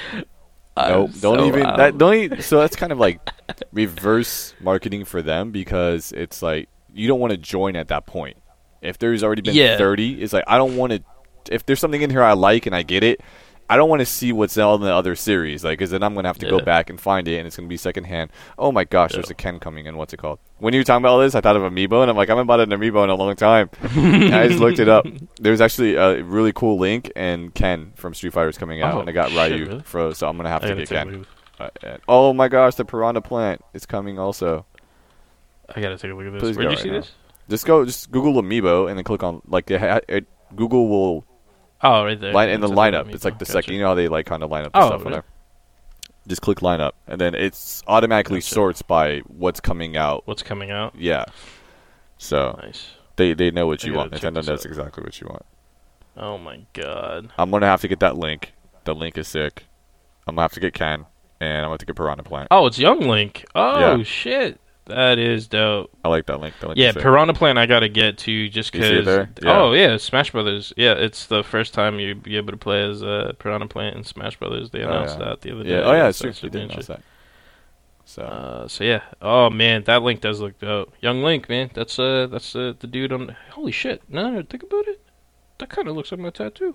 no. 0.78 1.08
Don't 1.08 1.14
so 1.14 1.46
even 1.48 1.66
out. 1.66 1.78
that. 1.78 1.98
Don't. 1.98 2.14
e 2.14 2.42
so 2.42 2.60
that's 2.60 2.76
kind 2.76 2.92
of 2.92 3.00
like 3.00 3.20
reverse 3.72 4.54
marketing 4.60 5.04
for 5.04 5.24
them 5.24 5.50
because 5.52 6.12
it's 6.12 6.44
like 6.44 6.70
you 6.94 7.08
don't 7.08 7.20
want 7.20 7.32
to 7.32 7.38
join 7.38 7.76
at 7.76 7.88
that 7.88 8.06
point. 8.06 8.38
If 8.84 9.00
there's 9.00 9.24
already 9.24 9.42
been 9.42 9.56
Yeah. 9.56 9.78
30, 9.78 10.22
it's 10.22 10.32
like 10.32 10.44
I 10.46 10.58
don't 10.60 10.78
want 10.78 10.94
to. 10.94 11.04
If 11.52 11.66
there's 11.66 11.80
something 11.80 12.02
in 12.04 12.12
here 12.12 12.22
I 12.22 12.34
like 12.34 12.68
and 12.68 12.76
I 12.76 12.84
get 12.84 13.04
it, 13.04 13.22
I 13.72 13.78
don't 13.78 13.88
want 13.88 14.00
to 14.00 14.06
see 14.06 14.32
what's 14.34 14.58
on 14.58 14.82
the 14.82 14.92
other 14.92 15.16
series. 15.16 15.64
Like, 15.64 15.78
because 15.78 15.92
then 15.92 16.02
I'm 16.02 16.16
gonna 16.16 16.28
have 16.28 16.40
to 16.40 16.50
go 16.50 16.60
back 16.60 16.90
and 16.90 17.00
find 17.00 17.28
it, 17.28 17.38
and 17.38 17.46
it's 17.46 17.56
gonna 17.56 17.68
be 17.68 17.78
secondhand. 17.78 18.32
Oh 18.58 18.72
my 18.72 18.84
gosh, 18.84 19.12
there's 19.12 19.30
a 19.30 19.36
Ken 19.36 19.60
coming 19.60 19.86
in. 19.86 19.96
What's 19.96 20.12
it 20.14 20.18
called? 20.18 20.40
When 20.58 20.74
you 20.74 20.80
were 20.80 20.84
talking 20.84 21.04
about 21.04 21.14
all 21.14 21.20
this, 21.20 21.36
I 21.36 21.42
thought 21.42 21.56
of 21.56 21.62
Amiibo, 21.62 22.02
and 22.02 22.10
I'm 22.10 22.18
like, 22.18 22.30
I 22.30 22.32
haven't 22.32 22.48
bought 22.48 22.60
an 22.60 22.72
Amiibo 22.72 23.04
in 23.04 23.10
a 23.12 23.16
long 23.16 23.36
time. 23.36 23.70
I 23.84 24.48
just 24.48 24.60
looked 24.60 24.80
it 24.80 24.90
up. 24.90 25.06
There's 25.40 25.62
actually 25.62 25.96
a 25.96 26.24
really 26.24 26.52
cool 26.52 26.80
Link 26.80 27.12
and 27.16 27.54
Ken 27.54 27.94
from 27.96 28.14
Street 28.16 28.34
Fighter 28.34 28.50
is 28.50 28.58
coming 28.58 28.82
out, 28.82 28.96
Oh, 28.96 29.00
and 29.02 29.10
I 29.10 29.12
got 29.14 29.30
shit, 29.30 29.52
Ryu 29.52 29.66
really? 29.68 29.82
froze, 29.84 30.18
so 30.18 30.28
I'm 30.28 30.36
gonna 30.36 30.50
have 30.50 30.64
I 30.64 30.70
to 30.70 30.76
get 30.76 30.90
Ken. 30.90 31.26
Uh, 31.60 31.70
oh 32.08 32.34
my 32.34 32.48
gosh, 32.48 32.76
the 32.76 32.86
Piranha 32.86 33.22
Plant 33.22 33.62
is 33.74 33.86
coming 33.86 34.18
also. 34.18 34.66
I 35.76 35.82
gotta 35.82 35.98
take 35.98 36.12
a 36.12 36.16
look 36.16 36.26
at 36.26 36.34
this. 36.34 36.42
Please 36.42 36.58
Where 36.58 36.66
go 36.66 36.70
did 36.70 36.72
you 36.72 36.76
right 36.78 36.84
see 36.84 36.90
now. 36.92 37.00
this? 37.02 37.12
Just 37.50 37.66
go, 37.66 37.86
just 37.86 38.10
Google 38.12 38.42
Amiibo 38.42 38.90
and 38.90 38.98
then 38.98 39.04
click 39.04 39.22
on 39.24 39.42
like 39.48 39.70
it, 39.70 40.06
it, 40.08 40.26
Google 40.56 40.88
will 40.88 41.26
Oh, 41.82 42.04
right 42.06 42.20
there. 42.20 42.34
line 42.34 42.50
in 42.50 42.62
the 42.62 42.68
lineup. 42.68 43.14
It's 43.14 43.24
like 43.26 43.40
the 43.40 43.46
Gotcha. 43.46 43.54
second. 43.54 43.74
You 43.76 43.82
know 43.82 43.88
how 43.90 43.96
they 43.96 44.08
like 44.08 44.26
kind 44.26 44.44
of 44.44 44.50
line 44.52 44.66
up 44.66 44.74
the 44.74 44.80
Oh, 44.80 44.88
stuff 44.88 45.00
on 45.02 45.06
really? 45.06 45.12
there. 45.14 45.24
Just 46.28 46.42
click 46.42 46.60
lineup, 46.60 46.92
and 47.08 47.20
then 47.20 47.34
it's 47.34 47.82
automatically 47.88 48.40
Gotcha. 48.40 48.54
sorts 48.54 48.82
by 48.82 49.20
what's 49.28 49.60
coming 49.60 49.96
out. 49.98 50.24
What's 50.28 50.44
coming 50.44 50.70
out? 50.72 50.94
Yeah. 50.96 51.26
So 52.18 52.60
Nice. 52.62 52.92
they 53.16 53.34
they 53.34 53.50
know 53.52 53.66
what 53.68 53.84
I 53.84 53.88
you 53.88 53.94
want. 53.94 54.12
Nintendo 54.12 54.36
knows 54.46 54.50
out. 54.50 54.66
exactly 54.66 55.04
what 55.04 55.20
you 55.22 55.28
want. 55.28 55.46
Oh 56.18 56.38
my 56.38 56.62
god. 56.74 57.30
I'm 57.38 57.50
gonna 57.50 57.66
have 57.68 57.82
to 57.82 57.88
get 57.88 58.00
that 58.02 58.18
link. 58.18 58.54
The 58.84 58.94
link 58.94 59.18
is 59.18 59.28
sick. 59.28 59.66
I'm 60.28 60.36
gonna 60.36 60.44
have 60.44 60.54
to 60.54 60.60
get 60.60 60.74
Ken, 60.74 61.06
and 61.40 61.58
I'm 61.60 61.64
gonna 61.64 61.72
have 61.72 61.80
to 61.80 61.86
get 61.86 61.96
Piranha 61.96 62.24
Plant. 62.24 62.50
Oh, 62.52 62.66
it's 62.66 62.78
Young 62.78 63.00
Link. 63.00 63.46
Oh 63.56 63.80
Yeah. 63.98 64.04
shit. 64.04 64.60
That 64.86 65.20
is 65.20 65.48
dope. 65.48 65.92
I 66.04 66.10
like 66.10 66.26
that 66.26 66.42
link. 66.42 66.56
That 66.62 66.68
link 66.70 66.80
Yeah. 66.80 66.94
Piranha 66.94 67.36
Plant 67.36 67.60
I 67.60 67.68
gotta 67.68 67.90
get 67.90 68.18
to 68.20 68.50
just 68.50 68.74
You 68.74 68.82
because. 68.82 69.06
there? 69.06 69.30
Yeah. 69.44 69.60
Oh 69.62 69.74
yeah, 69.74 69.98
Smash 69.98 70.32
Brothers. 70.32 70.74
Yeah, 70.76 70.94
it's 70.94 71.28
the 71.28 71.44
first 71.44 71.76
time 71.76 72.00
you'd 72.00 72.24
be 72.24 72.38
able 72.38 72.52
to 72.54 72.58
play 72.58 72.82
as 72.90 73.04
uh, 73.04 73.34
Piranha 73.38 73.68
Plant 73.68 73.98
in 73.98 74.04
Smash 74.04 74.38
Brothers. 74.38 74.72
They 74.72 74.82
Oh, 74.84 74.90
announced 74.90 75.20
yeah. 75.20 75.26
that 75.26 75.42
the 75.42 75.52
other 75.52 75.64
day. 75.64 75.80
Oh 75.84 75.92
yeah, 75.94 76.08
it's 76.08 76.18
so 76.18 76.24
true. 76.24 76.30
it's 76.32 76.42
We 76.42 76.48
super 76.48 76.58
did 76.60 76.72
announce 76.72 76.88
that. 76.88 77.02
So 78.06 78.24
Uh, 78.24 78.68
so 78.68 78.84
yeah. 78.84 79.02
Oh 79.22 79.52
man, 79.52 79.84
that 79.84 80.02
Link 80.02 80.22
does 80.22 80.40
look 80.40 80.58
dope. 80.58 80.92
Young 81.02 81.22
Link, 81.22 81.48
man. 81.50 81.70
That's 81.76 82.00
uh, 82.00 82.26
that's 82.26 82.56
uh, 82.56 82.74
the 82.80 82.88
dude 82.88 83.14
on. 83.14 83.36
Holy 83.52 83.72
shit! 83.72 84.02
No, 84.10 84.32
no, 84.32 84.42
think 84.42 84.64
about 84.64 84.88
it. 84.88 85.00
That 85.60 85.70
kind 85.70 85.88
of 85.88 85.96
looks 85.96 86.12
like 86.12 86.20
my 86.20 86.32
tattoo. 86.32 86.74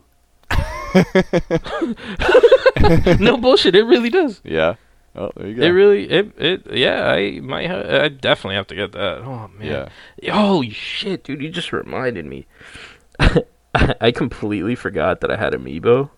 no 3.21 3.37
bullshit. 3.37 3.75
It 3.75 3.85
really 3.85 4.11
does. 4.11 4.41
yeah. 4.45 4.75
Oh, 5.17 5.31
there 5.37 5.47
you 5.47 5.55
go. 5.55 5.63
It 5.63 5.69
really. 5.69 6.11
It. 6.11 6.33
It. 6.39 6.73
Yeah. 6.73 7.07
I 7.09 7.41
might. 7.41 7.69
Ha- 7.71 8.03
I 8.05 8.09
definitely 8.09 8.57
have 8.57 8.67
to 8.69 8.75
get 8.75 8.93
that. 8.93 9.19
Oh 9.19 9.49
man. 9.59 9.91
yeah. 10.21 10.33
Holy 10.35 10.71
shit, 10.71 11.23
dude! 11.25 11.41
You 11.43 11.51
just 11.51 11.73
reminded 11.73 12.27
me. 12.27 12.47
I 14.01 14.11
completely 14.13 14.75
forgot 14.75 15.21
that 15.21 15.31
I 15.31 15.37
had 15.37 15.53
Amiibo, 15.53 16.11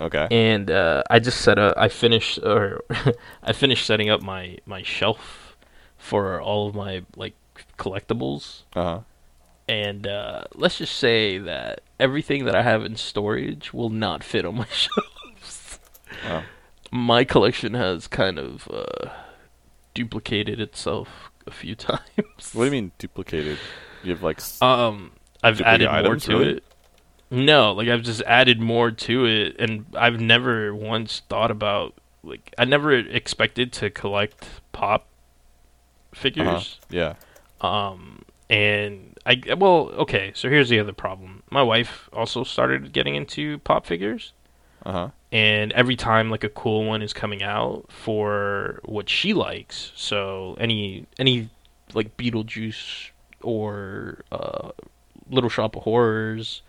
Okay. 0.00 0.26
and 0.30 0.70
uh, 0.70 1.02
I 1.10 1.18
just 1.18 1.40
set 1.42 1.58
up. 1.58 1.74
I 1.76 1.88
finished, 1.88 2.38
or 2.38 2.82
I 3.42 3.52
finished 3.52 3.86
setting 3.86 4.08
up 4.10 4.22
my 4.22 4.58
my 4.66 4.82
shelf 4.82 5.56
for 5.98 6.40
all 6.40 6.68
of 6.68 6.74
my 6.74 7.04
like 7.16 7.34
collectibles, 7.78 8.62
Uh 8.74 8.82
huh. 8.82 9.00
and 9.68 10.06
uh, 10.06 10.44
let's 10.54 10.78
just 10.78 10.96
say 10.96 11.38
that 11.38 11.80
everything 12.00 12.44
that 12.46 12.54
I 12.54 12.62
have 12.62 12.84
in 12.84 12.96
storage 12.96 13.72
will 13.72 13.90
not 13.90 14.24
fit 14.24 14.44
on 14.44 14.56
my 14.56 14.66
shelves. 14.72 15.78
Oh. 16.26 16.42
My 16.92 17.24
collection 17.24 17.74
has 17.74 18.06
kind 18.06 18.38
of 18.38 18.68
uh, 18.70 19.08
duplicated 19.94 20.60
itself 20.60 21.30
a 21.46 21.50
few 21.50 21.74
times. 21.74 22.00
What 22.52 22.62
do 22.62 22.64
you 22.66 22.70
mean 22.70 22.92
duplicated? 22.98 23.58
You 24.04 24.12
have 24.12 24.22
like. 24.22 24.40
Um, 24.60 25.12
I've 25.42 25.60
added 25.60 25.90
more 25.90 26.16
to 26.16 26.32
really? 26.32 26.52
it. 26.56 26.64
No, 27.30 27.72
like 27.72 27.88
I've 27.88 28.02
just 28.02 28.22
added 28.22 28.60
more 28.60 28.90
to 28.90 29.24
it, 29.24 29.56
and 29.58 29.86
I've 29.94 30.20
never 30.20 30.74
once 30.74 31.22
thought 31.28 31.50
about 31.50 31.94
like 32.22 32.54
I 32.58 32.64
never 32.64 32.92
expected 32.92 33.72
to 33.74 33.90
collect 33.90 34.46
pop 34.72 35.02
uh-huh. 35.02 36.20
figures. 36.20 36.78
Yeah. 36.90 37.14
Um, 37.60 38.24
and 38.50 39.18
I 39.24 39.40
well, 39.56 39.90
okay. 39.96 40.32
So 40.34 40.48
here's 40.48 40.68
the 40.68 40.78
other 40.78 40.92
problem. 40.92 41.42
My 41.50 41.62
wife 41.62 42.10
also 42.12 42.44
started 42.44 42.92
getting 42.92 43.14
into 43.14 43.58
pop 43.60 43.86
figures, 43.86 44.32
Uh 44.84 44.92
huh. 44.92 45.08
and 45.30 45.70
every 45.72 45.94
time 45.96 46.30
like 46.30 46.42
a 46.44 46.48
cool 46.48 46.84
one 46.84 47.02
is 47.02 47.12
coming 47.12 47.42
out 47.42 47.86
for 47.88 48.80
what 48.84 49.08
she 49.08 49.32
likes, 49.32 49.92
so 49.94 50.56
any 50.58 51.06
any 51.18 51.48
like 51.94 52.16
Beetlejuice 52.16 53.10
or 53.42 54.24
uh, 54.32 54.70
Little 55.30 55.50
Shop 55.50 55.76
of 55.76 55.82
Horrors 55.84 56.62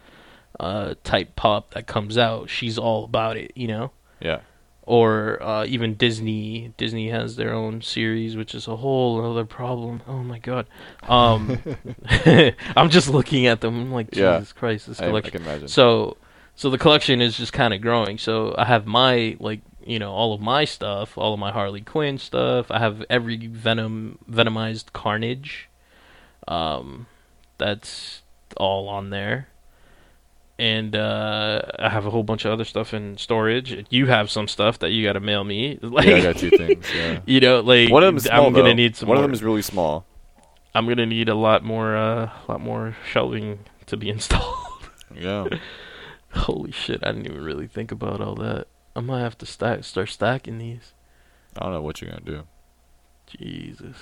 uh, 0.60 0.95
type 1.03 1.35
pop 1.35 1.72
that 1.73 1.88
comes 1.88 2.18
out, 2.18 2.49
she's 2.49 2.77
all 2.77 3.03
about 3.06 3.38
it, 3.38 3.52
you 3.56 3.68
know. 3.68 3.91
Yeah. 4.19 4.40
Or 4.85 5.41
uh, 5.41 5.65
even 5.65 5.94
Disney. 5.95 6.73
Disney 6.77 7.10
has 7.10 7.38
their 7.38 7.53
own 7.53 7.81
series, 7.81 8.35
which 8.35 8.53
is 8.53 8.68
a 8.68 8.76
whole 8.76 9.23
other 9.31 9.45
problem. 9.45 10.02
Oh 10.07 10.23
my 10.23 10.40
god. 10.40 10.68
Um, 11.07 11.57
I'm 12.76 12.90
just 12.90 13.07
looking 13.10 13.45
at 13.48 13.61
them. 13.61 13.80
I'm 13.80 13.91
like, 13.94 14.14
Yeah. 14.15 14.40
Jesus 14.40 14.52
Christ, 14.53 14.88
this 14.88 14.99
I, 14.99 15.06
I 15.06 15.07
collection. 15.07 15.31
can 15.31 15.41
imagine. 15.44 15.68
So, 15.69 16.18
so 16.56 16.70
the 16.70 16.78
collection 16.78 17.22
is 17.22 17.38
just 17.38 17.54
kind 17.54 17.74
of 17.74 17.82
growing. 17.82 18.18
So 18.18 18.54
I 18.58 18.66
have 18.66 18.86
my 18.86 19.36
like 19.40 19.62
you 19.86 20.00
know 20.00 20.12
all 20.12 20.34
of 20.34 20.42
my 20.42 20.66
stuff, 20.66 21.18
all 21.18 21.34
of 21.34 21.40
my 21.40 21.52
Harley 21.52 21.82
Quinn 21.82 22.18
stuff. 22.18 22.70
I 22.72 22.80
have 22.80 23.04
every 23.10 23.48
Venom 23.48 24.20
Venomized 24.30 24.94
Carnage. 24.94 25.70
Um, 26.48 27.08
that's 27.58 28.22
all 28.58 28.88
on 28.90 29.10
there. 29.10 29.48
And 30.60 30.96
uh, 30.96 31.64
I 31.80 31.90
have 31.90 32.06
a 32.06 32.12
whole 32.12 32.24
bunch 32.24 32.46
of 32.46 32.52
other 32.52 32.64
stuff 32.64 32.94
in 32.94 33.18
storage. 33.18 33.86
You 33.90 34.06
have 34.06 34.30
some 34.30 34.48
stuff 34.48 34.80
that 34.80 34.92
you 34.92 35.04
got 35.06 35.14
to 35.14 35.20
mail 35.20 35.44
me. 35.44 35.80
Like, 35.82 36.06
yeah, 36.06 36.16
I 36.16 36.22
got 36.22 36.38
two 36.38 36.52
things. 36.52 36.86
Yeah. 36.96 37.20
you 37.26 37.40
know, 37.40 37.62
like 37.62 37.90
One 37.90 38.04
of 38.04 38.08
them 38.08 38.18
is 38.18 38.24
small. 38.24 38.46
I'm 38.48 38.54
gonna 38.54 38.70
though. 38.70 38.74
need 38.74 38.96
some. 38.96 39.10
One 39.10 39.18
more. 39.18 39.24
of 39.26 39.30
them 39.30 39.34
is 39.34 39.44
really 39.44 39.64
small. 39.64 40.06
I'm 40.76 40.88
gonna 40.88 41.06
need 41.08 41.28
a 41.28 41.36
lot 41.36 41.64
more, 41.64 41.96
uh, 41.96 42.30
lot 42.48 42.62
more 42.62 42.96
shelving 43.10 43.60
to 43.88 43.98
be 43.98 44.10
installed. 44.16 44.56
Yeah. 45.16 45.48
Holy 46.34 46.72
shit! 46.72 47.00
I 47.04 47.12
didn't 47.12 47.28
even 47.28 47.44
really 47.44 47.68
think 47.68 47.92
about 47.92 48.22
all 48.22 48.36
that. 48.36 48.68
I 48.96 49.00
might 49.02 49.22
have 49.22 49.38
to 49.40 49.46
stack, 49.46 49.84
start 49.84 50.10
stacking 50.10 50.58
these. 50.58 50.94
I 51.58 51.64
don't 51.64 51.74
know 51.74 51.82
what 51.82 52.02
you're 52.02 52.10
gonna 52.12 52.22
do. 52.26 52.44
Jesus, 53.28 53.96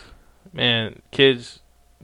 man, 0.53 1.01
kids, 1.11 1.59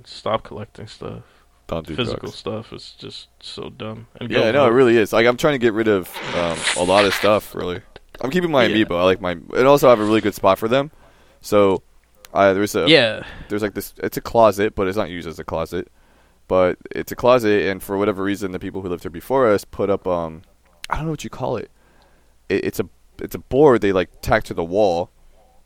stop 0.05 0.43
collecting 0.43 0.87
stuff. 0.87 1.23
Don't 1.67 1.85
do 1.85 1.95
Physical 1.95 2.29
drugs. 2.29 2.37
stuff 2.37 2.71
is 2.73 2.91
just 2.97 3.27
so 3.41 3.69
dumb. 3.69 4.07
And 4.19 4.31
Yeah, 4.31 4.51
no, 4.51 4.65
it 4.67 4.71
really 4.71 4.95
is. 4.97 5.11
Like 5.11 5.25
I'm 5.27 5.35
trying 5.37 5.55
to 5.55 5.57
get 5.59 5.73
rid 5.73 5.87
of 5.89 6.09
um, 6.35 6.57
a 6.77 6.83
lot 6.83 7.05
of 7.05 7.13
stuff. 7.13 7.53
Really, 7.55 7.81
I'm 8.21 8.31
keeping 8.31 8.51
my 8.51 8.65
Yeah. 8.65 8.85
amiibo. 8.85 8.97
I 8.99 9.03
like 9.03 9.19
my, 9.21 9.31
and 9.31 9.67
also 9.67 9.87
I 9.87 9.89
have 9.91 9.99
a 9.99 10.05
really 10.05 10.21
good 10.21 10.35
spot 10.35 10.57
for 10.59 10.67
them. 10.69 10.91
So, 11.41 11.83
I 12.33 12.53
there's 12.53 12.75
a 12.75 12.87
Yeah, 12.89 13.23
there's 13.49 13.61
like 13.61 13.73
this. 13.73 13.93
It's 13.97 14.17
a 14.17 14.21
closet, 14.21 14.75
but 14.75 14.87
it's 14.87 14.97
not 14.97 15.09
used 15.09 15.27
as 15.27 15.39
a 15.39 15.43
closet. 15.43 15.89
But 16.47 16.77
it's 16.91 17.11
a 17.11 17.15
closet, 17.15 17.67
and 17.67 17.83
for 17.83 17.97
whatever 17.97 18.23
reason, 18.23 18.51
the 18.51 18.59
people 18.59 18.81
who 18.81 18.89
lived 18.89 19.03
here 19.03 19.09
before 19.11 19.47
us 19.47 19.65
put 19.65 19.89
up 19.89 20.07
um, 20.07 20.43
I 20.89 20.95
don't 20.97 21.05
know 21.05 21.11
what 21.11 21.23
you 21.23 21.29
call 21.29 21.57
it. 21.57 21.69
it 22.49 22.63
it's 22.63 22.79
a 22.79 22.87
it's 23.21 23.35
a 23.35 23.39
board 23.39 23.81
they 23.81 23.91
like 23.91 24.09
tack 24.21 24.43
to 24.45 24.53
the 24.53 24.63
wall, 24.63 25.09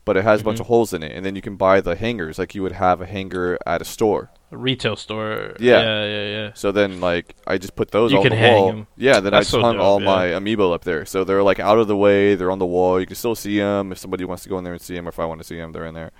but 0.04 0.16
it 0.16 0.24
has 0.24 0.40
a 0.40 0.44
bunch 0.44 0.56
Mhm. 0.58 0.62
of 0.62 0.66
holes 0.66 0.92
in 0.92 1.02
it, 1.04 1.12
and 1.14 1.24
then 1.24 1.36
you 1.36 1.42
can 1.42 1.54
buy 1.56 1.80
the 1.80 1.94
hangers 1.94 2.38
like 2.38 2.54
you 2.56 2.62
would 2.62 2.72
have 2.72 3.00
a 3.00 3.06
hanger 3.06 3.58
at 3.66 3.80
a 3.80 3.84
store. 3.84 4.30
a 4.50 4.56
retail 4.56 4.96
store. 4.96 5.54
Yeah. 5.60 5.80
yeah, 5.82 6.04
yeah, 6.06 6.26
yeah. 6.36 6.50
So 6.54 6.72
then, 6.72 7.00
like, 7.00 7.36
I 7.46 7.56
just 7.56 7.74
put 7.74 7.90
those 7.90 8.12
all. 8.12 8.18
You 8.18 8.18
on 8.18 8.22
can 8.24 8.30
the 8.32 8.36
hang 8.36 8.54
wall. 8.60 8.68
'em. 8.70 8.86
Yeah, 8.98 9.14
then 9.20 9.32
That's 9.32 9.34
I 9.34 9.40
just 9.40 9.50
so 9.52 9.60
hung 9.62 9.76
dope, 9.76 9.82
all 9.84 10.00
yeah. 10.00 10.06
my 10.06 10.26
amiibo 10.28 10.74
up 10.74 10.84
there. 10.84 11.06
So 11.06 11.24
they're 11.24 11.42
like 11.42 11.58
out 11.60 11.78
of 11.78 11.86
the 11.88 11.96
way. 11.96 12.34
They're 12.34 12.50
on 12.50 12.58
the 12.58 12.66
wall. 12.66 12.98
You 13.00 13.06
can 13.06 13.16
still 13.16 13.34
see 13.34 13.58
them 13.58 13.92
if 13.92 13.98
somebody 13.98 14.24
wants 14.26 14.42
to 14.42 14.50
go 14.50 14.58
in 14.58 14.64
there 14.64 14.74
and 14.74 14.82
see 14.82 14.94
them. 14.94 15.06
If 15.06 15.18
I 15.18 15.24
want 15.24 15.40
to 15.40 15.46
see 15.46 15.56
them, 15.56 15.72
they're 15.72 15.86
in 15.86 15.94
there. 15.94 16.10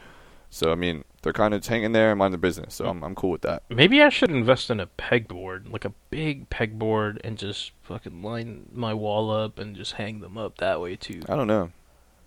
So 0.54 0.70
I 0.70 0.74
mean, 0.74 1.04
they're 1.22 1.32
kind 1.32 1.54
of 1.54 1.66
hanging 1.66 1.92
there 1.92 2.10
and 2.10 2.18
mind 2.18 2.34
their 2.34 2.38
business. 2.38 2.74
So 2.74 2.84
I'm 2.86 3.02
I'm 3.02 3.14
cool 3.14 3.30
with 3.30 3.40
that. 3.40 3.62
Maybe 3.70 4.02
I 4.02 4.10
should 4.10 4.30
invest 4.30 4.68
in 4.70 4.80
a 4.80 4.86
pegboard, 4.86 5.72
like 5.72 5.86
a 5.86 5.94
big 6.10 6.50
pegboard, 6.50 7.18
and 7.24 7.38
just 7.38 7.72
fucking 7.82 8.22
line 8.22 8.68
my 8.70 8.92
wall 8.92 9.30
up 9.30 9.58
and 9.58 9.74
just 9.74 9.92
hang 9.92 10.20
them 10.20 10.36
up 10.36 10.58
that 10.58 10.78
way 10.80 10.94
too. 10.96 11.22
I 11.26 11.36
don't 11.36 11.46
know, 11.46 11.70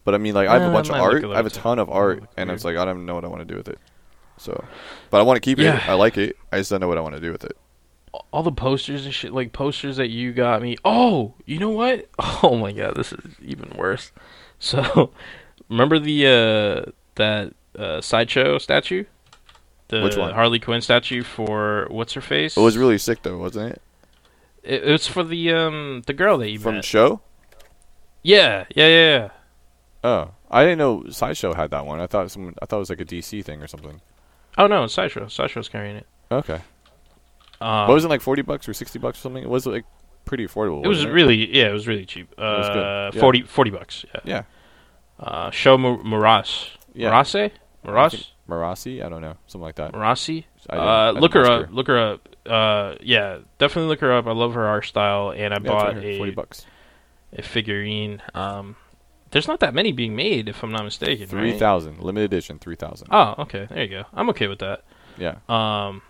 but 0.06 0.16
I 0.16 0.18
mean, 0.18 0.34
like 0.34 0.48
I 0.48 0.54
have 0.54 0.64
Uh, 0.64 0.70
a 0.70 0.74
bunch 0.74 0.88
of 0.88 0.94
might 0.94 1.02
look 1.02 1.14
art. 1.14 1.24
a 1.24 1.30
I 1.34 1.36
have 1.36 1.46
a 1.46 1.50
ton 1.52 1.78
of 1.78 1.88
art, 1.90 2.22
look 2.22 2.30
and 2.36 2.50
it's 2.50 2.66
like 2.66 2.78
I 2.78 2.84
don't 2.86 3.06
know 3.06 3.14
what 3.14 3.26
I 3.26 3.28
want 3.28 3.42
to 3.48 3.54
do 3.54 3.56
with 3.58 3.68
it. 3.70 3.78
So, 4.38 4.66
but 5.12 5.20
I 5.20 5.22
want 5.22 5.38
to 5.38 5.42
keep 5.42 5.60
Yeah. 5.60 5.78
it. 5.78 5.88
I 5.88 5.94
like 5.94 6.18
it. 6.18 6.36
I 6.52 6.58
just 6.58 6.72
don't 6.72 6.82
know 6.82 6.88
what 6.88 6.98
I 6.98 7.02
want 7.02 7.14
to 7.16 7.22
do 7.22 7.32
with 7.32 7.46
it. 7.46 7.56
all 8.32 8.42
the 8.44 8.52
posters 8.52 9.06
and 9.06 9.14
shit, 9.14 9.34
like 9.34 9.52
posters 9.54 9.98
that 9.98 10.10
you 10.10 10.34
got 10.34 10.62
me. 10.64 10.78
Oh, 10.84 11.36
you 11.46 11.60
know 11.60 11.70
what? 11.70 12.08
Oh 12.44 12.58
my 12.58 12.72
god, 12.72 12.96
this 12.96 13.14
is 13.14 13.36
even 13.42 13.70
worse. 13.78 14.12
So, 14.58 15.12
remember 15.70 16.00
the 16.00 16.26
uh 16.26 16.92
that 17.16 17.54
uh 17.78 18.02
sideshow 18.02 18.58
statue? 18.58 19.06
The 19.90 20.02
Which 20.02 20.18
one? 20.18 20.34
Harley 20.34 20.60
Quinn 20.60 20.82
statue 20.82 21.22
for 21.24 21.88
what's 21.92 22.14
her 22.14 22.22
face? 22.22 22.58
It 22.58 22.62
was 22.62 22.78
really 22.78 22.98
sick 22.98 23.22
though, 23.24 23.38
wasn't 23.38 23.74
it? 23.74 23.82
It, 24.64 24.84
it 24.84 24.92
was 24.92 25.08
for 25.08 25.24
the 25.24 25.52
um 25.54 26.02
the 26.08 26.14
girl 26.14 26.38
that 26.40 26.50
you 26.50 26.60
From 26.60 26.76
met. 26.76 26.86
show. 26.86 27.22
yeah, 28.24 28.66
yeah, 28.76 28.88
yeah, 28.88 29.18
yeah. 29.18 29.30
Oh, 30.04 30.32
I 30.52 30.64
didn't 30.64 30.78
know 30.80 31.06
Sideshow 31.10 31.54
had 31.54 31.72
that 31.72 31.86
one. 31.86 32.00
I 32.00 32.08
thought 32.08 32.30
someone. 32.32 32.56
I 32.62 32.66
thought 32.66 32.78
it 32.78 32.80
was 32.80 32.90
like 32.90 33.02
a 33.02 33.06
DC 33.06 33.44
thing 33.44 33.62
or 33.62 33.68
something. 33.68 34.02
Oh 34.58 34.68
no, 34.68 34.88
sideshow. 34.88 35.28
Sideshow's 35.28 35.68
carrying 35.70 35.98
it. 35.98 36.06
Okay. 36.32 36.62
Um, 37.62 37.88
what 37.88 37.94
was 37.94 38.06
it 38.06 38.10
like 38.10 38.22
forty 38.22 38.42
bucks 38.42 38.68
or 38.70 38.74
sixty 38.74 39.00
bucks 39.00 39.20
or 39.20 39.22
something? 39.22 39.44
It 39.44 39.50
was 39.50 39.66
like 39.66 39.86
pretty 40.26 40.46
affordable. 40.48 40.84
it 40.84 40.88
was 40.88 41.06
really 41.06 41.56
yeah, 41.56 41.70
it 41.70 41.74
was 41.74 41.88
really 41.88 42.06
cheap. 42.06 42.32
Uh, 42.38 42.56
was 42.58 42.70
good, 42.70 43.16
yeah. 43.16 43.22
40, 43.22 43.42
40 43.44 43.70
bucks. 43.72 44.06
Yeah. 44.14 44.20
Yeah. 44.24 44.44
Uh, 45.20 45.52
show 45.52 45.78
Mu- 45.78 46.04
Muras. 46.04 46.70
Yeah. 46.94 47.12
Murase? 47.12 47.52
I 47.88 47.92
Muras? 47.92 48.32
Marasi, 48.50 49.04
I 49.06 49.10
don't 49.10 49.22
know, 49.22 49.36
something 49.48 49.64
like 49.66 49.76
that. 49.76 49.94
Marasi? 49.94 50.46
I 50.70 50.76
didn't- 50.76 50.88
I 50.88 51.08
Uh, 51.08 51.12
look 51.14 51.34
her 51.34 51.46
up. 51.46 51.68
Look 51.72 51.88
her 51.88 51.98
up. 52.00 52.30
Uh, 52.46 52.96
yeah, 53.02 53.40
definitely 53.58 53.90
look 53.90 54.02
her 54.02 54.12
up. 54.14 54.28
I 54.28 54.32
love 54.34 54.54
her 54.54 54.66
art 54.68 54.86
style, 54.86 55.32
and 55.32 55.54
I 55.54 55.58
Yeah, 55.58 55.68
bought 55.70 55.98
here, 55.98 56.18
forty 56.18 56.32
bucks. 56.32 56.66
a 57.36 57.42
figurine. 57.42 58.22
Um, 58.36 58.76
there's 59.32 59.48
not 59.48 59.60
that 59.62 59.74
many 59.74 59.92
being 59.92 60.16
made, 60.16 60.48
if 60.48 60.62
I'm 60.64 60.72
not 60.72 60.84
mistaken. 60.84 61.26
3,000. 61.28 61.96
right? 61.96 62.04
limited 62.04 62.26
edition, 62.26 62.60
three 62.60 62.76
thousand. 62.76 63.08
Oh, 63.12 63.36
okay. 63.40 63.66
There 63.70 63.84
you 63.84 63.90
go. 63.90 64.04
I'm 64.14 64.30
okay 64.30 64.48
with 64.48 64.60
that. 64.60 64.84
Yeah, 65.18 65.36
Um, 65.50 66.02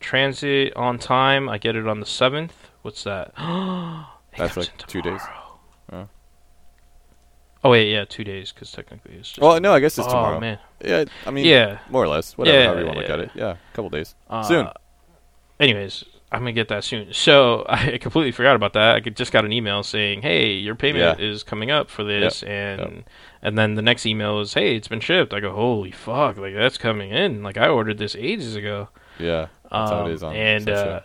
transit 0.00 0.74
on 0.76 0.98
time. 0.98 1.48
I 1.48 1.58
get 1.58 1.76
it 1.76 1.86
on 1.88 2.00
the 2.00 2.06
seventh. 2.06 2.70
What's 2.82 3.04
that? 3.04 3.32
That's 4.36 4.56
like 4.56 4.76
two 4.86 5.00
days. 5.02 5.20
Oh. 5.92 6.08
Oh 7.64 7.70
wait, 7.70 7.90
yeah, 7.90 8.04
two 8.04 8.24
days 8.24 8.52
because 8.52 8.70
technically 8.70 9.14
it's 9.14 9.28
just. 9.30 9.40
Well, 9.40 9.58
no, 9.58 9.72
I 9.72 9.80
guess 9.80 9.98
it's 9.98 10.06
oh 10.06 10.10
tomorrow. 10.10 10.38
man. 10.38 10.58
Yeah, 10.84 11.06
I 11.26 11.30
mean, 11.30 11.46
yeah. 11.46 11.78
more 11.88 12.04
or 12.04 12.08
less, 12.08 12.36
whatever, 12.36 12.58
Yeah, 12.58 12.64
however 12.66 12.80
you 12.80 12.86
want 12.86 12.96
to 12.96 13.00
look 13.00 13.08
yeah. 13.08 13.14
at 13.14 13.20
it. 13.20 13.30
Yeah, 13.34 13.50
a 13.72 13.74
couple 13.74 13.88
days. 13.90 14.14
Uh, 14.28 14.42
Soon. 14.42 14.68
Anyways, 15.58 16.04
I'm 16.32 16.40
gonna 16.40 16.52
get 16.52 16.68
that 16.68 16.84
soon. 16.84 17.12
So 17.12 17.64
I 17.68 17.98
completely 17.98 18.32
forgot 18.32 18.56
about 18.56 18.72
that. 18.74 18.96
I 18.96 19.00
just 19.00 19.32
got 19.32 19.44
an 19.44 19.52
email 19.52 19.82
saying, 19.82 20.22
"Hey, 20.22 20.52
your 20.52 20.74
payment 20.74 21.18
Yeah. 21.20 21.24
is 21.26 21.42
coming 21.42 21.70
up 21.70 21.88
for 21.88 22.04
this," 22.04 22.42
and 22.42 23.04
and 23.40 23.56
then 23.56 23.74
the 23.76 23.82
next 23.82 24.04
email 24.04 24.40
is, 24.40 24.52
"Hey, 24.54 24.76
it's 24.76 24.88
been 24.88 25.00
shipped." 25.00 25.32
I 25.32 25.40
go, 25.40 25.52
"Holy 25.52 25.90
fuck! 25.92 26.36
Like 26.36 26.54
that's 26.54 26.76
coming 26.76 27.10
in. 27.12 27.42
Like 27.42 27.56
I 27.56 27.68
ordered 27.68 27.98
this 27.98 28.16
ages 28.16 28.56
ago." 28.56 28.88
Yeah, 29.18 29.46
that's 29.70 29.90
how 29.90 30.06
it 30.06 30.22
Um, 30.22 30.28
on 30.30 30.36
and 30.36 30.68
uh, 30.68 31.00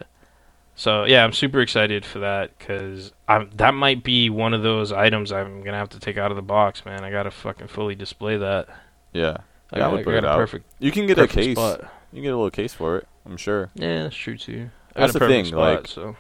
so 0.80 1.04
yeah, 1.04 1.26
I'm 1.26 1.34
super 1.34 1.60
excited 1.60 2.06
for 2.06 2.20
that 2.20 2.58
because 2.58 3.12
that 3.56 3.74
might 3.74 4.02
be 4.02 4.30
one 4.30 4.54
of 4.54 4.64
those 4.64 4.94
items 4.94 5.34
I'm 5.34 5.62
gonna 5.62 5.78
have 5.78 5.90
to 5.90 6.00
take 6.00 6.18
out 6.18 6.32
of 6.32 6.38
the 6.38 6.42
box, 6.42 6.86
man. 6.86 7.04
I 7.04 7.12
gotta 7.12 7.32
fucking 7.32 7.68
fully 7.68 7.96
display 7.96 8.38
that. 8.38 8.70
yeah. 9.12 9.38
I 9.72 9.78
Yeah, 9.78 9.88
I 9.88 9.92
gotta, 9.92 9.98
put 10.04 10.06
got 10.06 10.14
it 10.20 10.24
a 10.24 10.30
out. 10.30 10.38
perfect, 10.38 10.66
You 10.80 10.92
can 10.92 11.06
get 11.06 11.20
a 11.20 11.28
case. 11.28 11.56
spot. 11.58 11.82
You 12.12 12.18
can 12.18 12.24
get 12.24 12.30
a 12.34 12.38
little 12.38 12.50
case 12.50 12.74
for 12.74 12.98
it. 12.98 13.08
I'm 13.26 13.38
sure. 13.38 13.70
Yeah, 13.76 14.04
that's 14.04 14.16
true 14.16 14.38
too. 14.38 14.70
I 14.96 15.02
That's 15.02 15.14
got 15.14 15.22
a 15.22 15.26
the 15.26 15.32
thing, 15.32 15.46
spot, 15.46 15.60
like- 15.60 15.88
so. 15.88 16.16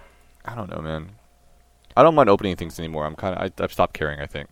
I 0.45 0.53
don't 0.55 0.69
know, 0.69 0.81
man. 0.81 1.09
I 1.97 2.03
don't 2.03 2.13
mind 2.15 2.29
opening 2.29 2.55
things 2.55 2.77
anymore. 2.79 3.05
I'm 3.05 3.15
kind 3.15 3.35
of. 3.35 3.51
I've 3.63 3.73
stopped 3.73 3.93
caring. 3.93 4.19
I 4.19 4.25
think, 4.27 4.47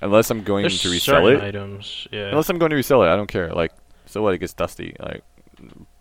unless 0.00 0.30
I'm 0.30 0.42
going 0.42 0.62
There's 0.62 0.80
to 0.82 0.88
resell 0.90 1.22
certain 1.26 1.40
it. 1.40 1.44
items, 1.46 2.08
yeah. 2.10 2.28
Unless 2.28 2.48
I'm 2.48 2.58
going 2.58 2.70
to 2.70 2.76
resell 2.76 3.02
it, 3.02 3.08
I 3.08 3.16
don't 3.16 3.26
care. 3.28 3.52
Like, 3.52 3.72
so 4.06 4.22
what? 4.22 4.32
It 4.34 4.38
gets 4.38 4.54
dusty. 4.54 4.96
Like, 4.98 5.22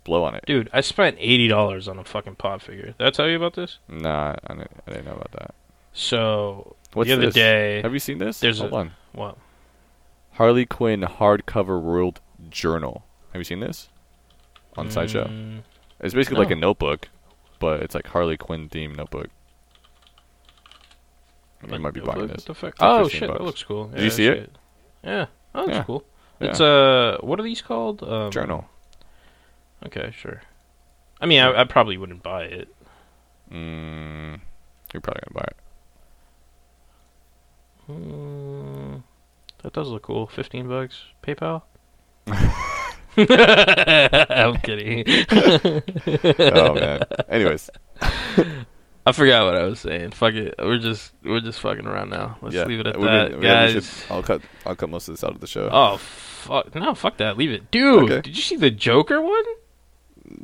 blow 0.08 0.24
on 0.24 0.34
it. 0.34 0.44
Dude, 0.48 0.70
I 0.74 0.82
spent 0.82 1.18
eighty 1.20 1.48
dollars 1.48 1.88
on 1.88 2.00
a 2.00 2.04
fucking 2.04 2.36
pop 2.38 2.62
figure. 2.62 2.96
Did 2.98 3.08
I 3.08 3.12
tell 3.12 3.28
you 3.30 3.36
about 3.36 3.54
this? 3.54 3.78
Nah, 3.88 4.36
I 4.48 4.54
didn't, 4.56 4.72
I 4.88 4.92
didn't 4.92 5.06
know 5.06 5.12
about 5.14 5.32
that. 5.34 5.54
So 5.94 6.76
What's 6.94 7.08
the 7.10 7.14
other 7.16 7.26
this? 7.28 7.36
day, 7.36 7.82
Have 7.84 7.94
you 7.94 8.00
seen 8.00 8.18
this? 8.18 8.40
there's 8.40 8.60
Hold 8.60 8.72
a- 8.74 8.76
on. 8.76 8.92
what? 9.14 9.38
Harley 10.34 10.66
Quinn 10.66 11.02
hardcover 11.02 11.82
world 11.82 12.20
journal. 12.50 13.04
Have 13.34 13.40
you 13.40 13.44
seen 13.44 13.60
this? 13.60 13.90
On 14.78 14.90
Sideshow. 14.92 15.26
Mm, 15.28 15.62
It's 16.00 16.14
basically 16.14 16.38
like 16.40 16.52
a 16.52 16.56
notebook, 16.56 17.10
but 17.60 17.82
it's 17.82 17.96
like 17.96 18.08
Harley 18.08 18.38
Quinn 18.38 18.70
themed 18.70 18.96
notebook. 18.96 19.30
I 21.64 21.72
like 21.72 21.82
might 21.82 21.94
be 21.94 22.00
notebook? 22.02 22.16
buying 22.16 22.28
this. 22.28 22.44
the 22.46 22.54
fuck? 22.54 22.74
It's 22.74 22.82
like 22.82 22.90
Oh 23.02 23.08
shit, 23.08 23.28
bucks. 23.28 23.40
that 23.40 23.44
looks 23.44 23.64
cool. 23.64 23.88
Did 23.88 24.04
you 24.04 24.10
see 24.12 24.28
it? 24.28 24.56
Yeah. 25.04 25.26
Oh, 25.56 25.66
that's 25.66 25.78
Yeah. 25.78 25.84
cool. 25.84 26.04
Yeah. 26.40 26.50
It's 26.52 26.62
uh, 26.62 27.18
what 27.22 27.40
are 27.40 27.44
these 27.44 27.62
called? 27.64 28.04
Um, 28.04 28.30
Journal. 28.32 28.70
Okay, 29.86 30.12
sure. 30.18 30.42
I 31.22 31.26
mean, 31.26 31.40
I, 31.40 31.62
I 31.62 31.64
probably 31.64 31.98
wouldn't 31.98 32.24
buy 32.24 32.44
it. 32.44 32.68
Mm, 33.52 34.40
you're 34.94 35.02
probably 35.02 35.22
gonna 35.30 35.46
buy 35.46 35.48
it. 35.48 35.58
Mm, 37.90 39.04
that 39.64 39.74
does 39.74 39.88
look 39.88 40.04
cool. 40.04 40.28
Fifteen 40.28 40.68
bucks. 40.68 41.02
PayPal. 41.24 41.64
I'm 43.18 44.58
kidding. 44.58 45.04
oh 46.54 46.74
man. 46.76 47.02
Anyways, 47.30 47.70
I 49.06 49.12
forgot 49.14 49.46
what 49.46 49.56
I 49.56 49.64
was 49.64 49.80
saying. 49.80 50.12
Fuck 50.12 50.34
it. 50.34 50.56
We're 50.60 50.78
just 50.78 51.14
we're 51.24 51.40
just 51.40 51.60
fucking 51.62 51.88
around 51.88 52.10
now. 52.10 52.38
Let's 52.42 52.56
yeah, 52.56 52.66
leave 52.66 52.82
it 52.82 52.88
at 52.88 53.00
that, 53.00 53.32
been- 53.32 53.42
yeah, 53.42 53.72
guys. 53.72 53.86
should- 53.86 54.12
I'll 54.12 54.24
cut. 54.24 54.42
I'll 54.66 54.76
cut 54.76 54.90
most 54.90 55.08
of 55.08 55.14
this 55.14 55.24
out 55.24 55.32
of 55.32 55.40
the 55.40 55.48
show. 55.48 55.70
Oh 55.72 55.98
fuck! 55.98 56.76
No, 56.76 56.94
fuck 56.94 57.18
that. 57.18 57.38
Leave 57.38 57.52
it, 57.52 57.72
dude. 57.72 58.04
Okay. 58.12 58.22
Did 58.22 58.36
you 58.36 58.44
see 58.44 58.58
the 58.58 58.70
Joker 58.72 59.22
one? 59.22 59.44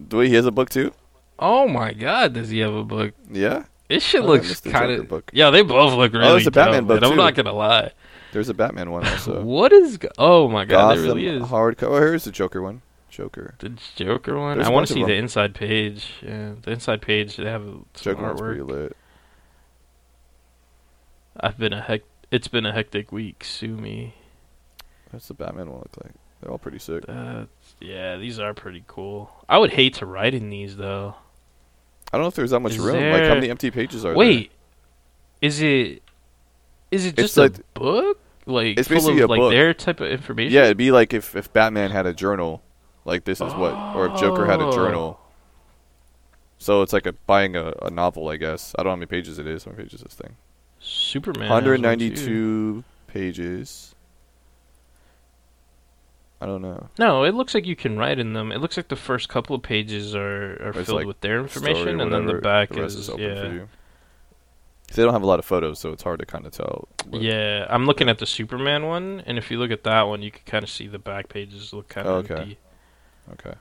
Do 0.08 0.20
he 0.20 0.34
has 0.36 0.46
a 0.46 0.52
book 0.52 0.70
too? 0.70 0.94
Oh 1.40 1.68
my 1.68 1.94
god, 1.94 2.34
does 2.34 2.50
he 2.50 2.60
have 2.60 2.74
a 2.74 2.84
book? 2.84 3.14
Yeah. 3.32 3.66
This 3.90 4.04
shit 4.04 4.22
Oh, 4.22 4.28
looks 4.28 4.62
kind 4.62 4.92
of. 4.92 5.08
book. 5.08 5.30
Yeah, 5.34 5.50
they 5.50 5.62
both 5.62 5.94
look 5.94 6.14
oh, 6.16 6.18
really. 6.20 6.32
there's 6.32 6.48
a 6.48 6.52
Batman 6.52 6.84
dope, 6.84 6.88
book, 6.88 7.02
man. 7.02 7.12
I'm 7.12 7.18
not 7.18 7.36
gonna 7.36 7.54
lie. 7.54 7.92
There's 8.32 8.50
a 8.50 8.54
Batman 8.54 8.90
one 8.92 9.06
also. 9.06 9.44
What 9.44 9.72
is? 9.74 9.98
go- 9.98 10.10
Oh 10.18 10.48
my 10.48 10.66
god, 10.66 10.98
there 10.98 11.06
Gotham 11.06 11.18
really 11.18 11.28
is. 11.28 11.44
hardcover. 11.44 11.84
Oh, 11.92 11.98
here's 11.98 12.24
the 12.24 12.32
Joker 12.32 12.62
one. 12.62 12.82
Joker. 13.10 13.54
The 13.60 13.70
Joker 13.96 14.40
one. 14.40 14.58
There's 14.58 14.68
I 14.68 14.72
want 14.72 14.88
to 14.88 14.94
see 14.94 15.04
the 15.04 15.14
inside 15.14 15.54
page. 15.54 16.14
Yeah, 16.24 16.54
the 16.62 16.72
inside 16.72 17.02
page. 17.02 17.36
They 17.38 17.46
have 17.46 17.62
some 17.64 17.86
Joker 17.96 18.22
one's 18.24 18.42
pretty 18.42 18.62
artwork. 18.62 18.68
lit. 18.70 18.98
I've 21.40 21.58
been 21.58 21.74
a 21.74 21.82
hec. 21.82 22.02
It's 22.32 22.48
been 22.48 22.66
a 22.66 22.72
hectic 22.74 23.12
week. 23.12 23.44
Sue 23.44 23.76
me. 23.76 24.16
What's 25.12 25.28
the 25.28 25.34
Batman 25.36 25.70
one 25.70 25.80
look 25.80 25.96
like? 26.04 26.14
They're 26.44 26.52
all 26.52 26.58
pretty 26.58 26.80
sick. 26.80 27.06
Uh, 27.08 27.46
yeah, 27.80 28.18
these 28.18 28.38
are 28.38 28.54
pretty 28.54 28.84
cool. 28.86 29.32
I 29.48 29.58
would 29.58 29.72
hate 29.72 29.94
to 29.96 30.06
write 30.06 30.34
in 30.34 30.50
these 30.50 30.76
though. 30.76 31.16
I 32.12 32.18
don't 32.18 32.24
know 32.24 32.28
if 32.28 32.36
there's 32.36 32.52
that 32.52 32.60
much 32.60 32.74
Is 32.74 32.80
room. 32.80 33.12
Like 33.12 33.24
how 33.24 33.36
many 33.36 33.50
empty 33.50 33.72
pages 33.72 34.04
are 34.04 34.10
there? 34.10 34.18
Wait, 34.18 34.52
is 35.42 35.62
it? 35.62 36.04
Is 36.92 37.06
it 37.06 37.18
It's 37.18 37.34
just 37.34 37.38
a 37.38 37.42
like- 37.44 37.74
book? 37.74 38.20
Like 38.46 38.78
It's 38.78 38.90
full 38.90 38.98
basically 38.98 39.22
of 39.22 39.30
a 39.30 39.32
like 39.32 39.40
book. 39.40 39.52
their 39.52 39.74
type 39.74 40.02
of 40.02 40.12
information? 40.12 40.54
Yeah, 40.54 40.66
it'd 40.66 40.76
be 40.78 40.92
like 40.92 41.14
if, 41.14 41.34
if 41.34 41.52
Batman 41.54 41.92
had 41.92 42.06
a 42.06 42.14
journal, 42.14 42.62
like 43.06 43.24
this 43.24 43.40
is 43.40 43.54
what, 43.54 43.74
or 43.96 44.08
if 44.08 44.20
Joker 44.20 44.46
had 44.46 44.60
a 44.60 44.66
Oh. 44.66 44.72
journal. 44.74 45.20
So 46.58 46.82
it's 46.82 46.92
like 46.92 47.06
a 47.06 47.14
buying 47.14 47.56
a, 47.56 47.72
a 47.84 47.90
novel, 47.90 48.28
I 48.28 48.36
guess. 48.36 48.76
I 48.78 48.84
don't 48.84 48.88
know 48.88 48.92
how 48.92 48.96
many 48.98 49.06
pages 49.06 49.40
it 49.40 49.48
is. 49.48 49.64
How 49.64 49.72
many 49.72 49.84
pages 49.84 50.02
is 50.02 50.04
this 50.04 50.14
thing? 50.16 50.36
Superman. 50.80 51.44
has 51.44 51.52
one, 51.52 51.64
too. 51.64 51.70
192 51.70 52.84
pages. 53.08 53.93
I 56.44 56.46
don't 56.46 56.62
know. 56.62 56.90
No, 57.00 57.24
it 57.24 57.34
looks 57.34 57.54
like 57.54 57.66
you 57.66 57.76
can 57.78 57.98
write 57.98 58.20
in 58.20 58.34
them. 58.34 58.52
It 58.52 58.58
looks 58.60 58.76
like 58.76 58.90
the 58.90 58.98
first 58.98 59.30
couple 59.30 59.56
of 59.56 59.62
pages 59.62 60.14
are, 60.14 60.62
are 60.62 60.70
It's 60.72 60.88
filled 60.88 60.98
like 60.98 61.08
with 61.08 61.22
their 61.22 61.40
information, 61.40 62.02
and 62.02 62.12
then 62.12 62.26
the 62.26 62.34
back 62.36 62.70
the 62.70 62.84
is, 62.84 62.96
is 62.96 63.10
open 63.10 63.24
yeah. 63.24 63.36
for 63.42 63.54
you. 63.54 63.70
'Cause 64.90 64.98
They 64.98 65.04
don't 65.04 65.14
have 65.14 65.22
a 65.24 65.26
lot 65.26 65.40
of 65.40 65.46
photos, 65.46 65.80
so 65.80 65.94
it's 65.94 66.04
hard 66.04 66.20
to 66.20 66.26
kind 66.26 66.46
of 66.46 66.52
tell. 66.52 66.90
Yeah, 67.12 67.66
I'm 67.70 67.86
looking 67.86 68.10
at 68.10 68.20
the 68.20 68.26
Superman 68.26 68.86
one, 68.86 69.24
and 69.26 69.38
if 69.38 69.50
you 69.50 69.58
look 69.58 69.72
at 69.72 69.86
that 69.86 70.02
one, 70.04 70.22
you 70.22 70.32
can 70.32 70.42
kind 70.46 70.64
of 70.64 70.70
see 70.70 70.88
the 70.88 71.00
back 71.00 71.30
pages 71.30 71.72
look 71.72 71.88
kind 71.88 72.06
Oh, 72.08 72.16
of 72.18 72.30
okay. 72.30 72.42
empty. 72.42 72.58
Okay. 73.32 73.56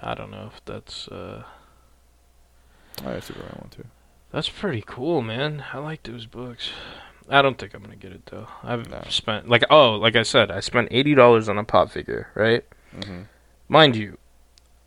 I 0.00 0.14
don't 0.14 0.32
know 0.32 0.50
if 0.52 0.60
that's 0.64 1.06
uh, 1.06 1.44
I 3.06 3.10
have 3.12 3.24
Superman 3.24 3.58
one 3.60 3.70
too. 3.70 3.84
that's 4.32 4.48
pretty 4.48 4.82
cool, 4.84 5.22
man. 5.22 5.64
I 5.72 5.78
like 5.78 6.02
those 6.02 6.26
books. 6.26 6.70
I 7.28 7.40
don't 7.42 7.56
think 7.58 7.74
I'm 7.74 7.82
gonna 7.82 7.96
get 7.96 8.12
it 8.12 8.26
though. 8.26 8.46
I've 8.62 8.88
No. 8.90 9.02
spent 9.08 9.48
like 9.48 9.64
oh, 9.70 9.92
like 9.96 10.16
I 10.16 10.22
said, 10.22 10.50
I 10.50 10.60
spent 10.60 10.88
eighty 10.90 11.14
dollars 11.14 11.48
on 11.48 11.58
a 11.58 11.64
pop 11.64 11.90
figure, 11.90 12.28
right? 12.34 12.64
hmm 13.02 13.22
Mind 13.68 13.96
you, 13.96 14.18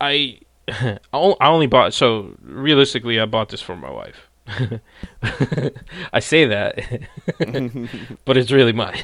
I 0.00 0.38
I 0.68 0.98
I 1.12 1.48
only 1.48 1.66
bought 1.66 1.94
so 1.94 2.36
realistically, 2.42 3.18
I 3.20 3.26
bought 3.26 3.48
this 3.48 3.60
for 3.60 3.74
my 3.76 3.90
wife. 3.90 4.28
I 6.12 6.20
say 6.20 6.46
that, 6.46 6.78
but 8.24 8.36
it's 8.36 8.50
really 8.50 8.72
mine. 8.72 9.02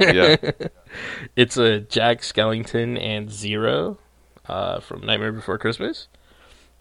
Yeah. 0.00 0.36
It's 1.36 1.56
a 1.56 1.80
Jack 1.80 2.22
Skellington 2.22 3.00
and 3.00 3.30
Zero 3.30 3.98
uh, 4.48 4.80
from 4.80 5.02
Nightmare 5.06 5.30
Before 5.32 5.58
Christmas. 5.58 6.08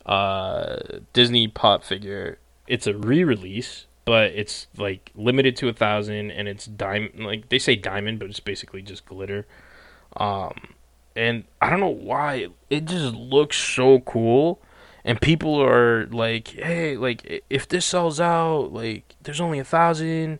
Uh, 0.06 0.78
Disney 1.14 1.48
pop 1.48 1.84
figure. 1.84 2.40
It's 2.68 2.88
a 2.88 2.96
re-release, 2.96 3.86
but 4.10 4.32
it's 4.32 4.66
like 4.76 5.12
limited 5.14 5.56
to 5.58 5.70
a 5.70 5.74
thousand, 5.74 6.32
and 6.32 6.48
it's 6.48 6.66
diamond. 6.66 7.24
Like 7.28 7.50
they 7.50 7.60
say 7.60 7.76
diamond, 7.76 8.18
but 8.18 8.28
it's 8.28 8.40
basically 8.40 8.82
just 8.82 9.06
glitter. 9.06 9.46
Um, 10.18 10.74
and 11.16 11.44
I 11.62 11.70
don't 11.70 11.80
know 11.80 11.90
why 11.90 12.48
it 12.72 12.86
just 12.86 13.14
looks 13.14 13.56
so 13.56 14.00
cool. 14.00 14.64
And 15.06 15.22
people 15.22 15.62
are 15.62 16.08
like, 16.08 16.48
"Hey, 16.48 16.98
like 16.98 17.44
if 17.52 17.68
this 17.68 17.86
sells 17.86 18.20
out, 18.20 18.74
like 18.74 19.16
there's 19.22 19.40
only 19.40 19.60
a 19.60 19.64
thousand, 19.64 20.40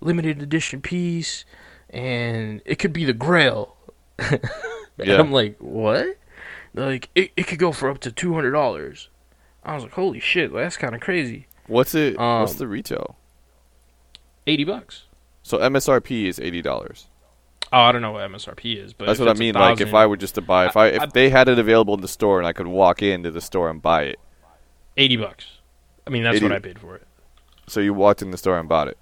limited 0.00 0.40
edition 0.40 0.80
piece, 0.80 1.44
and 1.90 2.62
it 2.64 2.76
could 2.76 2.94
be 2.94 3.04
the 3.04 3.12
Grail." 3.12 3.76
and 4.18 4.40
Yeah. 4.96 5.18
I'm 5.20 5.30
like, 5.30 5.58
"What?" 5.58 6.16
They're 6.72 6.86
like 6.86 7.10
it, 7.14 7.32
it 7.36 7.46
could 7.48 7.58
go 7.58 7.70
for 7.70 7.90
up 7.90 7.98
to 8.00 8.10
two 8.10 8.32
hundred 8.32 8.52
dollars. 8.52 9.10
I 9.62 9.74
was 9.74 9.82
like, 9.84 9.92
"Holy 9.92 10.20
shit, 10.20 10.54
that's 10.54 10.78
kind 10.78 10.94
of 10.94 11.02
crazy." 11.02 11.48
What's 11.70 11.94
it? 11.94 12.18
what's 12.18 12.52
Um, 12.52 12.58
the 12.58 12.68
retail? 12.68 13.16
Eighty 14.46 14.64
bucks. 14.64 15.04
So 15.42 15.58
MSRP 15.58 16.26
is 16.26 16.38
eighty 16.40 16.62
dollars. 16.62 17.06
Oh, 17.72 17.78
I 17.82 17.92
don't 17.92 18.02
know 18.02 18.12
what 18.12 18.28
MSRP 18.30 18.76
is, 18.84 18.92
but 18.92 19.06
That's 19.06 19.20
what 19.20 19.28
I 19.28 19.34
mean. 19.34 19.54
Like 19.54 19.80
if 19.80 19.94
I 19.94 20.06
were 20.06 20.16
just 20.16 20.34
to 20.34 20.40
buy, 20.40 20.66
if 20.66 20.76
I 20.76 20.88
if 20.88 21.02
I- 21.02 21.06
they 21.06 21.30
had 21.30 21.48
it 21.48 21.58
available 21.58 21.94
in 21.94 22.00
the 22.00 22.08
store 22.08 22.38
and 22.38 22.46
I 22.46 22.52
could 22.52 22.66
walk 22.66 23.02
into 23.02 23.30
the 23.30 23.40
store 23.40 23.70
and 23.70 23.80
buy 23.80 24.02
it, 24.04 24.18
eighty 24.96 25.16
bucks. 25.16 25.46
I 26.06 26.10
mean, 26.10 26.24
that's 26.24 26.36
80 26.36 26.44
what 26.46 26.52
I 26.52 26.58
paid 26.58 26.78
for 26.80 26.96
it. 26.96 27.06
So 27.68 27.78
you 27.78 27.94
walked 27.94 28.22
in 28.22 28.32
the 28.32 28.38
store 28.38 28.58
and 28.58 28.68
bought 28.68 28.88
it. 28.88 28.98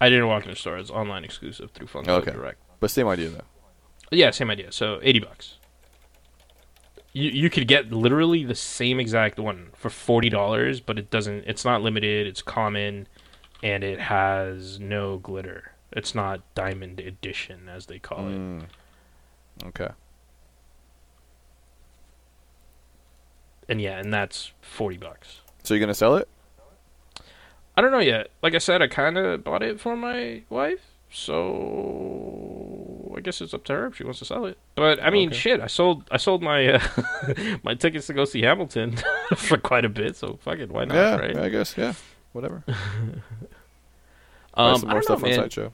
I 0.00 0.08
didn't 0.08 0.28
walk 0.28 0.44
in 0.44 0.50
the 0.50 0.56
store. 0.56 0.76
It's 0.78 0.90
online 0.90 1.24
exclusive 1.24 1.72
through 1.72 1.88
Funko 1.88 2.08
Okay. 2.20 2.30
Direct. 2.30 2.58
But 2.78 2.90
same 2.92 3.08
idea 3.08 3.30
though. 3.30 3.44
Yeah, 4.12 4.30
same 4.30 4.50
idea. 4.50 4.70
So 4.70 5.00
eighty 5.02 5.18
bucks. 5.18 5.56
You 7.14 7.30
you 7.30 7.48
could 7.48 7.68
get 7.68 7.92
literally 7.92 8.44
the 8.44 8.56
same 8.56 8.98
exact 9.00 9.38
one 9.38 9.70
for 9.74 9.88
forty 9.88 10.28
dollars, 10.28 10.80
but 10.80 10.98
it 10.98 11.10
doesn't. 11.10 11.44
It's 11.46 11.64
not 11.64 11.80
limited. 11.80 12.26
It's 12.26 12.42
common, 12.42 13.06
and 13.62 13.84
it 13.84 14.00
has 14.00 14.80
no 14.80 15.18
glitter. 15.18 15.72
It's 15.92 16.12
not 16.12 16.42
diamond 16.56 16.98
edition 16.98 17.68
as 17.68 17.86
they 17.86 18.00
call 18.00 18.28
it. 18.28 18.36
Mm. 18.36 18.62
Okay. 19.66 19.90
And 23.68 23.80
yeah, 23.80 23.98
and 23.98 24.12
that's 24.12 24.50
forty 24.60 24.96
bucks. 24.96 25.40
So 25.62 25.74
you're 25.74 25.80
gonna 25.80 25.94
sell 25.94 26.16
it? 26.16 26.28
I 27.76 27.80
don't 27.80 27.92
know 27.92 28.00
yet. 28.00 28.30
Like 28.42 28.54
I 28.54 28.58
said, 28.58 28.82
I 28.82 28.88
kind 28.88 29.16
of 29.16 29.44
bought 29.44 29.62
it 29.62 29.80
for 29.80 29.96
my 29.96 30.42
wife, 30.48 30.82
so 31.10 32.73
guess 33.24 33.40
it's 33.40 33.52
up 33.54 33.64
to 33.64 33.72
her 33.72 33.86
if 33.86 33.96
she 33.96 34.04
wants 34.04 34.20
to 34.20 34.24
sell 34.24 34.46
it. 34.46 34.58
But 34.76 35.02
I 35.02 35.10
mean, 35.10 35.30
Okay. 35.30 35.38
shit, 35.38 35.60
I 35.60 35.66
sold 35.66 36.04
I 36.10 36.16
sold 36.18 36.42
my 36.42 36.74
uh, 36.74 36.80
my 37.64 37.74
tickets 37.74 38.06
to 38.06 38.12
go 38.14 38.24
see 38.24 38.42
Hamilton 38.42 38.96
for 39.36 39.56
quite 39.58 39.84
a 39.84 39.88
bit, 39.88 40.16
so 40.16 40.38
fuck 40.42 40.58
it, 40.58 40.70
why 40.70 40.84
not? 40.84 40.94
yeah, 40.94 41.16
right? 41.16 41.36
I 41.36 41.48
guess. 41.48 41.76
Yeah. 41.76 41.94
Whatever. 42.32 42.62
Um, 44.56 44.78
some 44.78 44.88
more 44.90 45.00
don't 45.00 45.08
know, 45.10 45.16
stuff 45.16 45.24
on 45.24 45.30
man. 45.30 45.38
Sideshow. 45.40 45.72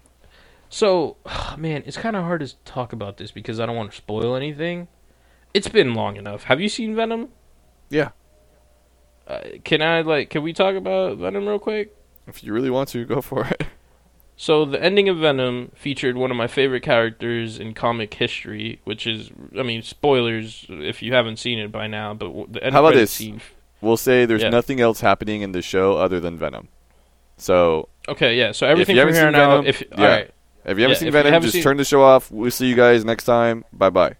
So, 0.70 1.16
man, 1.59 1.82
it's 1.85 1.97
kind 1.98 2.16
of 2.16 2.24
hard 2.24 2.40
to 2.40 2.55
talk 2.64 2.93
about 2.94 3.18
this 3.18 3.31
because 3.31 3.60
I 3.60 3.66
don't 3.66 3.77
want 3.77 3.90
to 3.90 3.97
spoil 3.97 4.35
anything. 4.35 4.89
It's 5.52 5.68
been 5.68 5.94
long 5.94 6.16
enough. 6.16 6.44
Have 6.44 6.60
you 6.62 6.68
seen 6.70 6.94
Venom? 6.94 7.28
Yeah. 7.90 8.10
Uh, 9.27 9.40
can 9.64 9.82
I 9.82 10.01
like? 10.01 10.31
Can 10.31 10.43
we 10.43 10.52
talk 10.52 10.77
about 10.77 11.18
Venom 11.18 11.47
real 11.47 11.59
quick? 11.59 11.94
If 12.27 12.43
you 12.43 12.52
really 12.52 12.70
want 12.70 12.89
to, 12.90 13.05
go 13.05 13.20
for 13.20 13.44
it. 13.47 13.64
So 14.43 14.65
the 14.65 14.83
ending 14.83 15.11
of 15.11 15.19
Venom 15.19 15.71
featured 15.75 16.17
one 16.17 16.31
of 16.31 16.37
my 16.39 16.47
favorite 16.47 16.83
characters 16.83 17.59
in 17.59 17.75
comic 17.75 18.15
history, 18.15 18.81
which 18.85 19.07
is, 19.07 19.31
I 19.55 19.62
mean, 19.62 19.83
spoilers 19.83 20.65
if 20.71 21.03
you 21.03 21.12
haven't 21.12 21.37
seen 21.37 21.59
it 21.59 21.71
by 21.71 21.87
now. 21.89 22.15
But 22.15 22.51
the 22.55 22.65
end 22.65 22.73
How 22.75 22.81
about 22.83 22.95
this? 22.95 23.11
Scene. 23.11 23.43
We'll 23.83 23.99
say 23.99 24.25
there's 24.25 24.43
Yeah. 24.43 24.49
nothing 24.49 24.81
else 24.81 25.03
happening 25.03 25.43
in 25.43 25.53
the 25.53 25.61
show 25.61 25.99
other 25.99 26.21
than 26.21 26.39
Venom. 26.39 26.69
So 27.37 27.91
Okay, 28.09 28.39
yeah. 28.39 28.53
So 28.53 28.67
everything 28.67 28.97
from 28.97 29.12
here 29.12 29.27
on 29.27 29.35
out. 29.35 29.67
If 29.67 29.83
yeah. 29.83 29.99
all 29.99 30.05
right, 30.05 30.31
if 30.65 30.79
you 30.79 30.85
haven't 30.85 30.89
Yeah, 30.89 30.95
seen 30.95 31.12
Venom, 31.12 31.33
haven't 31.35 31.43
just 31.43 31.53
seen- 31.53 31.62
turn 31.62 31.77
the 31.77 31.85
show 31.85 32.01
off. 32.03 32.31
We'll 32.31 32.51
see 32.51 32.67
you 32.67 32.77
guys 32.77 33.05
next 33.05 33.25
time. 33.25 33.67
Bye 33.75 33.91
bye. 33.91 34.15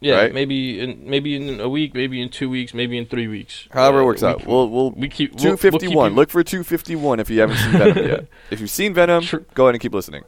Yeah, 0.00 0.16
right? 0.16 0.34
maybe 0.34 0.80
in 0.80 1.08
maybe 1.08 1.36
in 1.36 1.60
a 1.60 1.68
week, 1.68 1.94
maybe 1.94 2.20
in 2.20 2.28
two 2.28 2.48
weeks, 2.50 2.74
maybe 2.74 2.98
in 2.98 3.06
three 3.06 3.28
weeks. 3.28 3.66
However 3.70 3.98
Uh, 3.98 4.02
it 4.02 4.04
works 4.04 4.22
we 4.22 4.28
out. 4.28 4.38
keep- 4.38 4.46
We'll 4.48 4.68
we'll 4.70 4.90
we 4.92 5.08
keep 5.08 5.36
two 5.36 5.56
fifty 5.56 5.88
one. 5.88 6.14
Look 6.14 6.30
for 6.30 6.42
two 6.44 6.62
fifty 6.64 6.96
one 6.96 7.20
if 7.20 7.30
you 7.30 7.40
haven't 7.40 7.56
seen 7.58 7.72
Venom 7.72 8.06
yet. 8.06 8.26
If 8.50 8.60
you've 8.60 8.70
seen 8.70 8.94
Venom, 8.94 9.22
Tr- 9.22 9.38
go 9.54 9.64
ahead 9.64 9.74
and 9.74 9.82
keep 9.82 9.94
listening. 9.94 10.24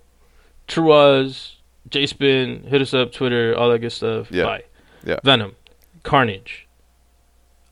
True 0.66 0.92
Oz, 0.92 1.56
J 1.90 2.06
Spin, 2.06 2.64
hit 2.64 2.80
us 2.82 2.92
up, 2.94 3.12
Twitter, 3.12 3.56
all 3.56 3.70
that 3.70 3.78
good 3.80 3.92
stuff. 3.92 4.30
Yeah. 4.30 4.44
Bye. 4.44 4.64
Yeah. 5.04 5.18
Venom, 5.24 5.54
Carnage. 6.02 6.66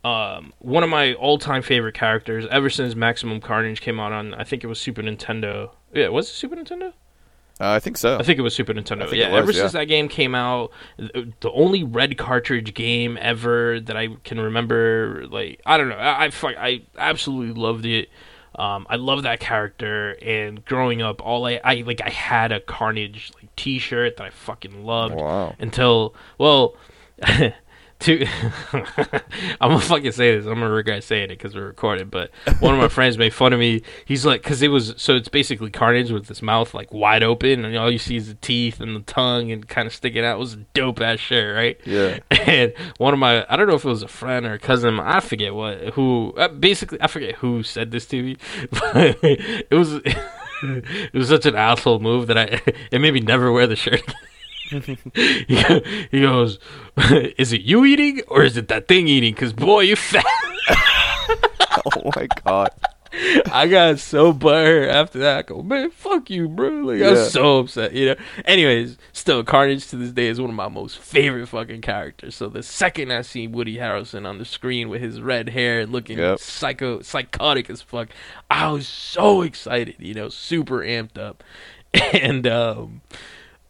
Um, 0.04 0.52
one 0.60 0.84
of 0.84 0.88
my 0.88 1.14
all-time 1.14 1.62
favorite 1.62 1.94
characters 1.94 2.46
ever 2.50 2.70
since 2.70 2.94
Maximum 2.94 3.40
Carnage 3.40 3.80
came 3.80 3.98
out 3.98 4.12
on, 4.12 4.34
I 4.34 4.44
think 4.44 4.62
it 4.62 4.68
was 4.68 4.78
Super 4.80 5.02
Nintendo. 5.02 5.70
Yeah, 5.92 6.08
was 6.10 6.28
it 6.30 6.34
Super 6.34 6.54
Nintendo? 6.54 6.92
Uh, 7.58 7.70
I 7.70 7.80
think 7.80 7.96
so. 7.96 8.18
I 8.18 8.22
think 8.22 8.38
it 8.38 8.42
was 8.42 8.54
Super 8.54 8.74
Nintendo. 8.74 9.10
Yeah, 9.12 9.30
was, 9.30 9.38
ever 9.42 9.52
yeah. 9.52 9.60
since 9.60 9.72
that 9.72 9.84
game 9.84 10.08
came 10.08 10.34
out, 10.34 10.72
the 10.98 11.50
only 11.52 11.84
red 11.84 12.18
cartridge 12.18 12.74
game 12.74 13.16
ever 13.20 13.80
that 13.80 13.96
I 13.96 14.08
can 14.24 14.38
remember, 14.38 15.26
like 15.30 15.60
I 15.64 15.78
don't 15.78 15.88
know, 15.88 15.96
I 15.96 16.24
I, 16.24 16.30
fuck- 16.30 16.56
I 16.58 16.82
absolutely 16.98 17.54
loved 17.60 17.86
it. 17.86 18.10
Um, 18.56 18.86
I 18.88 18.96
love 18.96 19.22
that 19.24 19.38
character, 19.40 20.16
and 20.22 20.64
growing 20.64 21.02
up, 21.02 21.20
all 21.20 21.46
I, 21.46 21.60
I 21.62 21.74
like, 21.86 22.00
I 22.02 22.08
had 22.08 22.52
a 22.52 22.60
Carnage 22.60 23.30
like 23.34 23.54
T-shirt 23.56 24.16
that 24.16 24.24
I 24.24 24.30
fucking 24.30 24.84
loved 24.84 25.14
Wow. 25.14 25.54
until 25.58 26.14
well 26.38 26.74
to 27.98 28.26
i'm 28.72 29.70
gonna 29.70 29.80
fucking 29.80 30.12
say 30.12 30.36
this. 30.36 30.46
I'm 30.46 30.54
gonna 30.54 30.70
regret 30.70 31.02
saying 31.04 31.24
it 31.24 31.28
because 31.38 31.54
we're 31.54 31.66
recording 31.66 32.08
but 32.08 32.30
one 32.60 32.74
of 32.74 32.80
my 32.80 32.88
friends 32.96 33.16
made 33.18 33.32
fun 33.34 33.52
of 33.52 33.58
me. 33.58 33.82
He's 34.04 34.26
like 34.26 34.42
because 34.42 34.62
it 34.62 34.68
was 34.68 34.94
so 34.96 35.16
it's 35.16 35.28
basically 35.28 35.70
carnage 35.70 36.10
with 36.10 36.28
his 36.28 36.42
mouth 36.42 36.74
like 36.74 36.92
wide 36.92 37.22
open 37.22 37.64
and 37.64 37.76
all 37.76 37.90
you 37.90 37.98
see 37.98 38.16
is 38.16 38.28
the 38.28 38.34
teeth 38.34 38.80
and 38.80 38.94
the 38.94 39.00
tongue 39.00 39.50
and 39.50 39.66
kind 39.66 39.86
of 39.86 39.94
sticking 39.94 40.24
out. 40.24 40.36
It 40.36 40.40
was 40.40 40.54
a 40.54 40.58
dope 40.74 41.00
ass 41.00 41.18
shirt 41.20 41.56
right? 41.56 41.80
Yeah. 41.84 42.18
and 42.30 42.72
one 42.98 43.12
of 43.14 43.18
my 43.18 43.46
i 43.48 43.56
don't 43.56 43.66
know 43.68 43.74
if 43.74 43.84
it 43.84 43.88
was 43.88 44.02
a 44.02 44.08
friend 44.08 44.46
or 44.46 44.52
a 44.54 44.58
cousin 44.58 44.98
i 45.00 45.20
forget 45.20 45.54
what 45.54 45.78
who 45.94 46.32
uh, 46.36 46.48
basically 46.48 47.00
i 47.00 47.06
forget 47.06 47.36
who 47.36 47.62
said 47.62 47.90
this 47.90 48.06
to 48.06 48.22
me 48.22 48.36
but 48.70 49.18
it 49.22 49.74
was 49.74 49.94
it 49.94 51.12
was 51.14 51.28
such 51.28 51.46
an 51.46 51.54
asshole 51.54 51.98
move 51.98 52.26
that 52.26 52.38
i 52.38 52.60
it 52.90 53.00
made 53.00 53.14
me 53.14 53.20
never 53.20 53.50
wear 53.52 53.66
the 53.66 53.76
shirt 53.76 54.02
he, 55.14 55.82
he 56.10 56.20
goes, 56.20 56.58
"Is 57.38 57.52
it 57.52 57.62
you 57.62 57.84
eating 57.84 58.22
or 58.28 58.42
is 58.42 58.56
it 58.56 58.68
that 58.68 58.88
thing 58.88 59.08
eating? 59.08 59.34
Because 59.34 59.52
boy, 59.52 59.80
you 59.80 59.96
fat." 59.96 60.24
oh 61.94 62.12
my 62.16 62.26
god. 62.44 62.70
I 63.50 63.66
got 63.66 63.98
so 63.98 64.32
butthurt 64.34 64.92
after 64.92 65.20
that. 65.20 65.38
I 65.38 65.42
go, 65.42 65.62
man, 65.62 65.90
fuck 65.90 66.28
you, 66.28 66.48
bro. 66.48 66.68
Like 66.68 66.96
I 66.96 67.04
Yeah. 67.04 67.10
was 67.12 67.32
so 67.32 67.60
upset, 67.60 67.94
you 67.94 68.06
know. 68.06 68.16
Anyways, 68.44 68.98
still, 69.12 69.42
Carnage 69.42 69.86
to 69.88 69.96
this 69.96 70.10
day 70.10 70.26
is 70.26 70.38
one 70.38 70.50
of 70.50 70.56
my 70.56 70.68
most 70.68 70.98
favorite 70.98 71.46
fucking 71.46 71.80
characters. 71.80 72.34
So 72.34 72.48
the 72.48 72.62
second 72.62 73.12
I 73.12 73.22
see 73.22 73.46
Woody 73.46 73.76
Harrelson 73.78 74.26
on 74.26 74.36
the 74.38 74.44
screen 74.44 74.90
with 74.90 75.00
his 75.00 75.22
red 75.22 75.48
hair 75.50 75.86
looking 75.86 76.18
Yep. 76.18 76.40
psycho 76.40 77.00
psychotic 77.00 77.70
as 77.70 77.80
fuck, 77.80 78.08
I 78.50 78.70
was 78.70 78.86
so 78.86 79.40
excited, 79.42 79.96
you 79.98 80.12
know, 80.12 80.28
super 80.28 80.80
amped 80.80 81.16
up, 81.16 81.42
and 82.12 82.46
um, 82.46 83.00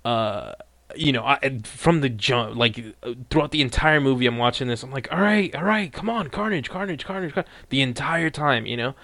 uh 0.05 0.55
you 0.97 1.13
know, 1.13 1.25
I, 1.25 1.61
from 1.65 2.01
the 2.01 2.09
jump, 2.09 2.57
like 2.57 2.83
throughout 3.31 3.51
the 3.51 3.61
entire 3.61 4.01
movie, 4.01 4.27
I'm 4.27 4.39
watching 4.39 4.69
this. 4.69 4.83
I'm 4.83 4.91
like, 4.91 5.09
all 5.13 5.21
right, 5.21 5.55
all 5.55 5.65
right, 5.65 5.93
come 5.93 6.09
on, 6.11 6.29
Carnage, 6.29 6.71
Carnage, 6.71 7.05
Carnage, 7.05 7.35
Carnage. 7.35 7.51
the 7.69 7.81
entire 7.81 8.31
time, 8.31 8.67
you 8.67 8.77
know. 8.77 8.95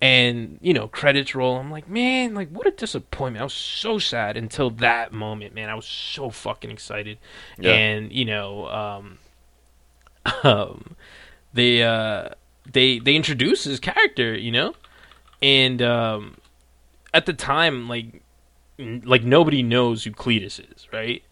And 0.00 0.58
you 0.60 0.74
know, 0.74 0.88
credits 0.88 1.34
roll. 1.34 1.56
I'm 1.56 1.70
like, 1.70 1.88
man, 1.88 2.34
like 2.34 2.50
what 2.50 2.66
a 2.66 2.70
disappointment. 2.72 3.40
I 3.40 3.44
was 3.44 3.54
so 3.54 3.98
sad 3.98 4.36
until 4.36 4.68
that 4.70 5.12
moment, 5.12 5.54
man. 5.54 5.70
I 5.70 5.74
was 5.74 5.86
so 5.86 6.30
fucking 6.30 6.70
excited. 6.70 7.18
Yeah. 7.58 7.72
And 7.72 8.12
you 8.12 8.24
know, 8.26 8.66
um, 8.68 9.18
um, 10.42 10.96
they 11.54 11.82
uh, 11.82 12.30
they 12.70 12.98
they 12.98 13.14
introduced 13.14 13.64
his 13.64 13.80
character, 13.80 14.36
you 14.36 14.50
know, 14.50 14.74
and 15.40 15.80
um, 15.80 16.36
at 17.14 17.24
the 17.26 17.32
time, 17.32 17.88
like 17.88 18.22
like 18.78 19.22
nobody 19.22 19.62
knows 19.62 20.04
who 20.04 20.10
Cletus 20.10 20.58
is, 20.58 20.88
right? 20.92 21.22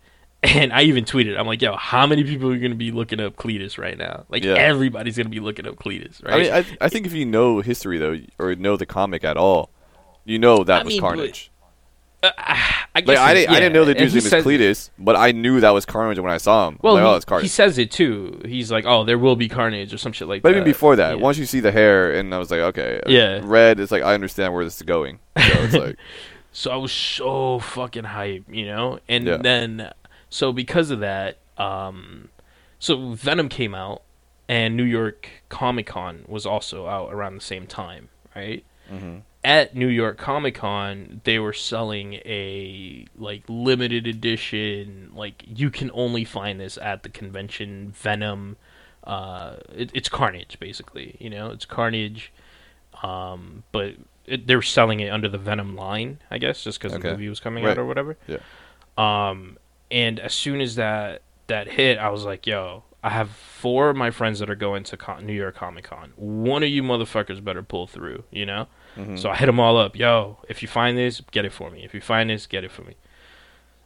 And 0.45 0.73
I 0.73 0.83
even 0.83 1.05
tweeted, 1.05 1.39
I'm 1.39 1.47
like, 1.47 1.63
yo, 1.63 1.77
how 1.77 2.05
many 2.07 2.25
people 2.25 2.51
are 2.53 2.59
going 2.59 2.73
to 2.73 2.77
be 2.77 2.91
looking 2.91 3.21
up 3.21 3.37
Cletus 3.37 3.79
right 3.79 3.97
now? 3.97 4.25
Like, 4.29 4.43
Yeah. 4.43 4.55
everybody's 4.55 5.17
going 5.17 5.27
to 5.27 5.31
be 5.31 5.39
looking 5.39 5.69
up 5.69 5.77
Cletus, 5.77 6.23
right? 6.25 6.35
I 6.35 6.39
mean, 6.39 6.53
I 6.81 6.85
I 6.87 6.89
think 6.89 7.07
if 7.07 7.13
you 7.13 7.25
know 7.25 7.61
history 7.61 7.99
though, 7.99 8.19
or 8.41 8.55
know 8.57 8.77
the 8.77 8.85
comic 8.87 9.23
at 9.23 9.37
all, 9.37 9.71
you 10.25 10.39
know 10.41 10.65
that 10.65 10.81
I 10.81 10.85
was 10.85 10.95
mean, 10.95 11.01
Carnage. 11.01 11.51
Uh, 12.25 12.31
I 12.39 12.87
Like 12.97 13.07
guess 13.07 13.19
I 13.19 13.31
it- 13.31 13.35
didn't, 13.35 13.51
I 13.51 13.53
yeah, 13.55 13.61
didn't 13.61 13.73
know 13.73 13.85
the 13.85 13.95
dude's 13.95 14.15
name 14.15 14.23
was 14.23 14.31
says- 14.31 14.45
Cletus, 14.45 14.91
but 14.99 15.15
I 15.17 15.31
knew 15.33 15.61
that 15.61 15.71
was 15.71 15.87
Carnage 15.87 16.19
when 16.19 16.33
I 16.33 16.37
saw 16.39 16.69
him. 16.69 16.79
Well, 16.83 16.95
like, 16.95 17.03
he, 17.03 17.09
oh, 17.09 17.15
it's 17.15 17.43
he 17.43 17.49
says 17.49 17.79
it 17.79 17.91
too. 17.93 18.41
He's 18.45 18.71
like, 18.73 18.85
oh, 18.85 19.05
there 19.05 19.19
will 19.19 19.37
be 19.37 19.49
carnage 19.49 19.95
or 19.95 19.99
some 19.99 20.13
shit 20.13 20.27
like 20.29 20.43
But 20.43 20.51
that. 20.51 20.57
even 20.57 20.65
before 20.65 20.97
that, 20.97 21.17
yeah. 21.17 21.23
once 21.23 21.39
you 21.39 21.47
see 21.47 21.61
the 21.61 21.71
hair, 21.73 22.13
and 22.13 22.35
I 22.35 22.39
was 22.39 22.51
like, 22.51 22.61
okay, 22.61 23.01
uh, 23.07 23.09
Yeah. 23.11 23.41
red. 23.45 23.79
It's 23.81 23.93
like 23.93 24.03
I 24.03 24.13
understand 24.15 24.53
where 24.55 24.65
this 24.65 24.77
is 24.77 24.83
going. 24.83 25.21
So 25.39 25.43
it's 25.63 25.75
like, 25.87 25.97
So 26.51 26.71
I 26.71 26.77
was 26.77 26.93
so 26.93 27.61
fucking 27.61 28.05
hype, 28.05 28.45
you 28.51 28.67
know? 28.67 28.99
And 29.09 29.25
Yeah. 29.27 29.37
then, 29.39 29.91
so 30.33 30.51
because 30.53 30.91
of 30.91 31.01
that, 31.01 31.37
um, 31.59 32.29
so 32.79 33.13
Venom 33.13 33.49
came 33.49 33.75
out, 33.75 34.03
and 34.49 34.77
New 34.77 34.83
York 34.85 35.29
Comic 35.49 35.87
Con 35.87 36.25
was 36.27 36.47
also 36.47 36.87
out 36.87 37.13
around 37.13 37.35
the 37.37 37.41
same 37.45 37.67
time, 37.67 38.09
right? 38.35 38.65
mhm. 38.91 39.23
At 39.45 39.75
New 39.75 39.89
York 39.89 40.19
Comic 40.19 40.55
Con, 40.55 41.21
they 41.25 41.39
were 41.41 41.53
selling 41.53 42.15
a 42.25 43.07
like 43.17 43.43
limited 43.49 44.07
edition, 44.07 45.11
like 45.15 45.43
you 45.47 45.69
can 45.71 45.91
only 45.95 46.25
find 46.25 46.61
this 46.61 46.79
at 46.79 47.03
the 47.03 47.09
convention. 47.09 47.91
Venom, 47.97 48.57
uh, 49.05 49.57
it, 49.75 49.91
it's 49.95 50.09
Carnage, 50.09 50.59
basically. 50.61 51.17
You 51.19 51.29
know, 51.31 51.51
it's 51.51 51.65
Carnage, 51.65 52.33
um, 53.03 53.65
but 53.73 53.95
it, 54.27 54.47
they're 54.47 54.63
selling 54.63 55.01
it 55.01 55.09
under 55.09 55.29
the 55.29 55.39
Venom 55.39 55.75
line, 55.75 56.21
I 56.31 56.39
guess, 56.39 56.63
just 56.63 56.79
because 56.79 56.95
Okay. 56.95 57.09
the 57.09 57.15
movie 57.15 57.29
was 57.29 57.41
coming 57.41 57.65
Right. 57.65 57.73
out 57.73 57.79
or 57.79 57.85
whatever. 57.85 58.17
Yeah. 58.29 58.39
Um, 58.97 59.59
and 59.93 60.19
as 60.19 60.35
soon 60.35 60.61
as 60.61 60.75
that 60.77 61.23
that 61.47 61.69
hit, 61.69 61.99
I 61.99 62.09
was 62.09 62.25
like, 62.25 62.47
"Yo, 62.47 62.83
I 63.05 63.11
have 63.11 63.31
four 63.31 63.91
of 63.91 63.97
my 63.97 64.11
friends 64.11 64.39
that 64.41 64.49
are 64.51 64.55
going 64.57 64.83
to 64.85 64.97
Con- 64.97 65.27
New 65.27 65.33
York 65.35 65.55
Comic 65.57 65.85
Con. 65.85 66.13
One 66.17 66.63
of 66.63 66.69
you 66.71 66.83
motherfuckers 66.83 67.45
better 67.45 67.63
pull 67.63 67.87
through, 67.87 68.25
you 68.31 68.47
know." 68.47 68.67
Mhm. 68.97 69.19
So 69.19 69.31
I 69.31 69.37
hit 69.37 69.47
them 69.47 69.61
all 69.61 69.77
up. 69.77 69.97
Yo, 69.97 70.39
if 70.49 70.63
you 70.63 70.69
find 70.69 70.97
this, 70.99 71.21
get 71.31 71.45
it 71.45 71.53
for 71.53 71.71
me. 71.71 71.85
If 71.85 71.95
you 71.95 72.01
find 72.01 72.29
this, 72.31 72.47
get 72.47 72.65
it 72.65 72.71
for 72.73 72.83
me. 72.83 72.95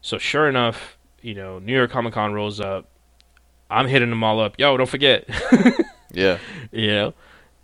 So 0.01 0.19
sure 0.19 0.49
enough, 0.49 0.97
you 1.21 1.35
know, 1.35 1.59
New 1.59 1.75
York 1.75 1.91
Comic 1.91 2.15
Con 2.15 2.33
rolls 2.33 2.61
up. 2.61 2.89
I'm 3.69 3.89
hitting 3.89 4.11
them 4.11 4.23
all 4.23 4.39
up. 4.41 4.59
Yo, 4.59 4.77
don't 4.77 4.89
forget. 4.89 5.29
yeah, 6.13 6.39
you 6.73 6.87
know 6.89 7.15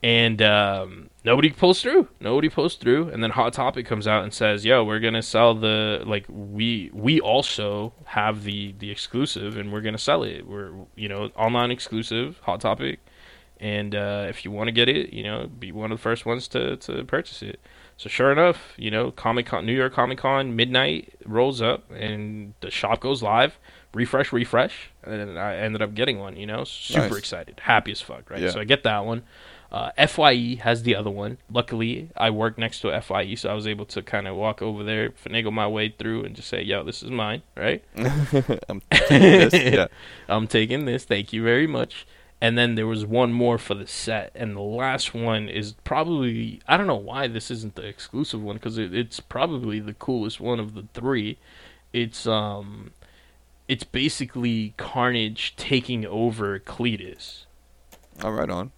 and 0.02 0.42
um, 0.42 1.10
nobody 1.24 1.50
pulls 1.50 1.80
through. 1.80 2.08
Nobody 2.20 2.48
pulls 2.48 2.74
through, 2.76 3.08
and 3.08 3.22
then 3.22 3.30
Hot 3.30 3.52
Topic 3.52 3.86
comes 3.86 4.06
out 4.06 4.24
and 4.24 4.34
says, 4.34 4.64
"Yo, 4.64 4.82
we're 4.84 4.98
gonna 5.00 5.22
sell 5.22 5.54
the 5.54 6.02
like 6.04 6.24
we 6.28 6.90
we 6.92 7.20
also 7.20 7.92
have 8.06 8.44
the 8.44 8.74
the 8.78 8.90
exclusive, 8.90 9.56
and 9.56 9.72
we're 9.72 9.80
gonna 9.80 9.98
sell 9.98 10.22
it. 10.22 10.46
We're 10.46 10.72
you 10.96 11.08
know 11.08 11.30
online 11.36 11.70
exclusive 11.70 12.38
Hot 12.42 12.60
Topic, 12.60 12.98
and 13.60 13.94
uh, 13.94 14.26
if 14.28 14.44
you 14.44 14.50
want 14.50 14.68
to 14.68 14.72
get 14.72 14.88
it, 14.88 15.12
you 15.12 15.22
know, 15.22 15.46
be 15.46 15.70
one 15.72 15.92
of 15.92 15.98
the 15.98 16.02
first 16.02 16.26
ones 16.26 16.48
to 16.48 16.76
to 16.78 17.04
purchase 17.04 17.42
it." 17.42 17.60
So 17.98 18.08
sure 18.08 18.32
enough, 18.32 18.72
you 18.76 18.90
know, 18.90 19.12
Comic 19.12 19.46
Con, 19.46 19.64
New 19.64 19.74
York 19.74 19.92
Comic 19.92 20.18
Con, 20.18 20.56
midnight 20.56 21.12
rolls 21.24 21.62
up, 21.62 21.88
and 21.92 22.54
the 22.60 22.70
shop 22.70 23.00
goes 23.00 23.22
live. 23.22 23.58
Refresh, 23.94 24.32
refresh, 24.32 24.90
and 25.04 25.38
I 25.38 25.56
ended 25.56 25.82
up 25.82 25.94
getting 25.94 26.18
one. 26.18 26.34
You 26.36 26.46
know, 26.46 26.64
super 26.64 27.10
Nice. 27.10 27.18
excited, 27.18 27.60
happy 27.60 27.92
as 27.92 28.00
fuck, 28.00 28.28
right? 28.30 28.40
Yeah. 28.40 28.50
So 28.50 28.58
I 28.58 28.64
get 28.64 28.82
that 28.84 29.04
one. 29.04 29.22
Uh, 29.72 29.90
FYE 30.06 30.58
has 30.60 30.82
the 30.82 30.94
other 30.94 31.10
one. 31.10 31.38
Luckily, 31.50 32.10
I 32.14 32.28
work 32.28 32.58
next 32.58 32.80
to 32.80 33.00
FYE, 33.00 33.34
so 33.36 33.48
I 33.48 33.54
was 33.54 33.66
able 33.66 33.86
to 33.86 34.02
kind 34.02 34.28
of 34.28 34.36
walk 34.36 34.60
over 34.60 34.84
there, 34.84 35.08
finagle 35.10 35.50
my 35.50 35.66
way 35.66 35.88
through, 35.88 36.24
and 36.24 36.36
just 36.36 36.48
say, 36.48 36.60
"Yo, 36.60 36.84
this 36.84 37.02
is 37.02 37.10
mine, 37.10 37.42
right? 37.56 37.82
I'm 37.96 38.82
taking 38.90 39.20
this. 39.20 39.54
Yeah. 39.54 39.86
I'm 40.28 40.46
taking 40.46 40.84
this. 40.84 41.06
Thank 41.06 41.32
you 41.32 41.42
very 41.42 41.66
much." 41.66 42.06
And 42.38 42.58
then 42.58 42.74
there 42.74 42.86
was 42.86 43.06
one 43.06 43.32
more 43.32 43.56
for 43.56 43.72
the 43.74 43.86
set, 43.86 44.30
and 44.34 44.54
the 44.54 44.60
last 44.60 45.14
one 45.14 45.48
is 45.48 45.72
probably 45.84 46.60
I 46.68 46.76
don't 46.76 46.86
know 46.86 46.94
why 46.96 47.26
this 47.26 47.50
isn't 47.50 47.74
the 47.74 47.86
exclusive 47.86 48.42
one 48.42 48.56
because 48.56 48.76
it, 48.76 48.94
it's 48.94 49.20
probably 49.20 49.80
the 49.80 49.94
coolest 49.94 50.38
one 50.38 50.60
of 50.60 50.74
the 50.74 50.84
three. 50.92 51.38
It's 51.94 52.26
um, 52.26 52.90
it's 53.68 53.84
basically 53.84 54.74
Carnage 54.76 55.56
taking 55.56 56.04
over 56.04 56.58
Cletus. 56.58 57.46
All 58.22 58.32
right, 58.32 58.50
on. 58.50 58.72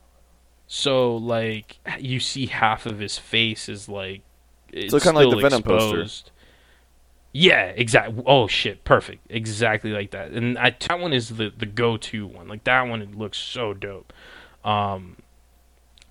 So 0.77 1.15
like 1.17 1.79
you 2.01 2.19
see 2.19 2.47
half 2.47 2.85
of 2.85 2.99
his 2.99 3.17
face 3.17 3.69
is 3.69 3.89
like 3.89 4.23
it's 4.73 4.91
So 4.91 4.99
kinda 4.99 5.21
like 5.21 5.29
still 5.29 5.31
the 5.31 5.37
Venom 5.37 5.63
poster. 5.63 6.03
exposed. 6.03 6.31
Yeah, 7.33 7.67
exactly. 7.67 8.25
Oh 8.27 8.49
shit, 8.49 8.83
perfect. 8.83 9.25
Exactly 9.31 9.93
like 9.93 10.11
that. 10.11 10.33
And 10.33 10.59
I, 10.59 10.71
that 10.89 10.99
one 10.99 11.13
is 11.13 11.29
the 11.31 11.53
the 11.57 11.67
go 11.67 11.97
to 11.97 12.27
one. 12.27 12.49
Like 12.49 12.65
that 12.65 12.83
one, 12.89 13.03
it 13.03 13.15
looks 13.17 13.39
so 13.39 13.73
dope. 13.73 14.13
Um, 14.65 15.17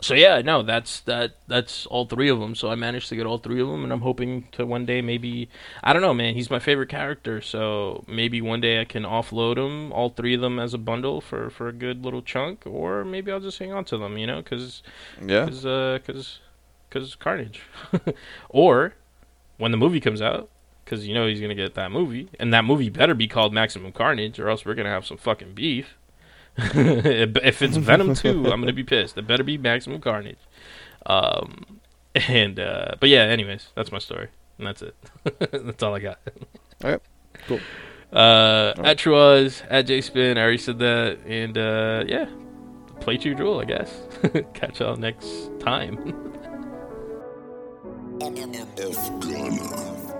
so 0.03 0.13
yeah, 0.13 0.41
no, 0.41 0.61
that's 0.63 0.99
that. 1.01 1.35
That's 1.47 1.85
all 1.87 2.05
three 2.05 2.29
of 2.29 2.39
them. 2.39 2.53
So 2.55 2.69
I 2.69 2.75
managed 2.75 3.09
to 3.09 3.15
get 3.15 3.25
all 3.25 3.37
three 3.37 3.61
of 3.61 3.67
them, 3.67 3.83
and 3.83 3.91
I'm 3.93 4.01
hoping 4.01 4.47
to 4.53 4.65
one 4.65 4.85
day 4.85 5.01
maybe 5.01 5.49
I 5.83 5.93
don't 5.93 6.01
know, 6.01 6.13
man. 6.13 6.35
He's 6.35 6.49
my 6.49 6.59
favorite 6.59 6.89
character, 6.89 7.41
so 7.41 8.03
maybe 8.07 8.41
one 8.41 8.61
day 8.61 8.81
I 8.81 8.85
can 8.85 9.03
offload 9.03 9.55
them, 9.55 9.91
all 9.93 10.09
three 10.09 10.33
of 10.35 10.41
them 10.41 10.59
as 10.59 10.73
a 10.73 10.77
bundle 10.77 11.21
for 11.21 11.49
for 11.49 11.67
a 11.67 11.73
good 11.73 12.03
little 12.03 12.21
chunk, 12.21 12.63
or 12.65 13.03
maybe 13.05 13.31
I'll 13.31 13.39
just 13.39 13.59
hang 13.59 13.71
on 13.73 13.85
to 13.85 13.97
them, 13.97 14.17
you 14.17 14.27
know, 14.27 14.41
because 14.41 14.83
Yeah. 15.19 15.45
because 15.45 15.65
uh, 15.65 15.99
cause, 16.05 16.39
cause 16.89 17.15
Carnage, 17.15 17.61
or 18.49 18.93
when 19.57 19.71
the 19.71 19.77
movie 19.77 19.99
comes 19.99 20.21
out, 20.21 20.49
because 20.83 21.07
you 21.07 21.13
know 21.13 21.27
he's 21.27 21.41
gonna 21.41 21.55
get 21.55 21.75
that 21.75 21.91
movie, 21.91 22.29
and 22.39 22.53
that 22.53 22.65
movie 22.65 22.89
better 22.89 23.13
be 23.13 23.27
called 23.27 23.53
Maximum 23.53 23.91
Carnage, 23.91 24.39
or 24.39 24.49
else 24.49 24.65
we're 24.65 24.75
gonna 24.75 24.89
have 24.89 25.05
some 25.05 25.17
fucking 25.17 25.53
beef. 25.53 25.95
if 26.57 27.61
it's 27.61 27.77
Venom 27.77 28.13
two, 28.13 28.45
I'm 28.51 28.61
gonna 28.61 28.73
be 28.73 28.83
pissed. 28.83 29.17
It 29.17 29.27
better 29.27 29.43
be 29.43 29.57
Maximum 29.57 29.99
Carnage. 30.01 30.37
Um, 31.05 31.79
and 32.15 32.59
uh, 32.59 32.95
but 32.99 33.09
yeah, 33.09 33.23
anyways, 33.23 33.69
that's 33.75 33.91
my 33.91 33.99
story, 33.99 34.27
and 34.57 34.67
that's 34.67 34.81
it. 34.81 34.95
that's 35.51 35.81
all 35.81 35.95
I 35.95 35.99
got. 35.99 36.19
Alright, 36.83 37.01
cool. 37.47 37.59
Uh, 38.11 38.73
Alright. 38.77 38.79
at 38.85 38.97
Truaz, 38.97 39.63
at 39.69 39.87
JSpin, 39.87 40.37
I 40.37 40.41
already 40.41 40.57
said 40.59 40.79
that, 40.79 41.19
and 41.25 41.57
uh, 41.57 42.03
yeah, 42.07 42.29
play 42.99 43.17
to 43.17 43.29
your 43.29 43.35
drool, 43.35 43.59
I 43.59 43.65
guess. 43.65 44.01
Catch 44.53 44.79
y'all 44.79 44.95
next 44.95 45.49
time. 45.59 46.31
F 48.21 49.09
Gunner. 49.19 50.12